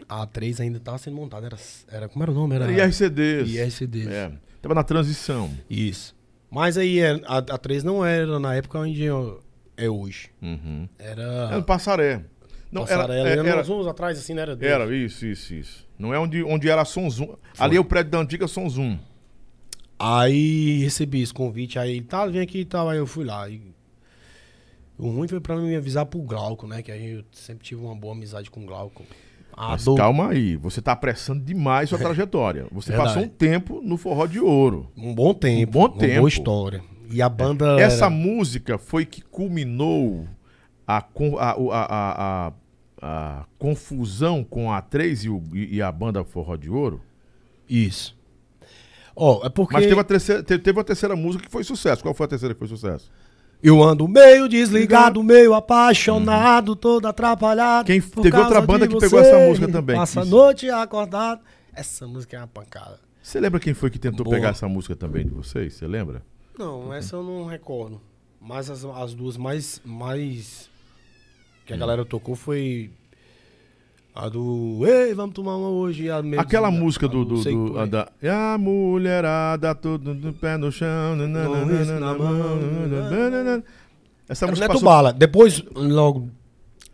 A 0.09 0.27
A3 0.27 0.61
ainda 0.61 0.81
tava 0.81 0.99
sendo 0.99 1.17
montada. 1.17 1.47
Era, 1.47 1.57
era, 1.89 2.09
como 2.09 2.23
era 2.23 2.33
o 2.33 2.35
nome? 2.35 2.55
Era 2.55 2.71
IRCDs. 2.71 3.51
IRCDs. 3.51 4.09
É. 4.09 4.33
Tava 4.61 4.75
na 4.75 4.83
transição. 4.83 5.51
Isso. 5.69 6.15
Mas 6.51 6.79
aí 6.79 7.01
é, 7.01 7.21
a, 7.27 7.39
a 7.39 7.59
3 7.59 7.83
não 7.83 8.05
era 8.05 8.39
na 8.39 8.55
época 8.55 8.79
onde 8.79 9.05
é 9.77 9.91
hoje. 9.91 10.31
Uhum. 10.41 10.89
Era. 10.99 11.23
Era 11.23 11.57
no 11.57 11.65
Passaré. 11.65 12.25
Não, 12.71 12.83
Passarela, 12.83 13.15
era, 13.15 13.41
era, 13.41 13.49
era, 13.49 13.61
uns 13.63 13.71
anos 13.71 13.87
atrás, 13.87 14.19
assim, 14.19 14.35
não 14.35 14.43
era? 14.43 14.57
dois. 14.57 14.71
era, 14.71 14.97
isso, 14.97 15.25
isso, 15.27 15.55
isso. 15.55 15.89
Não 15.99 16.13
é 16.13 16.19
onde, 16.19 16.43
onde 16.43 16.69
era 16.69 16.85
Som 16.85 17.09
Zoom. 17.09 17.37
Ali 17.59 17.77
é 17.77 17.81
o 17.81 17.85
prédio 17.85 18.11
da 18.11 18.19
antiga 18.19 18.49
Som 18.49 18.69
Zoom. 18.69 18.99
Aí 19.99 20.83
recebi 20.83 21.23
esse 21.23 21.33
convite, 21.33 21.79
aí 21.79 21.93
ele, 21.93 22.03
tá, 22.03 22.27
vem 22.27 22.41
aqui 22.41 22.61
e 22.61 22.65
tal, 22.65 22.89
aí 22.89 22.99
eu 22.99 23.07
fui 23.07 23.25
lá. 23.25 23.49
E 23.49 23.63
o 24.99 25.09
ruim 25.09 25.29
foi 25.29 25.41
pra 25.41 25.57
me 25.57 25.75
avisar 25.77 26.07
pro 26.07 26.21
Glauco, 26.21 26.67
né? 26.67 26.83
Que 26.83 26.91
a 26.91 26.97
gente 26.97 27.15
eu 27.15 27.25
sempre 27.33 27.65
tive 27.65 27.81
uma 27.81 27.95
boa 27.95 28.15
amizade 28.15 28.51
com 28.51 28.63
o 28.63 28.67
Glauco. 28.67 29.05
Mas 29.57 29.85
calma 29.97 30.31
aí, 30.31 30.57
você 30.57 30.83
tá 30.83 30.93
apressando 30.93 31.45
demais 31.45 31.89
sua 31.89 31.99
trajetória. 31.99 32.67
Você 32.73 32.91
Verdade. 32.91 33.09
passou 33.15 33.23
um 33.25 33.29
tempo 33.29 33.81
no 33.83 33.97
forró 33.97 34.27
de 34.27 34.41
ouro. 34.41 34.89
Um 34.97 35.15
bom 35.15 35.33
tempo. 35.35 35.69
Um 35.69 35.71
bom 35.73 35.87
Uma 35.87 35.99
tempo. 35.99 36.17
boa 36.19 36.29
história. 36.29 36.83
E 37.11 37.23
a 37.23 37.29
banda. 37.29 37.79
Essa 37.81 38.07
era- 38.07 38.11
música 38.11 38.79
foi 38.79 39.05
que 39.05 39.23
culminou 39.23 40.27
a, 40.87 40.99
a, 40.99 41.53
a, 41.73 42.53
a, 43.03 43.45
confusão 43.59 44.43
com 44.43 44.73
a 44.73 44.81
3 44.83 45.25
e, 45.25 45.29
o- 45.29 45.43
e 45.53 45.81
a 45.81 45.93
banda 45.93 46.25
Forró 46.25 46.57
de 46.57 46.69
Ouro. 46.71 47.01
Isso. 47.69 48.17
Ó, 49.17 49.47
é 49.47 49.49
porque 49.49 49.75
Mas 49.75 49.87
teve 49.87 50.05
terceira, 50.05 50.43
te- 50.43 50.59
teve 50.59 50.81
a 50.81 50.85
terceira 50.85 51.15
música 51.15 51.45
que 51.45 51.51
foi 51.51 51.63
sucesso. 51.63 52.03
Qual 52.03 52.13
foi 52.15 52.25
a 52.27 52.29
terceira 52.29 52.55
que 52.55 52.59
foi 52.59 52.69
sucesso? 52.69 53.11
Eu 53.65 53.83
ando 53.83 54.07
meio 54.07 54.49
desligado, 54.49 55.23
meio 55.23 55.55
apaixonado, 55.55 56.77
todo 56.77 57.07
atrapalhado. 57.07 57.87
Quem- 57.87 58.01
teve 58.01 58.37
outra 58.37 58.61
banda 58.61 58.87
que 58.87 58.97
pegou 58.99 59.19
essa 59.19 59.39
música 59.39 59.69
também, 59.69 59.97
Passa 59.97 60.21
a 60.21 60.25
noite 60.25 60.69
acordado. 60.71 61.41
Essa 61.73 62.07
música 62.07 62.37
é 62.37 62.41
uma 62.41 62.47
pancada. 62.47 63.01
Você 63.23 63.41
lembra 63.41 63.59
quem 63.59 63.73
foi 63.75 63.91
que 63.91 63.99
tentou 63.99 64.25
Boa. 64.25 64.37
pegar 64.37 64.51
essa 64.51 64.69
música 64.69 64.95
também 64.95 65.25
de 65.25 65.31
vocês? 65.31 65.75
Você 65.75 65.87
lembra? 65.87 66.23
Não, 66.59 66.93
essa 66.93 67.17
eu 67.17 67.23
não 67.23 67.47
recordo. 67.47 68.01
Mas 68.41 68.69
as, 68.69 68.85
as 68.85 69.15
duas 69.15 69.37
mais, 69.39 69.81
mais 69.85 70.69
que 71.65 71.73
a 71.73 71.77
galera 71.77 72.05
tocou 72.05 72.37
foi 72.37 72.91
a 74.15 74.29
do 74.29 74.83
Ei, 74.87 75.12
vamos 75.15 75.35
tomar 75.35 75.57
uma 75.57 75.69
hoje. 75.69 76.09
a 76.11 76.23
Aquela 76.39 76.71
música 76.71 77.09
do. 77.09 77.25
do, 77.25 77.43
do- 77.43 77.79
a 77.79 77.85
da, 77.87 78.09
e 78.23 78.29
a 78.29 78.57
mulherada, 78.59 79.75
tudo 79.75 80.15
do 80.15 80.33
pé 80.33 80.57
no 80.57 80.71
chão. 80.71 81.17
nananana, 81.17 82.01
na 82.01 82.15
mão. 82.15 83.62
Essa 84.29 84.47
música 84.47 84.67
Neto 84.69 84.75
passou. 84.81 84.89
Bala. 84.89 85.12
Depois, 85.12 85.62
logo. 85.75 86.29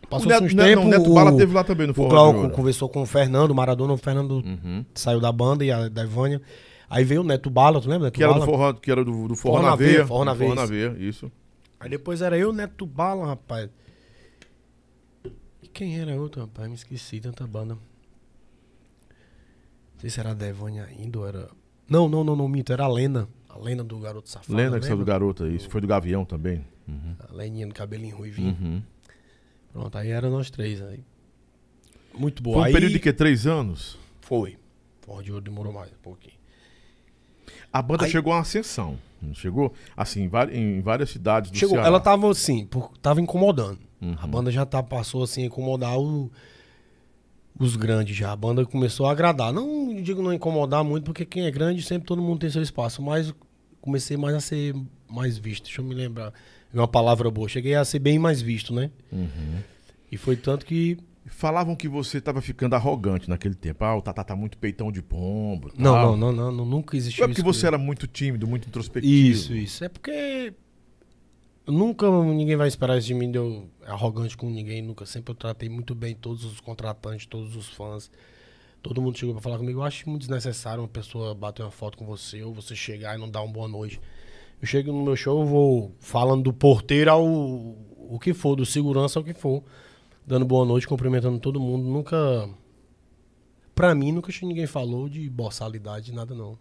Passou 0.09 0.27
o 0.27 0.29
Neto, 0.29 0.43
uns 0.43 0.53
Neto- 0.53 0.67
tempos. 0.67 0.83
não, 0.83 0.91
o 0.91 0.99
Neto 0.99 1.11
o, 1.11 1.13
Bala 1.13 1.37
teve 1.37 1.53
lá 1.53 1.63
também 1.63 1.87
no 1.87 1.93
o 1.95 2.01
Ouro. 2.01 2.49
conversou 2.49 2.89
com 2.89 3.01
o 3.01 3.05
Fernando, 3.05 3.51
o 3.51 3.55
Maradona. 3.55 3.93
O 3.93 3.97
Fernando 3.97 4.43
Uhum. 4.43 4.83
saiu 4.93 5.21
da 5.21 5.31
banda 5.31 5.63
e 5.63 5.71
a 5.71 5.87
da 5.87 6.03
Ivânia. 6.03 6.41
Aí 6.89 7.05
veio 7.05 7.21
o 7.21 7.23
Neto 7.23 7.49
Bala, 7.49 7.79
tu 7.79 7.87
lembra? 7.87 8.07
Neto 8.07 8.15
Que 8.15 8.23
era 8.23 8.33
do 8.33 8.39
Bala? 8.39 8.45
forró, 8.51 8.73
que 8.73 8.91
era 8.91 9.05
do, 9.05 9.27
do 9.29 9.35
forró, 9.35 9.55
Forró 9.57 9.63
na 9.63 9.69
na 9.69 9.75
veia. 9.77 10.05
Forró 10.05 10.25
na 10.25 10.65
Veia, 10.65 10.95
isso. 10.99 11.31
Aí 11.79 11.89
depois 11.89 12.21
era 12.21 12.37
eu, 12.37 12.49
o 12.49 12.53
Neto 12.53 12.85
Bala, 12.85 13.25
rapaz. 13.25 13.69
Quem 15.73 15.99
era 15.99 16.19
outro, 16.19 16.41
rapaz? 16.41 16.67
Me 16.67 16.75
esqueci, 16.75 17.19
tanta 17.19 17.47
banda. 17.47 17.75
Não 17.75 17.81
sei 19.99 20.09
se 20.09 20.19
era 20.19 20.31
a 20.31 20.33
Devânia 20.33 20.85
ainda 20.85 21.19
ou 21.19 21.27
era. 21.27 21.49
Não, 21.89 22.09
não, 22.09 22.23
não, 22.23 22.35
não, 22.35 22.47
minto. 22.47 22.73
Era 22.73 22.85
a 22.85 22.87
Lena. 22.87 23.27
A 23.49 23.57
Lena 23.57 23.83
do 23.83 23.99
Garoto 23.99 24.29
Safado. 24.29 24.55
Lembra 24.55 24.79
que 24.79 24.85
saiu 24.85 24.97
do 24.97 25.05
garoto, 25.05 25.45
isso. 25.47 25.69
Foi 25.69 25.81
do 25.81 25.87
Gavião 25.87 26.23
também. 26.23 26.65
Uhum. 26.87 27.15
A 27.19 27.33
Leninha 27.33 27.67
do 27.67 27.73
cabelinho 27.73 28.15
ruivinho. 28.15 28.57
Uhum. 28.59 28.81
Pronto, 29.73 29.97
aí 29.97 30.09
era 30.09 30.29
nós 30.29 30.49
três. 30.49 30.81
Aí. 30.81 31.03
Muito 32.13 32.41
boa. 32.41 32.55
Foi 32.55 32.61
um 32.63 32.65
aí... 32.65 32.73
período 32.73 32.93
de 32.93 32.99
que? 32.99 33.11
Três 33.13 33.45
anos? 33.45 33.97
Foi. 34.21 34.57
Forró 35.01 35.21
de 35.21 35.31
Ouro 35.31 35.43
demorou 35.43 35.73
mais 35.73 35.91
um 35.91 36.01
pouquinho. 36.01 36.35
A 37.71 37.81
banda 37.81 38.05
Aí- 38.05 38.11
chegou 38.11 38.33
a 38.33 38.37
uma 38.37 38.41
ascensão. 38.41 38.97
Chegou? 39.33 39.73
Assim, 39.95 40.29
em 40.51 40.81
várias 40.81 41.11
cidades 41.11 41.51
do 41.51 41.57
Chegou, 41.57 41.75
Ceará. 41.75 41.87
ela 41.87 41.99
tava 41.99 42.29
assim, 42.29 42.65
por, 42.65 42.97
tava 42.97 43.21
incomodando. 43.21 43.79
Uhum. 44.01 44.15
A 44.19 44.27
banda 44.27 44.49
já 44.51 44.65
tá, 44.65 44.81
passou 44.81 45.23
assim 45.23 45.43
a 45.43 45.45
incomodar 45.45 45.97
o- 45.99 46.31
os 47.59 47.75
grandes 47.75 48.15
já. 48.15 48.31
A 48.31 48.35
banda 48.35 48.65
começou 48.65 49.05
a 49.05 49.11
agradar. 49.11 49.53
Não 49.53 49.93
digo 50.01 50.21
não 50.21 50.33
incomodar 50.33 50.83
muito, 50.83 51.03
porque 51.03 51.25
quem 51.25 51.45
é 51.45 51.51
grande 51.51 51.83
sempre 51.83 52.07
todo 52.07 52.21
mundo 52.21 52.39
tem 52.39 52.49
seu 52.49 52.61
espaço. 52.61 53.01
Mas 53.01 53.33
comecei 53.79 54.17
mais 54.17 54.35
a 54.35 54.39
ser 54.39 54.73
mais 55.09 55.37
visto. 55.37 55.65
Deixa 55.65 55.81
eu 55.81 55.85
me 55.85 55.93
lembrar. 55.93 56.33
É 56.73 56.77
Uma 56.77 56.87
palavra 56.87 57.29
boa. 57.29 57.47
Cheguei 57.49 57.75
a 57.75 57.85
ser 57.85 57.99
bem 57.99 58.17
mais 58.17 58.41
visto, 58.41 58.73
né? 58.73 58.89
Uhum. 59.11 59.59
E 60.11 60.17
foi 60.17 60.35
tanto 60.35 60.65
que. 60.65 60.97
Falavam 61.27 61.75
que 61.75 61.87
você 61.87 62.19
tava 62.19 62.41
ficando 62.41 62.73
arrogante 62.75 63.29
naquele 63.29 63.53
tempo. 63.55 63.83
Ah, 63.85 63.95
o 63.95 64.01
Tatá 64.01 64.23
tá 64.23 64.35
muito 64.35 64.57
peitão 64.57 64.91
de 64.91 65.01
pombo. 65.01 65.71
Não, 65.77 65.93
tal. 65.93 66.17
não, 66.17 66.31
não, 66.31 66.31
não, 66.31 66.51
não, 66.51 66.65
nunca 66.65 66.97
existiu 66.97 67.23
É 67.23 67.27
porque 67.27 67.41
isso 67.41 67.53
você 67.53 67.67
era 67.67 67.77
muito 67.77 68.07
tímido, 68.07 68.47
muito 68.47 68.67
introspectivo. 68.67 69.13
Isso, 69.31 69.53
isso. 69.53 69.83
É 69.85 69.89
porque 69.89 70.53
nunca 71.65 72.09
ninguém 72.23 72.55
vai 72.55 72.67
esperar 72.67 72.97
isso 72.97 73.07
de 73.07 73.13
mim 73.13 73.31
de 73.31 73.37
eu 73.37 73.69
arrogante 73.85 74.35
com 74.37 74.49
ninguém, 74.49 74.81
nunca. 74.81 75.05
Sempre 75.05 75.31
eu 75.31 75.35
tratei 75.35 75.69
muito 75.69 75.93
bem 75.95 76.15
todos 76.15 76.43
os 76.45 76.59
contratantes, 76.59 77.25
todos 77.25 77.55
os 77.55 77.67
fãs. 77.69 78.09
Todo 78.81 79.01
mundo 79.01 79.17
chegou 79.17 79.35
pra 79.35 79.43
falar 79.43 79.57
comigo. 79.57 79.79
Eu 79.79 79.83
acho 79.83 80.09
muito 80.09 80.21
desnecessário 80.21 80.81
uma 80.81 80.87
pessoa 80.87 81.35
bater 81.35 81.61
uma 81.61 81.71
foto 81.71 81.97
com 81.97 82.05
você 82.05 82.41
ou 82.43 82.53
você 82.53 82.75
chegar 82.75 83.15
e 83.15 83.19
não 83.19 83.29
dar 83.29 83.41
uma 83.41 83.53
boa 83.53 83.67
noite. 83.67 84.01
Eu 84.61 84.67
chego 84.67 84.91
no 84.91 85.03
meu 85.03 85.15
show, 85.15 85.41
eu 85.41 85.47
vou 85.47 85.95
falando 85.99 86.43
do 86.43 86.53
porteiro 86.53 87.11
ao 87.11 87.25
o 87.25 88.19
que 88.19 88.33
for, 88.33 88.55
do 88.55 88.65
segurança 88.65 89.17
ao 89.17 89.23
que 89.23 89.33
for, 89.33 89.63
dando 90.25 90.45
boa 90.45 90.65
noite, 90.65 90.87
cumprimentando 90.87 91.39
todo 91.39 91.59
mundo. 91.59 91.83
Nunca. 91.87 92.49
Pra 93.73 93.95
mim, 93.95 94.11
nunca 94.11 94.31
ninguém 94.43 94.67
falou 94.67 95.07
de 95.07 95.29
boçalidade, 95.29 96.11
nada 96.11 96.35
não. 96.35 96.57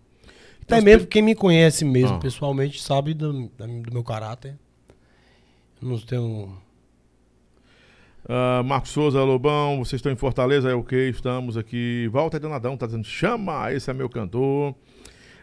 Então, 0.63 0.63
Até 0.63 0.77
as 0.79 0.85
mesmo 0.85 1.07
quem 1.09 1.23
me 1.23 1.35
conhece 1.35 1.85
mesmo, 1.85 2.17
Ah. 2.17 2.21
pessoalmente, 2.21 2.81
sabe 2.81 3.15
do, 3.15 3.33
do 3.49 3.93
meu 3.93 4.05
caráter. 4.05 4.59
Eu 5.83 5.89
Não 5.89 5.99
tenho. 5.99 6.57
Ah, 8.29 8.63
Marcos 8.65 8.91
Souza, 8.91 9.23
Lobão, 9.23 9.79
vocês 9.79 9.99
estão 9.99 10.13
em 10.13 10.17
Fortaleza? 10.17 10.71
É 10.71 10.75
ok, 10.75 11.09
estamos 11.09 11.57
aqui. 11.57 12.09
Walter 12.13 12.39
Donadão 12.39 12.77
tá 12.77 12.87
dizendo: 12.87 13.05
chama, 13.07 13.73
esse 13.73 13.91
é 13.91 13.95
meu 13.95 14.09
cantor. 14.09 14.75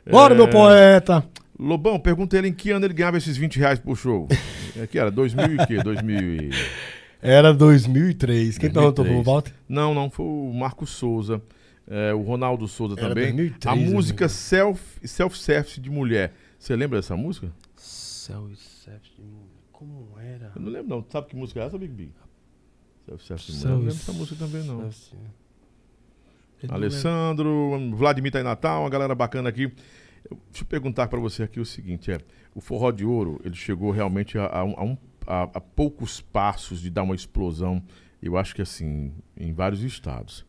Bora, 0.09 0.33
É, 0.33 0.37
meu 0.37 0.49
poeta! 0.49 1.25
Lobão, 1.59 1.99
pergunta 1.99 2.37
ele 2.37 2.49
em 2.49 2.53
que 2.53 2.69
ano 2.69 2.85
ele 2.85 2.93
ganhava 2.93 3.17
esses 3.17 3.35
20 3.35 3.57
reais 3.57 3.79
por 3.79 3.95
show. 3.97 4.27
É 4.79 4.85
que 4.85 4.99
era 4.99 5.09
2000 5.09 5.55
e 5.55 5.65
quê? 5.65 5.81
2000 5.81 6.19
e... 6.35 6.49
Era 7.19 7.51
2003. 7.51 8.59
Quem 8.59 8.69
perguntou 8.69 9.03
2003. 9.05 9.23
pro 9.23 9.31
Walter? 9.33 9.53
Não, 9.67 9.91
não, 9.91 10.07
foi 10.07 10.23
o 10.23 10.53
Marcos 10.53 10.91
Souza. 10.91 11.41
é, 11.89 12.13
o 12.13 12.21
Ronaldo 12.21 12.67
Souza 12.67 12.93
Era 12.95 13.09
também. 13.09 13.33
2003, 13.33 13.65
a 13.65 13.75
música 13.75 14.25
amigo. 14.25 14.37
self, 14.37 14.79
Self-Service 15.03 15.81
de 15.81 15.89
Mulher. 15.89 16.31
Você 16.59 16.75
lembra 16.75 16.99
dessa 16.99 17.17
música? 17.17 17.51
Céu 17.75 18.47
e 18.51 18.55
Sete. 18.55 19.11
Como 19.17 19.46
Eu 20.55 20.61
não 20.61 20.69
lembro, 20.71 20.89
não. 20.89 21.05
Sabe 21.09 21.27
que 21.27 21.35
música 21.35 21.61
é 21.61 21.65
essa, 21.65 21.77
Big 21.77 21.93
B? 21.93 22.09
Self-Service 23.05 23.51
Self- 23.53 23.65
Mulher. 23.67 23.71
Não 23.73 23.79
lembro 23.79 23.95
essa 23.95 24.13
música 24.13 24.35
também, 24.45 24.63
não. 24.63 24.81
Alessandro, 26.69 27.95
Vladimir 27.95 28.31
tá 28.31 28.39
em 28.39 28.43
Natal, 28.43 28.83
uma 28.83 28.89
galera 28.89 29.13
bacana 29.15 29.49
aqui. 29.49 29.63
Eu- 30.29 30.37
Deixa 30.51 30.63
eu 30.63 30.67
perguntar 30.67 31.07
pra 31.07 31.19
você 31.19 31.43
aqui 31.43 31.59
o 31.59 31.65
seguinte: 31.65 32.11
é, 32.11 32.19
o 32.55 32.59
Forró 32.61 32.91
de 32.91 33.05
Ouro, 33.05 33.39
ele 33.43 33.55
chegou 33.55 33.91
realmente 33.91 34.37
a, 34.37 34.45
a 34.47 34.59
a 34.61 34.83
um- 34.83 34.97
a- 35.25 35.43
a 35.53 35.61
poucos 35.61 36.19
passos 36.19 36.81
de 36.81 36.89
dar 36.89 37.03
uma 37.03 37.15
explosão, 37.15 37.81
eu 38.21 38.37
acho 38.37 38.55
que 38.55 38.61
assim, 38.61 39.13
em 39.37 39.53
vários 39.53 39.83
estados. 39.83 40.45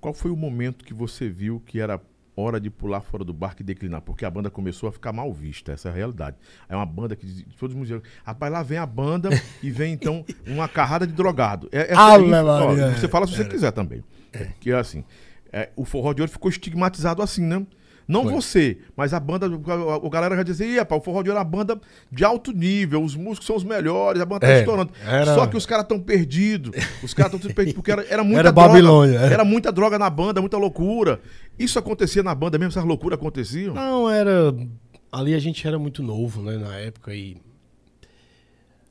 Qual 0.00 0.14
foi 0.14 0.30
o 0.30 0.36
momento 0.36 0.84
que 0.84 0.94
você 0.94 1.28
viu 1.28 1.60
que 1.66 1.80
era 1.80 2.00
hora 2.40 2.60
de 2.60 2.70
pular 2.70 3.00
fora 3.00 3.24
do 3.24 3.32
barco 3.32 3.62
e 3.62 3.64
declinar? 3.64 4.00
Porque 4.00 4.24
a 4.24 4.30
banda 4.30 4.50
começou 4.50 4.88
a 4.88 4.92
ficar 4.92 5.12
mal 5.12 5.32
vista, 5.32 5.72
essa 5.72 5.88
é 5.88 5.92
a 5.92 5.94
realidade. 5.94 6.36
É 6.68 6.76
uma 6.76 6.86
banda 6.86 7.14
que 7.16 7.26
diz- 7.26 7.44
todos 7.58 7.74
os 7.74 7.78
museus. 7.78 8.02
Rapaz, 8.24 8.52
lá 8.52 8.62
vem 8.62 8.78
a 8.78 8.86
banda 8.86 9.30
e 9.62 9.70
vem 9.70 9.92
então 9.92 10.24
uma 10.46 10.68
carrada 10.68 11.06
de 11.06 11.12
drogado. 11.12 11.68
É, 11.72 11.92
aí, 12.14 12.22
ó, 12.52 12.74
você 12.94 13.08
fala 13.08 13.26
se 13.26 13.34
você 13.34 13.44
quiser 13.44 13.72
também. 13.72 14.02
Que 14.60 14.70
é 14.70 14.76
assim. 14.78 15.04
é, 15.52 15.70
o 15.74 15.84
forró 15.84 16.12
de 16.12 16.20
ouro 16.22 16.30
ficou 16.30 16.50
estigmatizado 16.50 17.22
assim, 17.22 17.42
né? 17.44 17.66
Não 18.08 18.22
Foi. 18.22 18.32
você, 18.32 18.78
mas 18.96 19.12
a 19.12 19.20
banda, 19.20 19.46
a 19.46 20.08
galera 20.08 20.34
já 20.36 20.42
dizia, 20.42 20.66
"Ih, 20.66 20.78
rapaz, 20.78 20.98
o 20.98 21.04
forró 21.04 21.22
de 21.22 21.28
ouro 21.28 21.38
é 21.38 21.42
uma 21.42 21.48
banda 21.48 21.78
de 22.10 22.24
alto 22.24 22.52
nível, 22.52 23.02
os 23.04 23.14
músicos 23.14 23.46
são 23.46 23.54
os 23.54 23.62
melhores, 23.62 24.22
a 24.22 24.24
banda 24.24 24.40
tá 24.46 24.48
É, 24.48 24.60
estourando. 24.60 24.90
era- 25.04 25.34
Só 25.34 25.46
que 25.46 25.58
os 25.58 25.66
caras 25.66 25.84
estão 25.84 26.00
perdidos, 26.00 26.70
os 27.02 27.12
caras 27.12 27.34
estão 27.34 27.52
perdidos, 27.52 27.74
porque 27.74 27.92
era, 27.92 28.02
era 28.06 28.24
muita 28.24 28.40
Era 28.40 28.50
droga. 28.52 28.68
Babilônia, 28.68 29.18
é. 29.20 29.32
Era 29.34 29.44
muita 29.44 29.70
droga 29.70 29.98
na 29.98 30.08
banda, 30.08 30.40
muita 30.40 30.56
loucura. 30.56 31.20
Isso 31.58 31.78
acontecia 31.78 32.22
na 32.22 32.34
banda 32.34 32.56
mesmo, 32.56 32.70
essas 32.70 32.84
loucuras 32.84 33.18
aconteciam? 33.18 33.74
Não, 33.74 34.08
era. 34.08 34.54
Ali 35.12 35.34
a 35.34 35.38
gente 35.38 35.66
era 35.68 35.78
muito 35.78 36.02
novo, 36.02 36.40
né, 36.42 36.56
na 36.56 36.76
época 36.76 37.14
e. 37.14 37.36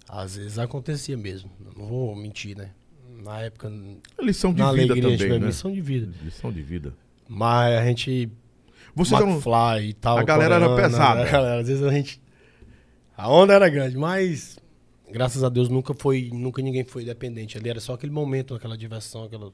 Às 0.07 0.35
vezes 0.37 0.57
acontecia 0.59 1.17
mesmo. 1.17 1.49
Não 1.75 1.85
vou 1.87 2.15
mentir, 2.15 2.55
né? 2.55 2.69
Na 3.23 3.39
época, 3.41 3.71
Lição 4.21 4.53
de 4.53 4.59
na 4.61 4.71
vida 4.71 4.93
alegria, 4.93 5.17
também, 5.17 5.39
né? 5.39 5.47
missão 5.47 5.71
de 5.71 5.81
vida. 5.81 6.09
Lição 6.23 6.51
de 6.51 6.61
vida. 6.61 6.93
Mas 7.27 7.77
a 7.77 7.83
gente. 7.83 8.29
Vocês 8.97 9.19
eram, 9.21 9.31
McFly 9.31 9.89
e 9.89 9.93
tal. 9.93 10.17
a 10.17 10.23
galera 10.23 10.55
era 10.55 10.75
pesada. 10.75 11.23
né, 11.23 11.31
galera, 11.31 11.59
às 11.61 11.67
vezes 11.67 11.83
a 11.83 11.91
gente. 11.91 12.21
A 13.15 13.29
onda 13.31 13.53
era 13.53 13.69
grande, 13.69 13.97
mas. 13.97 14.57
Graças 15.09 15.43
a 15.43 15.49
Deus 15.49 15.69
nunca 15.69 15.93
foi. 15.93 16.29
Nunca 16.33 16.61
ninguém 16.61 16.83
foi 16.83 17.05
dependente. 17.05 17.57
Ali 17.57 17.69
era 17.69 17.79
só 17.79 17.93
aquele 17.93 18.11
momento, 18.11 18.53
aquela 18.55 18.77
diversão, 18.77 19.23
aquela. 19.23 19.51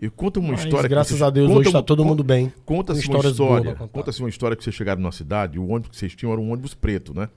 E 0.00 0.08
conta 0.08 0.38
uma 0.38 0.52
Mas, 0.52 0.64
história 0.64 0.88
graças 0.88 1.10
vocês- 1.10 1.22
a 1.22 1.30
Deus, 1.30 1.48
conta 1.48 1.60
hoje 1.60 1.72
tá 1.72 1.78
um- 1.80 1.82
todo 1.82 2.04
mundo 2.04 2.22
bem. 2.22 2.52
Conta-se 2.64 3.08
uma 3.08 3.18
história. 3.18 3.74
Conta-se 3.74 4.20
uma 4.20 4.28
história 4.28 4.56
que 4.56 4.62
vocês 4.62 4.74
chegaram 4.74 5.02
na 5.02 5.10
cidade, 5.10 5.58
o 5.58 5.66
ônibus 5.68 5.90
que 5.90 5.96
vocês 5.96 6.14
tinham 6.14 6.32
era 6.32 6.40
um 6.40 6.52
ônibus 6.52 6.72
preto, 6.72 7.12
né? 7.12 7.28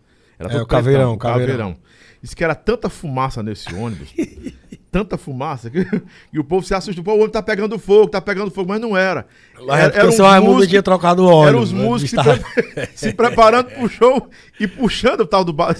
Era 0.45 0.53
É, 0.53 0.61
o 0.61 0.65
caveirão, 0.65 1.17
pretão, 1.17 1.33
caveirão. 1.39 1.77
Diz 2.21 2.33
que 2.33 2.43
era 2.43 2.53
tanta 2.53 2.87
fumaça 2.89 3.41
nesse 3.41 3.73
ônibus, 3.73 4.13
tanta 4.91 5.17
fumaça, 5.17 5.69
que, 5.71 5.85
e 6.31 6.37
o 6.37 6.43
povo 6.43 6.63
se 6.65 6.73
assustou, 6.73 7.03
pô, 7.03 7.11
o 7.11 7.15
ônibus 7.15 7.31
tá 7.31 7.41
pegando 7.41 7.79
fogo, 7.79 8.09
tá 8.09 8.21
pegando 8.21 8.51
fogo, 8.51 8.69
mas 8.69 8.79
não 8.79 8.95
era. 8.95 9.25
Lá 9.57 9.77
Era- 9.79 9.87
é 9.87 9.89
porque 9.89 9.99
eram 10.15 10.25
o 10.25 10.29
Raimundo 10.29 10.67
tinha 10.67 10.83
trocado 10.83 11.23
o 11.23 11.27
óleo. 11.27 11.49
Eram 11.49 11.59
os 11.61 11.71
né? 11.71 11.83
músicos 11.83 12.23
se, 12.23 12.63
pre- 12.63 12.87
se 12.93 13.13
preparando 13.13 13.71
pro 13.71 13.89
show 13.89 14.29
e 14.59 14.67
puxando 14.67 15.21
o 15.21 15.25
tal 15.25 15.43
do 15.43 15.51
bar. 15.51 15.75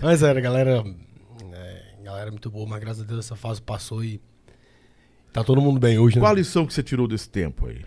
Mas 0.00 0.22
era, 0.22 0.40
galera. 0.40 0.84
É, 1.52 1.82
galera 2.04 2.30
muito 2.30 2.48
boa, 2.50 2.66
mas 2.68 2.80
graças 2.80 3.02
a 3.02 3.04
Deus 3.06 3.24
essa 3.24 3.34
fase 3.36 3.60
passou 3.60 4.04
e. 4.04 4.20
Tá 5.32 5.42
todo 5.42 5.60
mundo 5.60 5.80
bem 5.80 5.98
hoje, 5.98 6.14
né? 6.14 6.20
Qual 6.22 6.30
a 6.30 6.34
lição 6.34 6.64
que 6.64 6.72
você 6.72 6.80
tirou 6.82 7.08
desse 7.08 7.28
tempo 7.28 7.66
aí? 7.66 7.84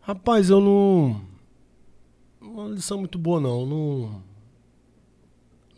Rapaz, 0.00 0.50
eu 0.50 0.60
não. 0.60 1.20
Uma 2.52 2.68
lição 2.68 2.98
muito 2.98 3.18
boa, 3.18 3.40
não. 3.40 3.64
Não. 3.64 4.22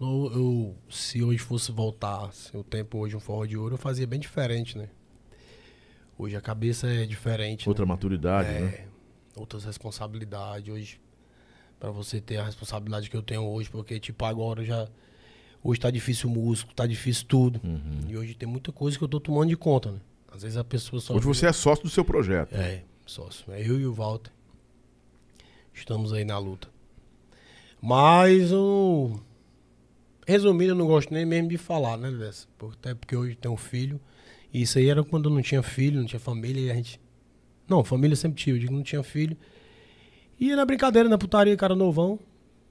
não- 0.00 0.26
eu, 0.32 0.74
se 0.90 1.22
hoje 1.22 1.38
fosse 1.38 1.70
voltar, 1.70 2.32
se 2.32 2.56
o 2.56 2.64
tempo 2.64 2.98
hoje 2.98 3.14
um 3.16 3.20
forró 3.20 3.46
de 3.46 3.56
ouro, 3.56 3.74
eu 3.74 3.78
fazia 3.78 4.06
bem 4.08 4.18
diferente, 4.18 4.76
né? 4.76 4.88
Hoje 6.18 6.34
a 6.34 6.40
cabeça 6.40 6.88
é 6.88 7.06
diferente. 7.06 7.68
Outra 7.68 7.84
né? 7.84 7.88
maturidade, 7.88 8.48
É, 8.48 8.60
né? 8.60 8.86
outras 9.36 9.64
responsabilidades. 9.64 10.72
Hoje, 10.72 11.00
pra 11.78 11.90
você 11.92 12.20
ter 12.20 12.38
a 12.38 12.44
responsabilidade 12.44 13.08
que 13.08 13.16
eu 13.16 13.22
tenho 13.22 13.42
hoje, 13.44 13.70
porque, 13.70 14.00
tipo, 14.00 14.24
agora 14.24 14.64
já. 14.64 14.88
Hoje 15.62 15.80
tá 15.80 15.90
difícil 15.90 16.28
o 16.28 16.32
músico, 16.32 16.74
tá 16.74 16.86
difícil 16.86 17.24
tudo. 17.26 17.60
Uhum. 17.64 18.00
E 18.08 18.16
hoje 18.16 18.34
tem 18.34 18.48
muita 18.48 18.72
coisa 18.72 18.98
que 18.98 19.04
eu 19.04 19.08
tô 19.08 19.18
tomando 19.20 19.48
de 19.48 19.56
conta, 19.56 19.92
né? 19.92 20.00
Às 20.30 20.42
vezes 20.42 20.56
a 20.58 20.64
pessoa 20.64 21.00
só. 21.00 21.14
Hoje 21.14 21.24
você 21.24 21.46
é 21.46 21.52
sócio 21.52 21.84
do 21.84 21.90
seu 21.90 22.04
projeto. 22.04 22.52
É, 22.52 22.82
sócio. 23.06 23.50
É 23.52 23.60
eu 23.62 23.80
e 23.80 23.86
o 23.86 23.92
Walter. 23.94 24.32
Estamos 25.74 26.12
aí 26.12 26.24
na 26.24 26.38
luta. 26.38 26.68
Mas 27.82 28.52
eu. 28.52 29.20
Resumindo, 30.26 30.72
eu 30.72 30.76
não 30.76 30.86
gosto 30.86 31.12
nem 31.12 31.26
mesmo 31.26 31.48
de 31.48 31.58
falar, 31.58 31.98
né, 31.98 32.10
dessa? 32.10 32.46
Até 32.72 32.94
porque 32.94 33.14
hoje 33.14 33.34
tem 33.34 33.50
um 33.50 33.56
filho. 33.56 34.00
E 34.52 34.62
isso 34.62 34.78
aí 34.78 34.88
era 34.88 35.04
quando 35.04 35.28
eu 35.28 35.34
não 35.34 35.42
tinha 35.42 35.62
filho, 35.62 36.00
não 36.00 36.06
tinha 36.06 36.20
família, 36.20 36.60
e 36.60 36.70
a 36.70 36.74
gente. 36.74 36.98
Não, 37.68 37.82
família 37.84 38.16
sempre 38.16 38.40
tive, 38.40 38.56
eu 38.56 38.60
digo 38.60 38.72
que 38.72 38.76
não 38.76 38.84
tinha 38.84 39.02
filho. 39.02 39.36
E 40.38 40.54
na 40.54 40.64
brincadeira, 40.64 41.08
na 41.08 41.18
putaria, 41.18 41.56
cara 41.56 41.74
novão. 41.74 42.18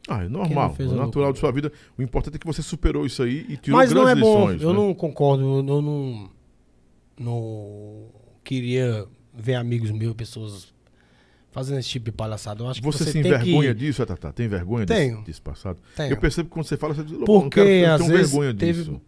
Ah, 0.07 0.23
é 0.23 0.27
normal, 0.27 0.75
é 0.79 0.83
natural 0.83 1.31
de 1.31 1.39
sua 1.39 1.51
vida. 1.51 1.71
O 1.97 2.01
importante 2.01 2.35
é 2.35 2.39
que 2.39 2.45
você 2.45 2.61
superou 2.61 3.05
isso 3.05 3.23
aí 3.23 3.45
e 3.47 3.57
tirou 3.57 3.77
Mas 3.77 3.93
grandes 3.93 3.93
não 3.93 4.09
é 4.09 4.15
bom, 4.15 4.39
lições. 4.51 4.61
eu 4.61 4.69
né? 4.69 4.75
não 4.75 4.93
concordo, 4.93 5.43
eu, 5.43 5.75
eu 5.75 5.81
não. 5.81 6.31
Não 7.19 8.09
queria 8.43 9.07
ver 9.33 9.53
amigos 9.55 9.91
meus, 9.91 10.13
pessoas 10.13 10.72
fazendo 11.53 11.79
esse 11.79 11.87
tipo 11.87 12.05
de 12.05 12.11
palhaçada. 12.11 12.61
Eu 12.63 12.67
acho 12.67 12.81
que 12.81 12.85
Você, 12.85 13.05
você 13.05 13.11
se 13.11 13.21
tem 13.21 13.31
envergonha 13.31 13.73
que... 13.73 13.79
disso, 13.79 14.05
Tata? 14.05 14.33
Tem 14.33 14.47
vergonha 14.47 14.85
desse, 14.85 14.99
Tenho. 14.99 15.23
desse 15.23 15.41
passado? 15.41 15.79
Tenho. 15.95 16.11
Eu 16.11 16.17
percebo 16.17 16.49
que 16.49 16.53
quando 16.53 16.65
você 16.65 16.75
fala, 16.75 16.93
você 16.95 17.03
diz, 17.03 17.13
"Lobão, 17.13 17.35
não 17.35 17.41
Porque 17.43 17.59
eu 17.61 17.93
às 17.93 18.01
tenho 18.01 18.11
vezes 18.11 18.31
vergonha 18.31 18.53
teve 18.53 18.79
disso. 18.83 19.01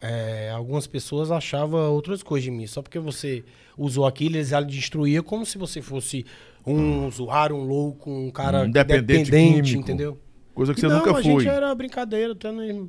é, 0.00 0.50
algumas 0.54 0.86
pessoas 0.86 1.30
achavam 1.30 1.92
outras 1.92 2.22
coisas 2.22 2.44
de 2.44 2.50
mim. 2.50 2.66
Só 2.66 2.80
porque 2.80 2.98
você 2.98 3.44
usou 3.76 4.06
aquilo, 4.06 4.36
eles 4.36 4.48
já 4.48 4.60
destruíam 4.60 5.22
como 5.24 5.44
se 5.44 5.58
você 5.58 5.82
fosse 5.82 6.24
um 6.64 7.06
usuário, 7.06 7.56
um 7.56 7.64
louco, 7.64 8.10
um 8.10 8.30
cara 8.30 8.62
Um 8.62 8.70
dependente 8.70 9.30
dependente, 9.30 9.76
entendeu? 9.76 10.18
Coisa 10.54 10.72
que 10.72 10.80
você 10.80 10.88
não, 10.88 10.98
nunca 10.98 11.10
a 11.10 11.14
foi. 11.14 11.22
gente 11.22 11.48
era 11.48 11.74
brincadeira, 11.74 12.32
até 12.32 12.50
não... 12.52 12.88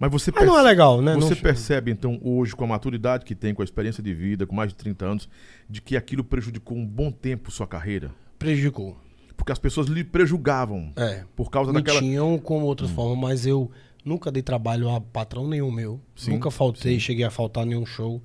Mas 0.00 0.10
você, 0.10 0.32
Mas 0.34 0.46
não 0.46 0.58
é 0.58 0.62
legal, 0.62 1.02
né? 1.02 1.14
você 1.14 1.34
Não- 1.34 1.42
percebe, 1.42 1.90
então, 1.90 2.18
hoje, 2.24 2.56
com 2.56 2.64
a 2.64 2.66
maturidade 2.66 3.22
que 3.24 3.34
tem, 3.34 3.52
com 3.54 3.60
a 3.60 3.64
experiência 3.64 4.02
de 4.02 4.14
vida, 4.14 4.46
com 4.46 4.54
mais 4.56 4.70
de 4.70 4.74
30 4.76 5.04
anos, 5.04 5.28
de 5.68 5.82
que 5.82 5.94
aquilo 5.94 6.24
prejudicou 6.24 6.76
um 6.78 6.86
bom 6.86 7.12
tempo 7.12 7.50
sua 7.50 7.66
carreira? 7.66 8.10
Prejudicou. 8.38 8.96
Porque 9.36 9.52
as 9.52 9.58
pessoas 9.58 9.86
lhe 9.88 10.02
prejugavam 10.02 10.90
É. 10.96 11.24
por 11.36 11.50
causa 11.50 11.70
Me 11.70 11.78
daquela. 11.78 11.98
Hum. 11.98 12.00
tinham 12.02 12.38
como 12.38 12.64
outra 12.64 12.88
forma, 12.88 13.28
mas 13.28 13.44
eu 13.44 13.70
nunca 14.04 14.30
dei 14.32 14.42
trabalho 14.42 14.88
a 14.88 15.00
patrão 15.02 15.46
nenhum 15.46 15.70
meu. 15.70 16.00
Sim, 16.16 16.32
nunca 16.32 16.50
faltei, 16.50 16.98
cheguei 16.98 17.24
a 17.24 17.30
faltar 17.30 17.66
nenhum 17.66 17.84
show. 17.84 18.22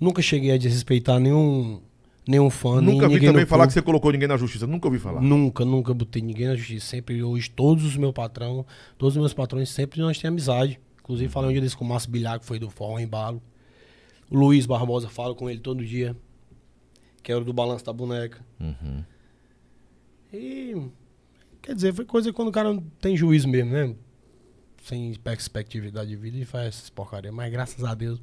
Nunca 0.00 0.20
cheguei 0.20 0.50
a 0.50 0.58
desrespeitar 0.58 1.20
nenhum, 1.20 1.80
nenhum 2.26 2.50
fã, 2.50 2.80
Nunca 2.80 3.08
vi 3.08 3.20
também 3.20 3.46
falar 3.46 3.66
que 3.66 3.68
público. 3.68 3.72
você 3.72 3.82
colocou 3.82 4.10
ninguém 4.10 4.26
na 4.26 4.36
justiça. 4.36 4.66
Nunca 4.66 4.88
ouvi 4.88 4.98
falar. 4.98 5.20
Nunca, 5.20 5.64
nunca 5.64 5.94
botei 5.94 6.20
ninguém 6.22 6.48
na 6.48 6.56
justiça. 6.56 6.86
Sempre, 6.86 7.22
hoje, 7.22 7.48
todos 7.50 7.84
os 7.84 7.96
meus 7.96 8.12
patrão, 8.12 8.66
todos 8.98 9.14
os 9.14 9.20
meus 9.20 9.32
patrões, 9.32 9.68
sempre 9.70 10.00
nós 10.00 10.18
temos 10.18 10.48
amizade. 10.48 10.80
Inclusive, 11.04 11.30
falei 11.30 11.50
um 11.50 11.52
dia 11.52 11.60
desse 11.60 11.76
com 11.76 11.84
o 11.84 11.88
Márcio 11.88 12.10
Bilhar, 12.10 12.40
que 12.40 12.46
foi 12.46 12.58
do 12.58 12.70
Forró 12.70 12.98
Embalo. 12.98 13.42
O 14.30 14.38
Luiz 14.38 14.64
Barbosa, 14.64 15.06
falo 15.06 15.34
com 15.34 15.50
ele 15.50 15.60
todo 15.60 15.84
dia. 15.84 16.16
Que 17.22 17.30
era 17.30 17.42
o 17.42 17.44
do 17.44 17.52
Balanço 17.52 17.84
da 17.84 17.92
Boneca. 17.92 18.44
Uhum. 18.58 19.04
E. 20.32 20.82
Quer 21.60 21.74
dizer, 21.74 21.92
foi 21.92 22.06
coisa 22.06 22.32
quando 22.32 22.48
o 22.48 22.52
cara 22.52 22.72
não 22.72 22.82
tem 23.00 23.16
juízo 23.16 23.46
mesmo, 23.46 23.70
né? 23.70 23.94
Sem 24.82 25.14
perspectividade 25.14 26.08
de 26.08 26.16
vida 26.16 26.38
e 26.38 26.44
faz 26.46 26.68
essas 26.68 26.90
porcarias. 26.90 27.34
Mas 27.34 27.52
graças 27.52 27.84
a 27.84 27.94
Deus. 27.94 28.20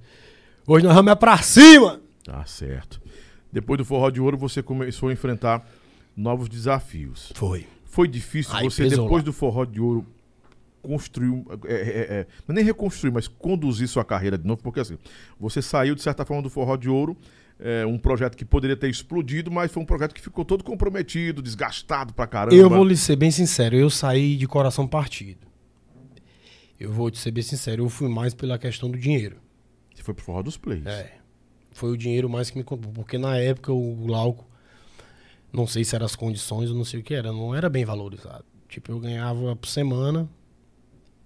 Hoje 0.65 0.83
nós 0.83 0.95
vamos 0.95 1.11
é 1.11 1.15
pra 1.15 1.37
cima! 1.37 2.01
Tá 2.23 2.43
certo. 2.45 2.99
Depois 3.51 3.77
do 3.77 3.85
Forró 3.85 4.09
de 4.09 4.19
Ouro, 4.19 4.37
você 4.37 4.63
começou 4.63 5.09
a 5.09 5.13
enfrentar 5.13 5.67
novos 6.15 6.49
desafios. 6.49 7.31
Foi. 7.35 7.67
Foi 7.85 8.07
difícil 8.07 8.57
você, 8.59 8.87
depois 8.87 9.21
lá. 9.21 9.21
do 9.21 9.33
Forró 9.33 9.65
de 9.65 9.81
Ouro, 9.81 10.05
construir, 10.81 11.43
é, 11.65 11.73
é, 11.73 11.99
é, 12.19 12.27
não 12.47 12.53
é 12.53 12.55
nem 12.55 12.65
reconstruir, 12.65 13.11
mas 13.11 13.27
conduzir 13.27 13.87
sua 13.87 14.03
carreira 14.03 14.37
de 14.37 14.45
novo, 14.45 14.61
porque 14.61 14.79
assim, 14.79 14.97
você 15.39 15.61
saiu, 15.61 15.95
de 15.95 16.01
certa 16.01 16.25
forma, 16.25 16.43
do 16.43 16.49
Forró 16.49 16.75
de 16.75 16.89
Ouro, 16.89 17.15
é, 17.59 17.85
um 17.85 17.97
projeto 17.97 18.35
que 18.35 18.43
poderia 18.43 18.75
ter 18.75 18.89
explodido, 18.89 19.51
mas 19.51 19.71
foi 19.71 19.83
um 19.83 19.85
projeto 19.85 20.13
que 20.13 20.21
ficou 20.21 20.43
todo 20.43 20.63
comprometido, 20.63 21.41
desgastado 21.41 22.13
pra 22.13 22.25
caramba. 22.25 22.55
Eu 22.55 22.69
vou 22.69 22.83
lhe 22.83 22.97
ser 22.97 23.15
bem 23.15 23.29
sincero, 23.29 23.75
eu 23.75 23.89
saí 23.89 24.35
de 24.35 24.47
coração 24.47 24.87
partido. 24.87 25.47
Eu 26.79 26.91
vou 26.91 27.11
te 27.11 27.19
ser 27.19 27.29
bem 27.29 27.43
sincero, 27.43 27.83
eu 27.83 27.89
fui 27.89 28.09
mais 28.09 28.33
pela 28.33 28.57
questão 28.57 28.89
do 28.89 28.97
dinheiro. 28.97 29.37
Você 29.93 30.01
foi 30.01 30.15
pro 30.15 30.23
Forró 30.23 30.41
dos 30.41 30.57
Plays. 30.57 30.85
É. 30.85 31.13
Foi 31.73 31.91
o 31.91 31.97
dinheiro 31.97 32.27
mais 32.27 32.49
que 32.49 32.57
me 32.57 32.63
comprou. 32.63 32.91
Porque 32.91 33.19
na 33.19 33.37
época 33.37 33.71
o 33.71 33.95
Glauco, 33.95 34.47
não 35.53 35.67
sei 35.67 35.83
se 35.83 35.95
eram 35.95 36.07
as 36.07 36.15
condições, 36.15 36.69
eu 36.69 36.75
não 36.75 36.83
sei 36.83 36.99
o 36.99 37.03
que 37.03 37.13
era, 37.13 37.31
não 37.31 37.53
era 37.53 37.69
bem 37.69 37.85
valorizado. 37.85 38.45
Tipo, 38.67 38.91
eu 38.91 38.99
ganhava 38.99 39.55
por 39.55 39.67
semana 39.67 40.27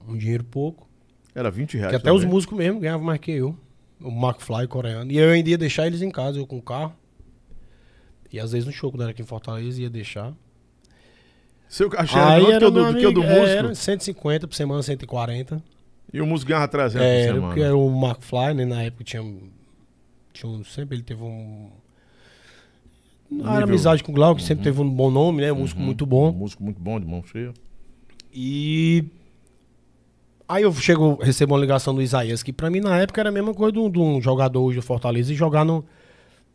um 0.08 0.18
dinheiro 0.18 0.44
pouco. 0.44 0.88
Era 1.34 1.50
20 1.52 1.76
reais 1.78 1.90
Que 1.92 1.96
até 1.98 2.12
os 2.12 2.22
também. 2.22 2.34
músicos 2.34 2.58
mesmo 2.58 2.80
ganhavam 2.80 3.06
mais 3.06 3.20
que 3.20 3.32
eu. 3.32 3.56
O 4.02 4.10
McFly 4.10 4.68
coreano. 4.68 5.12
E 5.12 5.18
eu 5.18 5.30
ainda 5.32 5.50
ia 5.50 5.58
deixar 5.58 5.88
eles 5.88 6.02
em 6.02 6.12
casa, 6.12 6.38
eu 6.38 6.46
com 6.48 6.58
o 6.58 6.62
carro. 6.62 6.94
E 8.32 8.40
às 8.40 8.52
vezes 8.52 8.66
no 8.66 8.72
show, 8.72 8.92
quando 8.92 9.02
era 9.04 9.12
aqui 9.12 9.22
em 9.22 9.26
Fortaleza, 9.26 9.82
ia 9.82 9.90
deixar. 9.90 10.34
Seu 11.68 11.90
cachê 11.90 12.18
era 12.18 12.40
que 12.60 12.66
o 12.66 12.72
do, 12.72 12.96
que 12.98 13.06
o 13.08 13.12
do 13.12 13.24
é, 13.24 13.28
músico. 13.40 13.48
Era 13.58 13.76
150 13.76 14.48
por 14.48 14.56
semana, 14.56 14.84
140. 14.84 15.64
E 16.14 16.22
o 16.22 16.26
músico 16.26 16.50
ganhava 16.50 16.68
300 16.68 16.94
por 17.02 17.04
É, 17.04 17.22
era 17.22 17.34
semana. 17.34 17.48
porque 17.48 17.62
era 17.62 17.76
o 17.76 17.90
McFly, 18.06 18.54
né? 18.54 18.66
Na 18.66 18.84
época 18.84 19.04
tinha, 19.04 19.24
um- 19.24 19.50
tinha 20.32 20.50
um, 20.50 20.64
sempre 20.64 20.96
ele 20.98 21.04
teve 21.04 21.24
um. 21.24 21.70
Não 23.30 23.54
era 23.56 23.64
amizade 23.66 24.04
com 24.04 24.12
o 24.12 24.16
Glauco, 24.16 24.40
sempre 24.42 24.64
teve 24.64 24.80
um 24.80 24.90
bom 24.90 25.10
nome, 25.10 25.42
né? 25.42 25.52
Um 25.52 25.58
músico 25.58 25.82
muito 25.82 26.06
Um 26.06 26.08
bom. 26.08 26.32
músico 26.32 26.64
muito 26.64 26.80
bom, 26.80 27.00
de 27.00 27.06
mão 27.06 27.24
cheia. 27.24 27.54
E. 28.32 29.04
Aí 30.48 30.64
eu 30.64 30.72
chego, 30.74 31.16
recebo 31.22 31.54
uma 31.54 31.60
ligação 31.60 31.94
do 31.94 32.02
Isaías, 32.02 32.44
que 32.44 32.54
pra 32.54 32.70
mim 32.70 32.80
na 32.80 33.00
época 33.00 33.20
era 33.22 33.30
a 33.30 33.32
mesma 33.32 33.54
coisa 33.54 33.72
de 33.74 33.80
um, 33.80 33.90
de 33.90 34.00
um 34.00 34.22
jogador 34.22 34.62
hoje 34.62 34.78
do 34.78 34.82
Fortaleza 34.84 35.34
e 35.34 35.36
jogar 35.36 35.66
no 35.66 35.84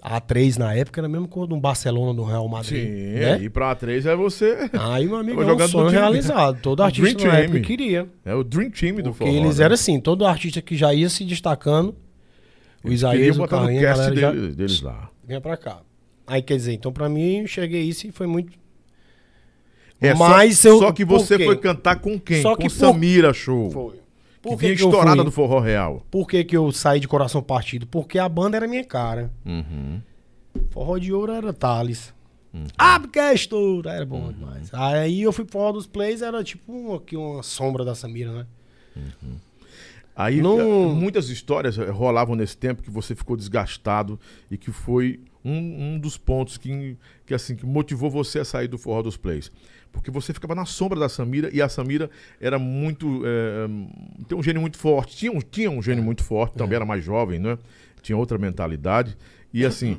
A3 0.01 0.59
na 0.59 0.73
época 0.75 1.01
era 1.01 1.07
a 1.07 1.11
mesma 1.11 1.27
coisa 1.27 1.49
de 1.49 1.55
um 1.55 1.61
Barcelona, 1.61 2.15
do 2.15 2.23
Real 2.23 2.49
Madrid. 2.49 2.87
Sim, 2.87 3.19
né? 3.19 3.43
e 3.43 3.51
pra 3.51 3.75
A3 3.75 4.07
é 4.07 4.15
você. 4.15 4.71
Aí, 4.79 5.07
meu 5.07 5.17
amigo, 5.17 5.43
é 5.43 5.53
um 5.53 5.69
sonho 5.69 5.89
realizado. 5.89 6.61
Todo 6.63 6.83
artista 6.85 7.15
Dream 7.19 7.33
na 7.33 7.39
época 7.41 7.55
Team. 7.55 7.65
queria. 7.65 8.09
É 8.25 8.35
o 8.35 8.45
Dream 8.45 8.71
Team 8.71 8.97
do 8.97 9.03
Porque 9.11 9.25
forró. 9.25 9.31
eles 9.31 9.59
né? 9.59 9.65
eram 9.65 9.75
assim, 9.75 9.99
todo 10.01 10.25
artista 10.25 10.63
que 10.63 10.77
já 10.77 10.95
ia 10.95 11.09
se 11.09 11.25
destacando, 11.25 11.95
o 12.85 12.93
Isaías, 12.93 13.39
o 13.39 13.47
Carlinhos, 13.47 13.85
a 13.85 13.89
galera 13.89 14.17
já 14.17 14.31
deles, 14.31 14.57
deles 14.57 14.81
lá. 14.83 15.11
vinha 15.27 15.41
pra 15.41 15.57
cá. 15.57 15.81
Aí, 16.27 16.41
quer 16.41 16.55
dizer, 16.57 16.75
então 16.75 16.93
pra 16.93 17.09
mim, 17.09 17.41
eu 17.41 17.47
cheguei 17.49 17.83
isso 17.83 18.07
e 18.07 18.13
foi 18.13 18.29
muito... 18.29 18.53
É, 20.01 20.15
Mas 20.15 20.59
só, 20.61 20.69
eu- 20.69 20.79
só 20.79 20.93
que 20.93 21.05
você 21.05 21.39
foi 21.45 21.57
cantar 21.57 21.97
com 22.01 22.19
quem? 22.19 22.41
Só 22.43 22.57
com 22.57 22.63
que 22.63 22.69
por- 22.69 22.75
Samira 22.75 23.33
Show. 23.35 23.71
Foi. 23.71 23.93
Que 23.97 24.49
Por 24.49 24.59
que, 24.59 24.75
que 24.75 24.83
eu 24.83 24.89
estourada 24.89 25.17
fui? 25.17 25.25
do 25.27 25.31
Forró 25.31 25.59
Real. 25.61 26.03
Por 26.11 26.27
que, 26.27 26.43
que 26.45 26.57
eu 26.57 26.73
saí 26.73 26.99
de 26.99 27.07
coração 27.07 27.43
partido? 27.43 27.87
Porque 27.87 28.19
a 28.19 28.27
banda 28.27 28.57
era 28.57 28.67
minha 28.67 28.83
cara. 28.85 29.31
Uhum. 29.45 30.01
Forró 30.71 30.97
de 30.97 31.13
ouro 31.13 31.31
era 31.33 31.53
Thales. 31.53 32.15
Ah, 32.79 32.99
porque 32.99 33.19
é 33.19 33.35
estouro. 33.35 33.87
Era 33.89 34.07
bom 34.07 34.23
Uhum. 34.23 34.33
demais. 34.33 34.71
Aí 34.73 35.21
eu 35.21 35.33
fui 35.33 35.45
pro 35.45 35.53
Forró 35.53 35.73
dos 35.73 35.87
Plays, 35.87 36.23
era 36.23 36.43
tipo 36.43 36.73
um, 36.73 36.95
aqui, 36.95 37.17
uma 37.17 37.43
sombra 37.43 37.85
da 37.85 37.95
Samira, 37.95 38.33
né? 38.33 38.47
Aí 40.17 40.41
Não- 40.43 40.59
eh, 40.61 40.95
muitas 40.95 41.29
histórias 41.29 41.79
eh, 41.79 41.91
rolavam 41.91 42.35
nesse 42.35 42.57
tempo 42.57 42.83
que 42.83 42.91
você 42.91 43.15
ficou 43.15 43.37
desgastado 43.37 44.19
e 44.51 44.57
que 44.59 44.71
foi 44.73 45.21
um, 45.45 45.95
um 45.95 45.99
dos 45.99 46.19
pontos 46.19 46.59
que, 46.59 46.97
que 47.25 47.33
assim 47.33 47.55
que 47.57 47.65
motivou 47.65 48.11
você 48.11 48.41
a 48.41 48.45
sair 48.45 48.69
do 48.69 48.77
forró 48.77 49.03
dos 49.03 49.17
plays. 49.17 49.51
Porque 49.93 50.11
você 50.11 50.33
ficava 50.33 50.55
na 50.55 50.65
sombra 50.65 50.99
da 50.99 51.09
Samira 51.09 51.51
e 51.53 51.61
a 51.61 51.69
Samira 51.69 52.09
era 52.41 52.59
muito. 52.59 53.23
eh, 53.25 53.69
tem 54.29 54.39
um 54.39 54.43
gênio 54.43 54.61
muito 54.61 54.79
forte. 54.79 55.17
Tinha 55.17 55.33
um, 55.33 55.41
tinha 55.41 55.71
um 55.71 55.83
gênio 55.83 56.03
muito 56.03 56.23
forte, 56.25 56.55
também 56.57 56.77
era 56.77 56.85
mais 56.85 57.05
jovem, 57.05 57.39
né? 57.39 57.59
Tinha 58.03 58.17
outra 58.17 58.39
mentalidade. 58.39 59.17
E 59.53 59.65
assim. 59.67 59.99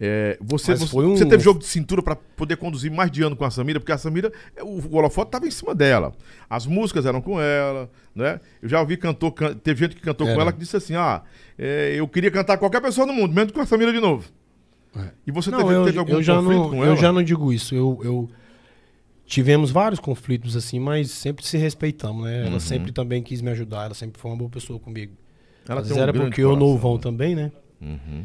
eh, 0.00 0.36
você, 0.40 0.74
você, 0.74 0.96
um- 0.98 1.16
você 1.16 1.24
teve 1.26 1.42
jogo 1.42 1.58
de 1.60 1.66
cintura 1.66 2.02
para 2.02 2.16
poder 2.16 2.56
conduzir 2.56 2.90
mais 2.90 3.10
de 3.10 3.22
ano 3.22 3.34
com 3.36 3.44
a 3.44 3.50
Samira, 3.50 3.78
porque 3.80 3.92
a 3.92 3.98
Samira, 3.98 4.32
eh, 4.56 4.62
o, 4.62 4.78
o 4.90 4.96
holofote 4.96 5.28
estava 5.28 5.46
em 5.46 5.50
cima 5.50 5.74
dela. 5.74 6.12
As 6.50 6.66
músicas 6.66 7.06
eram 7.06 7.20
com 7.20 7.40
ela, 7.40 7.90
né? 8.14 8.40
Eu 8.62 8.68
já 8.68 8.80
ouvi 8.80 8.96
cantor, 8.96 9.32
can- 9.32 9.54
teve 9.54 9.80
gente 9.84 9.96
que 9.96 10.02
cantou 10.02 10.26
com 10.26 10.32
Era. 10.32 10.42
ela 10.42 10.52
que 10.52 10.58
disse 10.58 10.76
assim: 10.76 10.94
ah, 10.96 11.22
eh, 11.58 11.94
eu 11.96 12.08
queria 12.08 12.30
cantar 12.30 12.56
qualquer 12.58 12.80
pessoa 12.82 13.06
no 13.06 13.12
mundo, 13.12 13.34
menos 13.34 13.52
com 13.52 13.60
a 13.60 13.66
Samira 13.66 13.92
de 13.92 14.00
novo. 14.00 14.24
E 15.26 15.30
você 15.30 15.50
Não, 15.50 15.58
teve, 15.58 15.74
eu, 15.74 15.84
teve 15.84 15.98
algum 15.98 16.12
eu 16.12 16.22
já 16.22 16.36
conflito 16.36 16.58
não, 16.58 16.70
com 16.70 16.76
eu 16.76 16.84
ela? 16.86 16.96
já 16.96 17.12
não 17.12 17.22
digo 17.22 17.52
isso. 17.52 17.74
Eu, 17.74 18.00
eu- 18.02 18.30
tivemos 19.26 19.70
vários 19.70 20.00
conflitos 20.00 20.56
assim, 20.56 20.78
mas 20.78 21.10
sempre 21.10 21.44
se 21.44 21.58
respeitamos, 21.58 22.24
né? 22.24 22.46
Ela 22.46 22.60
sempre 22.60 22.92
também 22.92 23.22
quis 23.22 23.42
me 23.42 23.50
ajudar, 23.50 23.86
ela 23.86 23.94
sempre 23.94 24.20
foi 24.20 24.30
uma 24.30 24.36
boa 24.36 24.50
pessoa 24.50 24.78
comigo. 24.78 25.14
Ela 25.68 25.80
Às 25.80 25.88
vezes 25.88 25.98
um 25.98 26.02
era 26.02 26.12
porque 26.12 26.40
eu 26.40 26.50
coração. 26.50 26.68
nouvão 26.68 26.98
também, 26.98 27.34
né? 27.34 27.50
Uhum. 27.80 28.24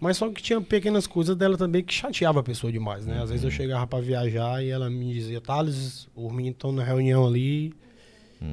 Mas 0.00 0.16
só 0.16 0.30
que 0.30 0.42
tinha 0.42 0.60
pequenas 0.60 1.06
coisas 1.06 1.34
dela 1.36 1.56
também 1.56 1.82
que 1.82 1.92
chateava 1.92 2.40
a 2.40 2.42
pessoa 2.42 2.72
demais, 2.72 3.06
né? 3.06 3.22
Às 3.22 3.30
vezes 3.30 3.44
eu 3.44 3.50
chegava 3.50 3.86
pra 3.86 4.00
viajar 4.00 4.62
e 4.62 4.68
ela 4.68 4.88
me 4.88 5.12
dizia, 5.12 5.40
Thales, 5.40 6.08
os 6.14 6.30
meninos 6.32 6.56
estão 6.56 6.72
na 6.72 6.84
reunião 6.84 7.26
ali 7.26 7.72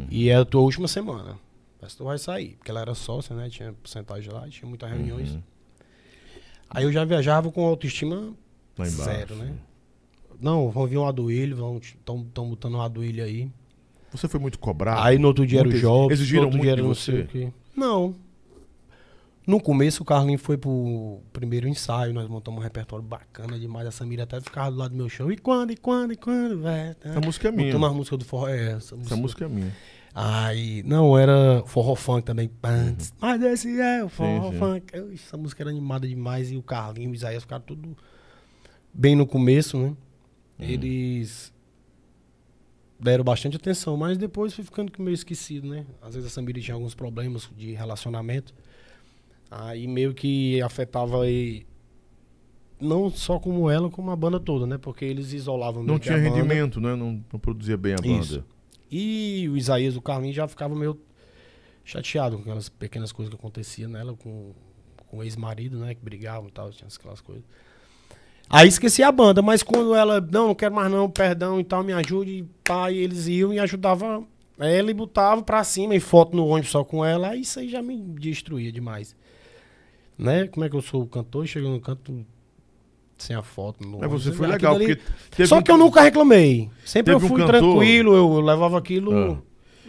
e 0.10 0.30
é 0.30 0.36
a 0.36 0.46
tua 0.46 0.62
última 0.62 0.88
semana. 0.88 1.38
Mas 1.82 1.94
tu 1.96 2.04
vai 2.06 2.18
sair. 2.18 2.56
Porque 2.58 2.72
ela 2.72 2.82
era 2.82 2.94
sócia, 2.96 3.36
né? 3.36 3.50
Tinha 3.50 3.74
porcentagem 3.74 4.32
lá, 4.32 4.48
tinha 4.48 4.68
muitas 4.68 4.90
reuniões. 4.90 5.38
Aí 6.70 6.86
eu 6.86 6.92
já 6.92 7.04
viajava 7.04 7.52
com 7.52 7.66
autoestima 7.66 8.34
zero, 8.86 9.36
né? 9.36 9.54
Não, 10.42 10.70
vão 10.72 10.88
vir 10.88 10.98
um 10.98 11.06
aduílio, 11.08 11.56
vão 11.56 11.78
estão 11.78 12.18
botando 12.50 12.76
um 12.76 12.82
aduílio 12.82 13.24
aí. 13.24 13.50
Você 14.12 14.28
foi 14.28 14.40
muito 14.40 14.60
cobrado. 14.60 15.02
Aí 15.02 15.18
no 15.18 15.28
outro 15.28 15.46
dia 15.46 15.60
era 15.60 15.70
o 15.70 15.72
Jobs, 15.74 16.18
exigiram 16.20 16.44
outro 16.46 16.58
muito 16.58 16.64
dia 16.64 16.72
era 16.74 16.82
de 16.82 16.88
não 16.88 16.94
você? 16.96 17.12
sei 17.12 17.22
o 17.22 17.28
quê. 17.28 17.50
Não. 17.76 18.16
No 19.48 19.60
começo 19.60 20.04
o 20.04 20.06
Carlinhos 20.06 20.42
foi 20.42 20.56
pro 20.58 21.20
primeiro 21.34 21.68
ensaio, 21.68 22.14
nós 22.14 22.28
montamos 22.28 22.60
um 22.60 22.64
repertório 22.64 23.04
bacana 23.04 23.58
demais. 23.58 23.88
A 23.88 23.92
Samira 23.92 24.24
até 24.24 24.40
ficava 24.40 24.70
do 24.72 24.78
lado 24.78 24.92
do 24.92 24.98
meu 24.98 25.10
show. 25.10 25.32
E 25.32 25.38
quando, 25.38 25.72
e 25.72 25.78
quando, 25.78 26.14
e 26.14 26.16
quando, 26.16 26.62
velho? 26.62 26.96
Essa 27.04 27.20
música 27.22 27.48
é 27.48 27.52
minha. 27.52 27.72
Botando 27.72 27.86
as 27.88 27.94
músicas 27.96 28.20
do 28.20 28.26
forró. 28.26 28.48
É, 28.50 28.74
essa 28.74 28.96
Essa 28.96 29.16
música 29.16 29.46
é 29.46 29.48
minha. 29.48 29.76
Aí, 30.14 30.84
não, 30.84 31.18
era 31.18 31.64
forró 31.66 31.96
funk 31.96 32.24
também. 32.24 32.50
Pants. 32.62 33.14
Mas 33.20 33.42
esse 33.42 33.80
é 33.80 34.04
o 34.04 34.10
forró 34.10 34.48
Uhum. 34.48 34.52
sim. 34.52 34.58
funk. 34.60 35.14
Essa 35.16 35.38
música 35.38 35.64
era 35.64 35.70
animada 35.72 36.08
demais. 36.08 36.52
E 36.52 36.58
o 36.58 36.62
Carlinhos 36.62 37.10
e 37.10 37.14
o 37.14 37.16
Isaías 37.16 37.44
ficaram 37.44 37.64
tudo 37.66 37.98
bem 38.94 39.16
no 39.16 39.26
começo, 39.26 39.78
né? 39.78 39.94
Uhum. 40.62 40.68
Eles 40.68 41.52
deram 43.00 43.24
bastante 43.24 43.58
atenção, 43.58 43.98
mas 43.98 44.18
depois 44.18 44.54
foi 44.54 44.64
ficando 44.64 44.92
meio 45.00 45.16
esquecido, 45.16 45.68
né? 45.68 45.86
Às 46.02 46.14
vezes 46.14 46.32
a 46.32 46.34
Samira 46.34 46.62
tinha 46.62 46.76
alguns 46.76 46.94
problemas 46.94 47.50
de 47.58 47.74
relacionamento. 47.74 48.54
Aí 49.50 49.88
meio 49.88 50.14
que 50.14 50.62
afetava 50.62 51.24
aí, 51.24 51.66
não 52.80 53.10
só 53.10 53.40
como 53.40 53.70
ela, 53.70 53.90
como 53.90 54.12
a 54.12 54.16
banda 54.16 54.40
toda, 54.40 54.68
né? 54.68 54.78
Porque 54.78 55.04
eles 55.04 55.34
isolavam 55.34 55.84
Não 55.84 55.98
tinha 55.98 56.18
rendimento, 56.18 56.80
né? 56.80 56.96
Não, 56.96 57.22
não 57.34 57.40
produzia 57.40 57.76
bem 57.76 57.94
a 57.94 57.98
banda. 57.98 58.08
Isso. 58.08 58.46
E 58.90 59.50
o 59.50 59.58
Isaías, 59.58 59.96
o 59.96 60.02
Carlinhos, 60.02 60.36
já 60.36 60.48
ficava 60.48 60.76
meio 60.76 61.00
chateado 61.84 62.36
com 62.36 62.44
aquelas 62.44 62.70
pequenas 62.70 63.12
coisas 63.12 63.34
que 63.34 63.40
aconteciam 63.40 63.90
nela, 63.90 64.14
com, 64.14 64.54
com 65.08 65.18
o 65.18 65.24
ex-marido, 65.24 65.80
né? 65.80 65.96
Que 65.96 66.04
brigavam 66.04 66.50
e 66.50 66.52
tal, 66.52 66.70
tinha 66.70 66.88
aquelas 66.88 67.20
coisas. 67.20 67.44
Aí 68.52 68.68
esqueci 68.68 69.02
a 69.02 69.12
banda, 69.12 69.42
mas 69.42 69.64
quando 69.64 69.96
ela, 69.96 70.20
não, 70.20 70.48
não 70.50 70.56
quero 70.56 70.76
mais 70.76 70.92
não, 70.92 71.10
perdão 71.10 71.60
e 71.60 71.64
tal, 71.64 71.84
me 71.84 71.94
ajude, 71.94 72.46
e 72.92 72.98
eles 72.98 73.28
iam 73.28 73.54
e 73.54 73.60
ajudavam 73.60 74.28
ela 74.60 74.92
e 74.92 74.94
botavam 74.94 75.44
pra 75.44 75.64
cima, 75.64 75.96
e 75.96 76.00
foto 76.00 76.36
no 76.36 76.46
ônibus 76.46 76.70
só 76.72 76.84
com 76.84 77.04
ela, 77.04 77.30
aí 77.30 77.42
isso 77.42 77.60
aí 77.60 77.68
já 77.70 77.82
me 77.82 77.98
destruía 77.98 78.72
demais. 78.72 79.16
Né? 80.18 80.48
Como 80.48 80.64
é 80.66 80.70
que 80.70 80.76
eu 80.76 80.82
sou 80.82 81.08
cantor, 81.08 81.48
chego 81.48 81.68
no 81.70 81.80
canto 81.80 82.26
sem 83.18 83.36
a 83.36 83.42
foto 83.42 83.82
no 83.84 83.92
Mas 83.94 84.02
ônibus, 84.02 84.24
você 84.26 84.32
foi 84.34 84.48
legal, 84.48 84.76
ali- 84.76 84.96
porque 84.96 85.02
teve 85.32 85.48
Só 85.48 85.58
um- 85.58 85.62
que 85.64 85.72
eu 85.72 85.78
nunca 85.78 86.02
reclamei. 86.02 86.70
Sempre 86.86 87.14
Teve 87.14 87.24
eu 87.24 87.26
um 87.26 87.30
fui 87.30 87.42
cantor- 87.42 87.60
tranquilo, 87.60 88.14
eu, 88.14 88.34
eu 88.34 88.40
levava 88.42 88.78
aquilo 88.78 89.12
Ah. 89.34 89.38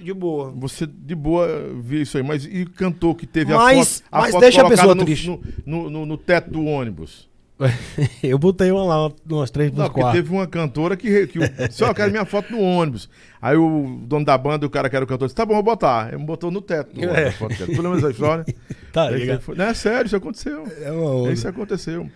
de 0.00 0.14
boa. 0.14 0.50
Você 0.56 0.86
de 0.86 1.14
boa 1.14 1.48
via 1.82 2.02
isso 2.02 2.16
aí, 2.16 2.22
mas 2.22 2.44
e 2.46 2.64
cantou 2.64 3.14
que 3.14 3.26
teve 3.26 3.52
Mas- 3.54 3.78
a 3.78 3.84
foto, 3.84 4.08
a 4.12 4.18
mas 4.20 4.30
foto 4.32 4.40
deixa 4.40 4.62
a 4.62 4.68
pessoa 4.68 4.94
no, 4.94 5.04
triste. 5.04 5.26
No, 5.28 5.40
no, 5.66 5.90
no- 5.90 6.06
no 6.06 6.16
teto 6.16 6.50
do 6.50 6.64
ônibus? 6.64 7.28
eu 8.22 8.38
botei 8.38 8.70
uma 8.70 8.84
lá, 8.84 9.12
umas 9.28 9.50
três 9.50 9.70
Não, 9.70 9.76
pros 9.76 9.88
porque 9.88 10.00
quatro. 10.00 10.22
teve 10.22 10.32
uma 10.34 10.46
cantora 10.46 10.96
que, 10.96 11.26
que 11.26 11.38
o, 11.38 11.42
só 11.70 11.88
eu 11.88 11.94
quero 11.94 12.10
minha 12.10 12.24
foto 12.24 12.50
no 12.52 12.60
ônibus. 12.60 13.08
Aí 13.40 13.56
o 13.56 14.00
dono 14.06 14.24
da 14.24 14.36
banda, 14.38 14.66
o 14.66 14.70
cara 14.70 14.88
que 14.88 14.96
era 14.96 15.04
o 15.04 15.08
cantor, 15.08 15.26
disse: 15.28 15.34
tá 15.36 15.44
bom, 15.44 15.54
vou 15.54 15.62
botar. 15.62 16.08
Ele 16.08 16.18
me 16.18 16.24
botou 16.24 16.50
no 16.50 16.60
teto. 16.60 16.94
do 16.94 17.04
É. 17.04 17.30
foto. 17.32 17.54
Tu 17.56 17.70
lembra 17.82 17.96
dessa 17.96 18.10
história? 18.10 18.44
Tá 18.92 19.08
foi- 19.40 19.54
Não, 19.56 19.64
é 19.66 19.74
sério, 19.74 20.06
isso 20.06 20.16
aconteceu. 20.16 20.64
É. 20.66 21.32
Isso 21.32 21.46
aconteceu. 21.48 22.08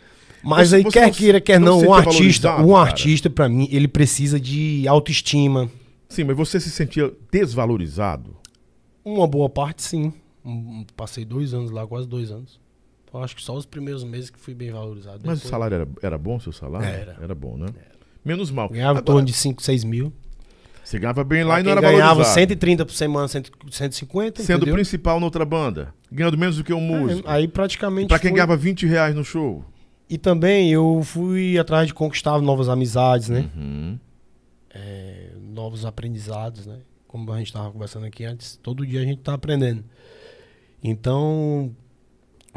Mas 0.42 0.68
Você- 0.68 0.76
aí, 0.76 0.82
você 0.84 0.90
quer 0.92 1.06
não- 1.06 1.10
queira, 1.12 1.40
quer 1.40 1.58
não 1.60 1.80
não, 1.80 1.88
um 1.88 1.94
artista, 1.94 2.52
um 2.56 2.68
cara? 2.72 2.78
artista, 2.80 3.28
pra 3.30 3.48
mim, 3.48 3.68
ele 3.72 3.88
precisa 3.88 4.38
de 4.38 4.86
autoestima. 4.86 5.68
Sim, 6.08 6.24
mas 6.24 6.36
você 6.36 6.60
se 6.60 6.70
sentia 6.70 7.12
desvalorizado? 7.32 8.36
Uma 9.04 9.26
boa 9.26 9.48
parte, 9.48 9.82
sim. 9.82 10.12
Passei 10.96 11.24
dois 11.24 11.52
anos 11.52 11.70
lá, 11.72 11.84
quase 11.86 12.06
dois 12.06 12.30
anos. 12.30 12.60
Eu 13.18 13.24
acho 13.24 13.36
que 13.36 13.42
só 13.42 13.54
os 13.56 13.66
primeiros 13.66 14.04
meses 14.04 14.30
que 14.30 14.38
fui 14.38 14.54
bem 14.54 14.70
valorizado. 14.70 15.20
Mas 15.24 15.38
o 15.38 15.42
Depois, 15.42 15.50
salário 15.50 15.74
era, 15.74 15.88
era 16.02 16.18
bom, 16.18 16.38
seu 16.40 16.52
salário? 16.52 16.86
Era. 17.20 17.34
bom, 17.34 17.56
né? 17.56 17.66
Menos 18.24 18.50
mal. 18.50 18.68
Ganhava 18.68 18.98
em 18.98 18.98
Agora, 18.98 19.04
torno 19.04 19.24
de 19.26 19.32
5, 19.32 19.62
6 19.62 19.84
mil. 19.84 20.12
Você 20.84 20.98
ganhava 21.00 21.24
bem 21.24 21.42
lá 21.42 21.58
e 21.58 21.62
não 21.64 21.72
era 21.72 21.80
ganhava 21.80 22.00
valorizado. 22.14 22.34
130 22.34 22.86
por 22.86 22.92
semana, 22.94 23.26
100, 23.26 23.42
150, 23.70 24.42
Sendo 24.42 24.56
entendeu? 24.58 24.74
principal 24.74 25.18
noutra 25.18 25.44
banda. 25.44 25.92
Ganhando 26.12 26.38
menos 26.38 26.56
do 26.56 26.62
que 26.64 26.72
um 26.72 26.80
músico. 26.80 27.28
É, 27.28 27.32
aí 27.32 27.48
praticamente 27.48 28.06
pra 28.08 28.18
quem 28.20 28.30
foi- 28.30 28.36
ganhava 28.36 28.56
20 28.56 28.86
reais 28.86 29.14
no 29.14 29.24
show. 29.24 29.64
E 30.08 30.16
também 30.16 30.70
eu 30.72 31.02
fui 31.02 31.58
atrás 31.58 31.88
de 31.88 31.94
conquistar 31.94 32.40
novas 32.40 32.68
amizades, 32.68 33.28
né? 33.28 33.50
Uhum. 33.56 33.98
É, 34.72 35.30
novos 35.40 35.84
aprendizados, 35.84 36.66
né? 36.66 36.78
Como 37.08 37.32
a 37.32 37.38
gente 37.38 37.48
estava 37.48 37.70
conversando 37.72 38.06
aqui 38.06 38.24
antes, 38.24 38.56
todo 38.62 38.86
dia 38.86 39.00
a 39.00 39.04
gente 39.04 39.20
tá 39.22 39.34
aprendendo. 39.34 39.82
Então, 40.82 41.74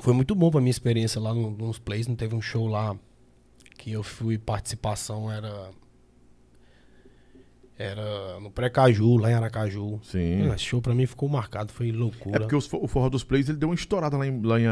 foi 0.01 0.13
muito 0.13 0.33
bom 0.35 0.49
pra 0.51 0.59
minha 0.61 0.71
experiência 0.71 1.19
lá 1.21 1.33
no- 1.33 1.51
nos 1.51 1.79
plays. 1.79 2.07
Não 2.07 2.15
teve 2.15 2.35
um 2.35 2.41
show 2.41 2.67
lá 2.67 2.95
que 3.77 3.91
eu 3.91 4.03
fui 4.03 4.37
participação, 4.37 5.31
era. 5.31 5.69
Era 7.77 8.39
no 8.41 8.51
Pré-Caju, 8.51 9.15
lá 9.15 9.31
em 9.31 9.33
Aracaju. 9.35 9.99
Sim. 10.03 10.51
Esse 10.53 10.65
show 10.65 10.81
pra 10.81 10.93
mim 10.93 11.05
ficou 11.05 11.29
marcado, 11.29 11.71
foi 11.71 11.91
loucura. 11.93 12.35
É 12.35 12.39
porque 12.39 12.55
os 12.55 12.71
o 12.73 12.87
Forró 12.87 13.07
dos 13.07 13.23
Plays 13.23 13.47
ele 13.47 13.57
deu 13.57 13.69
uma 13.69 13.75
estourada 13.75 14.17
lá 14.17 14.27
em, 14.27 14.41
lá 14.41 14.59
em, 14.59 14.65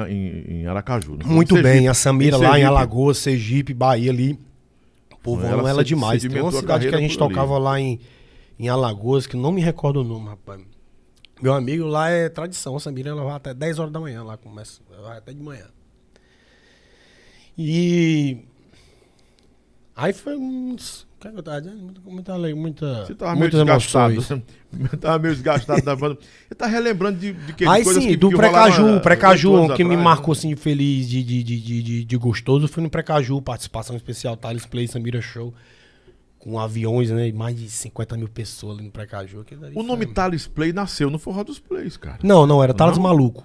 em- 0.61 0.65
Aracaju. 0.67 1.15
né? 1.15 1.23
Muito 1.25 1.53
Em 1.57 1.61
bem, 1.61 1.71
Sergipe. 1.71 1.87
a 1.87 1.93
Samira 1.93 2.35
lá 2.37 2.43
em 2.43 2.47
Sergipe. 2.49 2.65
Alagoas, 2.67 3.17
Sergipe, 3.17 3.73
Bahia 3.73 4.11
ali. 4.11 4.37
O 5.13 5.17
povo 5.19 5.41
Ela 5.45 5.53
ama 5.61 5.69
ela 5.69 5.79
sedi- 5.79 5.89
demais. 5.95 6.21
Tem 6.21 6.41
uma 6.41 6.51
cidade 6.51 6.89
que 6.89 6.95
a 6.95 6.99
gente 6.99 7.17
por 7.17 7.23
ali. 7.23 7.33
tocava 7.33 7.57
lá 7.57 7.79
em, 7.79 7.97
em 8.59 8.67
Alagoas, 8.67 9.25
que 9.25 9.37
não 9.37 9.53
me 9.53 9.61
recordo 9.61 10.01
o 10.01 10.03
nome, 10.03 10.27
rapaz. 10.27 10.61
Meu 11.41 11.53
amigo 11.53 11.85
lá 11.85 12.09
é 12.09 12.29
tradição, 12.29 12.75
a 12.75 12.79
Samira 12.79 13.09
ela 13.11 13.23
vai 13.23 13.35
até 13.35 13.53
10 13.53 13.79
horas 13.79 13.93
da 13.93 13.99
manhã, 13.99 14.23
lá 14.23 14.37
começa, 14.37 14.81
vai 15.03 15.17
até 15.17 15.33
de 15.33 15.41
manhã. 15.41 15.65
E 17.57 18.37
aí 19.95 20.13
foi 20.13 20.35
uns, 20.37 21.01
o 21.01 21.19
que 21.19 21.27
é 21.27 21.31
que 21.31 21.37
eu 21.37 21.43
tava 21.43 21.61
dizendo? 21.61 22.01
Muita, 22.05 22.37
muita, 22.55 23.05
Você 23.05 23.15
tava 23.15 23.31
meio 23.31 23.39
muitas 23.41 23.59
desgastado. 23.59 24.13
emoções. 24.13 24.43
tava 25.01 25.19
meio 25.19 25.33
desgastado 25.33 25.81
da 25.83 25.95
banda. 25.95 26.19
Você 26.47 26.55
tá 26.55 26.67
relembrando 26.67 27.19
de, 27.19 27.33
de 27.33 27.53
que 27.53 27.65
Aí 27.65 27.83
coisas 27.83 28.03
sim, 28.03 28.09
que, 28.09 28.17
do 28.17 28.29
Precaju, 28.29 28.99
Precaju, 29.01 29.55
anos 29.55 29.75
que 29.75 29.83
me 29.83 29.91
atrás, 29.95 30.03
marcou 30.03 30.33
né? 30.33 30.39
assim 30.39 30.55
feliz, 30.55 31.09
de, 31.09 31.23
de, 31.23 31.43
de, 31.43 31.59
de, 31.59 31.83
de, 31.83 32.05
de 32.05 32.17
gostoso, 32.17 32.67
foi 32.67 32.83
no 32.83 32.89
Precaju, 32.89 33.41
participação 33.41 33.95
especial, 33.95 34.37
Thales 34.37 34.65
Play, 34.65 34.87
Samira 34.87 35.21
Show, 35.21 35.53
com 36.39 36.59
aviões, 36.59 37.09
né? 37.11 37.31
Mais 37.31 37.55
de 37.57 37.69
50 37.69 38.15
mil 38.17 38.27
pessoas 38.29 38.77
ali 38.77 38.85
no 38.85 38.91
Precaju. 38.91 39.41
O 39.41 39.73
foi- 39.73 39.83
nome 39.83 40.05
Thales 40.05 40.47
Play 40.47 40.71
nasceu 40.73 41.09
no 41.09 41.17
Forró 41.19 41.43
dos 41.43 41.59
Plays, 41.59 41.97
cara. 41.97 42.19
Não, 42.23 42.45
não, 42.47 42.63
era 42.63 42.73
Thales 42.73 42.97
Não? 42.97 43.03
Maluco. 43.03 43.43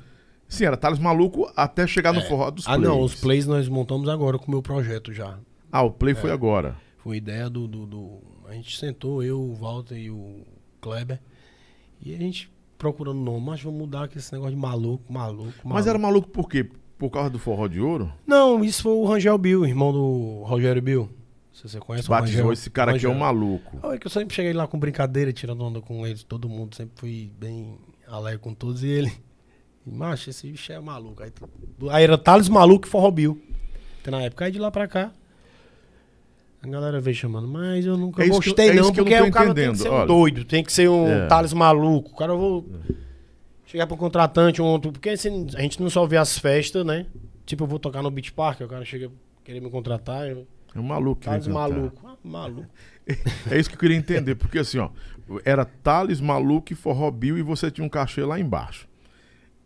Sim, 0.49 0.64
era 0.66 0.76
Thales 0.76 0.99
Maluco 0.99 1.51
até 1.57 1.86
chegar 1.86 2.12
no 2.12 2.20
Forró 2.22 2.51
dos 2.51 2.66
Ah, 2.66 2.72
Plays. 2.76 2.82
não, 2.88 3.01
os 3.01 3.14
plays 3.14 3.47
nós 3.47 3.68
montamos 3.68 4.07
agora 4.09 4.38
com 4.38 4.47
o 4.49 4.51
meu 4.51 4.61
projeto 4.62 5.12
já. 5.12 5.38
Ah, 5.70 5.82
o 5.82 5.90
Play 5.90 6.14
foi 6.14 6.30
agora. 6.30 6.76
Foi 6.99 7.16
ideia 7.16 7.49
do, 7.49 7.66
do, 7.66 7.86
do- 7.86 8.18
A 8.49 8.53
gente 8.55 8.76
sentou, 8.78 9.22
eu, 9.22 9.40
o 9.40 9.55
Walter 9.55 9.97
e 9.97 10.11
o 10.11 10.43
Kleber. 10.80 11.18
E 12.05 12.14
a 12.14 12.18
gente 12.18 12.53
procurando 12.76 13.18
nome, 13.18 13.47
mas 13.47 13.62
vamos 13.62 13.78
mudar 13.78 14.05
aqui 14.05 14.18
esse 14.18 14.30
negócio 14.32 14.55
de 14.55 14.61
maluco, 14.61 15.11
maluco, 15.11 15.45
maluco. 15.45 15.68
Mas 15.68 15.86
era 15.86 15.99
maluco 15.99 16.28
por 16.28 16.49
quê? 16.49 16.68
Por 16.99 17.09
causa 17.11 17.30
do 17.30 17.38
Forró 17.38 17.66
de 17.66 17.80
Ouro? 17.80 18.12
Não, 18.26 18.62
isso 18.62 18.82
foi 18.82 18.93
o 18.93 19.05
Rangel 19.07 19.38
Bill, 19.38 19.64
irmão 19.64 19.90
do 19.93 20.43
Rogério 20.45 20.82
Bill. 20.82 21.09
Se 21.53 21.68
você 21.68 21.78
conhece 21.78 22.07
o 22.07 22.11
Batizou 22.11 22.38
Rangel. 22.40 22.53
esse 22.53 22.70
cara 22.70 22.94
aqui 22.96 23.05
é 23.05 23.09
um 23.09 23.12
Rangel. 23.12 23.26
maluco. 23.26 23.92
É 23.92 23.98
que 23.98 24.07
eu 24.07 24.11
sempre 24.11 24.34
cheguei 24.34 24.53
lá 24.53 24.66
com 24.66 24.78
brincadeira, 24.78 25.32
tirando 25.32 25.62
onda 25.62 25.80
com 25.80 26.07
eles, 26.07 26.22
todo 26.22 26.48
mundo. 26.48 26.74
Sempre 26.74 26.94
fui 26.96 27.30
bem 27.38 27.76
alegre 28.07 28.38
com 28.40 28.55
todos. 28.55 28.82
E 28.82 28.88
ele, 28.88 29.12
macho, 29.86 30.30
esse 30.30 30.50
bicho 30.50 30.72
é 30.72 30.80
maluco. 30.80 31.22
Aí, 31.22 31.30
aí 31.90 32.05
era 32.05 32.16
Thales 32.16 32.48
Maluco 32.48 32.86
e 32.86 32.90
Forró 32.90 33.11
Bill. 33.11 33.40
Até 34.00 34.11
na 34.11 34.22
época, 34.22 34.46
aí 34.46 34.50
de 34.53 34.59
lá 34.59 34.70
pra 34.70 34.88
cá. 34.88 35.12
A 36.62 36.68
galera 36.68 37.00
veio 37.00 37.16
chamando, 37.16 37.48
mas 37.48 37.84
eu 37.84 37.96
nunca 37.96 38.22
É 38.22 38.26
isso 38.26 38.40
que 38.40 38.48
eu- 38.48 38.53
gostei 38.55 38.70
é 38.70 38.74
não, 38.74 38.92
que 38.92 39.00
eu 39.00 39.05
porque 39.05 39.16
não 39.18 39.24
tô 39.24 39.28
o 39.30 39.32
cara 39.32 39.44
tem 39.46 39.64
entendendo, 39.64 39.76
que 39.76 39.82
ser 39.82 39.90
um 39.90 39.94
olha. 39.94 40.07
doido, 40.07 40.44
tem 40.44 40.62
que 40.64 40.72
ser 40.72 40.88
um 40.88 41.09
É. 41.09 41.26
Thales 41.26 41.53
Maluco. 41.53 42.11
O 42.12 42.16
cara 42.16 42.32
eu 42.32 42.38
vou 42.38 42.68
chegar 43.66 43.86
pro 43.88 43.96
contratante, 43.96 44.62
um 44.62 44.66
outro, 44.66 44.92
porque 44.92 45.09
assim, 45.11 45.46
a 45.57 45.61
gente 45.61 45.80
não 45.82 45.90
só 45.90 46.07
vê 46.07 46.16
as 46.16 46.38
festas, 46.38 46.86
né? 46.86 47.07
Tipo, 47.44 47.64
eu 47.64 47.68
vou 47.68 47.78
tocar 47.80 48.00
no 48.00 48.11
Beach 48.12 48.32
Park, 48.32 48.61
o 48.61 48.68
cara 48.68 48.84
chega 48.84 49.11
querer 49.44 49.61
me 49.61 49.68
contratar, 49.70 50.28
eu, 50.28 50.46
É 50.74 50.80
um 50.80 50.82
maluco. 50.82 51.20
vem 51.22 51.30
Thales. 51.30 51.46
Maluco. 51.48 52.00
Ah, 52.06 52.16
maluco. 52.24 52.66
É 53.50 53.58
isso 53.58 53.68
que 53.68 53.74
eu 53.76 53.80
queria 53.80 53.96
entender, 53.96 54.34
porque 54.36 54.58
assim, 54.58 54.78
ó, 54.78 54.90
era 55.44 55.64
Thales, 55.64 56.20
Maluco 56.20 56.72
e 56.72 56.76
Forró 56.76 57.10
Bill 57.10 57.36
e 57.38 57.42
você 57.42 57.70
tinha 57.70 57.84
um 57.84 57.88
cachê 57.88 58.24
lá 58.24 58.38
embaixo. 58.38 58.86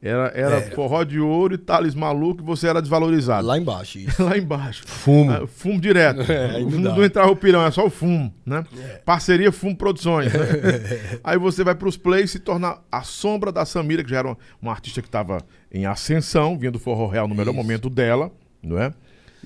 Era, 0.02 0.26
era 0.34 0.56
Era. 0.56 0.74
Forró 0.74 1.02
de 1.04 1.18
Ouro 1.18 1.54
e 1.54 1.58
Thales 1.58 1.94
Maluco 1.94 2.42
e 2.42 2.44
você 2.44 2.68
era 2.68 2.80
desvalorizado. 2.82 3.46
Lá, 3.46 3.54
Lá 3.54 3.58
embaixo, 3.58 3.98
isso. 3.98 4.22
embaixo. 4.36 4.82
Fumo. 4.86 5.32
Ah, 5.32 5.46
fumo 5.46 5.80
direto. 5.80 6.20
É, 6.30 6.60
não 6.60 7.02
entrava 7.02 7.30
o 7.30 7.36
pirão, 7.36 7.64
é 7.64 7.70
só 7.70 7.86
o 7.86 7.90
fumo, 7.90 8.32
né? 8.44 8.62
É. 8.78 8.98
Parceria 9.04 9.50
Fumo 9.50 9.74
Produções. 9.76 10.32
né? 10.32 10.40
Aí 11.24 11.38
você 11.38 11.64
vai 11.64 11.74
pros 11.74 11.96
plays 11.96 12.30
e 12.30 12.32
se 12.34 12.38
torna 12.40 12.78
a 12.92 13.02
sombra 13.02 13.50
da 13.50 13.64
Samira, 13.64 14.04
que 14.04 14.10
já 14.10 14.18
era 14.18 14.28
uma, 14.28 14.38
uma 14.60 14.70
artista 14.72 15.00
que 15.00 15.08
estava 15.08 15.38
em 15.72 15.86
ascensão, 15.86 16.58
vindo 16.58 16.72
do 16.74 16.78
Forró 16.78 17.06
Real 17.08 17.26
no 17.26 17.34
melhor 17.34 17.52
Isso. 17.52 17.62
momento 17.62 17.90
dela, 17.90 18.30
não 18.62 18.78
é? 18.78 18.92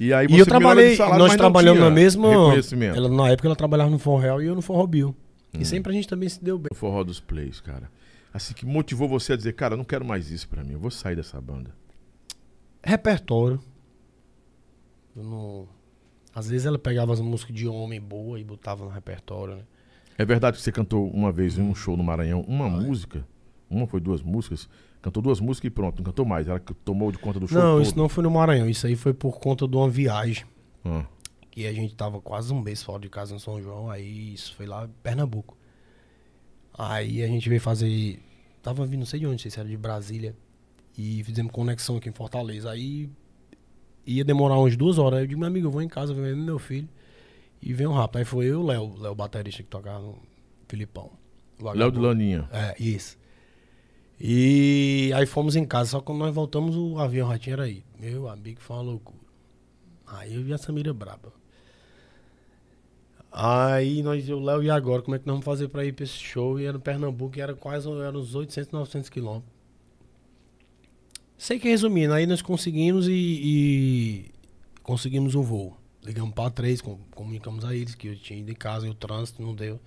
E 0.00 0.14
aí 0.14 0.26
E 0.30 0.38
eu 0.38 0.46
trabalhei, 0.46 0.96
nós 0.96 1.36
trabalhamos 1.36 1.82
na 1.82 1.90
mesma. 1.90 2.28
Ela, 2.96 3.08
na 3.10 3.28
época 3.28 3.46
ela 3.46 3.54
trabalhava 3.54 3.90
no 3.90 3.98
Forró 3.98 4.18
Real 4.18 4.42
e 4.42 4.46
eu 4.46 4.54
no 4.54 4.62
Forró 4.62 4.86
Bill. 4.86 5.14
Hum. 5.54 5.60
E 5.60 5.64
sempre 5.66 5.92
a 5.92 5.94
gente 5.94 6.08
também 6.08 6.26
se 6.26 6.42
deu 6.42 6.58
bem. 6.58 6.68
o 6.72 6.74
forró 6.74 7.04
dos 7.04 7.20
plays, 7.20 7.60
cara. 7.60 7.90
Assim 8.32 8.54
que 8.54 8.64
motivou 8.64 9.06
você 9.06 9.34
a 9.34 9.36
dizer, 9.36 9.52
cara, 9.52 9.74
eu 9.74 9.76
não 9.76 9.84
quero 9.84 10.04
mais 10.04 10.30
isso 10.30 10.48
pra 10.48 10.64
mim, 10.64 10.72
eu 10.72 10.78
vou 10.78 10.90
sair 10.90 11.16
dessa 11.16 11.38
banda. 11.38 11.74
Repertório. 12.82 13.60
Não... 15.14 15.68
Às 16.34 16.48
vezes 16.48 16.64
ela 16.64 16.78
pegava 16.78 17.12
as 17.12 17.20
músicas 17.20 17.54
de 17.54 17.68
homem 17.68 18.00
boa 18.00 18.40
e 18.40 18.44
botava 18.44 18.84
no 18.84 18.90
repertório, 18.90 19.56
né? 19.56 19.62
É 20.16 20.24
verdade 20.24 20.56
que 20.56 20.62
você 20.62 20.72
cantou 20.72 21.10
uma 21.10 21.32
vez 21.32 21.58
em 21.58 21.62
um 21.62 21.74
show 21.74 21.96
no 21.96 22.04
Maranhão 22.04 22.42
uma 22.46 22.70
música, 22.70 23.26
uma 23.68 23.86
foi 23.86 24.00
duas 24.00 24.22
músicas, 24.22 24.68
cantou 25.02 25.22
duas 25.22 25.40
músicas 25.40 25.68
e 25.68 25.70
pronto, 25.70 25.98
não 25.98 26.04
cantou 26.04 26.24
mais, 26.24 26.46
ela 26.48 26.60
que 26.60 26.72
tomou 26.74 27.10
de 27.12 27.18
conta 27.18 27.40
do 27.40 27.46
show 27.48 27.58
Não, 27.58 27.72
todo. 27.76 27.82
isso 27.82 27.96
não 27.96 28.08
foi 28.08 28.22
no 28.24 28.30
Maranhão. 28.30 28.68
Isso 28.68 28.86
aí 28.86 28.96
foi 28.96 29.12
por 29.14 29.38
conta 29.38 29.66
de 29.66 29.76
uma 29.76 29.88
viagem. 29.88 30.44
Ah, 30.84 31.04
Que 31.50 31.66
a 31.66 31.72
gente 31.72 31.94
tava 31.94 32.20
quase 32.20 32.52
um 32.52 32.60
mês 32.60 32.82
fora 32.82 33.00
de 33.00 33.08
casa 33.08 33.34
em 33.34 33.38
São 33.38 33.60
João. 33.60 33.90
Aí 33.90 34.34
isso 34.34 34.54
foi 34.54 34.66
lá 34.66 34.84
em 34.84 34.90
Pernambuco. 35.02 35.56
Aí 36.76 37.22
a 37.22 37.26
gente 37.26 37.48
veio 37.48 37.60
fazer. 37.60 38.20
Tava 38.62 38.84
vindo, 38.86 39.00
não 39.00 39.06
sei 39.06 39.20
de 39.20 39.26
onde, 39.26 39.34
não 39.34 39.38
sei 39.40 39.50
se 39.50 39.58
era 39.60 39.68
de 39.68 39.76
Brasília. 39.76 40.34
E 40.96 41.22
fizemos 41.24 41.52
conexão 41.52 41.96
aqui 41.96 42.08
em 42.08 42.12
Fortaleza. 42.12 42.70
Aí 42.70 43.08
ia 44.06 44.24
demorar 44.24 44.58
umas 44.58 44.76
duas 44.76 44.98
horas. 44.98 45.18
Aí 45.18 45.24
eu 45.24 45.28
digo, 45.28 45.40
meu 45.40 45.48
amigo, 45.48 45.66
eu 45.66 45.70
vou 45.70 45.82
em 45.82 45.88
casa, 45.88 46.12
ver 46.14 46.36
meu 46.36 46.58
filho. 46.58 46.88
E 47.62 47.72
vem 47.74 47.86
um 47.86 47.92
rápido. 47.92 48.18
Aí 48.18 48.24
foi 48.24 48.46
eu 48.46 48.50
e 48.52 48.56
o 48.56 48.62
Léo, 48.62 48.94
Léo 48.98 49.14
baterista 49.14 49.62
que 49.62 49.68
tocava 49.68 50.00
no 50.00 50.18
Filipão. 50.68 51.10
Léo 51.60 51.90
de. 51.90 51.98
Laninha. 51.98 52.48
É, 52.52 52.74
isso. 52.82 53.18
E 54.20 55.10
aí 55.14 55.24
fomos 55.26 55.56
em 55.56 55.64
casa, 55.64 55.90
só 55.92 56.00
que 56.00 56.06
quando 56.06 56.18
nós 56.18 56.34
voltamos 56.34 56.76
o 56.76 56.98
avião 56.98 57.30
já 57.30 57.38
tinha 57.38 57.60
aí. 57.60 57.82
Meu 57.98 58.28
amigo, 58.28 58.60
foi 58.60 58.76
uma 58.76 58.82
loucura. 58.82 59.18
Aí 60.06 60.34
eu 60.34 60.42
vi 60.42 60.52
a 60.52 60.58
Samira 60.58 60.92
braba. 60.92 61.32
Aí 63.32 64.02
nós, 64.02 64.28
o 64.28 64.40
Léo, 64.40 64.62
e 64.62 64.70
agora? 64.70 65.02
Como 65.02 65.14
é 65.14 65.18
que 65.18 65.26
nós 65.26 65.34
vamos 65.34 65.44
fazer 65.44 65.68
pra 65.68 65.84
ir 65.84 65.92
pra 65.92 66.04
esse 66.04 66.14
show? 66.18 66.58
E 66.58 66.64
era 66.64 66.72
no 66.74 66.80
Pernambuco, 66.80 67.38
e 67.38 67.40
era 67.40 67.54
quase 67.54 67.88
era 67.90 68.16
uns 68.18 68.34
800, 68.34 68.72
900 68.72 69.08
quilômetros. 69.08 69.50
Sei 71.38 71.58
que 71.58 71.68
resumindo, 71.68 72.12
aí 72.12 72.26
nós 72.26 72.42
conseguimos 72.42 73.08
e, 73.08 73.12
e 73.12 74.30
conseguimos 74.82 75.34
um 75.34 75.42
voo. 75.42 75.76
Ligamos 76.04 76.34
pra 76.34 76.50
três, 76.50 76.80
com- 76.80 76.98
comunicamos 77.14 77.64
a 77.64 77.74
eles 77.74 77.94
que 77.94 78.08
eu 78.08 78.16
tinha 78.16 78.40
ido 78.40 78.50
em 78.50 78.54
casa 78.54 78.86
e 78.86 78.90
o 78.90 78.94
trânsito 78.94 79.40
não 79.40 79.54
deu. 79.54 79.80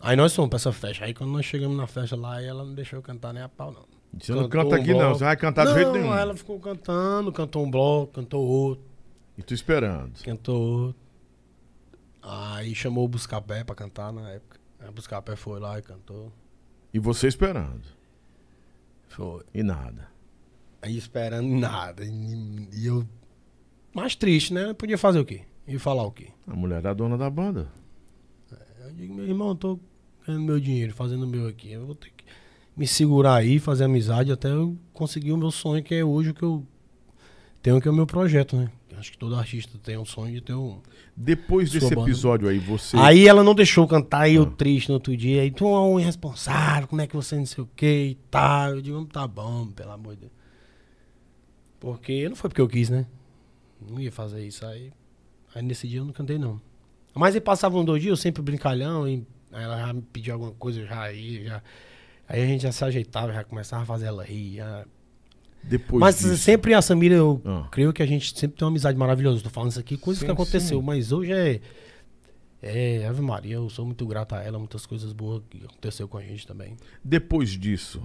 Aí 0.00 0.16
nós 0.16 0.34
fomos 0.34 0.48
pra 0.48 0.56
essa 0.56 0.72
festa. 0.72 1.04
Aí 1.04 1.12
quando 1.14 1.30
nós 1.30 1.44
chegamos 1.44 1.76
na 1.76 1.86
festa 1.86 2.16
lá, 2.16 2.42
ela 2.42 2.64
não 2.64 2.74
deixou 2.74 2.98
eu 2.98 3.02
cantar 3.02 3.32
nem 3.34 3.42
a 3.42 3.48
pau, 3.48 3.70
não. 3.72 3.84
Você 4.18 4.32
não 4.32 4.48
Cantou 4.48 4.62
canta 4.64 4.76
um 4.76 4.80
aqui 4.80 4.90
não, 4.92 4.98
bloco. 4.98 5.14
você 5.18 5.24
vai 5.24 5.36
cantar 5.36 5.64
do 5.64 5.70
não, 5.70 5.76
jeito 5.76 5.92
nenhum. 5.92 6.12
ela 6.14 6.34
ficou 6.36 6.58
cantando, 6.58 7.30
cantou 7.32 7.64
um 7.64 7.70
bloco, 7.70 8.12
cantou 8.14 8.42
outro, 8.44 8.84
E 9.38 9.42
tu 9.42 9.54
esperando. 9.54 10.12
cantou 10.24 10.60
outro. 10.86 11.00
Aí 12.22 12.74
chamou 12.74 13.04
o 13.04 13.08
Buscapé 13.08 13.62
pra 13.62 13.74
cantar 13.74 14.12
na 14.12 14.30
época. 14.30 14.58
Aí 14.80 14.88
o 14.88 14.92
Buscapé 14.92 15.36
foi 15.36 15.60
lá 15.60 15.78
e 15.78 15.82
cantou. 15.82 16.32
E 16.92 16.98
você 16.98 17.28
esperando. 17.28 17.82
Foi. 19.08 19.44
E 19.54 19.62
nada. 19.62 20.08
Aí 20.82 20.96
esperando 20.96 21.48
nada. 21.48 22.04
E, 22.04 22.68
e 22.72 22.86
eu. 22.86 23.06
Mais 23.94 24.14
triste, 24.16 24.52
né? 24.52 24.72
Podia 24.74 24.98
fazer 24.98 25.20
o 25.20 25.24
quê? 25.24 25.42
E 25.66 25.78
falar 25.78 26.02
o 26.04 26.10
quê? 26.10 26.28
A 26.46 26.54
mulher 26.54 26.84
é 26.84 26.88
a 26.88 26.94
dona 26.94 27.16
da 27.16 27.30
banda. 27.30 27.68
Eu 28.84 28.92
digo, 28.92 29.14
meu 29.14 29.24
irmão, 29.26 29.54
tô 29.54 29.78
ganhando 30.30 30.44
meu 30.44 30.60
dinheiro, 30.60 30.92
fazendo 30.94 31.24
o 31.24 31.26
meu 31.26 31.46
aqui. 31.48 31.72
Eu 31.72 31.86
vou 31.86 31.94
ter 31.94 32.10
que 32.16 32.24
me 32.76 32.86
segurar 32.86 33.34
aí, 33.36 33.58
fazer 33.58 33.84
amizade 33.84 34.30
até 34.32 34.50
eu 34.50 34.76
conseguir 34.92 35.32
o 35.32 35.36
meu 35.36 35.50
sonho, 35.50 35.82
que 35.82 35.94
é 35.94 36.04
hoje 36.04 36.30
o 36.30 36.34
que 36.34 36.42
eu 36.42 36.64
tenho, 37.62 37.80
que 37.80 37.88
é 37.88 37.90
o 37.90 37.94
meu 37.94 38.06
projeto, 38.06 38.56
né? 38.56 38.70
Acho 38.96 39.12
que 39.12 39.18
todo 39.18 39.34
artista 39.34 39.78
tem 39.82 39.96
um 39.96 40.04
sonho 40.04 40.34
de 40.34 40.40
ter 40.42 40.52
um. 40.52 40.78
Depois 41.16 41.70
desse 41.70 41.94
banda. 41.94 42.08
episódio 42.10 42.48
aí, 42.48 42.58
você. 42.58 42.96
Aí 42.98 43.26
ela 43.26 43.42
não 43.42 43.54
deixou 43.54 43.88
cantar, 43.88 44.22
aí 44.22 44.34
eu 44.34 44.42
Ah. 44.42 44.50
triste 44.50 44.88
no 44.88 44.94
outro 44.94 45.16
dia. 45.16 45.40
Aí 45.40 45.50
tu 45.50 45.64
é 45.64 45.80
um 45.80 45.98
irresponsável, 45.98 46.86
como 46.86 47.00
é 47.00 47.06
que 47.06 47.16
você 47.16 47.34
não 47.36 47.46
sei 47.46 47.64
o 47.64 47.68
que 47.74 47.86
e 48.10 48.14
tal. 48.30 48.74
Eu 48.74 48.82
digo, 48.82 49.02
tá 49.06 49.26
bom, 49.26 49.68
pelo 49.68 49.92
amor 49.92 50.14
de 50.14 50.20
Deus. 50.22 50.32
Porque 51.78 52.28
não 52.28 52.36
foi 52.36 52.50
porque 52.50 52.60
eu 52.60 52.68
quis, 52.68 52.90
né? 52.90 53.06
Não 53.80 53.98
ia 53.98 54.12
fazer 54.12 54.46
isso 54.46 54.66
aí. 54.66 54.92
Aí 55.54 55.62
nesse 55.62 55.88
dia 55.88 56.00
eu 56.00 56.04
não 56.04 56.12
cantei, 56.12 56.38
não. 56.38 56.60
Mas 57.14 57.34
aí 57.34 57.40
passavam 57.40 57.82
dois 57.84 58.02
dias, 58.02 58.10
eu 58.10 58.16
sempre 58.16 58.42
brincalhão, 58.42 59.08
e 59.08 59.26
aí 59.52 59.62
ela 59.64 59.78
já 59.86 59.92
me 59.92 60.02
pedia 60.02 60.32
alguma 60.34 60.52
coisa, 60.52 60.80
eu 60.80 60.86
já 60.86 61.12
ia, 61.12 61.44
já. 61.44 61.62
Aí 62.28 62.42
a 62.42 62.46
gente 62.46 62.62
já 62.62 62.72
se 62.72 62.84
ajeitava, 62.84 63.32
já 63.32 63.42
começava 63.44 63.82
a 63.82 63.86
fazer 63.86 64.06
ela 64.06 64.24
rir. 64.24 64.56
já. 64.56 64.84
Depois 65.62 66.00
Mas 66.00 66.18
disso, 66.18 66.36
sempre 66.38 66.72
a 66.72 66.80
Samira, 66.80 67.14
eu 67.16 67.40
Ah. 67.44 67.68
creio 67.70 67.92
que 67.92 68.02
a 68.02 68.06
gente 68.06 68.36
sempre 68.38 68.56
tem 68.56 68.64
uma 68.64 68.70
amizade 68.70 68.96
maravilhosa. 68.96 69.42
Tô 69.42 69.50
falando 69.50 69.70
isso 69.72 69.80
aqui, 69.80 69.96
coisas 69.96 70.20
Sim, 70.20 70.26
que 70.26 70.32
aconteceu, 70.32 70.78
sim. 70.80 70.84
mas 70.84 71.12
hoje 71.12 71.32
é. 71.32 71.60
É, 72.62 73.06
Ave 73.06 73.20
Maria, 73.22 73.54
eu 73.56 73.68
sou 73.70 73.84
muito 73.86 74.06
grato 74.06 74.34
a 74.34 74.42
ela, 74.42 74.58
muitas 74.58 74.84
coisas 74.86 75.12
boas 75.12 75.42
que 75.50 75.64
aconteceu 75.64 76.06
com 76.06 76.18
a 76.18 76.22
gente 76.22 76.46
também. 76.46 76.76
Depois 77.02 77.50
disso, 77.50 78.02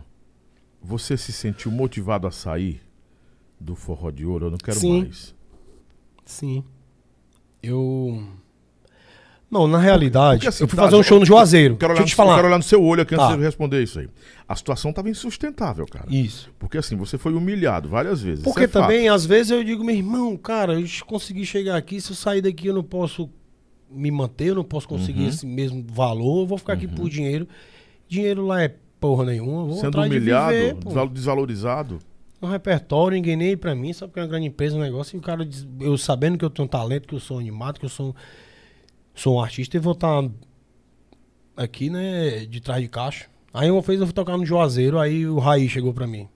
você 0.81 1.17
se 1.17 1.31
sentiu 1.33 1.69
motivado 1.71 2.25
a 2.25 2.31
sair 2.31 2.81
do 3.59 3.75
forró 3.75 4.11
de 4.11 4.25
ouro? 4.25 4.47
Eu 4.47 4.51
não 4.51 4.57
quero 4.57 4.79
Sim. 4.79 5.01
mais. 5.03 5.35
Sim. 6.25 6.63
Eu. 7.61 8.25
Não, 9.49 9.67
na 9.67 9.77
realidade, 9.77 10.37
porque 10.39 10.47
assim, 10.49 10.63
eu 10.63 10.67
fui 10.67 10.75
tá, 10.75 10.83
fazer 10.83 10.95
um 10.95 11.03
show 11.03 11.19
no 11.19 11.25
Juazeiro. 11.25 11.77
Quero 11.77 11.93
Deixa 11.93 12.03
eu 12.03 12.05
te 12.07 12.09
no- 12.09 12.13
eu 12.13 12.15
falar. 12.17 12.35
quero 12.35 12.47
olhar 12.47 12.57
no 12.57 12.63
seu 12.63 12.83
olho 12.83 13.03
aqui 13.03 13.13
antes 13.15 13.27
Tá. 13.27 13.35
de 13.35 13.41
responder 13.41 13.83
isso 13.83 13.99
aí. 13.99 14.09
A 14.47 14.55
situação 14.55 14.89
estava 14.89 15.09
insustentável, 15.09 15.85
cara. 15.85 16.07
Isso. 16.09 16.49
Porque 16.59 16.77
assim, 16.77 16.95
você 16.95 17.17
foi 17.17 17.33
humilhado 17.33 17.87
várias 17.87 18.21
vezes. 18.21 18.43
Porque 18.43 18.63
é 18.63 18.67
fato. 18.67 18.81
também, 18.83 19.07
às 19.07 19.25
vezes, 19.25 19.51
eu 19.51 19.63
digo, 19.63 19.83
meu 19.83 19.95
irmão, 19.95 20.35
cara, 20.35 20.79
eu 20.79 20.85
consegui 21.05 21.45
chegar 21.45 21.77
aqui, 21.77 22.01
se 22.01 22.11
eu 22.11 22.15
sair 22.15 22.41
daqui 22.41 22.67
eu 22.67 22.73
não 22.73 22.83
posso 22.83 23.29
me 23.89 24.09
manter, 24.11 24.47
eu 24.47 24.55
não 24.55 24.63
posso 24.63 24.87
conseguir 24.87 25.21
Uhum. 25.21 25.29
esse 25.29 25.45
mesmo 25.45 25.85
valor, 25.87 26.41
eu 26.41 26.47
vou 26.47 26.57
ficar 26.57 26.73
aqui 26.73 26.87
por 26.87 27.07
dinheiro. 27.09 27.47
Dinheiro 28.09 28.45
lá 28.45 28.61
é 28.63 28.73
porra 28.99 29.25
nenhuma. 29.25 29.65
Vou 29.65 29.75
Sendo 29.75 29.89
atrás 29.89 30.09
de 30.11 30.17
humilhado, 30.17 30.53
viver, 30.55 31.09
desvalorizado. 31.13 31.99
um 32.41 32.47
repertório, 32.47 33.15
ninguém 33.15 33.35
nem 33.35 33.55
pra 33.57 33.73
mim, 33.73 33.93
só 33.93 34.05
porque 34.07 34.19
é 34.19 34.23
uma 34.23 34.27
grande 34.29 34.47
empresa, 34.47 34.75
um 34.75 34.79
negócio, 34.81 35.15
e 35.15 35.19
o 35.19 35.21
cara, 35.21 35.45
diz- 35.45 35.67
eu 35.79 35.97
sabendo 35.97 36.37
que 36.37 36.43
eu 36.45 36.49
tenho 36.49 36.67
talento, 36.67 37.07
que 37.07 37.15
eu 37.15 37.19
sou 37.19 37.39
animado, 37.39 37.79
que 37.79 37.85
eu 37.85 37.89
sou, 37.89 38.15
sou 39.15 39.37
um 39.37 39.41
artista, 39.41 39.77
e 39.77 39.79
vou 39.79 39.93
estar 39.93 40.23
aqui, 41.55 41.89
né, 41.89 42.45
de 42.45 42.61
trás 42.61 42.81
de 42.81 42.89
caixa. 42.89 43.27
Aí 43.53 43.71
uma 43.71 43.81
vez 43.81 43.99
eu 43.99 44.05
fui 44.05 44.13
tocar 44.13 44.37
no 44.37 44.45
Juazeiro, 44.45 44.99
aí 44.99 45.25
o 45.25 45.39
Raí 45.39 45.69
chegou 45.69 45.93
pra 45.93 46.05
mim. 46.05 46.27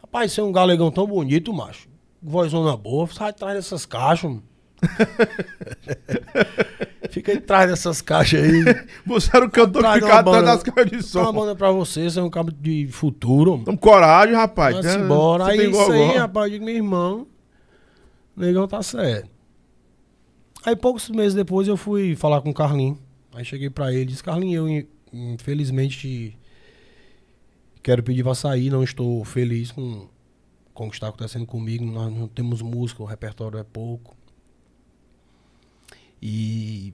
Rapaz, 0.00 0.32
você 0.32 0.40
é 0.40 0.44
um 0.44 0.50
galegão 0.50 0.90
tão 0.90 1.06
bonito, 1.06 1.52
macho. 1.52 1.88
Vozona 2.20 2.76
boa, 2.76 3.06
sai 3.06 3.30
atrás 3.30 3.54
dessas 3.54 3.86
caixas, 3.86 4.28
mano. 4.28 4.42
Fica 7.10 7.32
aí 7.32 7.38
atrás 7.38 7.70
dessas 7.70 8.00
caixas 8.00 8.42
aí. 8.42 8.64
Você 9.06 9.36
era 9.36 9.44
o 9.44 9.50
cantor 9.50 9.82
que 9.84 9.92
ficava 9.94 10.38
atrás 10.38 10.44
das 10.44 10.62
caixas 10.62 11.06
de 11.06 11.12
Dá 11.12 11.20
uma 11.20 11.26
som. 11.26 11.32
banda 11.32 11.56
pra 11.56 11.70
você, 11.70 12.08
você 12.08 12.18
é 12.18 12.22
um 12.22 12.30
cabo 12.30 12.52
de 12.52 12.88
futuro. 12.88 13.52
mano. 13.52 13.62
Então, 13.62 13.76
coragem, 13.76 14.34
rapaz. 14.34 14.84
Né? 14.84 14.94
embora. 14.94 15.46
Aí 15.46 15.70
isso 15.70 15.92
aí, 15.92 16.16
rapaz, 16.16 16.46
eu 16.46 16.52
digo, 16.52 16.64
meu 16.64 16.74
irmão, 16.74 17.26
o 18.36 18.40
negão 18.40 18.66
tá 18.66 18.82
certo. 18.82 19.28
Aí 20.64 20.76
poucos 20.76 21.08
meses 21.08 21.34
depois 21.34 21.66
eu 21.68 21.76
fui 21.76 22.14
falar 22.16 22.40
com 22.42 22.50
o 22.50 22.54
Carlinho. 22.54 22.98
Aí 23.32 23.44
cheguei 23.44 23.70
pra 23.70 23.92
ele 23.92 24.02
e 24.02 24.06
disse, 24.06 24.22
Carlinho, 24.22 24.56
eu 24.56 24.68
in- 24.68 24.86
infelizmente 25.12 26.36
quero 27.82 28.02
pedir 28.02 28.22
pra 28.22 28.34
sair, 28.34 28.70
não 28.70 28.82
estou 28.82 29.24
feliz 29.24 29.70
com, 29.72 30.06
com 30.74 30.86
o 30.86 30.90
que 30.90 30.96
está 30.96 31.08
acontecendo 31.08 31.46
comigo. 31.46 31.84
Nós 31.84 32.12
não 32.12 32.28
temos 32.28 32.60
música, 32.60 33.02
o 33.02 33.06
repertório 33.06 33.58
é 33.58 33.64
pouco. 33.64 34.16
E 36.20 36.92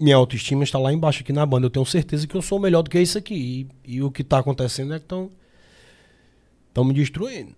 minha 0.00 0.16
autoestima 0.16 0.64
está 0.64 0.78
lá 0.78 0.92
embaixo 0.92 1.20
aqui 1.22 1.32
na 1.32 1.44
banda. 1.44 1.66
Eu 1.66 1.70
tenho 1.70 1.84
certeza 1.84 2.26
que 2.26 2.34
eu 2.34 2.40
sou 2.42 2.58
melhor 2.58 2.82
do 2.82 2.88
que 2.90 2.98
isso 3.00 3.18
aqui. 3.18 3.68
E, 3.84 3.96
e 3.96 4.02
o 4.02 4.10
que 4.10 4.24
tá 4.24 4.38
acontecendo 4.38 4.94
é 4.94 4.98
que 4.98 5.04
Estão 6.68 6.84
me 6.84 6.94
destruindo. 6.94 7.54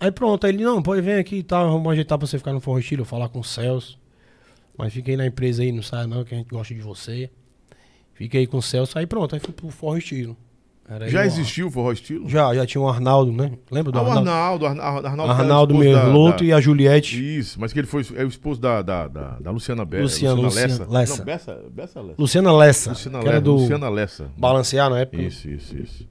Aí 0.00 0.10
pronto, 0.10 0.44
aí 0.46 0.52
ele, 0.52 0.64
não, 0.64 0.82
pode 0.82 1.00
vir 1.00 1.18
aqui 1.18 1.36
e 1.36 1.42
tal, 1.42 1.70
vamos 1.70 1.90
ajeitar 1.92 2.18
pra 2.18 2.26
você 2.26 2.36
ficar 2.38 2.52
no 2.52 2.60
Forro 2.60 2.78
Estilo, 2.78 3.04
falar 3.04 3.28
com 3.28 3.40
o 3.40 3.44
Celso. 3.44 3.98
Mas 4.76 4.92
fica 4.92 5.10
aí 5.10 5.16
na 5.16 5.26
empresa 5.26 5.62
aí, 5.62 5.70
não 5.72 5.82
sai 5.82 6.06
não, 6.06 6.24
que 6.24 6.34
a 6.34 6.38
gente 6.38 6.48
gosta 6.50 6.74
de 6.74 6.80
você. 6.80 7.30
Fica 8.12 8.38
aí 8.38 8.46
com 8.46 8.58
o 8.58 8.62
Celso, 8.62 8.98
aí 8.98 9.06
pronto, 9.06 9.34
aí 9.34 9.40
fui 9.40 9.52
pro 9.52 9.68
Forro 9.70 9.96
Estilo. 9.98 10.36
Já 11.08 11.20
o- 11.22 11.24
existiu 11.24 11.68
o 11.68 11.70
forró 11.70 11.92
estilo? 11.92 12.28
Já, 12.28 12.54
já 12.54 12.66
tinha 12.66 12.78
o 12.78 12.86
Arnaldo, 12.86 13.32
né? 13.32 13.52
Lembra 13.70 13.90
do 13.90 13.98
Ah, 13.98 14.02
o 14.02 14.06
Arnaldo? 14.06 14.28
Arnaldo. 14.28 14.66
Arnaldo, 14.66 15.06
Arnaldo, 15.06 15.32
Arnaldo 15.32 15.74
o 15.74 15.78
da- 15.78 15.82
Merloto 15.82 16.38
da- 16.40 16.44
e 16.44 16.52
a 16.52 16.60
Juliette. 16.60 17.38
Isso, 17.38 17.58
mas 17.58 17.72
que 17.72 17.78
ele 17.80 17.86
foi 17.86 18.04
é 18.14 18.22
o 18.22 18.28
esposo 18.28 18.60
da, 18.60 18.82
da, 18.82 19.08
da, 19.08 19.28
da 19.40 19.50
Luciana 19.50 19.82
Bessa. 19.86 20.02
Luciana- 20.02 20.34
Luciana 20.42 20.66
Luciana 20.66 20.84
Lessa. 20.84 20.92
Lessa. 20.92 21.16
Não, 21.16 21.24
Bessa, 21.24 21.64
Bessa 21.70 22.00
Lessa. 22.02 22.14
Luciana 22.20 22.52
Lessa, 22.52 22.90
Luciana 22.90 23.18
que 23.20 23.28
era 23.28 23.38
Lessa. 23.38 23.50
Luciana 23.50 23.88
Lessa. 23.88 24.30
Balancear 24.36 24.90
na 24.90 24.98
época. 25.00 25.22
Isso, 25.22 25.48
isso, 25.48 25.74
isso. 25.78 26.08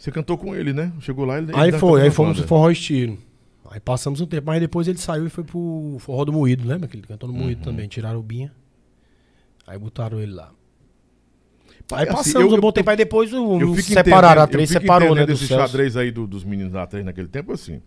Você 0.00 0.10
cantou 0.10 0.38
com 0.38 0.54
ele, 0.56 0.72
né? 0.72 0.90
Chegou 1.00 1.26
lá 1.26 1.36
ele 1.36 1.52
Aí 1.54 1.68
ele 1.68 1.78
foi, 1.78 1.90
tava 1.92 2.02
aí 2.04 2.10
fomos 2.10 2.38
pro 2.38 2.48
Forró 2.48 2.70
Estilo. 2.70 3.18
Aí 3.70 3.78
passamos 3.78 4.20
um 4.22 4.26
tempo, 4.26 4.46
mas 4.46 4.58
depois 4.58 4.88
ele 4.88 4.96
saiu 4.98 5.26
e 5.26 5.30
foi 5.30 5.44
pro 5.44 5.96
Forró 6.00 6.24
do 6.24 6.32
Moído, 6.32 6.66
lembra 6.66 6.88
que 6.88 6.96
ele 6.96 7.06
cantou 7.06 7.28
no 7.28 7.34
Uhum. 7.36 7.42
Moído 7.44 7.62
também? 7.62 7.86
Tiraram 7.86 8.18
o 8.18 8.22
Binha. 8.22 8.50
Aí 9.66 9.78
botaram 9.78 10.18
ele 10.18 10.32
lá. 10.32 10.50
Aí 11.92 12.04
Assim, 12.08 12.12
passamos 12.16 12.50
eu- 12.52 12.56
um 12.58 12.60
bom 12.60 12.72
tempo, 12.72 12.88
aí 12.88 12.96
depois 12.96 13.30
o, 13.32 13.60
Eu 13.60 13.72
o 13.72 13.74
fico 13.74 13.92
separaram, 13.92 14.42
a 14.42 14.46
três 14.46 14.70
separou, 14.70 15.08
né, 15.14 15.22
entendendo 15.22 15.26
do 15.26 15.32
esse 15.34 15.46
Celso. 15.46 15.66
xadrez 15.68 15.96
aí 15.96 16.10
do- 16.10 16.26
dos 16.26 16.44
meninos 16.44 16.72
da 16.72 16.86
três 16.86 17.04
naquele 17.04 17.28
tempo, 17.28 17.52
assim. 17.52 17.82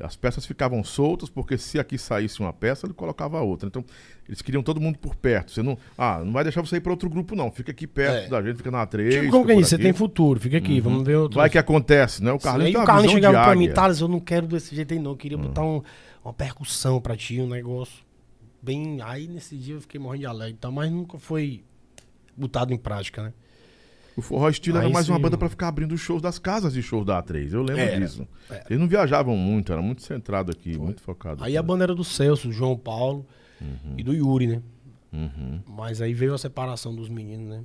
As 0.00 0.16
peças 0.16 0.44
ficavam 0.44 0.82
soltas, 0.82 1.30
porque 1.30 1.56
se 1.56 1.78
aqui 1.78 1.96
saísse 1.96 2.40
uma 2.40 2.52
peça, 2.52 2.84
ele 2.86 2.94
colocava 2.94 3.40
outra. 3.40 3.68
Então, 3.68 3.84
eles 4.28 4.40
queriam 4.42 4.62
todo 4.62 4.80
mundo 4.80 4.98
por 4.98 5.14
perto. 5.14 5.50
Você 5.52 5.62
não. 5.62 5.76
Ah, 5.98 6.22
não 6.24 6.32
vai 6.32 6.42
deixar 6.44 6.60
você 6.60 6.76
ir 6.76 6.80
para 6.80 6.92
outro 6.92 7.08
grupo, 7.10 7.34
não. 7.36 7.50
Fica 7.50 7.72
aqui 7.72 7.86
perto 7.86 8.26
É. 8.26 8.28
da 8.28 8.42
gente, 8.42 8.56
fica 8.56 8.70
na 8.70 8.86
três. 8.86 9.10
Tipo, 9.14 9.20
fica 9.26 9.32
como 9.32 9.46
que 9.46 9.52
por 9.52 9.58
disse, 9.60 9.70
você 9.76 9.78
tem 9.82 9.92
futuro, 9.92 10.40
fica 10.40 10.56
aqui, 10.58 10.80
vamos 10.80 11.04
ver 11.04 11.16
outro. 11.16 11.36
Vai 11.38 11.50
que 11.50 11.58
acontece, 11.58 12.22
né? 12.22 12.32
O 12.32 12.38
Carlinhos 12.38 12.66
aí 12.66 12.72
tem 12.72 12.76
o 12.76 12.80
uma 12.80 12.86
Carlinhos 12.86 13.12
chegava 13.12 13.44
pra 13.44 13.54
mim. 13.56 13.70
Thales, 13.70 14.00
eu 14.00 14.08
não 14.08 14.20
quero 14.20 14.46
desse 14.46 14.74
jeito 14.74 14.92
aí 14.94 14.98
não, 15.00 15.10
eu 15.12 15.16
queria 15.16 15.36
Hum. 15.38 15.42
botar 15.42 15.62
um- 15.64 15.82
uma 16.24 16.32
percussão 16.32 17.00
pra 17.00 17.16
ti, 17.16 17.40
um 17.40 17.48
negócio 17.48 18.02
bem... 18.62 18.98
Aí 19.02 19.28
nesse 19.28 19.56
dia 19.56 19.74
eu 19.74 19.80
fiquei 19.82 20.00
morrendo 20.00 20.20
de 20.20 20.26
alegre 20.26 20.54
e 20.54 20.58
tal, 20.58 20.72
mas 20.72 20.90
nunca 20.90 21.18
foi 21.18 21.62
botado 22.36 22.72
em 22.72 22.78
prática, 22.78 23.22
né? 23.24 23.32
O 24.16 24.22
Forró 24.22 24.48
Estilo 24.48 24.78
era 24.78 24.88
mais 24.88 25.08
uma 25.08 25.16
sim. 25.16 25.22
banda 25.22 25.36
pra 25.36 25.48
ficar 25.48 25.66
abrindo 25.68 25.92
os 25.92 26.00
shows 26.00 26.22
das 26.22 26.38
casas 26.38 26.72
de 26.72 26.80
shows 26.80 27.04
da 27.04 27.20
A3. 27.20 27.52
Eu 27.52 27.62
lembro 27.62 27.82
Era, 27.82 27.98
disso. 28.00 28.26
era. 28.48 28.64
Eles 28.70 28.78
não 28.80 28.86
viajavam 28.86 29.36
muito, 29.36 29.72
era 29.72 29.82
muito 29.82 30.02
centrado 30.02 30.52
aqui, 30.52 30.78
muito 30.78 31.02
focado. 31.02 31.42
Aí 31.42 31.56
a 31.56 31.62
banda 31.62 31.82
era 31.84 31.94
do 31.94 32.04
Celso, 32.04 32.52
João 32.52 32.76
Paulo 32.76 33.26
e 33.96 34.02
do 34.02 34.12
Yuri, 34.12 34.46
né? 34.48 34.62
Uhum. 35.12 35.60
Mas 35.66 36.00
aí 36.02 36.12
veio 36.12 36.34
a 36.34 36.38
separação 36.38 36.94
dos 36.94 37.08
meninos, 37.08 37.46
né? 37.48 37.62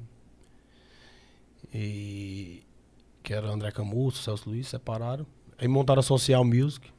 E. 1.73 2.63
Que 3.23 3.33
era 3.33 3.47
André 3.49 3.71
Camus, 3.71 4.23
Celso 4.23 4.49
Luiz, 4.49 4.67
separaram. 4.67 5.25
Aí 5.57 5.67
montaram 5.67 5.99
a 5.99 6.03
Social 6.03 6.43
Music. 6.43 6.89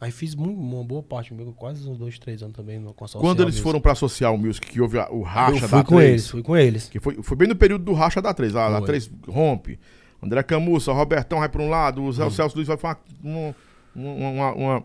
Aí 0.00 0.10
fiz 0.10 0.34
uma 0.34 0.82
boa 0.82 1.02
parte, 1.02 1.32
meu, 1.32 1.52
quase 1.52 1.88
uns 1.88 1.96
dois, 1.96 2.18
três 2.18 2.42
anos 2.42 2.56
também 2.56 2.82
com 2.82 3.04
a 3.04 3.08
Social 3.08 3.22
Quando 3.22 3.38
eles 3.40 3.54
Music. 3.54 3.62
foram 3.62 3.80
pra 3.80 3.94
Social 3.94 4.36
Music, 4.36 4.66
que 4.68 4.80
houve 4.80 4.98
a- 4.98 5.08
o 5.10 5.22
racha 5.22 5.56
eu 5.58 5.60
da 5.60 5.68
fui 5.68 5.84
com 5.84 5.94
A3, 5.96 6.02
eles, 6.08 6.28
fui 6.30 6.42
com 6.42 6.56
eles. 6.56 6.88
Que 6.88 6.98
foi, 6.98 7.22
foi 7.22 7.36
bem 7.36 7.46
no 7.48 7.54
período 7.54 7.84
do 7.84 7.92
racha 7.92 8.20
da 8.20 8.34
3. 8.34 8.54
A, 8.56 8.66
a 8.66 8.78
Foi. 8.78 8.86
3 8.86 9.10
rompe. 9.28 9.78
André 10.20 10.42
Camussa, 10.42 10.92
Robertão 10.92 11.38
vai 11.38 11.48
pra 11.48 11.62
um 11.62 11.70
lado, 11.70 12.02
o 12.02 12.12
Zé 12.12 12.24
Hum. 12.24 12.30
Celso 12.30 12.56
Luiz 12.56 12.66
vai 12.68 12.76
pra 12.76 12.96
uma, 13.22 13.54
uma, 13.94 14.12
uma, 14.12 14.52
uma, 14.54 14.84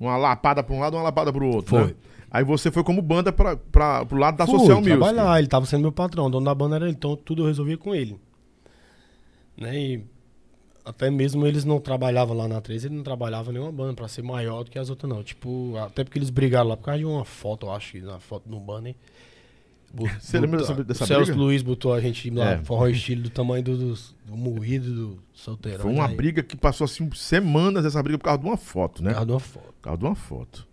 uma 0.00 0.16
lapada 0.16 0.62
pra 0.64 0.74
um 0.74 0.80
lado, 0.80 0.96
uma 0.96 1.02
lapada 1.04 1.32
pro 1.32 1.46
outro. 1.46 1.70
Foi. 1.70 1.86
né? 1.88 1.94
Aí 2.36 2.44
você 2.44 2.70
foi 2.70 2.84
como 2.84 3.00
banda 3.00 3.32
pra, 3.32 3.56
pra, 3.56 4.04
pro 4.04 4.18
lado 4.18 4.36
da 4.36 4.44
Fui 4.46 4.58
Social 4.58 4.78
Music. 4.78 4.96
trabalhar, 4.96 5.38
ele 5.38 5.48
tava 5.48 5.64
sendo 5.64 5.80
meu 5.82 5.92
patrão, 5.92 6.26
o 6.26 6.30
dono 6.30 6.44
da 6.44 6.54
banda 6.54 6.76
era 6.76 6.84
ele, 6.86 6.94
então 6.94 7.16
tudo 7.16 7.42
eu 7.42 7.46
resolvia 7.46 7.78
com 7.78 7.94
ele. 7.94 8.20
Né? 9.56 9.78
E 9.78 10.04
até 10.84 11.10
mesmo 11.10 11.46
eles 11.46 11.64
não 11.64 11.80
trabalhavam 11.80 12.36
lá 12.36 12.46
na 12.46 12.60
3, 12.60 12.84
ele 12.84 12.94
não 12.94 13.02
trabalhava 13.02 13.50
nenhuma 13.52 13.72
banda 13.72 13.94
pra 13.94 14.06
ser 14.06 14.22
maior 14.22 14.64
do 14.64 14.70
que 14.70 14.78
as 14.78 14.90
outras 14.90 15.10
não. 15.10 15.22
Tipo, 15.22 15.74
até 15.78 16.04
porque 16.04 16.18
eles 16.18 16.30
brigaram 16.30 16.68
lá 16.68 16.76
por 16.76 16.84
causa 16.84 16.98
de 16.98 17.04
uma 17.06 17.24
foto, 17.24 17.66
eu 17.66 17.72
acho 17.72 17.98
na 18.04 18.20
foto 18.20 18.48
no 18.50 18.60
banner. 18.60 18.94
Você 20.20 20.38
lembra 20.38 20.58
dessa- 20.60 20.74
dessa 20.84 21.04
O 21.04 21.06
Celso 21.06 21.24
briga? 21.26 21.38
Luiz 21.40 21.62
botou 21.62 21.94
a 21.94 22.00
gente 22.00 22.28
lá, 22.28 22.52
É. 22.52 22.58
forró 22.58 22.86
estilo 22.88 23.22
do 23.22 23.30
tamanho 23.30 23.62
do, 23.64 23.76
do, 23.78 23.94
do 24.26 24.36
moído 24.36 24.92
do 24.92 25.18
solteiro. 25.32 25.80
Foi 25.80 25.90
uma 25.92 26.06
briga 26.08 26.42
que 26.42 26.54
passou 26.56 26.84
assim 26.84 27.08
semanas 27.14 27.84
essa 27.86 28.02
briga 28.02 28.18
por 28.18 28.24
causa 28.24 28.40
de 28.40 28.46
uma 28.46 28.56
foto, 28.58 29.02
né? 29.02 29.10
Por 29.10 29.14
causa 29.14 29.26
de 29.26 29.32
uma 29.32 29.40
foto. 29.40 29.64
Por 29.72 29.80
causa 29.82 29.98
de 29.98 30.04
uma 30.04 30.14
foto. 30.14 30.66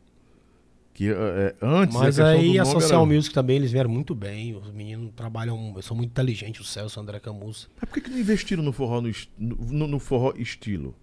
Que 0.93 1.09
é, 1.09 1.55
antes 1.59 1.95
Mas 1.97 2.19
aí 2.19 2.59
a 2.59 2.65
Social 2.65 3.03
era... 3.03 3.13
Music 3.15 3.33
também, 3.33 3.55
eles 3.55 3.71
vieram 3.71 3.89
muito 3.89 4.13
bem. 4.13 4.55
Os 4.55 4.71
meninos 4.71 5.11
trabalham, 5.15 5.75
são 5.81 5.97
muito 5.97 6.11
inteligentes, 6.11 6.61
o 6.61 6.63
Celso, 6.63 6.99
o 6.99 7.03
André 7.03 7.19
Camus. 7.19 7.67
Mas 7.81 7.89
por 7.89 7.95
que, 7.95 8.01
que 8.01 8.09
não 8.11 8.19
investiram 8.19 8.61
no 8.61 8.71
forró, 8.71 9.01
no, 9.01 9.11
no, 9.39 9.87
no 9.87 9.99
forró 9.99 10.33
estilo? 10.37 10.93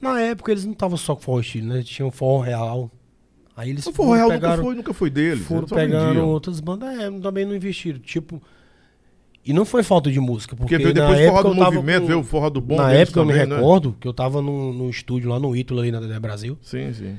Na 0.00 0.20
época 0.20 0.52
eles 0.52 0.64
não 0.64 0.72
estavam 0.72 0.96
só 0.96 1.14
com 1.14 1.20
forró 1.20 1.40
estilo, 1.40 1.68
né? 1.68 1.82
Tinham 1.82 2.10
forró 2.10 2.40
real. 2.40 2.90
Aí 3.54 3.70
eles 3.70 3.86
O 3.86 3.92
forró 3.92 4.14
real 4.14 4.28
pegaram, 4.30 4.56
nunca 4.56 4.64
foi, 4.64 4.74
nunca 4.76 4.94
foi 4.94 5.10
deles. 5.10 5.44
foram 5.44 5.66
pegando 5.66 6.26
outras 6.26 6.60
bandas, 6.60 6.96
é, 6.98 7.10
também 7.20 7.44
não 7.44 7.54
investiram. 7.54 7.98
Tipo. 7.98 8.40
E 9.44 9.52
não 9.52 9.64
foi 9.64 9.82
falta 9.82 10.10
de 10.10 10.20
música, 10.20 10.54
porque, 10.54 10.76
Porque 10.78 10.92
veio 10.92 10.94
na 10.94 11.10
depois 11.10 11.20
o 11.20 11.24
forró 11.28 11.38
época 11.38 11.42
do 11.42 11.54
eu 11.54 11.58
tava 11.64 11.74
movimento, 11.74 12.00
com- 12.02 12.06
veio 12.06 12.18
o 12.20 12.22
forró 12.24 12.50
do 12.50 12.60
bom. 12.60 12.76
Na 12.76 12.92
época 12.92 13.20
eu 13.20 13.24
me 13.24 13.32
também, 13.32 13.46
né? 13.48 13.56
recordo 13.56 13.96
que 14.00 14.06
eu 14.08 14.12
tava 14.14 14.40
no, 14.42 14.72
no 14.72 14.88
estúdio 14.90 15.28
lá 15.30 15.38
no 15.40 15.54
Ítalo, 15.56 15.80
ali 15.80 15.90
na 15.90 16.00
DD 16.00 16.18
Brasil. 16.20 16.56
Sim, 16.62 16.92
sim. 16.92 17.16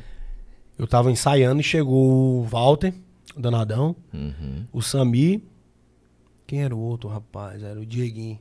Eu 0.80 0.88
tava 0.88 1.12
ensaiando 1.12 1.60
e 1.60 1.64
chegou 1.64 2.40
o 2.40 2.44
Walter, 2.44 2.94
o 3.36 3.42
Danadão, 3.42 3.96
Uhum. 4.14 4.66
o 4.72 4.82
Sami. 4.82 5.44
Quem 6.48 6.64
era 6.64 6.74
o 6.76 6.80
outro 6.80 7.10
rapaz? 7.10 7.62
Era 7.62 7.80
o 7.80 7.86
Dieguinho. 7.86 8.40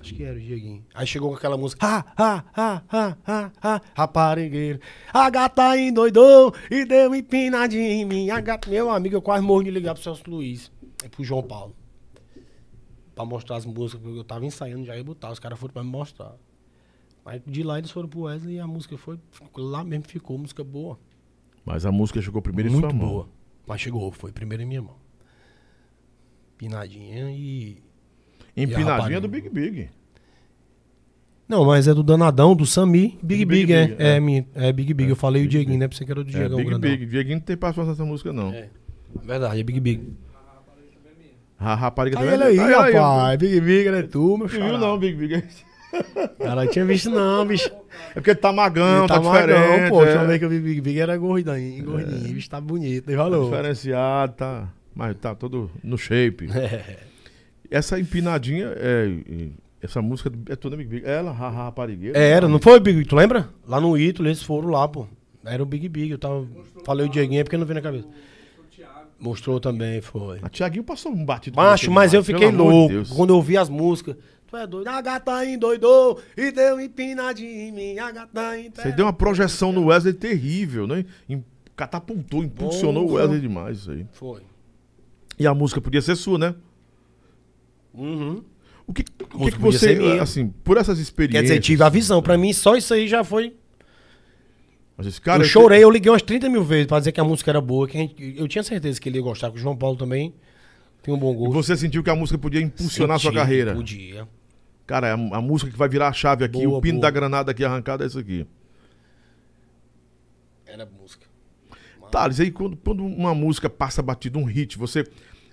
Acho 0.00 0.14
que 0.14 0.22
era 0.22 0.36
o 0.36 0.40
Dieguinho. 0.40 0.84
Aí 0.94 1.06
chegou 1.06 1.30
com 1.30 1.36
aquela 1.36 1.56
música. 1.56 1.84
Ha, 1.84 2.04
ha, 2.16 2.44
ha, 2.56 2.82
ha, 2.88 3.16
ha, 3.26 3.52
ha, 3.60 3.80
raparigueiro. 3.94 4.78
A 5.12 5.28
gata 5.30 5.76
endoidou 5.76 6.54
e 6.70 6.84
deu 6.84 7.14
empinadinha 7.14 7.90
em 7.90 8.04
mim. 8.04 8.30
A 8.30 8.40
gata, 8.40 8.70
meu 8.70 8.88
amigo, 8.90 9.16
eu 9.16 9.22
quase 9.22 9.44
morro 9.44 9.64
de 9.64 9.70
ligar 9.70 9.94
pro 9.94 10.02
Celso 10.02 10.22
Luiz. 10.28 10.70
E 11.04 11.08
pro 11.08 11.22
João 11.24 11.42
Paulo. 11.42 11.74
Pra 13.14 13.24
mostrar 13.24 13.56
as 13.56 13.66
músicas, 13.66 14.00
porque 14.02 14.18
eu 14.18 14.24
tava 14.24 14.46
ensaiando, 14.46 14.84
já 14.86 14.96
ia 14.96 15.04
botar. 15.04 15.30
Os 15.30 15.38
caras 15.38 15.58
foram 15.58 15.72
pra 15.74 15.82
me 15.84 15.90
mostrar. 15.90 16.34
Aí 17.24 17.40
de 17.46 17.62
lá 17.62 17.78
eles 17.78 17.90
foram 17.90 18.08
pro 18.08 18.22
Wesley 18.22 18.56
e 18.56 18.60
a 18.60 18.66
música 18.66 18.96
foi. 18.96 19.18
Lá 19.56 19.84
mesmo 19.84 20.06
ficou, 20.08 20.38
música 20.38 20.64
boa. 20.64 20.98
Mas 21.64 21.86
a 21.86 21.92
música 21.92 22.20
chegou 22.20 22.42
primeiro 22.42 22.68
em 22.68 22.72
Muito 22.72 22.88
sua 22.90 22.92
mão. 22.94 23.08
boa. 23.08 23.28
Mas 23.66 23.80
chegou, 23.80 24.10
foi 24.12 24.32
primeiro 24.32 24.62
em 24.62 24.66
minha 24.66 24.82
mão. 24.82 24.96
Pinadinha 26.58 27.30
e. 27.30 27.78
E 28.56 28.60
a 28.60 28.64
Empinadinha 28.64 28.92
rapariga? 28.96 29.20
do 29.20 29.28
Big 29.28 29.48
Big. 29.48 29.88
Não, 31.48 31.64
mas 31.64 31.86
é 31.88 31.94
do 31.94 32.02
Danadão, 32.02 32.54
do 32.54 32.64
Sami. 32.66 33.18
Big 33.22 33.44
Big, 33.44 33.66
Big 33.66 33.72
é. 33.72 33.86
Big, 33.88 34.02
é. 34.02 34.16
é. 34.16 34.20
mi- 34.20 34.46
é 34.54 34.72
Big 34.72 34.94
Big. 34.94 35.08
É, 35.08 35.12
Eu 35.12 35.16
falei 35.16 35.42
o 35.42 35.44
Big 35.44 35.50
Dieguinho, 35.52 35.72
Big. 35.74 35.80
né? 35.80 35.88
Pensei 35.88 36.06
que 36.06 36.12
era 36.12 36.22
do 36.22 36.28
É, 36.30 36.32
Diegão 36.32 36.56
Big 36.58 36.68
Grandão. 36.70 36.90
Big. 36.90 37.06
Dieguinho 37.06 37.36
não 37.36 37.42
tem 37.44 37.56
participação 37.56 37.90
nessa 37.92 38.04
música, 38.04 38.32
não. 38.32 38.52
É. 38.52 38.70
Verdade, 39.22 39.60
é 39.60 39.62
Big 39.62 39.80
Big. 39.80 40.12
A 41.58 41.74
rapariga 41.76 42.18
Aí 42.18 42.28
também. 42.28 42.48
ele 42.48 42.60
aí, 42.60 42.66
Aí, 42.74 42.74
aí, 42.74 42.92
rapaz. 42.94 43.38
Big 43.38 43.60
Big, 43.60 43.90
né? 43.90 44.02
Tu, 44.02 44.36
meu 44.38 44.48
filho. 44.48 44.78
não, 44.78 44.98
Big 44.98 45.14
Big. 45.16 45.44
Cara, 46.38 46.64
eu 46.64 46.70
tinha 46.70 46.84
visto 46.84 47.10
não, 47.10 47.46
bicho. 47.46 47.70
É 48.10 48.14
porque 48.14 48.34
tá 48.34 48.52
magão, 48.52 49.00
Ele 49.00 49.08
tá, 49.08 49.14
tá 49.14 49.20
magão, 49.20 49.46
diferente. 49.58 49.88
pô. 49.90 50.02
é. 50.02 50.04
Deixa 50.06 50.20
eu 50.22 50.26
ver 50.28 50.38
que 50.38 50.46
o 50.46 50.48
Big 50.48 50.80
Big 50.80 51.00
era 51.00 51.16
gordinho, 51.16 51.84
gordinho. 51.84 52.30
O 52.30 52.34
bicho 52.34 52.50
tá 52.50 52.60
bonito, 52.60 53.04
tem 53.06 53.16
Tá 53.16 53.22
valor. 53.22 53.50
diferenciado, 53.50 54.32
tá. 54.34 54.68
Mas 54.94 55.16
tá 55.16 55.34
todo 55.34 55.70
no 55.82 55.96
shape. 55.98 56.48
Essa 57.70 57.98
empinadinha, 57.98 58.66
é, 58.76 59.10
é, 59.30 59.48
essa 59.80 60.02
música 60.02 60.30
é 60.48 60.56
toda 60.56 60.76
Big 60.76 60.88
Big. 60.88 61.06
Ela, 61.06 61.32
haha, 61.32 61.64
raparigueira. 61.64 62.18
É, 62.18 62.30
Era, 62.30 62.46
não 62.48 62.58
foi 62.58 62.76
o 62.76 62.80
Big 62.80 62.98
Big, 62.98 63.08
tu 63.08 63.16
lembra? 63.16 63.48
Lá 63.66 63.80
no 63.80 63.96
Ítalo, 63.96 64.28
eles 64.28 64.42
foram 64.42 64.68
lá, 64.68 64.86
pô. 64.86 65.06
Era 65.44 65.62
o 65.62 65.66
Big 65.66 65.88
Big, 65.88 66.10
eu 66.10 66.18
tava. 66.18 66.46
Falei 66.84 67.06
o 67.06 67.08
Dieguinho 67.08 67.40
é 67.40 67.44
porque 67.44 67.56
não 67.56 67.64
veio 67.66 67.76
na 67.76 67.80
cabeça. 67.82 68.06
Mostrou 69.18 69.60
também, 69.60 70.00
foi. 70.00 70.38
A 70.42 70.48
Tiaguinho 70.48 70.82
passou 70.82 71.12
um 71.12 71.24
batido. 71.24 71.56
Macho, 71.56 71.90
mas 71.92 72.12
eu 72.12 72.24
fiquei 72.24 72.50
louco 72.50 72.92
quando 73.14 73.30
eu 73.30 73.36
ouvi 73.36 73.56
as 73.56 73.68
músicas. 73.68 74.16
Tu 74.52 74.56
é 74.58 74.66
doido, 74.66 74.86
a 74.88 75.00
gata 75.00 75.46
endoidou 75.46 76.20
e 76.36 76.52
deu 76.52 76.78
empinadinha 76.78 77.68
em 77.68 77.72
mim, 77.72 77.98
a 77.98 78.10
gata 78.10 78.50
Você 78.74 78.92
deu 78.92 79.06
uma 79.06 79.12
projeção 79.12 79.72
no 79.72 79.86
Wesley 79.86 80.12
terrível, 80.12 80.86
né? 80.86 81.06
Em- 81.26 81.42
Catapultou, 81.74 82.44
impulsionou 82.44 83.04
o 83.06 83.08
Porra. 83.08 83.22
Wesley 83.22 83.40
demais 83.40 83.78
isso 83.78 83.90
aí. 83.92 84.06
Foi. 84.12 84.42
E 85.38 85.46
a 85.46 85.54
música 85.54 85.80
podia 85.80 86.02
ser 86.02 86.16
sua, 86.16 86.36
né? 86.36 86.54
Uhum. 87.94 88.44
O 88.86 88.92
que, 88.92 89.02
o 89.34 89.46
que, 89.46 89.52
que 89.52 89.58
você, 89.58 89.98
assim, 90.20 90.48
por 90.62 90.76
essas 90.76 90.98
experiências... 90.98 91.48
Quer 91.48 91.54
dizer, 91.54 91.60
tive 91.62 91.82
a 91.82 91.88
visão. 91.88 92.20
Pra 92.20 92.36
mim, 92.36 92.52
só 92.52 92.76
isso 92.76 92.92
aí 92.92 93.08
já 93.08 93.24
foi. 93.24 93.56
Mas 94.98 95.06
esse 95.06 95.18
cara, 95.20 95.42
eu 95.42 95.46
chorei, 95.48 95.82
eu 95.82 95.88
liguei 95.90 96.12
umas 96.12 96.20
30 96.20 96.50
mil 96.50 96.62
vezes 96.62 96.86
pra 96.88 96.98
dizer 96.98 97.12
que 97.12 97.20
a 97.20 97.24
música 97.24 97.50
era 97.50 97.60
boa. 97.60 97.88
Que 97.88 97.96
a 97.96 98.00
gente- 98.02 98.34
eu 98.36 98.46
tinha 98.46 98.62
certeza 98.62 99.00
que 99.00 99.08
ele 99.08 99.16
ia 99.16 99.22
gostar, 99.24 99.50
que 99.50 99.56
o 99.56 99.60
João 99.60 99.74
Paulo 99.74 99.96
também 99.96 100.34
tem 101.02 101.14
um 101.14 101.18
bom 101.18 101.32
E 101.32 101.36
gosto. 101.36 101.52
você 101.54 101.74
sentiu 101.74 102.02
que 102.04 102.10
a 102.10 102.14
música 102.14 102.36
podia 102.36 102.60
impulsionar 102.60 103.16
a 103.16 103.18
sua 103.18 103.30
Senti, 103.30 103.40
carreira. 103.40 103.74
Podia. 103.74 104.28
Cara, 104.92 105.06
é 105.08 105.10
a, 105.12 105.14
a 105.14 105.40
música 105.40 105.70
que 105.70 105.78
vai 105.78 105.88
virar 105.88 106.08
a 106.08 106.12
chave 106.12 106.44
aqui, 106.44 106.66
Boa, 106.66 106.76
o 106.76 106.80
pino 106.82 106.98
boa. 106.98 107.02
da 107.02 107.10
granada 107.10 107.50
aqui 107.50 107.64
arrancado 107.64 108.04
é 108.04 108.06
isso 108.06 108.18
aqui. 108.18 108.46
Era 110.66 110.84
música. 110.84 111.26
Thales, 112.10 112.38
aí 112.40 112.50
quando, 112.50 112.76
quando 112.76 113.02
uma 113.02 113.34
música 113.34 113.70
passa 113.70 114.02
batido, 114.02 114.38
um 114.38 114.44
hit, 114.44 114.76
você 114.76 115.02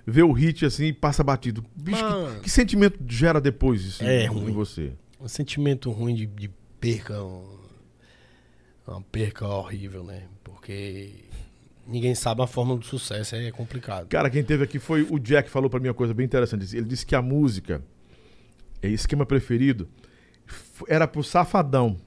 vê 0.06 0.22
o 0.24 0.34
hit 0.34 0.66
assim 0.66 0.88
e 0.88 0.94
passa 0.94 1.24
batido. 1.24 1.64
Bicho, 1.74 2.04
que- 2.04 2.04
Mano. 2.04 2.42
que, 2.42 2.50
sentimento 2.50 3.00
gera 3.08 3.40
depois 3.40 3.82
isso 3.86 4.04
É 4.04 4.24
em, 4.26 4.28
ruim. 4.28 4.52
você? 4.52 4.92
Um 5.22 5.28
sentimento 5.30 5.90
ruim 5.90 6.14
de, 6.14 6.26
de 6.26 6.50
perca. 6.82 7.24
um- 7.24 7.58
Uma 8.86 9.02
perca 9.02 9.48
horrível, 9.48 10.04
né? 10.04 10.24
Porque 10.44 11.12
ninguém 11.88 12.14
sabe 12.14 12.42
a 12.42 12.48
fórmula 12.48 12.78
do 12.78 12.86
sucesso, 12.86 13.38
é 13.38 13.50
complicado. 13.52 14.08
Cara, 14.10 14.30
quem 14.30 14.44
teve 14.44 14.66
aqui 14.66 14.80
foi 14.80 15.04
o 15.10 15.18
Jack, 15.18 15.50
falou 15.50 15.70
pra 15.70 15.80
mim 15.80 15.88
uma 15.88 15.94
coisa 15.94 16.14
bem 16.14 16.26
interessante. 16.26 16.76
Ele 16.76 16.86
disse 16.88 17.06
que 17.06 17.16
a 17.16 17.22
música, 17.22 17.82
esquema 18.88 19.26
preferido, 19.26 19.88
era 20.88 21.08
pro 21.08 21.24
Safadão. 21.24 21.98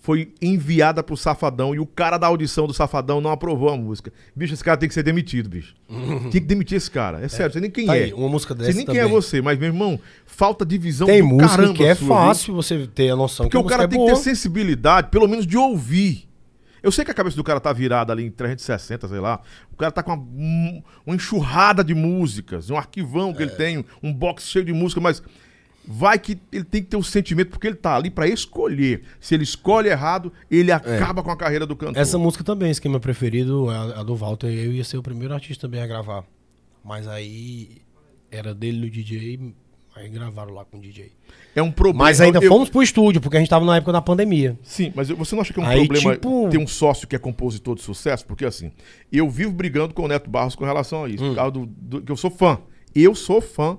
Foi 0.00 0.32
enviada 0.40 1.02
pro 1.02 1.16
Safadão 1.16 1.74
e 1.74 1.78
o 1.78 1.84
cara 1.84 2.16
da 2.16 2.26
audição 2.28 2.66
do 2.66 2.72
Safadão 2.72 3.20
não 3.20 3.30
aprovou 3.30 3.68
a 3.68 3.76
música. 3.76 4.10
Bicho, 4.34 4.54
esse 4.54 4.64
cara 4.64 4.76
tem 4.78 4.88
que 4.88 4.94
ser 4.94 5.02
demitido, 5.02 5.50
bicho. 5.50 5.74
Tem 6.22 6.30
que 6.30 6.40
demitir 6.40 6.76
esse 6.78 6.90
cara. 6.90 7.20
É 7.22 7.28
sério, 7.28 7.52
você 7.52 7.60
nem 7.60 7.70
quem 7.70 7.84
Tá 7.84 7.96
é. 7.96 8.04
aí, 8.04 8.12
uma 8.14 8.28
música 8.28 8.54
Você 8.54 8.58
dessa 8.62 8.76
nem 8.76 8.86
também. 8.86 9.02
quem 9.02 9.10
é 9.10 9.12
você, 9.12 9.42
mas, 9.42 9.58
meu 9.58 9.66
irmão, 9.66 10.00
falta 10.24 10.64
de 10.64 10.78
visão 10.78 11.06
Tem 11.06 11.20
do 11.20 11.26
música 11.28 11.56
caramba 11.56 11.74
que 11.74 11.84
é 11.84 11.94
sua, 11.94 12.06
viu? 12.06 12.16
fácil 12.16 12.54
você 12.54 12.86
ter 12.86 13.10
a 13.10 13.16
noção 13.16 13.46
Porque 13.46 13.58
o 13.58 13.64
cara 13.64 13.82
música 13.82 13.88
tem 13.90 13.98
é 13.98 14.00
que 14.06 14.10
boa. 14.12 14.18
ter 14.18 14.30
sensibilidade, 14.30 15.08
pelo 15.10 15.28
menos 15.28 15.46
de 15.46 15.58
ouvir. 15.58 16.26
Eu 16.82 16.92
sei 16.92 17.04
que 17.04 17.10
a 17.10 17.14
cabeça 17.14 17.36
do 17.36 17.44
cara 17.44 17.60
tá 17.60 17.72
virada 17.72 18.10
ali 18.12 18.24
em 18.24 18.30
360, 18.30 19.08
sei 19.08 19.18
lá. 19.18 19.40
O 19.70 19.76
cara 19.76 19.90
tá 19.92 20.02
com 20.02 20.12
uma, 20.14 20.22
um- 20.22 20.82
uma 21.04 21.16
enxurrada 21.16 21.82
de 21.84 21.92
músicas, 21.94 22.70
um 22.70 22.78
arquivão 22.78 23.30
É. 23.30 23.32
que 23.34 23.42
ele 23.42 23.50
tem, 23.50 23.84
um 24.02 24.14
box 24.14 24.44
cheio 24.44 24.64
de 24.64 24.72
música, 24.72 25.00
mas 25.02 25.22
vai 25.90 26.18
que 26.18 26.38
ele 26.52 26.64
tem 26.64 26.82
que 26.82 26.88
ter 26.88 26.96
o 26.98 27.02
sentimento, 27.02 27.48
porque 27.48 27.66
ele 27.66 27.76
tá 27.76 27.96
ali 27.96 28.10
pra 28.10 28.28
escolher. 28.28 29.02
Se 29.18 29.34
ele 29.34 29.42
escolhe 29.44 29.88
errado, 29.88 30.30
ele 30.50 30.70
acaba 30.70 31.22
com 31.22 31.30
a 31.30 31.36
carreira 31.36 31.64
do 31.66 31.74
cantor. 31.74 31.96
É. 31.96 32.00
Essa 32.00 32.18
música 32.18 32.44
também, 32.44 32.70
esquema 32.70 33.00
preferido, 33.00 33.70
a, 33.70 34.00
a 34.00 34.02
do 34.02 34.14
Walter, 34.14 34.48
eu 34.48 34.72
ia 34.72 34.84
ser 34.84 34.98
o 34.98 35.02
primeiro 35.02 35.32
artista 35.32 35.66
também 35.66 35.80
a 35.80 35.86
gravar. 35.86 36.24
Mas 36.84 37.08
aí 37.08 37.78
era 38.30 38.54
dele 38.54 38.78
no 38.80 38.90
DJ, 38.90 39.54
aí 39.96 40.08
gravaram 40.10 40.52
lá 40.52 40.64
com 40.66 40.76
o 40.76 40.80
DJ. 40.80 41.10
É 41.56 41.62
um 41.62 41.72
problema. 41.72 42.04
Mas 42.04 42.20
ainda 42.20 42.38
Eu- 42.38 42.48
fomos 42.48 42.68
pro 42.68 42.82
estúdio, 42.82 43.20
porque 43.20 43.36
a 43.36 43.40
gente 43.40 43.48
tava 43.48 43.64
na 43.64 43.76
época 43.76 43.92
da 43.92 44.02
pandemia. 44.02 44.58
Sim, 44.62 44.92
mas 44.94 45.08
você 45.08 45.34
não 45.34 45.40
acha 45.42 45.52
que 45.54 45.58
é 45.58 45.62
um 45.62 45.66
Aí, 45.66 45.86
problema 45.88 46.14
tipo- 46.14 46.48
ter 46.50 46.58
um 46.58 46.66
sócio 46.66 47.08
que 47.08 47.16
é 47.16 47.18
compositor 47.18 47.74
de 47.74 47.80
sucesso? 47.82 48.26
Porque 48.26 48.44
assim, 48.44 48.70
eu 49.10 49.28
vivo 49.30 49.52
brigando 49.52 49.94
com 49.94 50.02
o 50.02 50.08
Neto 50.08 50.28
Barros 50.28 50.54
com 50.54 50.64
relação 50.64 51.04
a 51.04 51.08
isso. 51.08 51.24
Hum. 51.24 51.28
Por 51.30 51.36
causa 51.36 51.50
do, 51.52 51.66
do- 51.66 52.02
que 52.02 52.12
eu 52.12 52.16
sou 52.16 52.30
fã. 52.30 52.58
Eu 52.94 53.14
sou 53.14 53.40
fã 53.40 53.76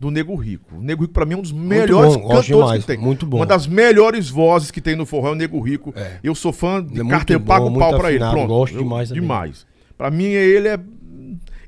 do 0.00 0.10
Nego 0.10 0.34
Rico. 0.34 0.76
O 0.76 0.80
Nego 0.82 1.02
Rico, 1.02 1.12
pra 1.12 1.26
mim, 1.26 1.34
é 1.34 1.36
um 1.36 1.42
dos 1.42 1.52
melhores 1.52 2.14
bom, 2.16 2.22
cantores 2.22 2.46
demais, 2.46 2.80
que 2.80 2.86
tem. 2.86 2.96
muito 2.98 3.26
bom. 3.26 3.36
Uma 3.36 3.44
das 3.46 3.66
melhores 3.66 4.30
vozes 4.30 4.70
que 4.70 4.80
tem 4.80 4.96
no 4.96 5.04
forró 5.04 5.28
é 5.28 5.32
o 5.32 5.34
Nego 5.34 5.60
Rico. 5.60 5.92
É. 5.94 6.16
Eu 6.24 6.34
sou 6.34 6.52
fã 6.52 6.82
de 6.82 6.92
Ele 6.92 7.00
é 7.00 7.02
eu 7.02 7.04
muito 7.06 7.40
pago 7.40 7.68
bom, 7.68 7.78
pau 7.78 7.90
pra 7.98 8.08
ele. 8.08 8.16
afinado, 8.16 8.32
Pronto. 8.32 8.48
gosto 8.48 8.74
Eu- 8.76 8.82
demais 8.82 9.08
também. 9.10 9.20
Demais. 9.22 9.66
Pra 9.98 10.10
mim, 10.10 10.24
ele 10.24 10.68
é. 10.68 10.80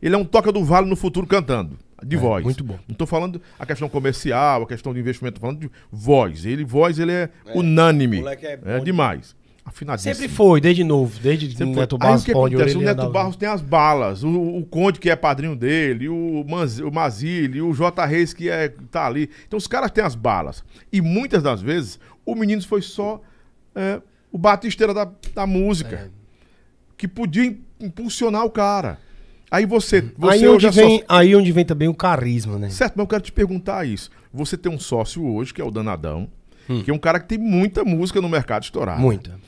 Ele 0.01 0.15
é 0.15 0.19
um 0.19 0.25
toca 0.25 0.51
do 0.51 0.65
vale 0.65 0.89
no 0.89 0.97
futuro 0.97 1.27
cantando. 1.27 1.79
De 2.05 2.17
É, 2.17 2.19
voz. 2.19 2.43
muito 2.43 2.65
bom. 2.65 2.77
Não 2.89 2.97
tô 2.97 3.07
falando 3.07 3.41
a 3.61 3.65
questão 3.65 3.89
comercial, 3.89 4.63
a 4.63 4.67
questão 4.67 4.93
de 4.93 4.99
investimento, 4.99 5.35
tô 5.35 5.41
falando 5.43 5.61
de 5.61 5.71
voz. 5.93 6.45
Ele, 6.45 6.65
voz, 6.65 6.99
ele 6.99 7.13
é, 7.13 7.29
unânime. 7.55 8.17
moleque 8.17 8.45
é 8.47 8.59
É, 8.65 8.79
bom 8.79 8.85
demais. 8.85 9.37
Afinadíssimo. 9.65 10.15
Sempre 10.15 10.29
foi, 10.29 10.61
desde 10.61 10.83
novo, 10.83 11.19
desde 11.21 11.49
Sempre 11.51 11.65
o 11.65 11.69
foi. 11.75 11.81
Neto 11.83 11.95
Aí 11.97 11.99
Barros 12.01 12.23
o 12.23 12.25
que 12.25 12.31
acontece? 12.33 12.77
O 12.77 12.79
ele 12.79 12.85
Neto 12.85 13.09
Barros 13.11 13.37
tem 13.37 13.49
as 13.49 13.61
balas. 13.61 14.23
O, 14.25 14.29
o 14.31 14.67
Conde, 14.67 14.99
que 14.99 15.09
é 15.09 15.15
padrinho 15.17 15.55
dele, 15.55 16.09
o, 16.09 16.45
Manz, 16.49 16.79
o 16.81 16.91
Mazili, 16.91 17.63
o 17.63 17.73
J. 17.73 18.05
Reis, 18.05 18.35
que 18.35 18.49
é, 18.51 18.69
tá 18.91 19.07
ali. 19.07 19.31
Então 19.47 19.57
os 19.57 19.67
caras 19.69 19.91
têm 19.91 20.03
as 20.03 20.15
balas. 20.17 20.65
E 20.93 21.01
muitas 21.01 21.43
das 21.43 21.63
vezes, 21.63 21.99
o 22.27 22.35
menino 22.35 22.63
foi 22.63 22.83
só 22.83 23.21
é, 23.75 24.01
o 24.33 24.37
batisteira 24.39 24.93
da, 24.93 25.09
da 25.35 25.47
música. 25.47 25.97
É. 25.97 26.23
Que 26.97 27.07
podia 27.07 27.45
im- 27.47 27.61
impulsionar 27.81 28.45
o 28.45 28.51
cara. 28.51 28.99
Aí 29.51 29.65
você, 29.67 30.01
você 30.17 30.35
Aí 30.45 30.49
onde, 30.49 30.67
é 30.67 30.71
vem, 30.71 30.91
sócio- 30.91 31.05
aí 31.09 31.37
onde 31.37 31.53
vem 31.53 31.65
também 31.65 31.87
o 31.89 31.95
carisma, 31.95 32.59
né? 32.59 32.69
Certo, 32.71 32.95
mas 32.97 33.05
eu 33.05 33.09
quero 33.09 33.23
te 33.23 33.33
perguntar 33.33 33.87
isso. 33.87 34.11
Você 34.33 34.57
tem 34.57 34.73
um 34.73 34.79
sócio 34.79 35.25
hoje, 35.25 35.53
que 35.55 35.61
é 35.61 35.65
o 35.65 35.71
Danadão, 35.71 36.29
Hum. 36.69 36.83
que 36.83 36.91
é 36.91 36.95
um 36.95 36.99
cara 36.99 37.19
que 37.21 37.27
tem 37.27 37.39
muita 37.39 37.85
música 37.85 38.21
no 38.21 38.29
mercado 38.29 38.63
estourado. 38.65 39.01
Muita. 39.01 39.39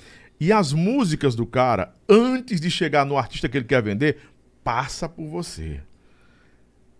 E 0.40 0.52
as 0.52 0.72
músicas 0.72 1.34
do 1.34 1.46
cara, 1.46 1.94
antes 2.08 2.60
de 2.60 2.70
chegar 2.70 3.04
no 3.06 3.16
artista 3.16 3.48
que 3.48 3.56
ele 3.56 3.64
quer 3.64 3.82
vender, 3.82 4.18
passa 4.62 5.08
por 5.08 5.26
você. 5.26 5.80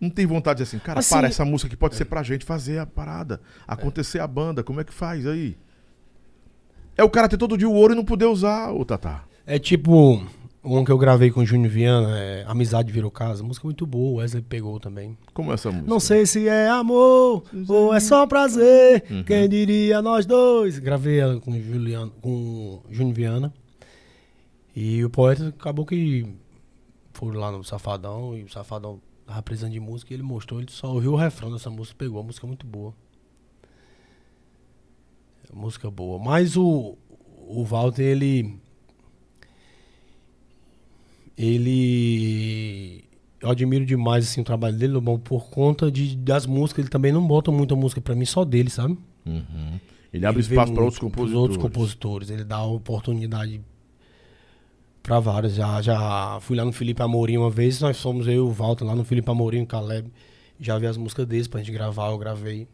Não 0.01 0.11
tem 0.11 0.27
vontade 0.27 0.59
de 0.59 0.63
assim, 0.65 0.79
cara, 0.79 1.01
Assim- 1.01 1.15
para 1.15 1.27
essa 1.29 1.45
música 1.45 1.69
que 1.69 1.77
pode 1.77 1.95
ser 1.97 2.05
pra 2.05 2.23
gente 2.23 2.45
fazer 2.45 2.79
a 2.79 2.87
parada, 2.87 3.41
acontecer 3.67 4.19
a 4.21 4.27
banda, 4.27 4.63
como 4.63 4.81
é 4.81 4.85
que 4.85 4.93
faz 4.93 5.27
aí? 5.27 5.57
É 6.97 7.03
o 7.03 7.11
cara 7.11 7.29
ter 7.29 7.37
todo 7.37 7.57
dia 7.59 7.69
o 7.69 7.73
ouro 7.73 7.93
e 7.93 7.97
não 7.97 8.05
poder 8.05 8.27
usar, 8.27 8.71
ô 8.73 8.85
Tatá. 8.85 9.25
É 9.47 9.59
tipo 9.59 10.25
um 10.65 10.85
que 10.85 10.91
eu 10.91 10.99
gravei 10.99 11.31
com 11.31 11.41
o 11.41 11.47
Júnior 11.47 11.71
Viana, 11.71 12.19
é 12.19 12.45
Amizade 12.47 12.91
Virou 12.91 13.11
Casa. 13.11 13.43
Música 13.43 13.67
muito 13.67 13.87
boa, 13.87 14.13
o 14.13 14.15
Wesley 14.17 14.43
pegou 14.43 14.81
também. 14.81 15.17
Como 15.33 15.51
é 15.51 15.55
essa 15.55 15.71
música? 15.71 15.89
Não 15.89 16.01
sei 16.01 16.27
se 16.27 16.49
é 16.49 16.69
amor 16.69 17.45
ou 17.69 17.95
é 17.95 18.01
só 18.01 18.27
prazer. 18.27 19.05
Uhum. 19.11 19.25
Quem 19.25 19.49
diria 19.49 20.01
nós 20.01 20.25
dois? 20.27 20.79
Gravei 20.79 21.19
ela 21.19 21.41
com 21.41 21.51
o 21.51 21.61
Juliano, 21.61 22.13
com 22.21 22.83
Júnior 22.91 23.15
Viana. 23.15 23.55
E 24.75 25.05
o 25.05 25.11
poeta 25.11 25.49
acabou 25.49 25.87
que 25.87 26.27
foram 27.13 27.39
lá 27.39 27.53
no 27.53 27.63
Safadão 27.63 28.37
e 28.37 28.43
o 28.43 28.51
Safadão 28.51 29.01
tava 29.27 29.43
precisando 29.43 29.73
de 29.73 29.81
música 29.81 30.13
e 30.13 30.17
ele 30.17 30.23
mostrou, 30.23 30.61
ele 30.61 30.71
só 30.71 30.93
ouviu 30.93 31.13
o 31.13 31.17
refrão 31.17 31.53
dessa 31.53 31.71
música, 31.71 31.97
pegou 31.97 32.21
a 32.21 32.25
música 32.25 32.47
é 32.47 32.49
muito 32.49 32.67
boa. 32.67 32.93
Música 35.53 35.91
boa. 35.91 36.19
Mas 36.19 36.57
o, 36.57 36.99
o 37.47 37.65
Walter, 37.65 38.03
ele. 38.03 38.59
Ele. 41.37 43.05
Eu 43.41 43.51
admiro 43.51 43.85
demais 43.85 44.25
assim, 44.27 44.41
o 44.41 44.45
trabalho 44.45 44.77
dele, 44.77 44.95
Lobão, 44.95 45.19
por 45.19 45.51
conta 45.51 45.91
de, 45.91 46.17
das 46.17 46.47
músicas. 46.47 46.85
Ele 46.85 46.91
também 46.91 47.13
não 47.13 47.27
bota 47.27 47.51
muita 47.51 47.77
música 47.77 48.01
pra 48.01 48.15
mim, 48.15 48.25
só 48.25 48.45
dele, 48.45 48.71
sabe? 48.71 48.97
Uhum. 49.27 49.79
Ele 50.13 50.25
abre 50.25 50.41
Ele 50.41 50.49
espaço 50.49 50.73
para 50.73 50.83
outros 50.83 51.01
compositores. 51.01 51.35
outros 51.35 51.63
compositores. 51.63 52.31
Ele 52.31 52.45
dá 52.45 52.63
oportunidade 52.63 53.61
pra 55.03 55.21
vários. 55.21 55.55
Já, 55.55 55.83
já 55.83 56.39
fui 56.41 56.57
lá 56.57 56.65
no 56.65 56.73
Felipe 56.73 57.03
Amorim 57.03 57.37
uma 57.37 57.51
vez, 57.51 57.81
nós 57.81 58.01
fomos 58.01 58.27
eu 58.27 58.33
e 58.35 58.39
o 58.39 58.51
Walter 58.51 58.85
lá 58.85 58.95
no 58.95 59.05
Felipe 59.05 59.31
Amorim, 59.31 59.63
o 59.63 59.67
Caleb. 59.67 60.11
Já 60.59 60.79
vi 60.79 60.87
as 60.87 60.97
músicas 60.97 61.27
deles 61.27 61.49
pra 61.49 61.61
gente 61.61 61.73
gravar, 61.73 62.11
eu 62.11 62.19
gravei. 62.19 62.67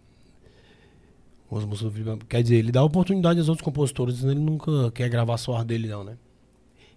As 1.51 1.65
músicas 1.65 1.93
do 1.93 2.05
Felipe. 2.05 2.25
Quer 2.27 2.43
dizer, 2.43 2.57
ele 2.57 2.71
dá 2.71 2.85
oportunidade 2.85 3.41
aos 3.41 3.49
outros 3.49 3.65
compositores, 3.65 4.23
ele 4.23 4.39
nunca 4.39 4.91
quer 4.93 5.09
gravar 5.09 5.37
só 5.37 5.57
a 5.57 5.65
dele, 5.65 5.89
não, 5.89 6.05
né? 6.05 6.17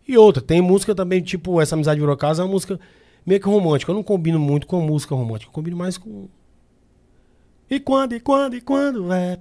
E 0.08 0.18
outra, 0.18 0.42
tem 0.42 0.62
música 0.62 0.94
também, 0.94 1.22
tipo, 1.22 1.62
essa 1.62 1.76
Amizade 1.76 2.00
Virou 2.00 2.18
Casa 2.18 2.42
é 2.42 2.46
uma 2.46 2.52
música 2.52 2.80
meio 3.26 3.40
que 3.40 3.48
romântica. 3.48 3.92
Eu 3.92 3.96
não 3.96 4.04
combino 4.04 4.40
muito 4.40 4.68
com 4.68 4.82
música 4.82 5.16
romântica, 5.16 5.50
eu 5.50 5.54
combino 5.54 5.78
mais 5.78 5.98
com. 5.98 6.28
E 7.70 7.80
quando, 7.80 8.14
e 8.14 8.20
quando, 8.20 8.56
e 8.56 8.62
quando 8.62 9.12
é. 9.14 9.40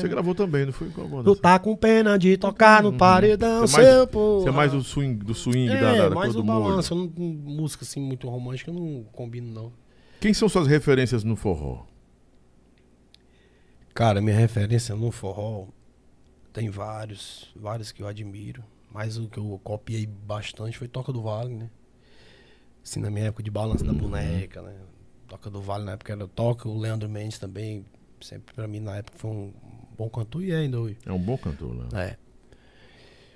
Você 0.00 0.08
gravou 0.08 0.34
também, 0.34 0.64
não 0.66 0.72
foi? 0.72 0.88
Tu 1.22 1.36
tá 1.36 1.58
com 1.58 1.76
pena 1.76 2.18
de 2.18 2.36
tocar 2.36 2.82
no 2.82 2.92
paredão, 2.94 3.60
Você 3.60 3.80
é 3.80 3.84
mais- 3.84 3.94
seu. 4.10 4.40
Você 4.40 4.48
é 4.48 4.52
mais 4.52 4.72
do 4.72 4.82
swing, 4.82 5.22
do 5.24 5.34
swing 5.34 5.68
É, 5.70 5.80
da, 5.80 5.92
da, 5.94 6.08
da 6.08 6.14
mais 6.14 6.32
do 6.34 6.42
molho. 6.42 6.64
balanço. 6.64 6.94
Eu 6.94 6.98
não, 6.98 7.06
música 7.28 7.84
assim 7.84 8.00
muito 8.00 8.28
romântica 8.28 8.70
eu 8.70 8.74
não 8.74 9.04
combino, 9.12 9.52
não. 9.52 9.72
Quem 10.20 10.32
são 10.34 10.48
suas 10.48 10.66
referências 10.66 11.22
no 11.22 11.36
forró? 11.36 11.84
Cara, 13.94 14.20
minha 14.20 14.36
referência 14.36 14.94
no 14.96 15.10
forró 15.10 15.66
tem 16.52 16.70
vários, 16.70 17.50
vários 17.54 17.92
que 17.92 18.02
eu 18.02 18.06
admiro. 18.08 18.62
Mas 18.92 19.16
o 19.16 19.28
que 19.28 19.38
eu 19.38 19.60
copiei 19.62 20.06
bastante 20.06 20.76
foi 20.76 20.88
Toca 20.88 21.12
do 21.12 21.22
Vale, 21.22 21.54
né? 21.54 21.70
Assim, 22.84 23.00
na 23.00 23.10
minha 23.10 23.26
época 23.26 23.42
de 23.42 23.50
balanço 23.50 23.84
da 23.84 23.92
boneca, 23.92 24.62
né? 24.62 24.74
Toca 25.28 25.48
do 25.50 25.60
Vale 25.60 25.84
na 25.84 25.92
época 25.92 26.12
era 26.12 26.26
Toca, 26.26 26.68
o 26.68 26.78
Leandro 26.78 27.08
Mendes 27.08 27.38
também, 27.38 27.84
sempre 28.20 28.52
pra 28.54 28.66
mim 28.66 28.80
na 28.80 28.96
época 28.96 29.16
foi 29.18 29.30
um 29.30 29.52
bom 29.96 30.08
cantor 30.08 30.42
e 30.42 30.50
é 30.50 30.56
ainda 30.56 30.80
hoje. 30.80 30.96
É 31.06 31.12
um 31.12 31.18
bom 31.18 31.36
cantor, 31.38 31.74
né? 31.74 31.86
É. 31.92 32.16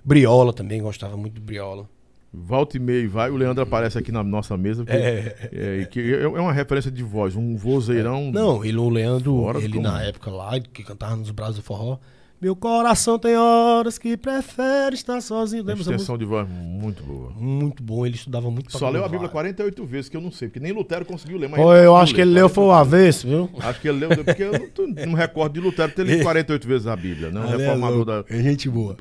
Briola 0.05 0.53
também, 0.53 0.83
gostava 0.83 1.17
muito 1.17 1.35
do 1.35 1.41
Briola. 1.41 1.89
Volta 2.33 2.77
e 2.77 2.81
meia 2.81 3.01
e 3.03 3.07
vai, 3.07 3.31
o 3.31 3.37
Leandro 3.37 3.63
aparece 3.63 3.97
aqui 3.97 4.11
na 4.11 4.25
nossa 4.25 4.57
mesa. 4.57 4.85
porque- 4.85 4.97
É. 4.99 5.51
é, 5.53 5.85
que 5.85 6.01
é 6.15 6.23
é 6.23 6.27
uma 6.29 6.53
referência 6.53 6.91
de 6.91 7.03
voz, 7.03 7.37
um 7.37 7.57
vozeirão. 7.57 8.33
Não, 8.33 8.65
ele, 8.65 8.77
o 8.77 8.89
Leandro, 8.89 9.37
Fora 9.37 9.59
ele 9.61 9.69
comum. 9.75 9.83
na 9.85 10.03
época 10.03 10.31
lá, 10.33 10.59
que 10.59 10.83
cantava 10.83 11.15
nos 11.15 11.31
braços 11.31 11.57
do 11.57 11.63
forró. 11.63 11.99
Meu 12.45 12.55
coração 12.55 13.19
tem 13.19 13.39
horas 13.39 13.97
que 13.97 14.19
prefere 14.19 14.95
estar 14.95 15.19
sozinho. 15.23 15.63
Uma 15.63 15.69
Lembra 15.69 15.81
extensão 15.81 16.19
de 16.19 16.27
voz 16.27 16.47
muito 16.47 17.03
boa. 17.03 17.31
Muito 17.31 17.83
bom, 17.83 18.05
ele 18.05 18.17
estudava 18.17 18.51
muito 18.51 18.71
Só 18.71 18.91
leu 18.91 19.03
a. 19.03 19.09
Bíblia 19.09 19.31
48 19.31 19.87
vezes, 19.87 20.11
que 20.11 20.17
eu 20.19 20.21
não 20.21 20.31
sei, 20.31 20.49
porque 20.49 20.61
nem 20.61 20.71
Lutero 20.71 21.07
conseguiu 21.07 21.39
ler. 21.39 21.49
Mas 21.49 21.59
Pô, 21.59 21.75
eu 21.75 21.97
acho 21.97 22.15
que 22.15 22.21
ele 22.21 22.33
leu 22.33 22.51
foi 22.51 22.67
48 22.67 22.97
avesso, 22.97 23.27
viu? 23.27 23.51
Acho 23.61 23.81
que 23.81 23.89
ele 23.89 23.99
leu, 24.07 24.23
porque 24.23 24.43
eu 24.43 24.53
não, 24.53 25.07
não 25.07 25.15
recordo 25.15 25.55
de 25.55 25.61
Lutero 25.61 25.91
ter 25.93 26.05
lido 26.05 26.21
48 26.23 26.69
vezes 26.69 26.87
a 26.87 26.95
Bíblia, 26.95 27.31
né? 27.31 27.41
Um 27.41 27.45
é 27.45 27.57
reformador 27.57 28.05
da. 28.05 28.25
É 28.29 28.43
gente 28.43 28.69
boa. 28.69 28.95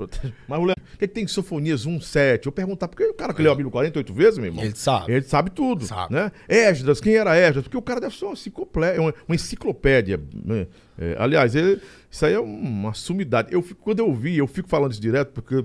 Mas 0.47 0.59
o 0.61 0.65
que, 0.97 0.99
que 0.99 1.07
tem 1.09 1.27
Sofonias 1.27 1.85
1, 1.85 1.99
7? 1.99 2.45
Eu 2.45 2.51
perguntar, 2.53 2.87
porque 2.87 3.03
o 3.03 3.13
cara 3.13 3.33
que 3.33 3.41
leu 3.41 3.51
a 3.51 3.55
Bíblia 3.55 3.73
48 3.73 4.13
vezes, 4.13 4.37
meu 4.37 4.47
irmão. 4.47 4.63
Ele 4.63 4.73
sabe. 4.73 5.11
Ele 5.11 5.25
sabe 5.25 5.49
tudo, 5.49 5.85
Sabe. 5.85 6.13
né? 6.13 6.31
Esdras, 6.47 7.01
quem 7.01 7.15
era 7.15 7.35
Esdras? 7.35 7.63
Porque 7.63 7.75
o 7.75 7.81
cara 7.81 7.99
deve 7.99 8.15
ser 8.15 8.23
uma 8.23 8.35
enciclopédia, 8.35 9.01
uma, 9.01 9.13
uma 9.27 9.35
enciclopédia. 9.35 10.21
É, 10.97 11.15
aliás, 11.17 11.55
ele- 11.55 11.79
isso 12.11 12.25
aí 12.25 12.33
é 12.33 12.39
uma 12.39 12.93
sumidade. 12.93 13.49
Eu 13.51 13.61
fico- 13.61 13.81
quando 13.83 13.99
eu 13.99 14.13
vi, 14.13 14.37
eu 14.37 14.47
fico 14.47 14.69
falando 14.69 14.91
isso 14.91 15.01
direto, 15.01 15.31
porque 15.31 15.55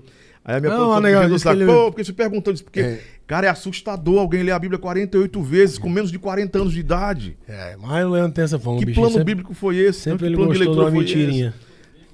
aí 0.45 0.57
a 0.57 0.61
minha 0.61 0.73
Não, 0.73 1.01
produção 1.01 1.31
que 1.31 1.39
saco, 1.39 1.57
ele- 1.61 1.67
pô, 1.67 1.91
porque 1.91 2.05
se 2.05 2.13
perguntando 2.13 2.55
isso, 2.55 2.65
porque, 2.65 2.81
É. 2.81 3.01
cara, 3.27 3.47
é 3.47 3.51
assustador 3.51 4.19
alguém 4.21 4.43
ler 4.43 4.53
a 4.53 4.59
Bíblia 4.59 4.79
48 4.79 5.43
vezes 5.43 5.77
com 5.77 5.89
menos 5.91 6.11
de 6.11 6.19
40 6.19 6.59
anos 6.59 6.73
de 6.73 6.81
idade. 6.81 7.37
É, 7.47 7.77
mas 7.79 8.07
o 8.07 8.11
Leandro 8.11 8.33
tem 8.33 8.45
essa 8.45 8.59
fama, 8.59 8.79
Que 8.79 8.87
bichinho. 8.87 9.03
plano 9.05 9.19
sempre, 9.19 9.35
bíblico 9.35 9.53
foi 9.55 9.77
esse? 9.77 10.01
sempre 10.01 10.19
Que 10.21 10.25
ele 10.27 10.37
plano 10.37 10.49
gostou 10.51 10.67
de 10.67 10.81
uma 10.81 10.85
leitura 10.89 11.05
mentirinha. 11.05 11.55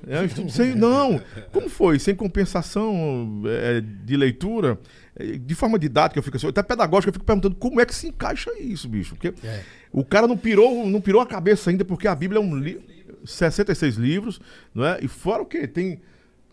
É, 0.07 0.51
sem, 0.51 0.75
não, 0.75 1.19
como 1.51 1.67
foi? 1.71 1.99
Sem 1.99 2.15
compensação 2.15 3.43
é, 3.47 3.81
de 3.81 4.17
leitura, 4.17 4.79
é, 5.17 5.39
de 5.39 5.55
forma 5.55 5.79
didática, 5.79 6.19
eu 6.19 6.23
fico 6.23 6.37
assim, 6.37 6.47
até 6.49 6.63
pedagógica, 6.63 7.09
eu 7.09 7.13
fico 7.15 7.25
perguntando 7.25 7.55
como 7.55 7.81
é 7.81 7.87
que 7.87 7.95
se 7.95 8.09
encaixa 8.09 8.51
isso, 8.61 8.87
bicho. 8.89 9.15
Porque 9.15 9.33
É. 9.47 9.61
o 9.93 10.05
cara 10.05 10.27
não 10.27 10.37
pirou, 10.37 10.87
não 10.87 11.01
pirou 11.01 11.23
a 11.23 11.27
cabeça 11.27 11.71
ainda, 11.71 11.85
porque 11.87 12.07
a 12.07 12.15
Bíblia 12.15 12.39
é 12.39 12.43
um 12.45 12.55
livro, 12.55 12.83
66 13.25 13.97
livros, 13.97 14.41
não 14.75 14.85
é? 14.85 14.99
E 15.03 15.09
fora 15.09 15.43
o 15.43 15.47
quê? 15.47 15.67
Tem. 15.67 16.01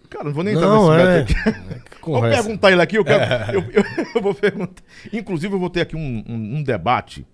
Cara, 0.10 0.26
não 0.26 0.34
vou 0.34 0.44
nem 0.44 0.54
entrar 0.56 0.68
Não, 0.68 0.90
nesse 0.92 1.34
é. 1.34 1.82
Vou 2.02 2.22
perguntar 2.22 2.72
ele 2.72 2.82
aqui, 2.82 2.98
eu, 2.98 3.06
quero, 3.06 3.54
eu, 3.54 3.62
eu- 3.72 3.84
eu 4.16 4.22
vou 4.22 4.34
perguntar. 4.34 4.82
Inclusive, 5.14 5.54
eu 5.54 5.60
vou 5.60 5.70
ter 5.70 5.82
aqui 5.82 5.96
um, 5.96 6.24
um- 6.28 6.58
um 6.58 6.64
debate 6.64 7.26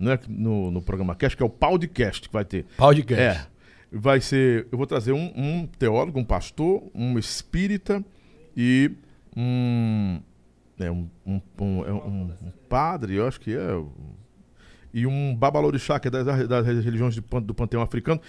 né, 0.00 0.18
no, 0.28 0.70
no 0.70 0.80
programa 0.82 1.14
Cast, 1.14 1.36
que 1.36 1.42
é 1.42 1.46
o 1.46 1.50
podcast 1.50 2.26
que 2.26 2.32
vai 2.32 2.44
ter. 2.44 2.64
Podcast. 2.76 3.22
É. 3.22 3.46
Vai 3.92 4.20
ser. 4.20 4.66
Eu 4.72 4.78
vou 4.78 4.86
trazer 4.86 5.12
um, 5.12 5.32
um 5.36 5.66
teólogo, 5.78 6.18
um 6.18 6.24
pastor, 6.24 6.82
um 6.94 7.16
espírita 7.18 8.02
e 8.56 8.90
um. 9.36 10.20
É, 10.80 10.90
um, 10.90 11.08
um, 11.24 11.40
um- 11.60 11.84
é 11.86 11.92
um- 11.92 12.30
padre, 12.68 13.14
eu 13.14 13.28
acho 13.28 13.38
que 13.40 13.54
é. 13.54 13.80
E 14.92 15.06
um 15.06 15.34
babalorixá, 15.34 16.00
que 16.00 16.08
é 16.08 16.10
das, 16.10 16.48
das 16.48 16.66
religiões 16.66 17.14
do 17.16 17.54
panteão 17.54 17.82
africano, 17.82 18.20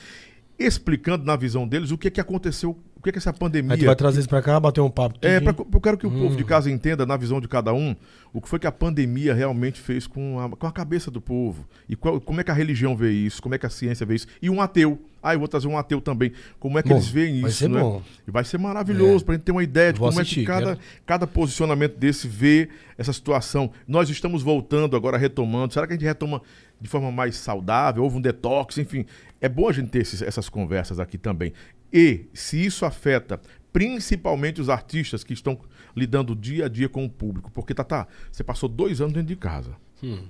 explicando 0.58 1.26
na 1.26 1.36
visão 1.36 1.68
deles 1.68 1.92
o 1.92 1.98
que, 1.98 2.10
que 2.10 2.22
aconteceu, 2.22 2.78
que, 3.06 3.12
que 3.14 3.18
essa 3.18 3.32
pandemia. 3.32 3.74
Aí 3.74 3.80
tu 3.80 3.86
vai 3.86 3.96
trazer 3.96 4.20
isso 4.20 4.30
pra 4.30 4.42
cá, 4.42 4.60
bater 4.60 4.82
um 4.82 4.90
papo. 4.90 5.18
É, 5.22 5.40
pra, 5.40 5.54
eu 5.74 5.82
quero 5.82 5.98
que 5.98 6.06
o 6.08 6.12
povo 6.12 6.36
de 6.36 6.44
casa 6.44 6.70
entenda, 6.70 7.06
na 7.06 7.16
visão 7.16 7.40
de 7.40 7.48
cada 7.48 7.74
um, 7.74 7.96
o 8.34 8.42
que 8.42 8.50
foi 8.50 8.60
que 8.60 8.68
a 8.68 8.72
pandemia 8.72 9.34
realmente 9.34 9.80
fez 9.80 10.06
com 10.08 10.40
a, 10.40 10.50
com 10.50 10.68
a 10.68 10.72
cabeça 10.72 11.10
do 11.10 11.22
povo. 11.22 11.66
E 11.88 11.96
qual- 11.96 12.20
como 12.20 12.42
é 12.42 12.44
que 12.44 12.52
a 12.52 12.54
religião 12.54 12.96
vê 12.98 13.12
isso, 13.12 13.42
como 13.42 13.56
é 13.56 13.58
que 13.58 13.66
a 13.66 13.70
ciência 13.70 14.06
vê 14.06 14.16
isso. 14.16 14.28
E 14.42 14.50
um 14.50 14.62
ateu. 14.62 15.00
Ah, 15.24 15.34
eu 15.34 15.40
vou 15.40 15.48
trazer 15.48 15.68
um 15.68 15.76
ateu 15.78 16.00
também. 16.00 16.32
Como 16.60 16.78
é 16.78 16.84
que 16.84 16.90
Bom, 16.90 16.96
eles 16.96 17.08
veem 17.08 17.42
vai 17.42 17.50
isso, 17.50 17.60
ser 17.60 17.70
né? 17.70 17.80
bom. 17.80 18.02
E 18.28 18.32
vai 18.32 18.44
ser 18.44 18.60
maravilhoso 18.60 19.24
É. 19.24 19.26
pra 19.26 19.34
gente 19.36 19.44
ter 19.44 19.52
uma 19.52 19.64
ideia 19.64 19.92
de 19.92 19.98
Vou 20.00 20.10
como 20.10 20.22
assistir, 20.22 20.42
é 20.42 20.44
que 20.44 20.48
cada, 20.48 20.66
quero. 20.76 20.80
cada 21.06 21.26
posicionamento 21.28 21.96
desse 21.98 22.28
vê 22.28 22.70
essa 22.98 23.12
situação. 23.12 23.72
Nós 23.88 24.08
estamos 24.10 24.44
voltando 24.44 24.96
agora, 24.96 25.18
retomando. 25.18 25.74
Será 25.74 25.88
que 25.88 25.94
a 25.94 25.96
gente 25.96 26.06
retoma 26.06 26.42
de 26.80 26.88
forma 26.88 27.12
mais 27.12 27.38
saudável? 27.38 28.04
Houve 28.04 28.18
um 28.18 28.22
detox, 28.22 28.78
enfim. 28.78 29.04
É 29.42 29.50
bom 29.50 29.68
a 29.68 29.72
gente 29.74 29.90
ter 29.90 30.00
esses- 30.00 30.22
essas 30.22 30.48
conversas 30.48 31.00
aqui 31.00 31.18
também. 31.18 31.54
E 31.92 32.26
se 32.34 32.64
isso 32.66 32.86
afeta 32.86 33.40
principalmente 33.72 34.62
os 34.62 34.70
artistas 34.70 35.24
que 35.24 35.34
estão 35.34 35.60
lidando 35.96 36.36
dia 36.36 36.66
a 36.66 36.70
dia 36.70 36.88
com 36.88 37.04
o 37.06 37.10
público. 37.10 37.52
Porque, 37.52 37.74
Tatá, 37.74 38.08
você 38.32 38.44
passou 38.44 38.70
dois 38.70 39.02
anos 39.02 39.14
dentro 39.14 39.28
de 39.28 39.36
casa. 39.36 39.76
Hum, 40.04 40.24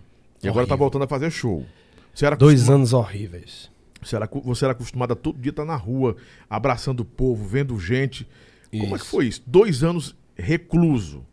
E 0.44 0.48
agora 0.48 0.66
tá 0.66 0.74
horrível. 0.74 0.78
voltando 0.78 1.04
a 1.04 1.08
fazer 1.08 1.30
show. 1.32 1.66
Você 2.14 2.26
era, 2.26 2.36
Dois 2.36 2.70
anos 2.70 2.92
horríveis. 2.94 3.70
você 4.02 4.16
era, 4.16 4.28
você 4.44 4.66
era 4.66 4.72
acostumado 4.72 5.12
a 5.14 5.16
todo 5.16 5.38
dia 5.40 5.50
estar 5.52 5.66
na 5.66 5.76
rua, 5.76 6.16
abraçando 6.50 7.02
o 7.02 7.06
povo, 7.06 7.46
vendo 7.48 7.80
gente. 7.80 8.28
Como 8.72 8.84
é 8.84 8.90
que 8.90 8.96
Isso. 8.96 9.06
foi 9.06 9.28
isso? 9.28 9.44
Dois 9.46 9.84
anos 9.84 10.16
recluso. 10.36 11.24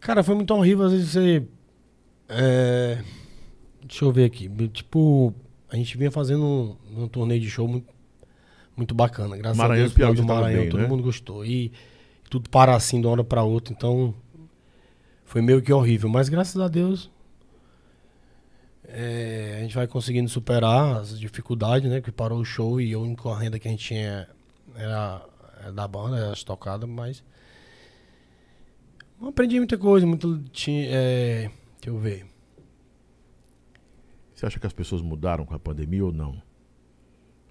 Cara, 0.00 0.22
foi 0.22 0.34
muito 0.34 0.52
horrível. 0.54 0.84
Às 0.86 0.92
vezes 0.92 1.08
você. 1.10 1.42
é, 2.28 3.02
Deixa 3.86 4.04
eu 4.04 4.12
ver 4.12 4.24
aqui. 4.24 4.48
Tipo, 4.68 5.32
a 5.68 5.76
gente 5.76 5.96
vinha 5.96 6.10
fazendo 6.10 6.42
um, 6.44 7.04
um 7.04 7.08
torneio 7.08 7.40
de 7.40 7.48
show 7.50 7.66
muito, 7.68 7.86
muito 8.76 8.94
bacana. 8.94 9.36
Graças 9.36 9.56
Maranhão 9.56 9.84
a 9.84 9.86
Deus, 9.86 9.94
Piauí 9.94 10.16
do 10.16 10.24
Maranhão, 10.24 10.60
bem, 10.62 10.70
todo 10.70 10.80
né? 10.80 10.88
mundo 10.88 11.02
gostou. 11.02 11.44
E 11.44 11.72
tudo 12.28 12.48
para 12.50 12.74
assim 12.74 13.00
de 13.00 13.06
uma 13.06 13.12
hora 13.12 13.24
pra 13.24 13.42
outra. 13.42 13.72
Então, 13.72 14.14
foi 15.24 15.40
meio 15.42 15.62
que 15.62 15.72
horrível. 15.72 16.08
Mas 16.08 16.28
graças 16.28 16.60
a 16.60 16.68
Deus. 16.68 17.10
é, 18.86 19.56
a 19.58 19.62
gente 19.62 19.74
vai 19.74 19.86
conseguindo 19.86 20.28
superar 20.28 20.98
as 20.98 21.18
dificuldades, 21.18 21.90
né? 21.90 22.00
Que 22.00 22.12
parou 22.12 22.38
o 22.38 22.44
show 22.44 22.80
e 22.80 22.92
a 22.92 22.98
única 22.98 23.34
renda 23.34 23.58
que 23.58 23.66
a 23.66 23.70
gente 23.70 23.84
tinha 23.84 24.28
era, 24.74 25.22
era 25.60 25.72
da 25.72 25.88
banda, 25.88 26.16
era 26.16 26.32
as 26.32 26.44
tocadas, 26.44 26.88
mas. 26.88 27.24
Aprendi 29.20 29.56
muita 29.58 29.78
coisa, 29.78 30.06
muito. 30.06 30.38
Tinha, 30.52 30.86
é, 30.90 31.50
deixa 31.80 31.88
eu 31.90 31.98
ver. 31.98 32.26
Você 34.34 34.46
acha 34.46 34.60
que 34.60 34.66
as 34.66 34.72
pessoas 34.72 35.00
mudaram 35.00 35.44
com 35.46 35.54
a 35.54 35.58
pandemia 35.58 36.04
ou 36.04 36.12
não? 36.12 36.40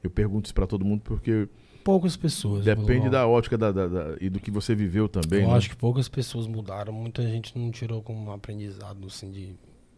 Eu 0.03 0.09
pergunto 0.09 0.45
isso 0.45 0.53
pra 0.53 0.67
todo 0.67 0.83
mundo 0.83 1.01
porque 1.01 1.47
Poucas 1.83 2.15
pessoas. 2.17 2.65
depende 2.65 3.09
da 3.09 3.25
ótica 3.27 3.57
da, 3.57 3.71
da- 3.71 3.87
da- 3.87 4.17
e 4.19 4.29
do 4.29 4.39
que 4.39 4.51
você 4.51 4.75
viveu 4.75 5.07
também. 5.07 5.43
Eu 5.43 5.49
né? 5.49 5.55
acho 5.55 5.69
que 5.69 5.75
poucas 5.75 6.07
pessoas 6.09 6.45
mudaram. 6.47 6.91
Muita 6.93 7.21
gente 7.23 7.57
não 7.57 7.71
tirou 7.71 8.01
como 8.01 8.29
um 8.29 8.31
aprendizado, 8.31 9.07
assim, 9.07 9.31
de 9.31 9.55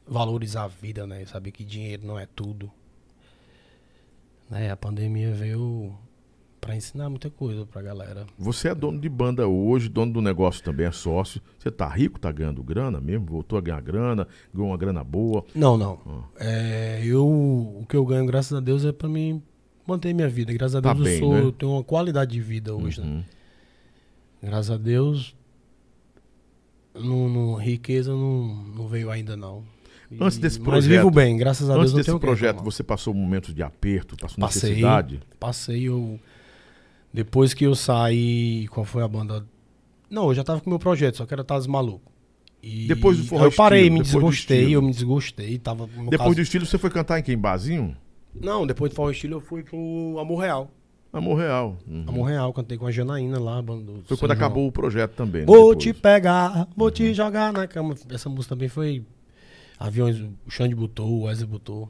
valorizar 0.07 0.63
a 0.63 0.67
vida, 0.67 1.05
né? 1.07 1.25
Saber 1.25 1.51
que 1.51 1.63
dinheiro 1.63 2.05
não 2.05 2.17
é 2.19 2.27
tudo. 2.35 2.71
Né? 4.49 4.69
A 4.71 4.77
pandemia 4.77 5.31
veio 5.33 5.93
pra 6.61 6.75
ensinar 6.75 7.09
muita 7.09 7.29
coisa 7.29 7.65
pra 7.65 7.81
galera. 7.81 8.25
Você 8.37 8.69
é 8.69 8.75
dono 8.75 8.99
de 8.99 9.07
banda 9.09 9.47
hoje, 9.47 9.87
dono 9.87 10.13
do 10.13 10.21
negócio 10.21 10.63
também, 10.63 10.87
é 10.87 10.91
sócio. 10.91 11.39
Você 11.59 11.69
tá 11.69 11.87
rico, 11.87 12.19
tá 12.19 12.31
ganhando 12.31 12.63
grana 12.63 12.99
mesmo? 12.99 13.25
Voltou 13.27 13.57
a 13.57 13.61
ganhar 13.61 13.81
grana, 13.81 14.27
ganhou 14.53 14.69
uma 14.71 14.77
grana 14.77 15.03
boa. 15.03 15.45
Não, 15.53 15.77
não. 15.77 15.99
Ah. 16.07 16.23
É, 16.39 17.01
eu, 17.05 17.27
o 17.27 17.85
que 17.87 17.95
eu 17.95 18.05
ganho, 18.05 18.25
graças 18.25 18.55
a 18.57 18.59
Deus, 18.59 18.83
é 18.85 18.91
pra 18.91 19.07
mim 19.07 19.43
manter 19.87 20.13
minha 20.13 20.27
vida. 20.29 20.51
Graças 20.53 20.75
a 20.75 20.81
Tá 20.81 20.93
Deus 20.93 21.03
bem, 21.05 21.13
eu 21.15 21.19
sou, 21.19 21.33
né? 21.33 21.41
eu 21.41 21.51
tenho 21.51 21.71
uma 21.71 21.83
qualidade 21.83 22.31
de 22.31 22.41
vida 22.41 22.73
hoje, 22.75 23.01
né? 23.01 23.07
Uhum. 23.07 23.23
Graças 24.43 24.71
a 24.71 24.77
Deus, 24.77 25.35
não, 26.93 27.27
não- 27.29 27.55
riqueza 27.55 28.11
não, 28.11 28.47
não 28.75 28.87
veio 28.87 29.09
ainda 29.09 29.35
não. 29.35 29.63
E- 30.11 30.17
Antes 30.21 30.37
desse 30.37 30.59
Mas 30.59 30.67
projeto- 30.69 30.91
vivo 30.97 31.11
bem, 31.11 31.35
graças 31.35 31.69
a 31.69 31.73
Deus 31.73 31.91
Antes 31.91 32.05
desse 32.05 32.19
projeto, 32.19 32.63
você 32.63 32.83
passou 32.83 33.13
momentos 33.13 33.53
de 33.53 33.63
aperto, 33.63 34.15
passou 34.15 34.39
Passei. 34.39 34.69
necessidade? 34.69 35.19
Passei, 35.39 35.83
eu... 35.89 36.19
Depois 37.13 37.53
que 37.53 37.65
eu 37.65 37.73
saí, 37.75 38.67
qual 38.69 38.85
foi 38.85 39.01
a 39.01 39.07
banda? 39.07 39.45
Não, 40.09 40.27
eu 40.27 40.35
já 40.35 40.43
tava 40.43 40.59
com 40.61 40.67
o 40.67 40.69
meu 40.69 40.79
projeto, 40.79 41.17
só 41.17 41.25
que 41.25 41.33
era 41.33 41.43
Taz 41.43 41.65
Maluco. 41.65 42.11
E 42.61 42.87
Depois 42.87 43.17
do 43.17 43.23
Forró 43.25 43.45
eu 43.45 43.51
parei, 43.51 43.81
Estilo, 43.83 43.93
me 43.97 44.01
desgostei, 44.03 44.75
eu 44.75 44.81
me 44.81 44.91
desgostei, 44.91 45.57
tava... 45.57 45.87
no 45.87 46.09
Depois 46.09 46.17
caso- 46.17 46.35
do 46.35 46.41
estilo, 46.41 46.65
você 46.65 46.77
foi 46.77 46.89
cantar 46.89 47.19
em 47.19 47.23
quem? 47.23 47.37
Barzinho? 47.37 47.95
Não, 48.41 48.65
depois 48.67 48.91
do 48.91 48.95
Forró 48.95 49.11
Estilo 49.11 49.35
eu 49.35 49.41
fui 49.41 49.63
pro 49.63 50.17
Amor 50.19 50.39
Real. 50.41 50.71
Amor 51.13 51.35
Real. 51.37 51.77
Uhum. 51.87 52.03
Amor 52.07 52.23
Real, 52.25 52.51
cantei 52.53 52.77
com 52.77 52.85
a 52.85 52.91
Janaína 52.91 53.39
lá. 53.39 53.61
banda 53.61 53.83
do 53.91 54.03
Foi 54.05 54.17
quando 54.17 54.31
João. 54.31 54.45
acabou 54.45 54.67
o 54.67 54.71
projeto 54.71 55.13
também. 55.13 55.41
né, 55.41 55.47
Vou 55.47 55.69
depois. 55.73 55.83
te 55.83 55.93
pegar, 55.93 56.67
vou 56.75 56.91
te 56.91 57.13
jogar 57.13 57.53
na 57.53 57.65
cama. 57.67 57.95
Essa 58.09 58.27
música 58.29 58.53
também 58.55 58.67
foi. 58.67 59.03
Aviões, 59.79 60.19
o 60.19 60.29
Xande 60.49 60.75
botou, 60.75 61.07
o 61.09 61.23
Wesley 61.23 61.47
botou. 61.47 61.89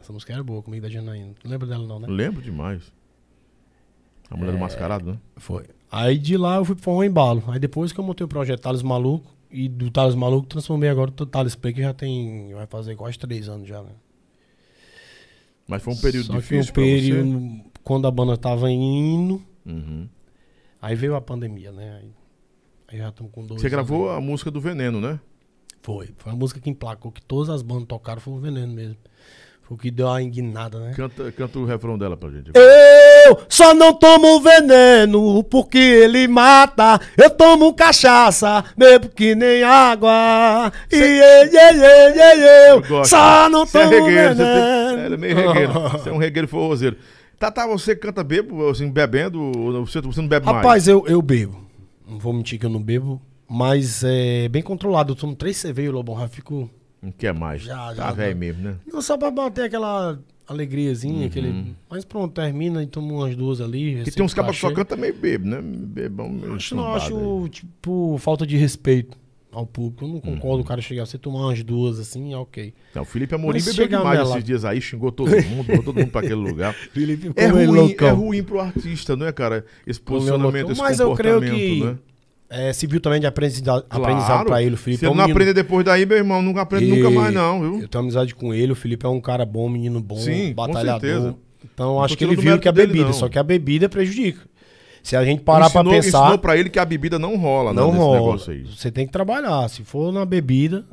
Essa 0.00 0.12
música 0.12 0.32
era 0.32 0.42
boa 0.42 0.62
comigo 0.62 0.82
da 0.82 0.88
Janaína. 0.90 1.32
Não 1.44 1.50
lembra 1.50 1.66
dela, 1.66 1.86
não, 1.86 1.98
né? 2.00 2.06
Lembro 2.08 2.42
demais. 2.42 2.92
A 4.30 4.36
mulher 4.36 4.52
do 4.52 4.58
mascarado, 4.58 5.12
né? 5.12 5.18
Foi. 5.36 5.64
Aí 5.90 6.18
de 6.18 6.36
lá 6.36 6.56
eu 6.56 6.64
fui 6.64 6.74
pro 6.74 6.82
Forró 6.84 7.04
Embalo. 7.04 7.44
Aí 7.48 7.58
depois 7.60 7.92
que 7.92 8.00
eu 8.00 8.04
montei 8.04 8.24
o 8.24 8.28
projeto 8.28 8.60
Thales 8.60 8.82
Maluco, 8.82 9.30
e 9.50 9.68
do 9.68 9.90
Thales 9.90 10.14
Maluco 10.16 10.46
transformei 10.48 10.88
agora 10.90 11.10
o 11.10 11.26
Thales 11.26 11.54
Play, 11.54 11.72
que 11.72 11.80
já 11.82 11.94
tem. 11.94 12.52
Vai 12.52 12.66
fazer 12.66 12.96
quase 12.96 13.16
três 13.18 13.48
anos 13.48 13.68
já, 13.68 13.80
né? 13.82 13.90
Mas 15.66 15.82
foi 15.82 15.94
um 15.94 15.96
período 15.96 16.26
Só 16.26 16.32
que 16.34 16.38
difícil 16.38 16.70
um 16.70 16.74
pra 16.74 16.82
período, 16.82 17.60
quando 17.82 18.06
a 18.06 18.10
banda 18.10 18.36
tava 18.36 18.70
indo. 18.70 19.42
Uhum. 19.64 20.08
aí 20.80 20.94
veio 20.94 21.16
a 21.16 21.20
pandemia, 21.20 21.72
né? 21.72 22.00
Aí, 22.00 22.10
aí 22.88 22.98
já 22.98 23.08
estamos 23.08 23.32
com 23.32 23.44
dois. 23.44 23.60
Você 23.60 23.66
anos 23.66 23.72
gravou 23.76 24.10
aí. 24.10 24.16
a 24.16 24.20
música 24.20 24.50
do 24.50 24.60
Veneno, 24.60 25.00
né? 25.00 25.18
Foi. 25.82 26.10
Foi 26.16 26.32
a 26.32 26.36
música 26.36 26.60
que 26.60 26.70
emplacou, 26.70 27.10
que 27.10 27.22
todas 27.22 27.48
as 27.48 27.62
bandas 27.62 27.86
tocaram, 27.86 28.20
foi 28.20 28.34
o 28.34 28.38
Veneno 28.38 28.72
mesmo. 28.72 28.96
Foi 29.62 29.76
o 29.76 29.80
que 29.80 29.90
deu 29.90 30.08
a 30.08 30.22
enguinada, 30.22 30.78
né? 30.78 30.94
Canta, 30.94 31.32
canta 31.32 31.58
o 31.58 31.64
refrão 31.64 31.98
dela 31.98 32.16
pra 32.16 32.30
gente. 32.30 32.52
Eu 33.26 33.40
só 33.48 33.74
não 33.74 33.92
tomo 33.92 34.40
veneno 34.40 35.42
porque 35.44 35.78
ele 35.78 36.28
mata. 36.28 37.00
Eu 37.16 37.28
tomo 37.30 37.74
cachaça, 37.74 38.64
bebo 38.76 39.08
que 39.08 39.34
nem 39.34 39.64
água. 39.64 40.72
E 40.92 40.96
eu, 40.96 41.46
eu, 41.46 42.80
eu, 42.80 42.82
eu, 42.82 43.04
só 43.04 43.48
não 43.48 43.62
é 43.62 43.66
tomo 43.66 43.90
regueiro, 43.90 44.34
você 44.34 44.44
veneno. 44.44 44.96
tem... 44.96 45.04
Ele 45.06 45.14
é 45.14 45.18
meio 45.18 45.36
regueiro. 45.36 45.72
Você 45.96 46.08
é 46.08 46.12
um 46.12 46.18
regueiro 46.18 46.48
forrozeiro. 46.48 46.96
Tata, 47.38 47.66
você 47.66 47.94
canta 47.94 48.24
bebo, 48.24 48.68
assim, 48.68 48.90
bebendo, 48.90 49.40
ou 49.40 49.86
você, 49.86 50.00
você 50.00 50.22
não 50.22 50.28
bebe 50.28 50.46
mais? 50.46 50.56
Rapaz, 50.56 50.88
eu, 50.88 51.06
eu 51.06 51.20
bebo. 51.20 51.66
Não 52.08 52.18
vou 52.18 52.32
mentir 52.32 52.58
que 52.58 52.64
eu 52.64 52.70
não 52.70 52.82
bebo, 52.82 53.20
mas 53.48 54.02
é 54.04 54.48
bem 54.48 54.62
controlado. 54.62 55.12
Eu 55.12 55.16
tomo 55.16 55.34
três 55.34 55.56
cervejas, 55.56 55.92
Lobão, 55.92 56.18
já 56.18 56.28
fico... 56.28 56.70
Não 57.02 57.12
quer 57.12 57.34
mais. 57.34 57.62
Já, 57.62 57.76
tá 57.88 57.94
já, 57.94 58.12
velho 58.12 58.32
já. 58.32 58.36
mesmo, 58.36 58.62
né? 58.62 58.76
Não, 58.90 59.02
só 59.02 59.18
pra 59.18 59.30
bater 59.30 59.66
aquela 59.66 60.18
alegriazinha, 60.46 61.26
aquele... 61.26 61.74
Mas 61.90 62.04
pronto, 62.04 62.32
termina 62.34 62.82
e 62.82 62.86
tomo 62.86 63.16
umas 63.16 63.34
duas 63.36 63.60
ali. 63.60 63.96
Porque 63.96 64.10
tem 64.12 64.24
uns 64.24 64.34
cabas 64.34 64.54
que 64.54 64.60
só 64.60 64.70
cantam 64.72 64.96
meio 64.98 65.14
bebo, 65.14 65.46
né? 65.46 65.60
Bebão 65.62 66.28
meio 66.28 66.54
Acho, 66.54 66.74
não, 66.74 66.94
acho, 66.94 67.42
aí. 67.44 67.48
tipo, 67.50 68.16
falta 68.18 68.46
de 68.46 68.56
respeito 68.56 69.16
ao 69.52 69.66
público. 69.66 70.04
Eu 70.04 70.08
não 70.08 70.14
Uhum. 70.16 70.20
concordo 70.20 70.62
o 70.62 70.64
cara 70.66 70.80
chegar, 70.82 71.06
você 71.06 71.16
tomar 71.18 71.46
umas 71.46 71.62
duas 71.62 71.98
assim, 71.98 72.32
é 72.32 72.36
ok. 72.36 72.74
Não, 72.94 73.02
o 73.02 73.04
Felipe 73.06 73.34
Amorim 73.34 73.58
Mas 73.58 73.66
bebeu 73.74 73.88
demais 73.98 74.28
esses 74.30 74.44
dias 74.44 74.64
aí, 74.64 74.80
xingou 74.80 75.10
todo 75.10 75.30
mundo, 75.30 75.66
botou 75.66 75.82
todo 75.82 75.98
mundo 75.98 76.10
pra 76.10 76.20
aquele 76.20 76.34
lugar. 76.34 76.74
Felipe 76.92 77.32
É 77.34 77.46
ruim, 77.46 77.94
é 77.98 78.10
ruim 78.10 78.42
pro 78.42 78.60
artista, 78.60 79.16
não 79.16 79.26
é, 79.26 79.32
cara? 79.32 79.64
Esse 79.86 80.00
posicionamento, 80.00 80.72
esse 80.72 80.80
Mas 80.80 81.00
eu 81.00 81.12
creio 81.14 81.36
comportamento, 81.40 81.74
que 81.74 81.84
né? 81.84 81.98
É, 82.48 82.72
serviu 82.72 83.00
também 83.00 83.20
de 83.20 83.26
aprendizado, 83.26 83.82
Claro. 83.88 84.04
aprendizado 84.04 84.46
pra 84.46 84.62
ele. 84.62 84.74
O 84.74 84.78
Felipe 84.78 85.00
Se 85.00 85.06
é 85.06 85.08
um 85.08 85.12
não 85.14 85.24
menino- 85.24 85.34
aprender 85.36 85.52
depois 85.54 85.84
daí, 85.84 86.06
meu 86.06 86.16
irmão, 86.16 86.40
nunca 86.42 86.62
aprende 86.62 86.86
nunca 86.86 87.10
E 87.10 87.14
mais 87.14 87.34
não, 87.34 87.60
viu? 87.60 87.80
Eu 87.82 87.88
tenho 87.88 88.02
amizade 88.04 88.34
com 88.34 88.52
ele, 88.54 88.72
o 88.72 88.76
Felipe 88.76 89.04
é 89.04 89.08
um 89.08 89.20
cara 89.20 89.44
bom, 89.44 89.68
menino 89.68 90.00
bom, 90.00 90.16
Sim, 90.16 90.52
batalhador. 90.52 91.34
Então 91.64 91.94
Não 91.94 92.04
acho 92.04 92.16
que 92.16 92.24
ele 92.24 92.36
viu 92.36 92.58
que 92.58 92.68
a 92.68 92.70
dele, 92.70 92.86
bebida, 92.88 93.06
não. 93.06 93.12
só 93.12 93.28
que 93.28 93.38
a 93.38 93.42
bebida 93.42 93.88
prejudica. 93.88 94.40
Se 95.02 95.14
a 95.16 95.24
gente 95.24 95.42
parar 95.42 95.70
pra 95.70 95.80
ensinou, 95.82 95.92
pensar, 96.02 96.18
ensinou 96.20 96.38
pra 96.38 96.56
ele 96.56 96.68
que 96.70 96.78
a 96.78 96.84
bebida 96.84 97.18
não 97.18 97.36
rola, 97.36 97.72
não 97.72 97.88
nesse 97.92 97.98
rola. 97.98 98.38
Você 98.38 98.90
tem 98.90 99.06
que 99.06 99.12
trabalhar. 99.12 99.68
Se 99.68 99.82
for 99.84 100.12
na 100.12 100.24
bebida, 100.24 100.84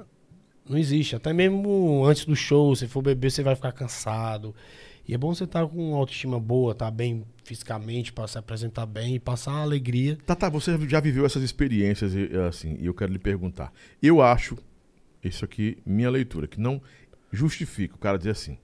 não 0.70 0.78
existe. 0.78 1.16
Até 1.16 1.34
mesmo 1.34 2.04
antes 2.06 2.24
do 2.26 2.36
show, 2.36 2.76
se 2.76 2.88
for 2.88 3.02
beber, 3.02 3.32
você 3.32 3.42
vai 3.44 3.56
ficar 3.56 3.72
cansado. 3.72 4.54
E 5.08 5.14
é 5.14 5.18
bom 5.18 5.34
você 5.36 5.44
estar 5.44 5.68
com 5.68 5.90
uma 5.90 5.98
autoestima 5.98 6.40
boa, 6.40 6.72
estar 6.72 6.90
bem 6.90 7.26
fisicamente, 7.44 8.14
para 8.14 8.26
se 8.28 8.38
apresentar 8.38 8.86
bem 8.86 9.16
e 9.16 9.20
passar 9.20 9.52
alegria. 9.54 10.18
Tá, 10.26 10.34
tá, 10.36 10.48
você 10.50 10.78
já 10.88 11.00
viveu 11.02 11.26
essas 11.26 11.44
experiências, 11.44 12.14
assim, 12.48 12.78
e 12.80 12.86
eu 12.86 12.94
quero 12.94 13.12
lhe 13.12 13.20
perguntar. 13.20 13.74
Eu 14.02 14.22
acho, 14.22 14.58
isso 15.24 15.44
aqui, 15.44 15.78
minha 15.86 16.10
leitura, 16.10 16.48
que 16.48 16.60
não 16.60 16.82
justifica 17.32 17.96
o 17.96 18.00
cara 18.00 18.18
dizer 18.18 18.30
assim, 18.32 18.58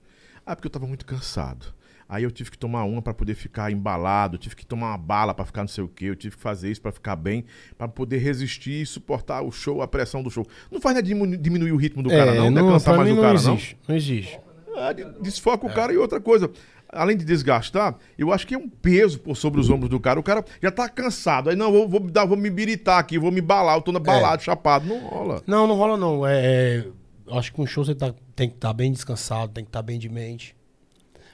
ah, 0.46 0.56
porque 0.56 0.66
eu 0.66 0.70
tava 0.70 0.86
muito 0.86 1.04
cansado. 1.04 1.66
Aí 2.08 2.24
eu 2.24 2.30
tive 2.30 2.50
que 2.50 2.58
tomar 2.58 2.82
uma 2.84 3.00
pra 3.00 3.14
poder 3.14 3.34
ficar 3.34 3.70
embalado, 3.70 4.36
tive 4.36 4.56
que 4.56 4.66
tomar 4.66 4.88
uma 4.88 4.98
bala 4.98 5.32
pra 5.32 5.44
ficar 5.44 5.60
não 5.60 5.68
sei 5.68 5.84
o 5.84 5.88
quê, 5.88 6.06
eu 6.06 6.16
tive 6.16 6.36
que 6.36 6.42
fazer 6.42 6.68
isso 6.70 6.80
pra 6.80 6.90
ficar 6.90 7.14
bem, 7.14 7.44
pra 7.78 7.86
poder 7.86 8.18
resistir 8.18 8.82
e 8.82 8.86
suportar 8.86 9.42
o 9.42 9.52
show, 9.52 9.80
a 9.80 9.86
pressão 9.86 10.20
do 10.22 10.28
show. 10.30 10.44
Não 10.72 10.80
faz 10.80 10.96
nada 10.96 11.06
diminu- 11.06 11.36
diminuir 11.36 11.70
o 11.70 11.76
ritmo 11.76 12.02
do 12.02 12.08
cara, 12.08 12.34
não, 12.34 12.50
não 12.50 12.68
é 12.68 12.72
cansar 12.72 12.96
mais 12.96 13.12
o 13.12 13.20
cara, 13.20 13.34
existe. 13.34 13.76
Não 13.86 13.94
existe. 13.94 14.34
não. 14.34 14.40
É, 14.42 14.49
de- 14.94 15.04
desfoca 15.20 15.66
o 15.66 15.72
cara 15.72 15.92
e 15.92 15.96
outra 15.96 16.20
coisa. 16.20 16.50
Além 16.92 17.16
de 17.16 17.24
desgastar, 17.24 17.96
eu 18.18 18.32
acho 18.32 18.44
que 18.46 18.54
é 18.54 18.58
um 18.58 18.68
peso 18.68 19.20
por 19.20 19.36
sobre 19.36 19.60
os 19.60 19.70
ombros 19.70 19.88
do 19.88 20.00
cara. 20.00 20.18
O 20.18 20.22
cara 20.24 20.44
já 20.60 20.72
tá 20.72 20.88
cansado. 20.88 21.48
Aí, 21.48 21.54
não, 21.54 21.70
vou, 21.70 21.88
vou, 21.88 22.00
me 22.00 22.10
dar, 22.10 22.24
vou 22.26 22.36
me 22.36 22.50
biritar 22.50 22.98
aqui, 22.98 23.16
vou 23.18 23.30
me 23.30 23.40
balar. 23.40 23.76
Eu 23.76 23.82
tô 23.82 23.92
na 23.92 24.00
balada, 24.00 24.42
chapado. 24.42 24.86
Não 24.86 24.98
rola. 25.06 25.40
Não, 25.46 25.66
não 25.68 25.76
rola 25.76 25.96
não. 25.96 26.26
É, 26.26 26.40
é, 26.44 26.86
acho 27.32 27.52
que 27.52 27.60
um 27.60 27.66
show 27.66 27.84
você 27.84 27.94
tá- 27.94 28.12
tem 28.34 28.48
que 28.48 28.56
estar 28.56 28.72
bem 28.72 28.90
descansado, 28.92 29.52
tem 29.52 29.62
que 29.64 29.68
estar 29.68 29.82
bem 29.82 29.98
de 30.00 30.08
mente. 30.08 30.56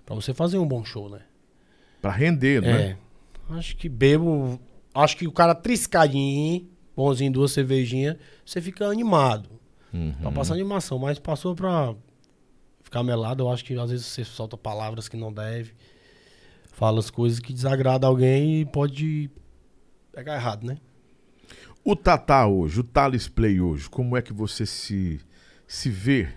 Pra 0.04 0.14
você 0.14 0.34
fazer 0.34 0.58
um 0.58 0.66
bom 0.68 0.84
show, 0.84 1.08
né? 1.08 1.20
Pra 2.02 2.10
render, 2.12 2.60
né? 2.60 2.96
É. 3.50 3.54
Acho 3.54 3.76
que 3.76 3.88
bebo. 3.88 4.60
Acho 4.94 5.16
que 5.16 5.26
o 5.26 5.32
cara 5.32 5.54
triscadinho, 5.54 6.68
bonzinho, 6.94 7.32
duas 7.32 7.52
cervejinhas, 7.52 8.16
você 8.44 8.60
fica 8.60 8.86
animado. 8.86 9.48
Uhum. 9.92 10.12
Pra 10.20 10.30
passar 10.32 10.52
animação. 10.54 10.98
Mas 10.98 11.18
passou 11.18 11.54
pra 11.54 11.94
ficar 12.86 13.02
melado, 13.02 13.42
eu 13.42 13.50
acho 13.50 13.64
que 13.64 13.76
às 13.76 13.90
vezes 13.90 14.06
você 14.06 14.24
solta 14.24 14.56
palavras 14.56 15.08
que 15.08 15.16
não 15.16 15.32
deve. 15.32 15.74
Fala 16.72 17.00
as 17.00 17.10
coisas 17.10 17.40
que 17.40 17.52
desagradam 17.52 18.08
alguém 18.08 18.60
e 18.60 18.64
pode 18.64 19.28
pegar 20.12 20.36
errado, 20.36 20.64
né? 20.64 20.78
O 21.84 21.96
Tatá 21.96 22.46
hoje, 22.46 22.80
o 22.80 22.84
Thales 22.84 23.28
Play 23.28 23.60
hoje, 23.60 23.90
como 23.90 24.16
é 24.16 24.22
que 24.22 24.32
você 24.32 24.64
se, 24.64 25.20
se 25.66 25.90
vê 25.90 26.28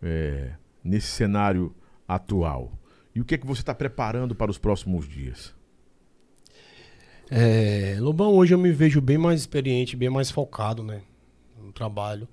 é, 0.00 0.52
nesse 0.84 1.08
cenário 1.08 1.74
atual? 2.06 2.72
E 3.12 3.20
o 3.20 3.24
que 3.24 3.34
é 3.34 3.38
que 3.38 3.46
você 3.46 3.60
está 3.60 3.74
preparando 3.74 4.36
para 4.36 4.50
os 4.50 4.58
próximos 4.58 5.08
dias? 5.08 5.52
É, 7.28 7.96
Lobão, 7.98 8.34
hoje 8.34 8.54
eu 8.54 8.58
me 8.58 8.70
vejo 8.70 9.00
bem 9.00 9.18
mais 9.18 9.40
experiente, 9.40 9.96
bem 9.96 10.10
mais 10.10 10.30
focado, 10.30 10.84
né? 10.84 11.02
No 11.60 11.72
trabalho. 11.72 12.28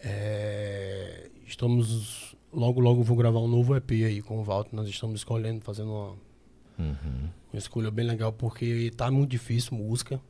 É, 0.00 1.30
estamos. 1.46 2.34
Logo, 2.52 2.80
logo 2.80 3.02
vou 3.02 3.16
gravar 3.16 3.40
um 3.40 3.48
novo 3.48 3.76
EP 3.76 3.90
aí 4.04 4.22
com 4.22 4.38
o 4.38 4.44
Walter. 4.44 4.74
Nós 4.74 4.88
estamos 4.88 5.20
escolhendo, 5.20 5.60
fazendo 5.62 5.90
uma, 5.90 6.10
Uhum. 6.78 7.28
uma 7.52 7.58
escolha 7.58 7.90
bem 7.90 8.06
legal, 8.06 8.32
porque 8.32 8.90
tá 8.96 9.10
muito 9.10 9.30
difícil 9.30 9.76
música. 9.76 10.20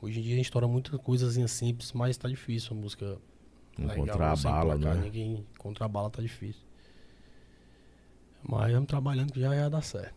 Hoje 0.00 0.20
em 0.20 0.22
dia 0.22 0.34
a 0.34 0.36
gente 0.36 0.44
estoura 0.46 0.68
muita 0.68 0.96
coisazinha 0.98 1.48
simples, 1.48 1.92
mas 1.92 2.16
tá 2.16 2.28
difícil 2.28 2.76
a 2.76 2.80
música. 2.80 3.16
Encontrar 3.78 4.32
a 4.32 4.36
sem 4.36 4.50
bala, 4.50 4.76
placar, 4.76 4.96
né? 4.96 5.02
Ninguém 5.04 5.46
encontrar 5.56 5.86
a 5.86 5.88
bala 5.88 6.10
tá 6.10 6.20
difícil. 6.22 6.62
Mas 8.42 8.68
estamos 8.68 8.88
trabalhando 8.88 9.32
que 9.32 9.40
já 9.40 9.54
ia 9.54 9.68
dar 9.68 9.82
certo. 9.82 10.14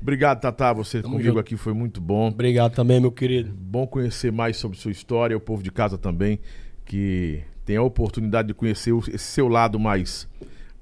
Obrigado, 0.00 0.40
Tatá. 0.40 0.72
Você 0.74 1.00
Tamo 1.00 1.14
comigo 1.14 1.28
junto. 1.30 1.40
aqui 1.40 1.56
foi 1.56 1.72
muito 1.72 2.00
bom. 2.00 2.28
Obrigado 2.28 2.74
também, 2.74 3.00
meu 3.00 3.10
querido. 3.12 3.50
Bom 3.52 3.86
conhecer 3.86 4.30
mais 4.30 4.56
sobre 4.58 4.76
sua 4.78 4.90
história, 4.92 5.36
o 5.36 5.40
povo 5.40 5.62
de 5.62 5.70
casa 5.72 5.96
também, 5.96 6.38
que 6.84 7.42
tem 7.64 7.76
a 7.76 7.82
oportunidade 7.82 8.48
de 8.48 8.54
conhecer 8.54 8.92
o- 8.92 8.98
esse 9.08 9.18
seu 9.24 9.48
lado 9.48 9.78
mais, 9.78 10.28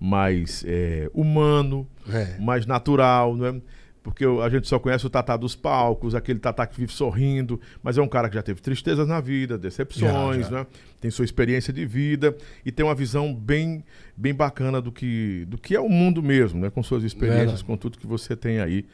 mais 0.01 0.65
é, 0.67 1.11
humano, 1.15 1.87
É. 2.09 2.39
mais 2.39 2.67
natural, 2.67 3.37
não 3.37 3.47
é? 3.47 3.61
Porque 4.03 4.25
a 4.25 4.49
gente 4.49 4.67
só 4.67 4.81
conhece 4.81 5.07
o 5.07 5.11
Tatá 5.11 5.37
dos 5.37 5.55
palcos, 5.55 6.13
aquele 6.13 6.41
Tatá 6.41 6.67
que 6.67 6.77
vive 6.77 6.93
sorrindo, 6.93 7.61
mas 7.81 7.97
é 7.97 8.03
um 8.03 8.09
cara 8.09 8.29
que 8.29 8.35
já 8.35 8.43
teve 8.43 8.61
tristezas 8.61 9.07
na 9.07 9.21
vida, 9.21 9.57
decepções, 9.57 10.47
Já, 10.47 10.51
já. 10.51 10.59
né? 10.59 10.67
Tem 11.01 11.09
sua 11.09 11.25
experiência 11.25 11.73
de 11.73 11.87
vida 11.87 12.37
e 12.67 12.73
tem 12.73 12.85
uma 12.85 12.97
visão 12.97 13.33
bem, 13.33 13.85
bem 14.17 14.35
bacana 14.35 14.81
do 14.83 14.91
que, 14.91 15.45
do 15.47 15.57
que 15.57 15.77
é 15.77 15.81
o 15.81 15.89
mundo 15.89 16.21
mesmo, 16.21 16.59
né? 16.61 16.69
Com 16.69 16.83
suas 16.83 17.05
experiências, 17.05 17.63
com 17.63 17.77
tudo 17.77 17.97
que 17.97 18.07
você 18.07 18.35
tem 18.35 18.59
aí. 18.59 18.85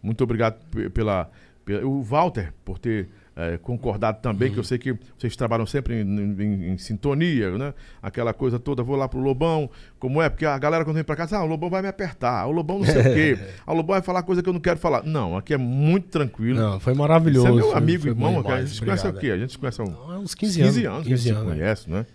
Muito 0.00 0.22
obrigado 0.22 0.64
pe- 0.70 0.88
pela, 0.90 1.28
pela- 1.64 1.84
o 1.84 2.00
Walter 2.00 2.52
por 2.64 2.78
ter 2.78 3.08
eh, 3.36 3.58
concordado 3.62 4.20
também, 4.20 4.48
Uhum. 4.48 4.54
que 4.54 4.60
eu 4.60 4.64
sei 4.64 4.78
que 4.78 4.94
vocês 5.18 5.34
trabalham 5.36 5.64
sempre 5.66 6.02
em, 6.02 6.04
em- 6.04 6.68
em 6.72 6.78
sintonia, 6.78 7.50
né? 7.56 7.72
Aquela 8.02 8.32
coisa 8.34 8.58
toda, 8.58 8.82
vou 8.82 8.94
lá 8.96 9.08
pro 9.08 9.20
Lobão, 9.20 9.70
como 9.98 10.20
é? 10.20 10.28
Porque 10.28 10.44
a 10.44 10.58
galera 10.58 10.84
quando 10.84 10.96
vem 10.96 11.04
pra 11.04 11.16
casa, 11.16 11.38
ah, 11.38 11.42
o 11.44 11.46
Lobão 11.46 11.70
vai 11.70 11.80
me 11.82 11.88
apertar, 11.88 12.46
o 12.46 12.50
Lobão 12.52 12.78
não 12.80 12.84
sei 12.86 13.00
o 13.00 13.04
quê, 13.14 13.38
ah, 13.66 13.72
o 13.72 13.76
Lobão 13.76 13.94
vai 13.94 14.02
falar 14.02 14.22
coisa 14.22 14.42
que 14.42 14.48
eu 14.48 14.52
não 14.52 14.60
quero 14.60 14.78
falar. 14.78 15.02
Não, 15.04 15.36
aqui 15.36 15.54
é 15.54 15.56
muito 15.58 16.08
tranquilo. 16.08 16.58
Não, 16.60 16.78
foi 16.80 16.94
maravilhoso. 16.94 17.46
Você 17.46 17.52
é 17.52 17.56
meu 17.56 17.76
amigo, 17.76 18.06
irmão, 18.08 18.34
cara. 18.34 18.38
a 18.38 18.42
demais, 18.42 18.68
gente 18.68 18.74
se 18.78 18.84
conhece 18.84 19.06
o 19.06 19.08
obrigado. 19.10 19.20
quê? 19.30 19.30
A 19.32 19.38
gente 19.38 19.58
conhece 19.58 19.80
há 19.80 19.84
uns 19.84 19.90
Há 19.94 20.18
uns 20.18 20.34
15 20.34 20.62
15, 20.62 20.84
anos. 20.86 20.96
anos, 20.96 21.08
15 21.08 21.08
que 21.08 21.12
a 21.12 21.16
gente 21.16 21.30
anos, 21.38 21.42
se 21.42 21.58
né? 21.58 21.64
conhece, 21.64 21.90
né? 21.90 22.06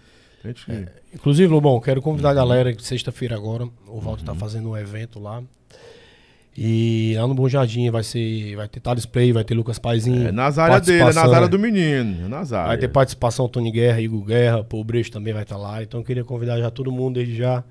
Gente, 0.45 0.88
Inclusive, 1.14 1.52
Lobão, 1.52 1.80
quero 1.81 2.02
convidar 2.02 2.30
a 2.30 2.31
Uhum. 2.31 2.38
galera 2.38 2.73
que 2.73 2.85
sexta-feira 2.85 3.35
agora, 3.35 3.65
o 3.88 3.99
Walter 3.99 4.23
tá 4.23 4.35
fazendo 4.35 4.69
um 4.69 4.77
evento 4.77 5.19
lá. 5.19 5.41
E 6.59 7.13
lá 7.15 7.27
no 7.27 7.35
Bom 7.35 7.47
Jardim 7.47 7.91
vai 7.91 8.01
ser, 8.01 8.55
vai 8.55 8.67
ter 8.67 8.79
Thales 8.79 9.05
Play, 9.05 9.31
vai 9.31 9.43
ter 9.43 9.53
Lucas 9.53 9.77
Paizinho. 9.77 10.29
É 10.29 10.31
nas 10.31 10.57
áreas 10.57 10.81
dele, 10.81 11.01
é 11.01 11.05
nas 11.05 11.17
áreas 11.17 11.41
né? 11.41 11.47
do 11.49 11.59
menino. 11.59 12.25
é 12.25 12.27
Nas 12.27 12.51
áreas. 12.51 12.69
Vai 12.69 12.77
ter 12.79 12.88
participação 12.88 13.47
Tony 13.47 13.71
Guerra, 13.71 14.01
Igor 14.01 14.23
Guerra, 14.23 14.63
Paul 14.63 14.84
Brecht 14.84 15.11
também 15.11 15.34
vai 15.34 15.43
estar 15.43 15.55
lá. 15.55 15.84
Então 15.84 15.99
eu 15.99 16.03
queria 16.03 16.23
convidar 16.23 16.57
já 16.57 16.71
todo 16.71 16.91
mundo 16.91 17.15
desde 17.15 17.35
já. 17.35 17.63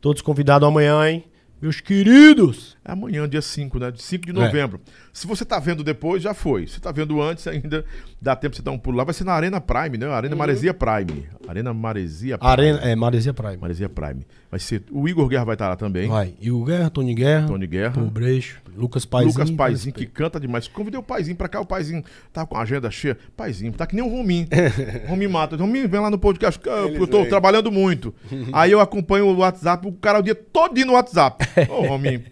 Todos 0.00 0.20
convidados 0.22 0.66
amanhã, 0.66 1.08
hein? 1.08 1.24
Meus 1.62 1.80
queridos! 1.80 2.76
É 2.84 2.90
amanhã, 2.90 3.28
dia 3.28 3.40
5, 3.40 3.78
né? 3.78 3.92
5 3.94 4.26
de 4.26 4.30
É. 4.30 4.34
novembro. 4.34 4.80
Se 5.12 5.28
você 5.28 5.44
tá 5.44 5.60
vendo 5.60 5.84
depois, 5.84 6.20
já 6.20 6.34
foi. 6.34 6.66
Se 6.66 6.80
tá 6.80 6.90
vendo 6.90 7.22
antes, 7.22 7.46
ainda 7.46 7.84
dá 8.20 8.34
tempo 8.34 8.50
de 8.50 8.56
você 8.56 8.62
dar 8.62 8.72
um 8.72 8.78
pulo 8.78 8.96
lá. 8.96 9.04
Vai 9.04 9.14
ser 9.14 9.22
na 9.22 9.32
Arena 9.32 9.60
Prime, 9.60 9.96
né? 9.96 10.08
Arena 10.08 10.34
Maresia 10.34 10.74
Prime. 10.74 11.28
Arena 11.46 11.72
Maresia 11.72 12.36
Prime. 12.36 12.50
Arena, 12.52 12.78
é, 12.80 12.96
Maresia 12.96 13.32
Prime. 13.32 13.56
Maresia 13.58 13.88
Prime. 13.88 14.26
Vai 14.50 14.58
ser. 14.58 14.82
O 14.90 15.08
Igor 15.08 15.28
Guerra 15.28 15.44
vai 15.44 15.54
estar 15.54 15.68
lá 15.68 15.76
também. 15.76 16.08
Vai. 16.08 16.34
Igor 16.40 16.64
Guerra, 16.64 16.90
Tony 16.90 17.14
Guerra, 17.14 17.46
Tony 17.46 17.66
Guerra. 17.68 17.92
Paul 17.92 18.10
Brecht, 18.10 18.56
Lucas 18.76 19.04
Paizinho. 19.04 19.32
Lucas 19.32 19.50
Paizinho, 19.52 19.94
que 19.94 20.06
canta 20.06 20.40
demais. 20.40 20.66
Convidei 20.66 20.98
o 20.98 21.02
Paizinho 21.02 21.36
pra 21.36 21.48
cá, 21.48 21.60
o 21.60 21.64
Paizinho 21.66 22.02
tá 22.32 22.44
com 22.44 22.56
a 22.56 22.62
agenda 22.62 22.90
cheia. 22.90 23.16
Paizinho, 23.36 23.72
tá 23.72 23.86
que 23.86 23.94
nem 23.94 24.04
o 24.04 24.08
Rominho. 24.08 24.48
Rominho 25.08 25.30
mata. 25.30 25.56
Rominho, 25.56 25.88
vem 25.88 26.00
lá 26.00 26.10
no 26.10 26.18
podcast, 26.18 26.58
que 26.58 26.68
eu, 26.68 26.88
eu 26.88 27.06
tô 27.06 27.20
vêm. 27.20 27.28
trabalhando 27.28 27.70
muito. 27.70 28.12
Aí 28.52 28.72
eu 28.72 28.80
acompanho 28.80 29.26
o 29.26 29.36
WhatsApp, 29.38 29.86
o 29.86 29.92
cara 29.92 30.18
o 30.18 30.22
dia 30.22 30.34
todinho 30.34 30.88
no 30.88 30.92
WhatsApp. 30.94 31.46
Ô, 31.68 31.86
Rominho, 31.86 32.22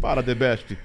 para, 0.00 0.22
The 0.22 0.34
Best. 0.34 0.76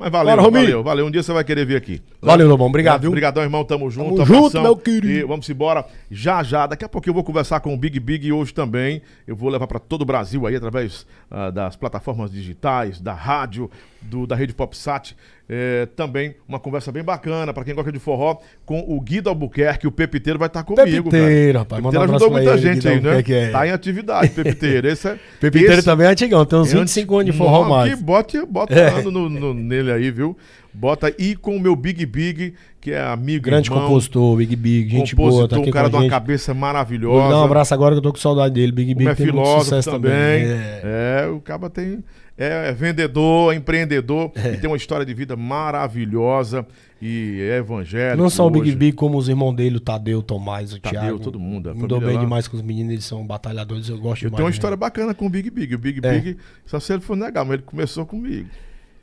Mas 0.00 0.10
valeu, 0.10 0.34
Bora, 0.34 0.50
valeu, 0.50 0.82
valeu. 0.82 1.06
Um 1.06 1.10
dia 1.10 1.22
você 1.22 1.30
vai 1.30 1.44
querer 1.44 1.66
vir 1.66 1.76
aqui. 1.76 2.00
Valeu, 2.22 2.48
Lobão. 2.48 2.68
Obrigado, 2.68 3.02
viu? 3.02 3.10
Obrigadão, 3.10 3.42
irmão. 3.42 3.62
Tamo 3.64 3.90
junto. 3.90 4.16
Tamo 4.16 4.24
junto, 4.24 4.62
meu 4.62 4.74
querido. 4.74 5.08
E 5.08 5.22
vamos 5.24 5.48
embora 5.50 5.84
já 6.10 6.42
já. 6.42 6.66
Daqui 6.66 6.86
a 6.86 6.88
pouco 6.88 7.06
eu 7.06 7.12
vou 7.12 7.22
conversar 7.22 7.60
com 7.60 7.74
o 7.74 7.76
Big 7.76 8.00
Big 8.00 8.32
hoje 8.32 8.54
também. 8.54 9.02
Eu 9.26 9.36
vou 9.36 9.50
levar 9.50 9.66
para 9.66 9.78
todo 9.78 10.00
o 10.00 10.04
Brasil 10.06 10.46
aí 10.46 10.56
através 10.56 11.06
ah, 11.30 11.50
das 11.50 11.76
plataformas 11.76 12.32
digitais, 12.32 12.98
da 12.98 13.12
rádio, 13.12 13.70
do, 14.00 14.26
da 14.26 14.34
rede 14.34 14.54
PopSat. 14.54 15.14
É, 15.52 15.86
também 15.96 16.36
uma 16.46 16.60
conversa 16.60 16.92
bem 16.92 17.02
bacana 17.02 17.52
para 17.52 17.64
quem 17.64 17.74
gosta 17.74 17.90
de 17.90 17.98
forró 17.98 18.36
com 18.64 18.84
o 18.86 19.00
Guido 19.00 19.28
Albuquerque. 19.28 19.84
O 19.84 19.90
Pepiteiro 19.90 20.38
vai 20.38 20.46
estar 20.46 20.62
comigo. 20.62 20.84
Pepiteiro, 20.84 21.10
cara. 21.10 21.58
rapaz, 21.58 21.82
Pepiteiro 21.82 22.12
um 22.12 22.14
ajudou 22.14 22.30
muita 22.30 22.50
ele, 22.52 22.58
gente 22.62 22.88
Guido 22.88 23.08
aí, 23.10 23.22
né? 23.24 23.24
É. 23.48 23.50
Tá 23.50 23.66
em 23.66 23.70
atividade, 23.72 24.28
Pepiteiro. 24.30 24.86
Esse 24.86 25.08
é, 25.08 25.18
Pepiteiro 25.40 25.74
esse- 25.74 25.84
também 25.84 26.06
é 26.06 26.10
antigão, 26.10 26.44
tem 26.44 26.56
uns 26.56 26.72
é 26.72 26.78
25 26.78 27.14
anos 27.16 27.32
de 27.32 27.36
forró 27.36 27.62
não, 27.62 27.68
mais. 27.70 28.00
Bote, 28.00 28.46
bota 28.46 28.72
É. 28.74 29.02
no, 29.02 29.28
no- 29.28 29.52
nele 29.52 29.90
aí, 29.90 30.08
viu? 30.12 30.36
Bota 30.72 31.12
e 31.18 31.34
com 31.34 31.56
o 31.56 31.60
meu 31.60 31.74
Big 31.74 32.06
Big, 32.06 32.54
que 32.80 32.92
é 32.92 33.02
amigo, 33.02 33.44
Grande 33.44 33.68
irmão, 33.68 33.88
compositor, 33.88 34.36
Big 34.36 34.54
Big, 34.54 34.88
gente 34.90 35.16
compositor, 35.16 35.38
boa, 35.38 35.48
tá 35.48 35.56
aqui 35.56 35.68
um 35.68 35.72
cara 35.72 35.90
de 35.90 35.96
uma 35.96 36.08
cabeça 36.08 36.52
Vou 36.54 36.60
maravilhosa. 36.60 37.24
lhe 37.24 37.28
dar 37.30 37.40
um 37.40 37.44
abraço 37.44 37.74
agora 37.74 37.92
que 37.96 37.98
eu 37.98 38.02
tô 38.02 38.12
com 38.12 38.18
saudade 38.20 38.54
dele. 38.54 38.70
Big 38.70 38.94
Big 38.94 39.10
é 39.10 39.14
tem 39.16 39.26
filósofo 39.26 39.64
sucesso 39.64 39.90
também. 39.90 40.12
também. 40.12 40.44
É. 40.84 41.24
É. 41.24 41.26
o 41.26 41.40
cara 41.40 41.68
tem. 41.68 42.04
É 42.42 42.72
vendedor, 42.72 43.54
empreendedor 43.54 44.32
e 44.36 44.56
tem 44.56 44.68
uma 44.70 44.76
história 44.76 45.04
de 45.04 45.12
vida 45.12 45.36
maravilhosa 45.36 46.66
e 47.00 47.38
é 47.50 47.58
evangélico. 47.58 48.22
Não 48.22 48.30
só 48.30 48.46
o 48.46 48.50
Big. 48.50 48.74
Big, 48.74 48.92
como 48.96 49.18
os 49.18 49.28
irmãos 49.28 49.52
dele, 49.54 49.76
o 49.76 49.80
Tadeu, 49.80 50.20
o 50.20 50.22
Tomás, 50.22 50.72
o 50.72 50.80
Tadeu, 50.80 51.00
Thiago. 51.00 51.18
todo 51.18 51.38
mundo, 51.38 51.70
a 51.70 51.74
Me 51.74 51.80
dou 51.80 51.88
família 51.98 52.06
bem 52.08 52.16
lá. 52.16 52.22
demais 52.24 52.48
com 52.48 52.56
os 52.56 52.62
meninos, 52.62 52.92
eles 52.92 53.04
são 53.04 53.26
batalhadores, 53.26 53.88
eu 53.88 53.98
gosto 53.98 54.24
Eu 54.24 54.30
demais. 54.30 54.36
tenho 54.36 54.44
uma 54.46 54.50
né? 54.50 54.54
história 54.54 54.76
bacana 54.76 55.12
com 55.14 55.26
o 55.26 55.28
Big 55.28 55.50
Big. 55.50 55.74
O 55.74 55.78
Big 55.78 56.00
É. 56.06 56.12
Big, 56.18 56.38
só 56.66 56.80
se 56.80 56.92
ele 56.92 57.02
for 57.02 57.16
negar, 57.16 57.44
mas 57.44 57.54
ele 57.54 57.62
começou 57.62 58.06
comigo. 58.06 58.48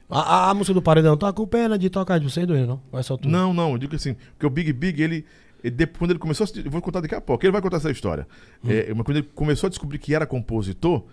A, 0.10 0.20
a- 0.48 0.50
a 0.50 0.54
música 0.54 0.74
do 0.74 0.82
Paredão, 0.82 1.18
tá 1.18 1.32
com 1.34 1.46
pena 1.46 1.78
de 1.78 1.90
tocar 1.90 2.18
de 2.18 2.24
vocês 2.30 2.48
dois, 2.48 2.66
não? 2.68 2.82
Vai 2.92 3.04
só 3.04 3.18
tu. 3.18 3.28
Não, 3.30 3.54
não, 3.54 3.74
eu 3.74 3.78
digo 3.78 3.96
assim, 3.96 4.16
porque 4.34 4.46
o 4.46 4.50
Big 4.50 4.72
Big, 4.74 5.02
ele, 5.02 5.26
ele 5.64 5.76
depois, 5.76 6.00
quando 6.00 6.12
ele 6.12 6.20
começou, 6.20 6.48
eu 6.64 6.72
vou 6.72 6.82
contar 6.82 7.02
daqui 7.02 7.14
a 7.14 7.22
pouco, 7.22 7.46
ele 7.46 7.52
vai 7.52 7.62
contar 7.62 7.78
essa 7.78 7.92
história. 7.92 8.26
Hum. 8.64 8.70
É, 8.72 8.94
mas 8.96 9.04
quando 9.06 9.18
ele 9.18 9.30
começou 9.36 9.68
a 9.68 9.70
descobrir 9.70 10.00
que 10.00 10.16
era 10.16 10.26
compositor, 10.26 11.04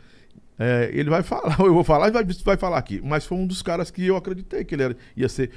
é, 0.59 0.90
ele 0.93 1.10
vai 1.10 1.22
falar, 1.22 1.56
eu 1.60 1.74
vou 1.74 1.85
falar 1.85 2.09
e 2.09 2.10
vai, 2.10 2.24
vai 2.24 2.56
falar 2.56 2.78
aqui. 2.78 3.01
Mas 3.05 3.24
foi 3.26 3.39
um 3.39 3.47
dos 3.47 3.62
caras 3.62 3.90
que 3.90 4.05
eu 4.06 4.16
acreditei 4.16 4.64
que 4.64 4.74
ele 4.74 4.82
era, 4.82 4.97
ia 5.16 5.28
ser 5.28 5.51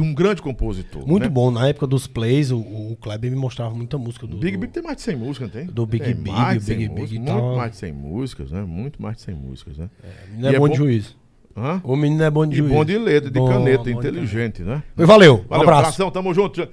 um 0.00 0.14
grande 0.14 0.40
compositor. 0.40 1.06
Muito 1.06 1.24
né? 1.24 1.28
bom, 1.28 1.50
na 1.50 1.66
época 1.68 1.86
dos 1.86 2.06
plays, 2.06 2.50
o, 2.50 2.58
o 2.60 2.96
Kleber 3.00 3.30
me 3.30 3.36
mostrava 3.36 3.74
muita 3.74 3.98
música 3.98 4.26
do. 4.26 4.36
O 4.36 4.40
Big 4.40 4.56
do- 4.56 4.60
Big 4.60 4.72
tem 4.72 4.82
mais 4.82 4.96
de 4.96 5.02
100 5.02 5.16
músicas, 5.16 5.50
tem? 5.50 5.66
do 5.66 5.84
Big 5.84 6.04
Tem 6.04 6.14
Big, 6.14 6.30
mais 6.30 6.56
o 6.56 6.60
de 6.60 6.66
100 6.66 6.76
Big 6.78 6.88
Big 6.88 7.00
músicas, 7.00 7.22
e 7.22 7.26
tal. 7.26 7.42
Muito 7.42 7.56
mais 7.56 7.70
de 7.72 7.76
100 7.78 7.92
músicas, 7.92 8.50
né? 8.52 8.62
Muito 8.62 9.02
mais 9.02 9.16
de 9.16 9.22
100 9.22 9.34
músicas, 9.34 9.76
né? 9.78 9.90
O 10.02 10.30
menino 10.30 10.46
é, 10.48 10.52
E 10.52 10.54
é 10.54 10.58
bom 10.58 10.68
de 10.68 10.76
juiz. 10.76 11.16
Hã? 11.56 11.80
O 11.84 11.96
menino 11.96 12.22
é 12.22 12.30
bom 12.30 12.46
de 12.46 12.54
E 12.54 12.58
juiz. 12.58 12.72
bom 12.72 12.84
de 12.84 12.98
letra, 12.98 13.30
de 13.30 13.38
Bom, 13.38 13.48
caneta, 13.48 13.78
bom 13.78 13.84
de 13.84 13.92
inteligente, 13.92 14.62
né? 14.62 14.82
caneta. 14.96 15.06
Valeu, 15.06 15.34
um 15.34 15.42
Valeu, 15.48 15.62
abraço. 15.62 15.80
abração, 15.80 16.10
tamo 16.10 16.32
junto. 16.34 16.68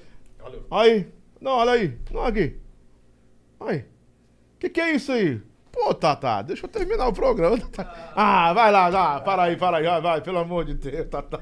Aí, 0.72 1.08
não, 1.40 1.52
olha 1.52 1.72
aí, 1.72 1.94
não, 2.12 2.24
aqui. 2.24 2.56
Aí, 3.60 3.84
que 4.60 4.70
que 4.70 4.80
é 4.80 4.96
isso 4.96 5.12
aí? 5.12 5.40
Pô, 5.72 5.94
Tata, 5.94 6.42
deixa 6.42 6.66
eu 6.66 6.70
terminar 6.70 7.08
o 7.08 7.14
programa. 7.14 7.58
Tata. 7.58 8.12
Ah, 8.16 8.54
vai 8.54 8.72
lá, 8.72 8.90
vai, 8.90 9.24
para 9.24 9.44
aí, 9.44 9.56
para 9.56 9.78
aí, 9.78 9.84
vai, 9.84 10.02
vai, 10.02 10.22
pelo 10.22 10.40
amor 10.40 10.66
de 10.66 10.74
Deus, 10.74 11.08
Tata. 11.08 11.40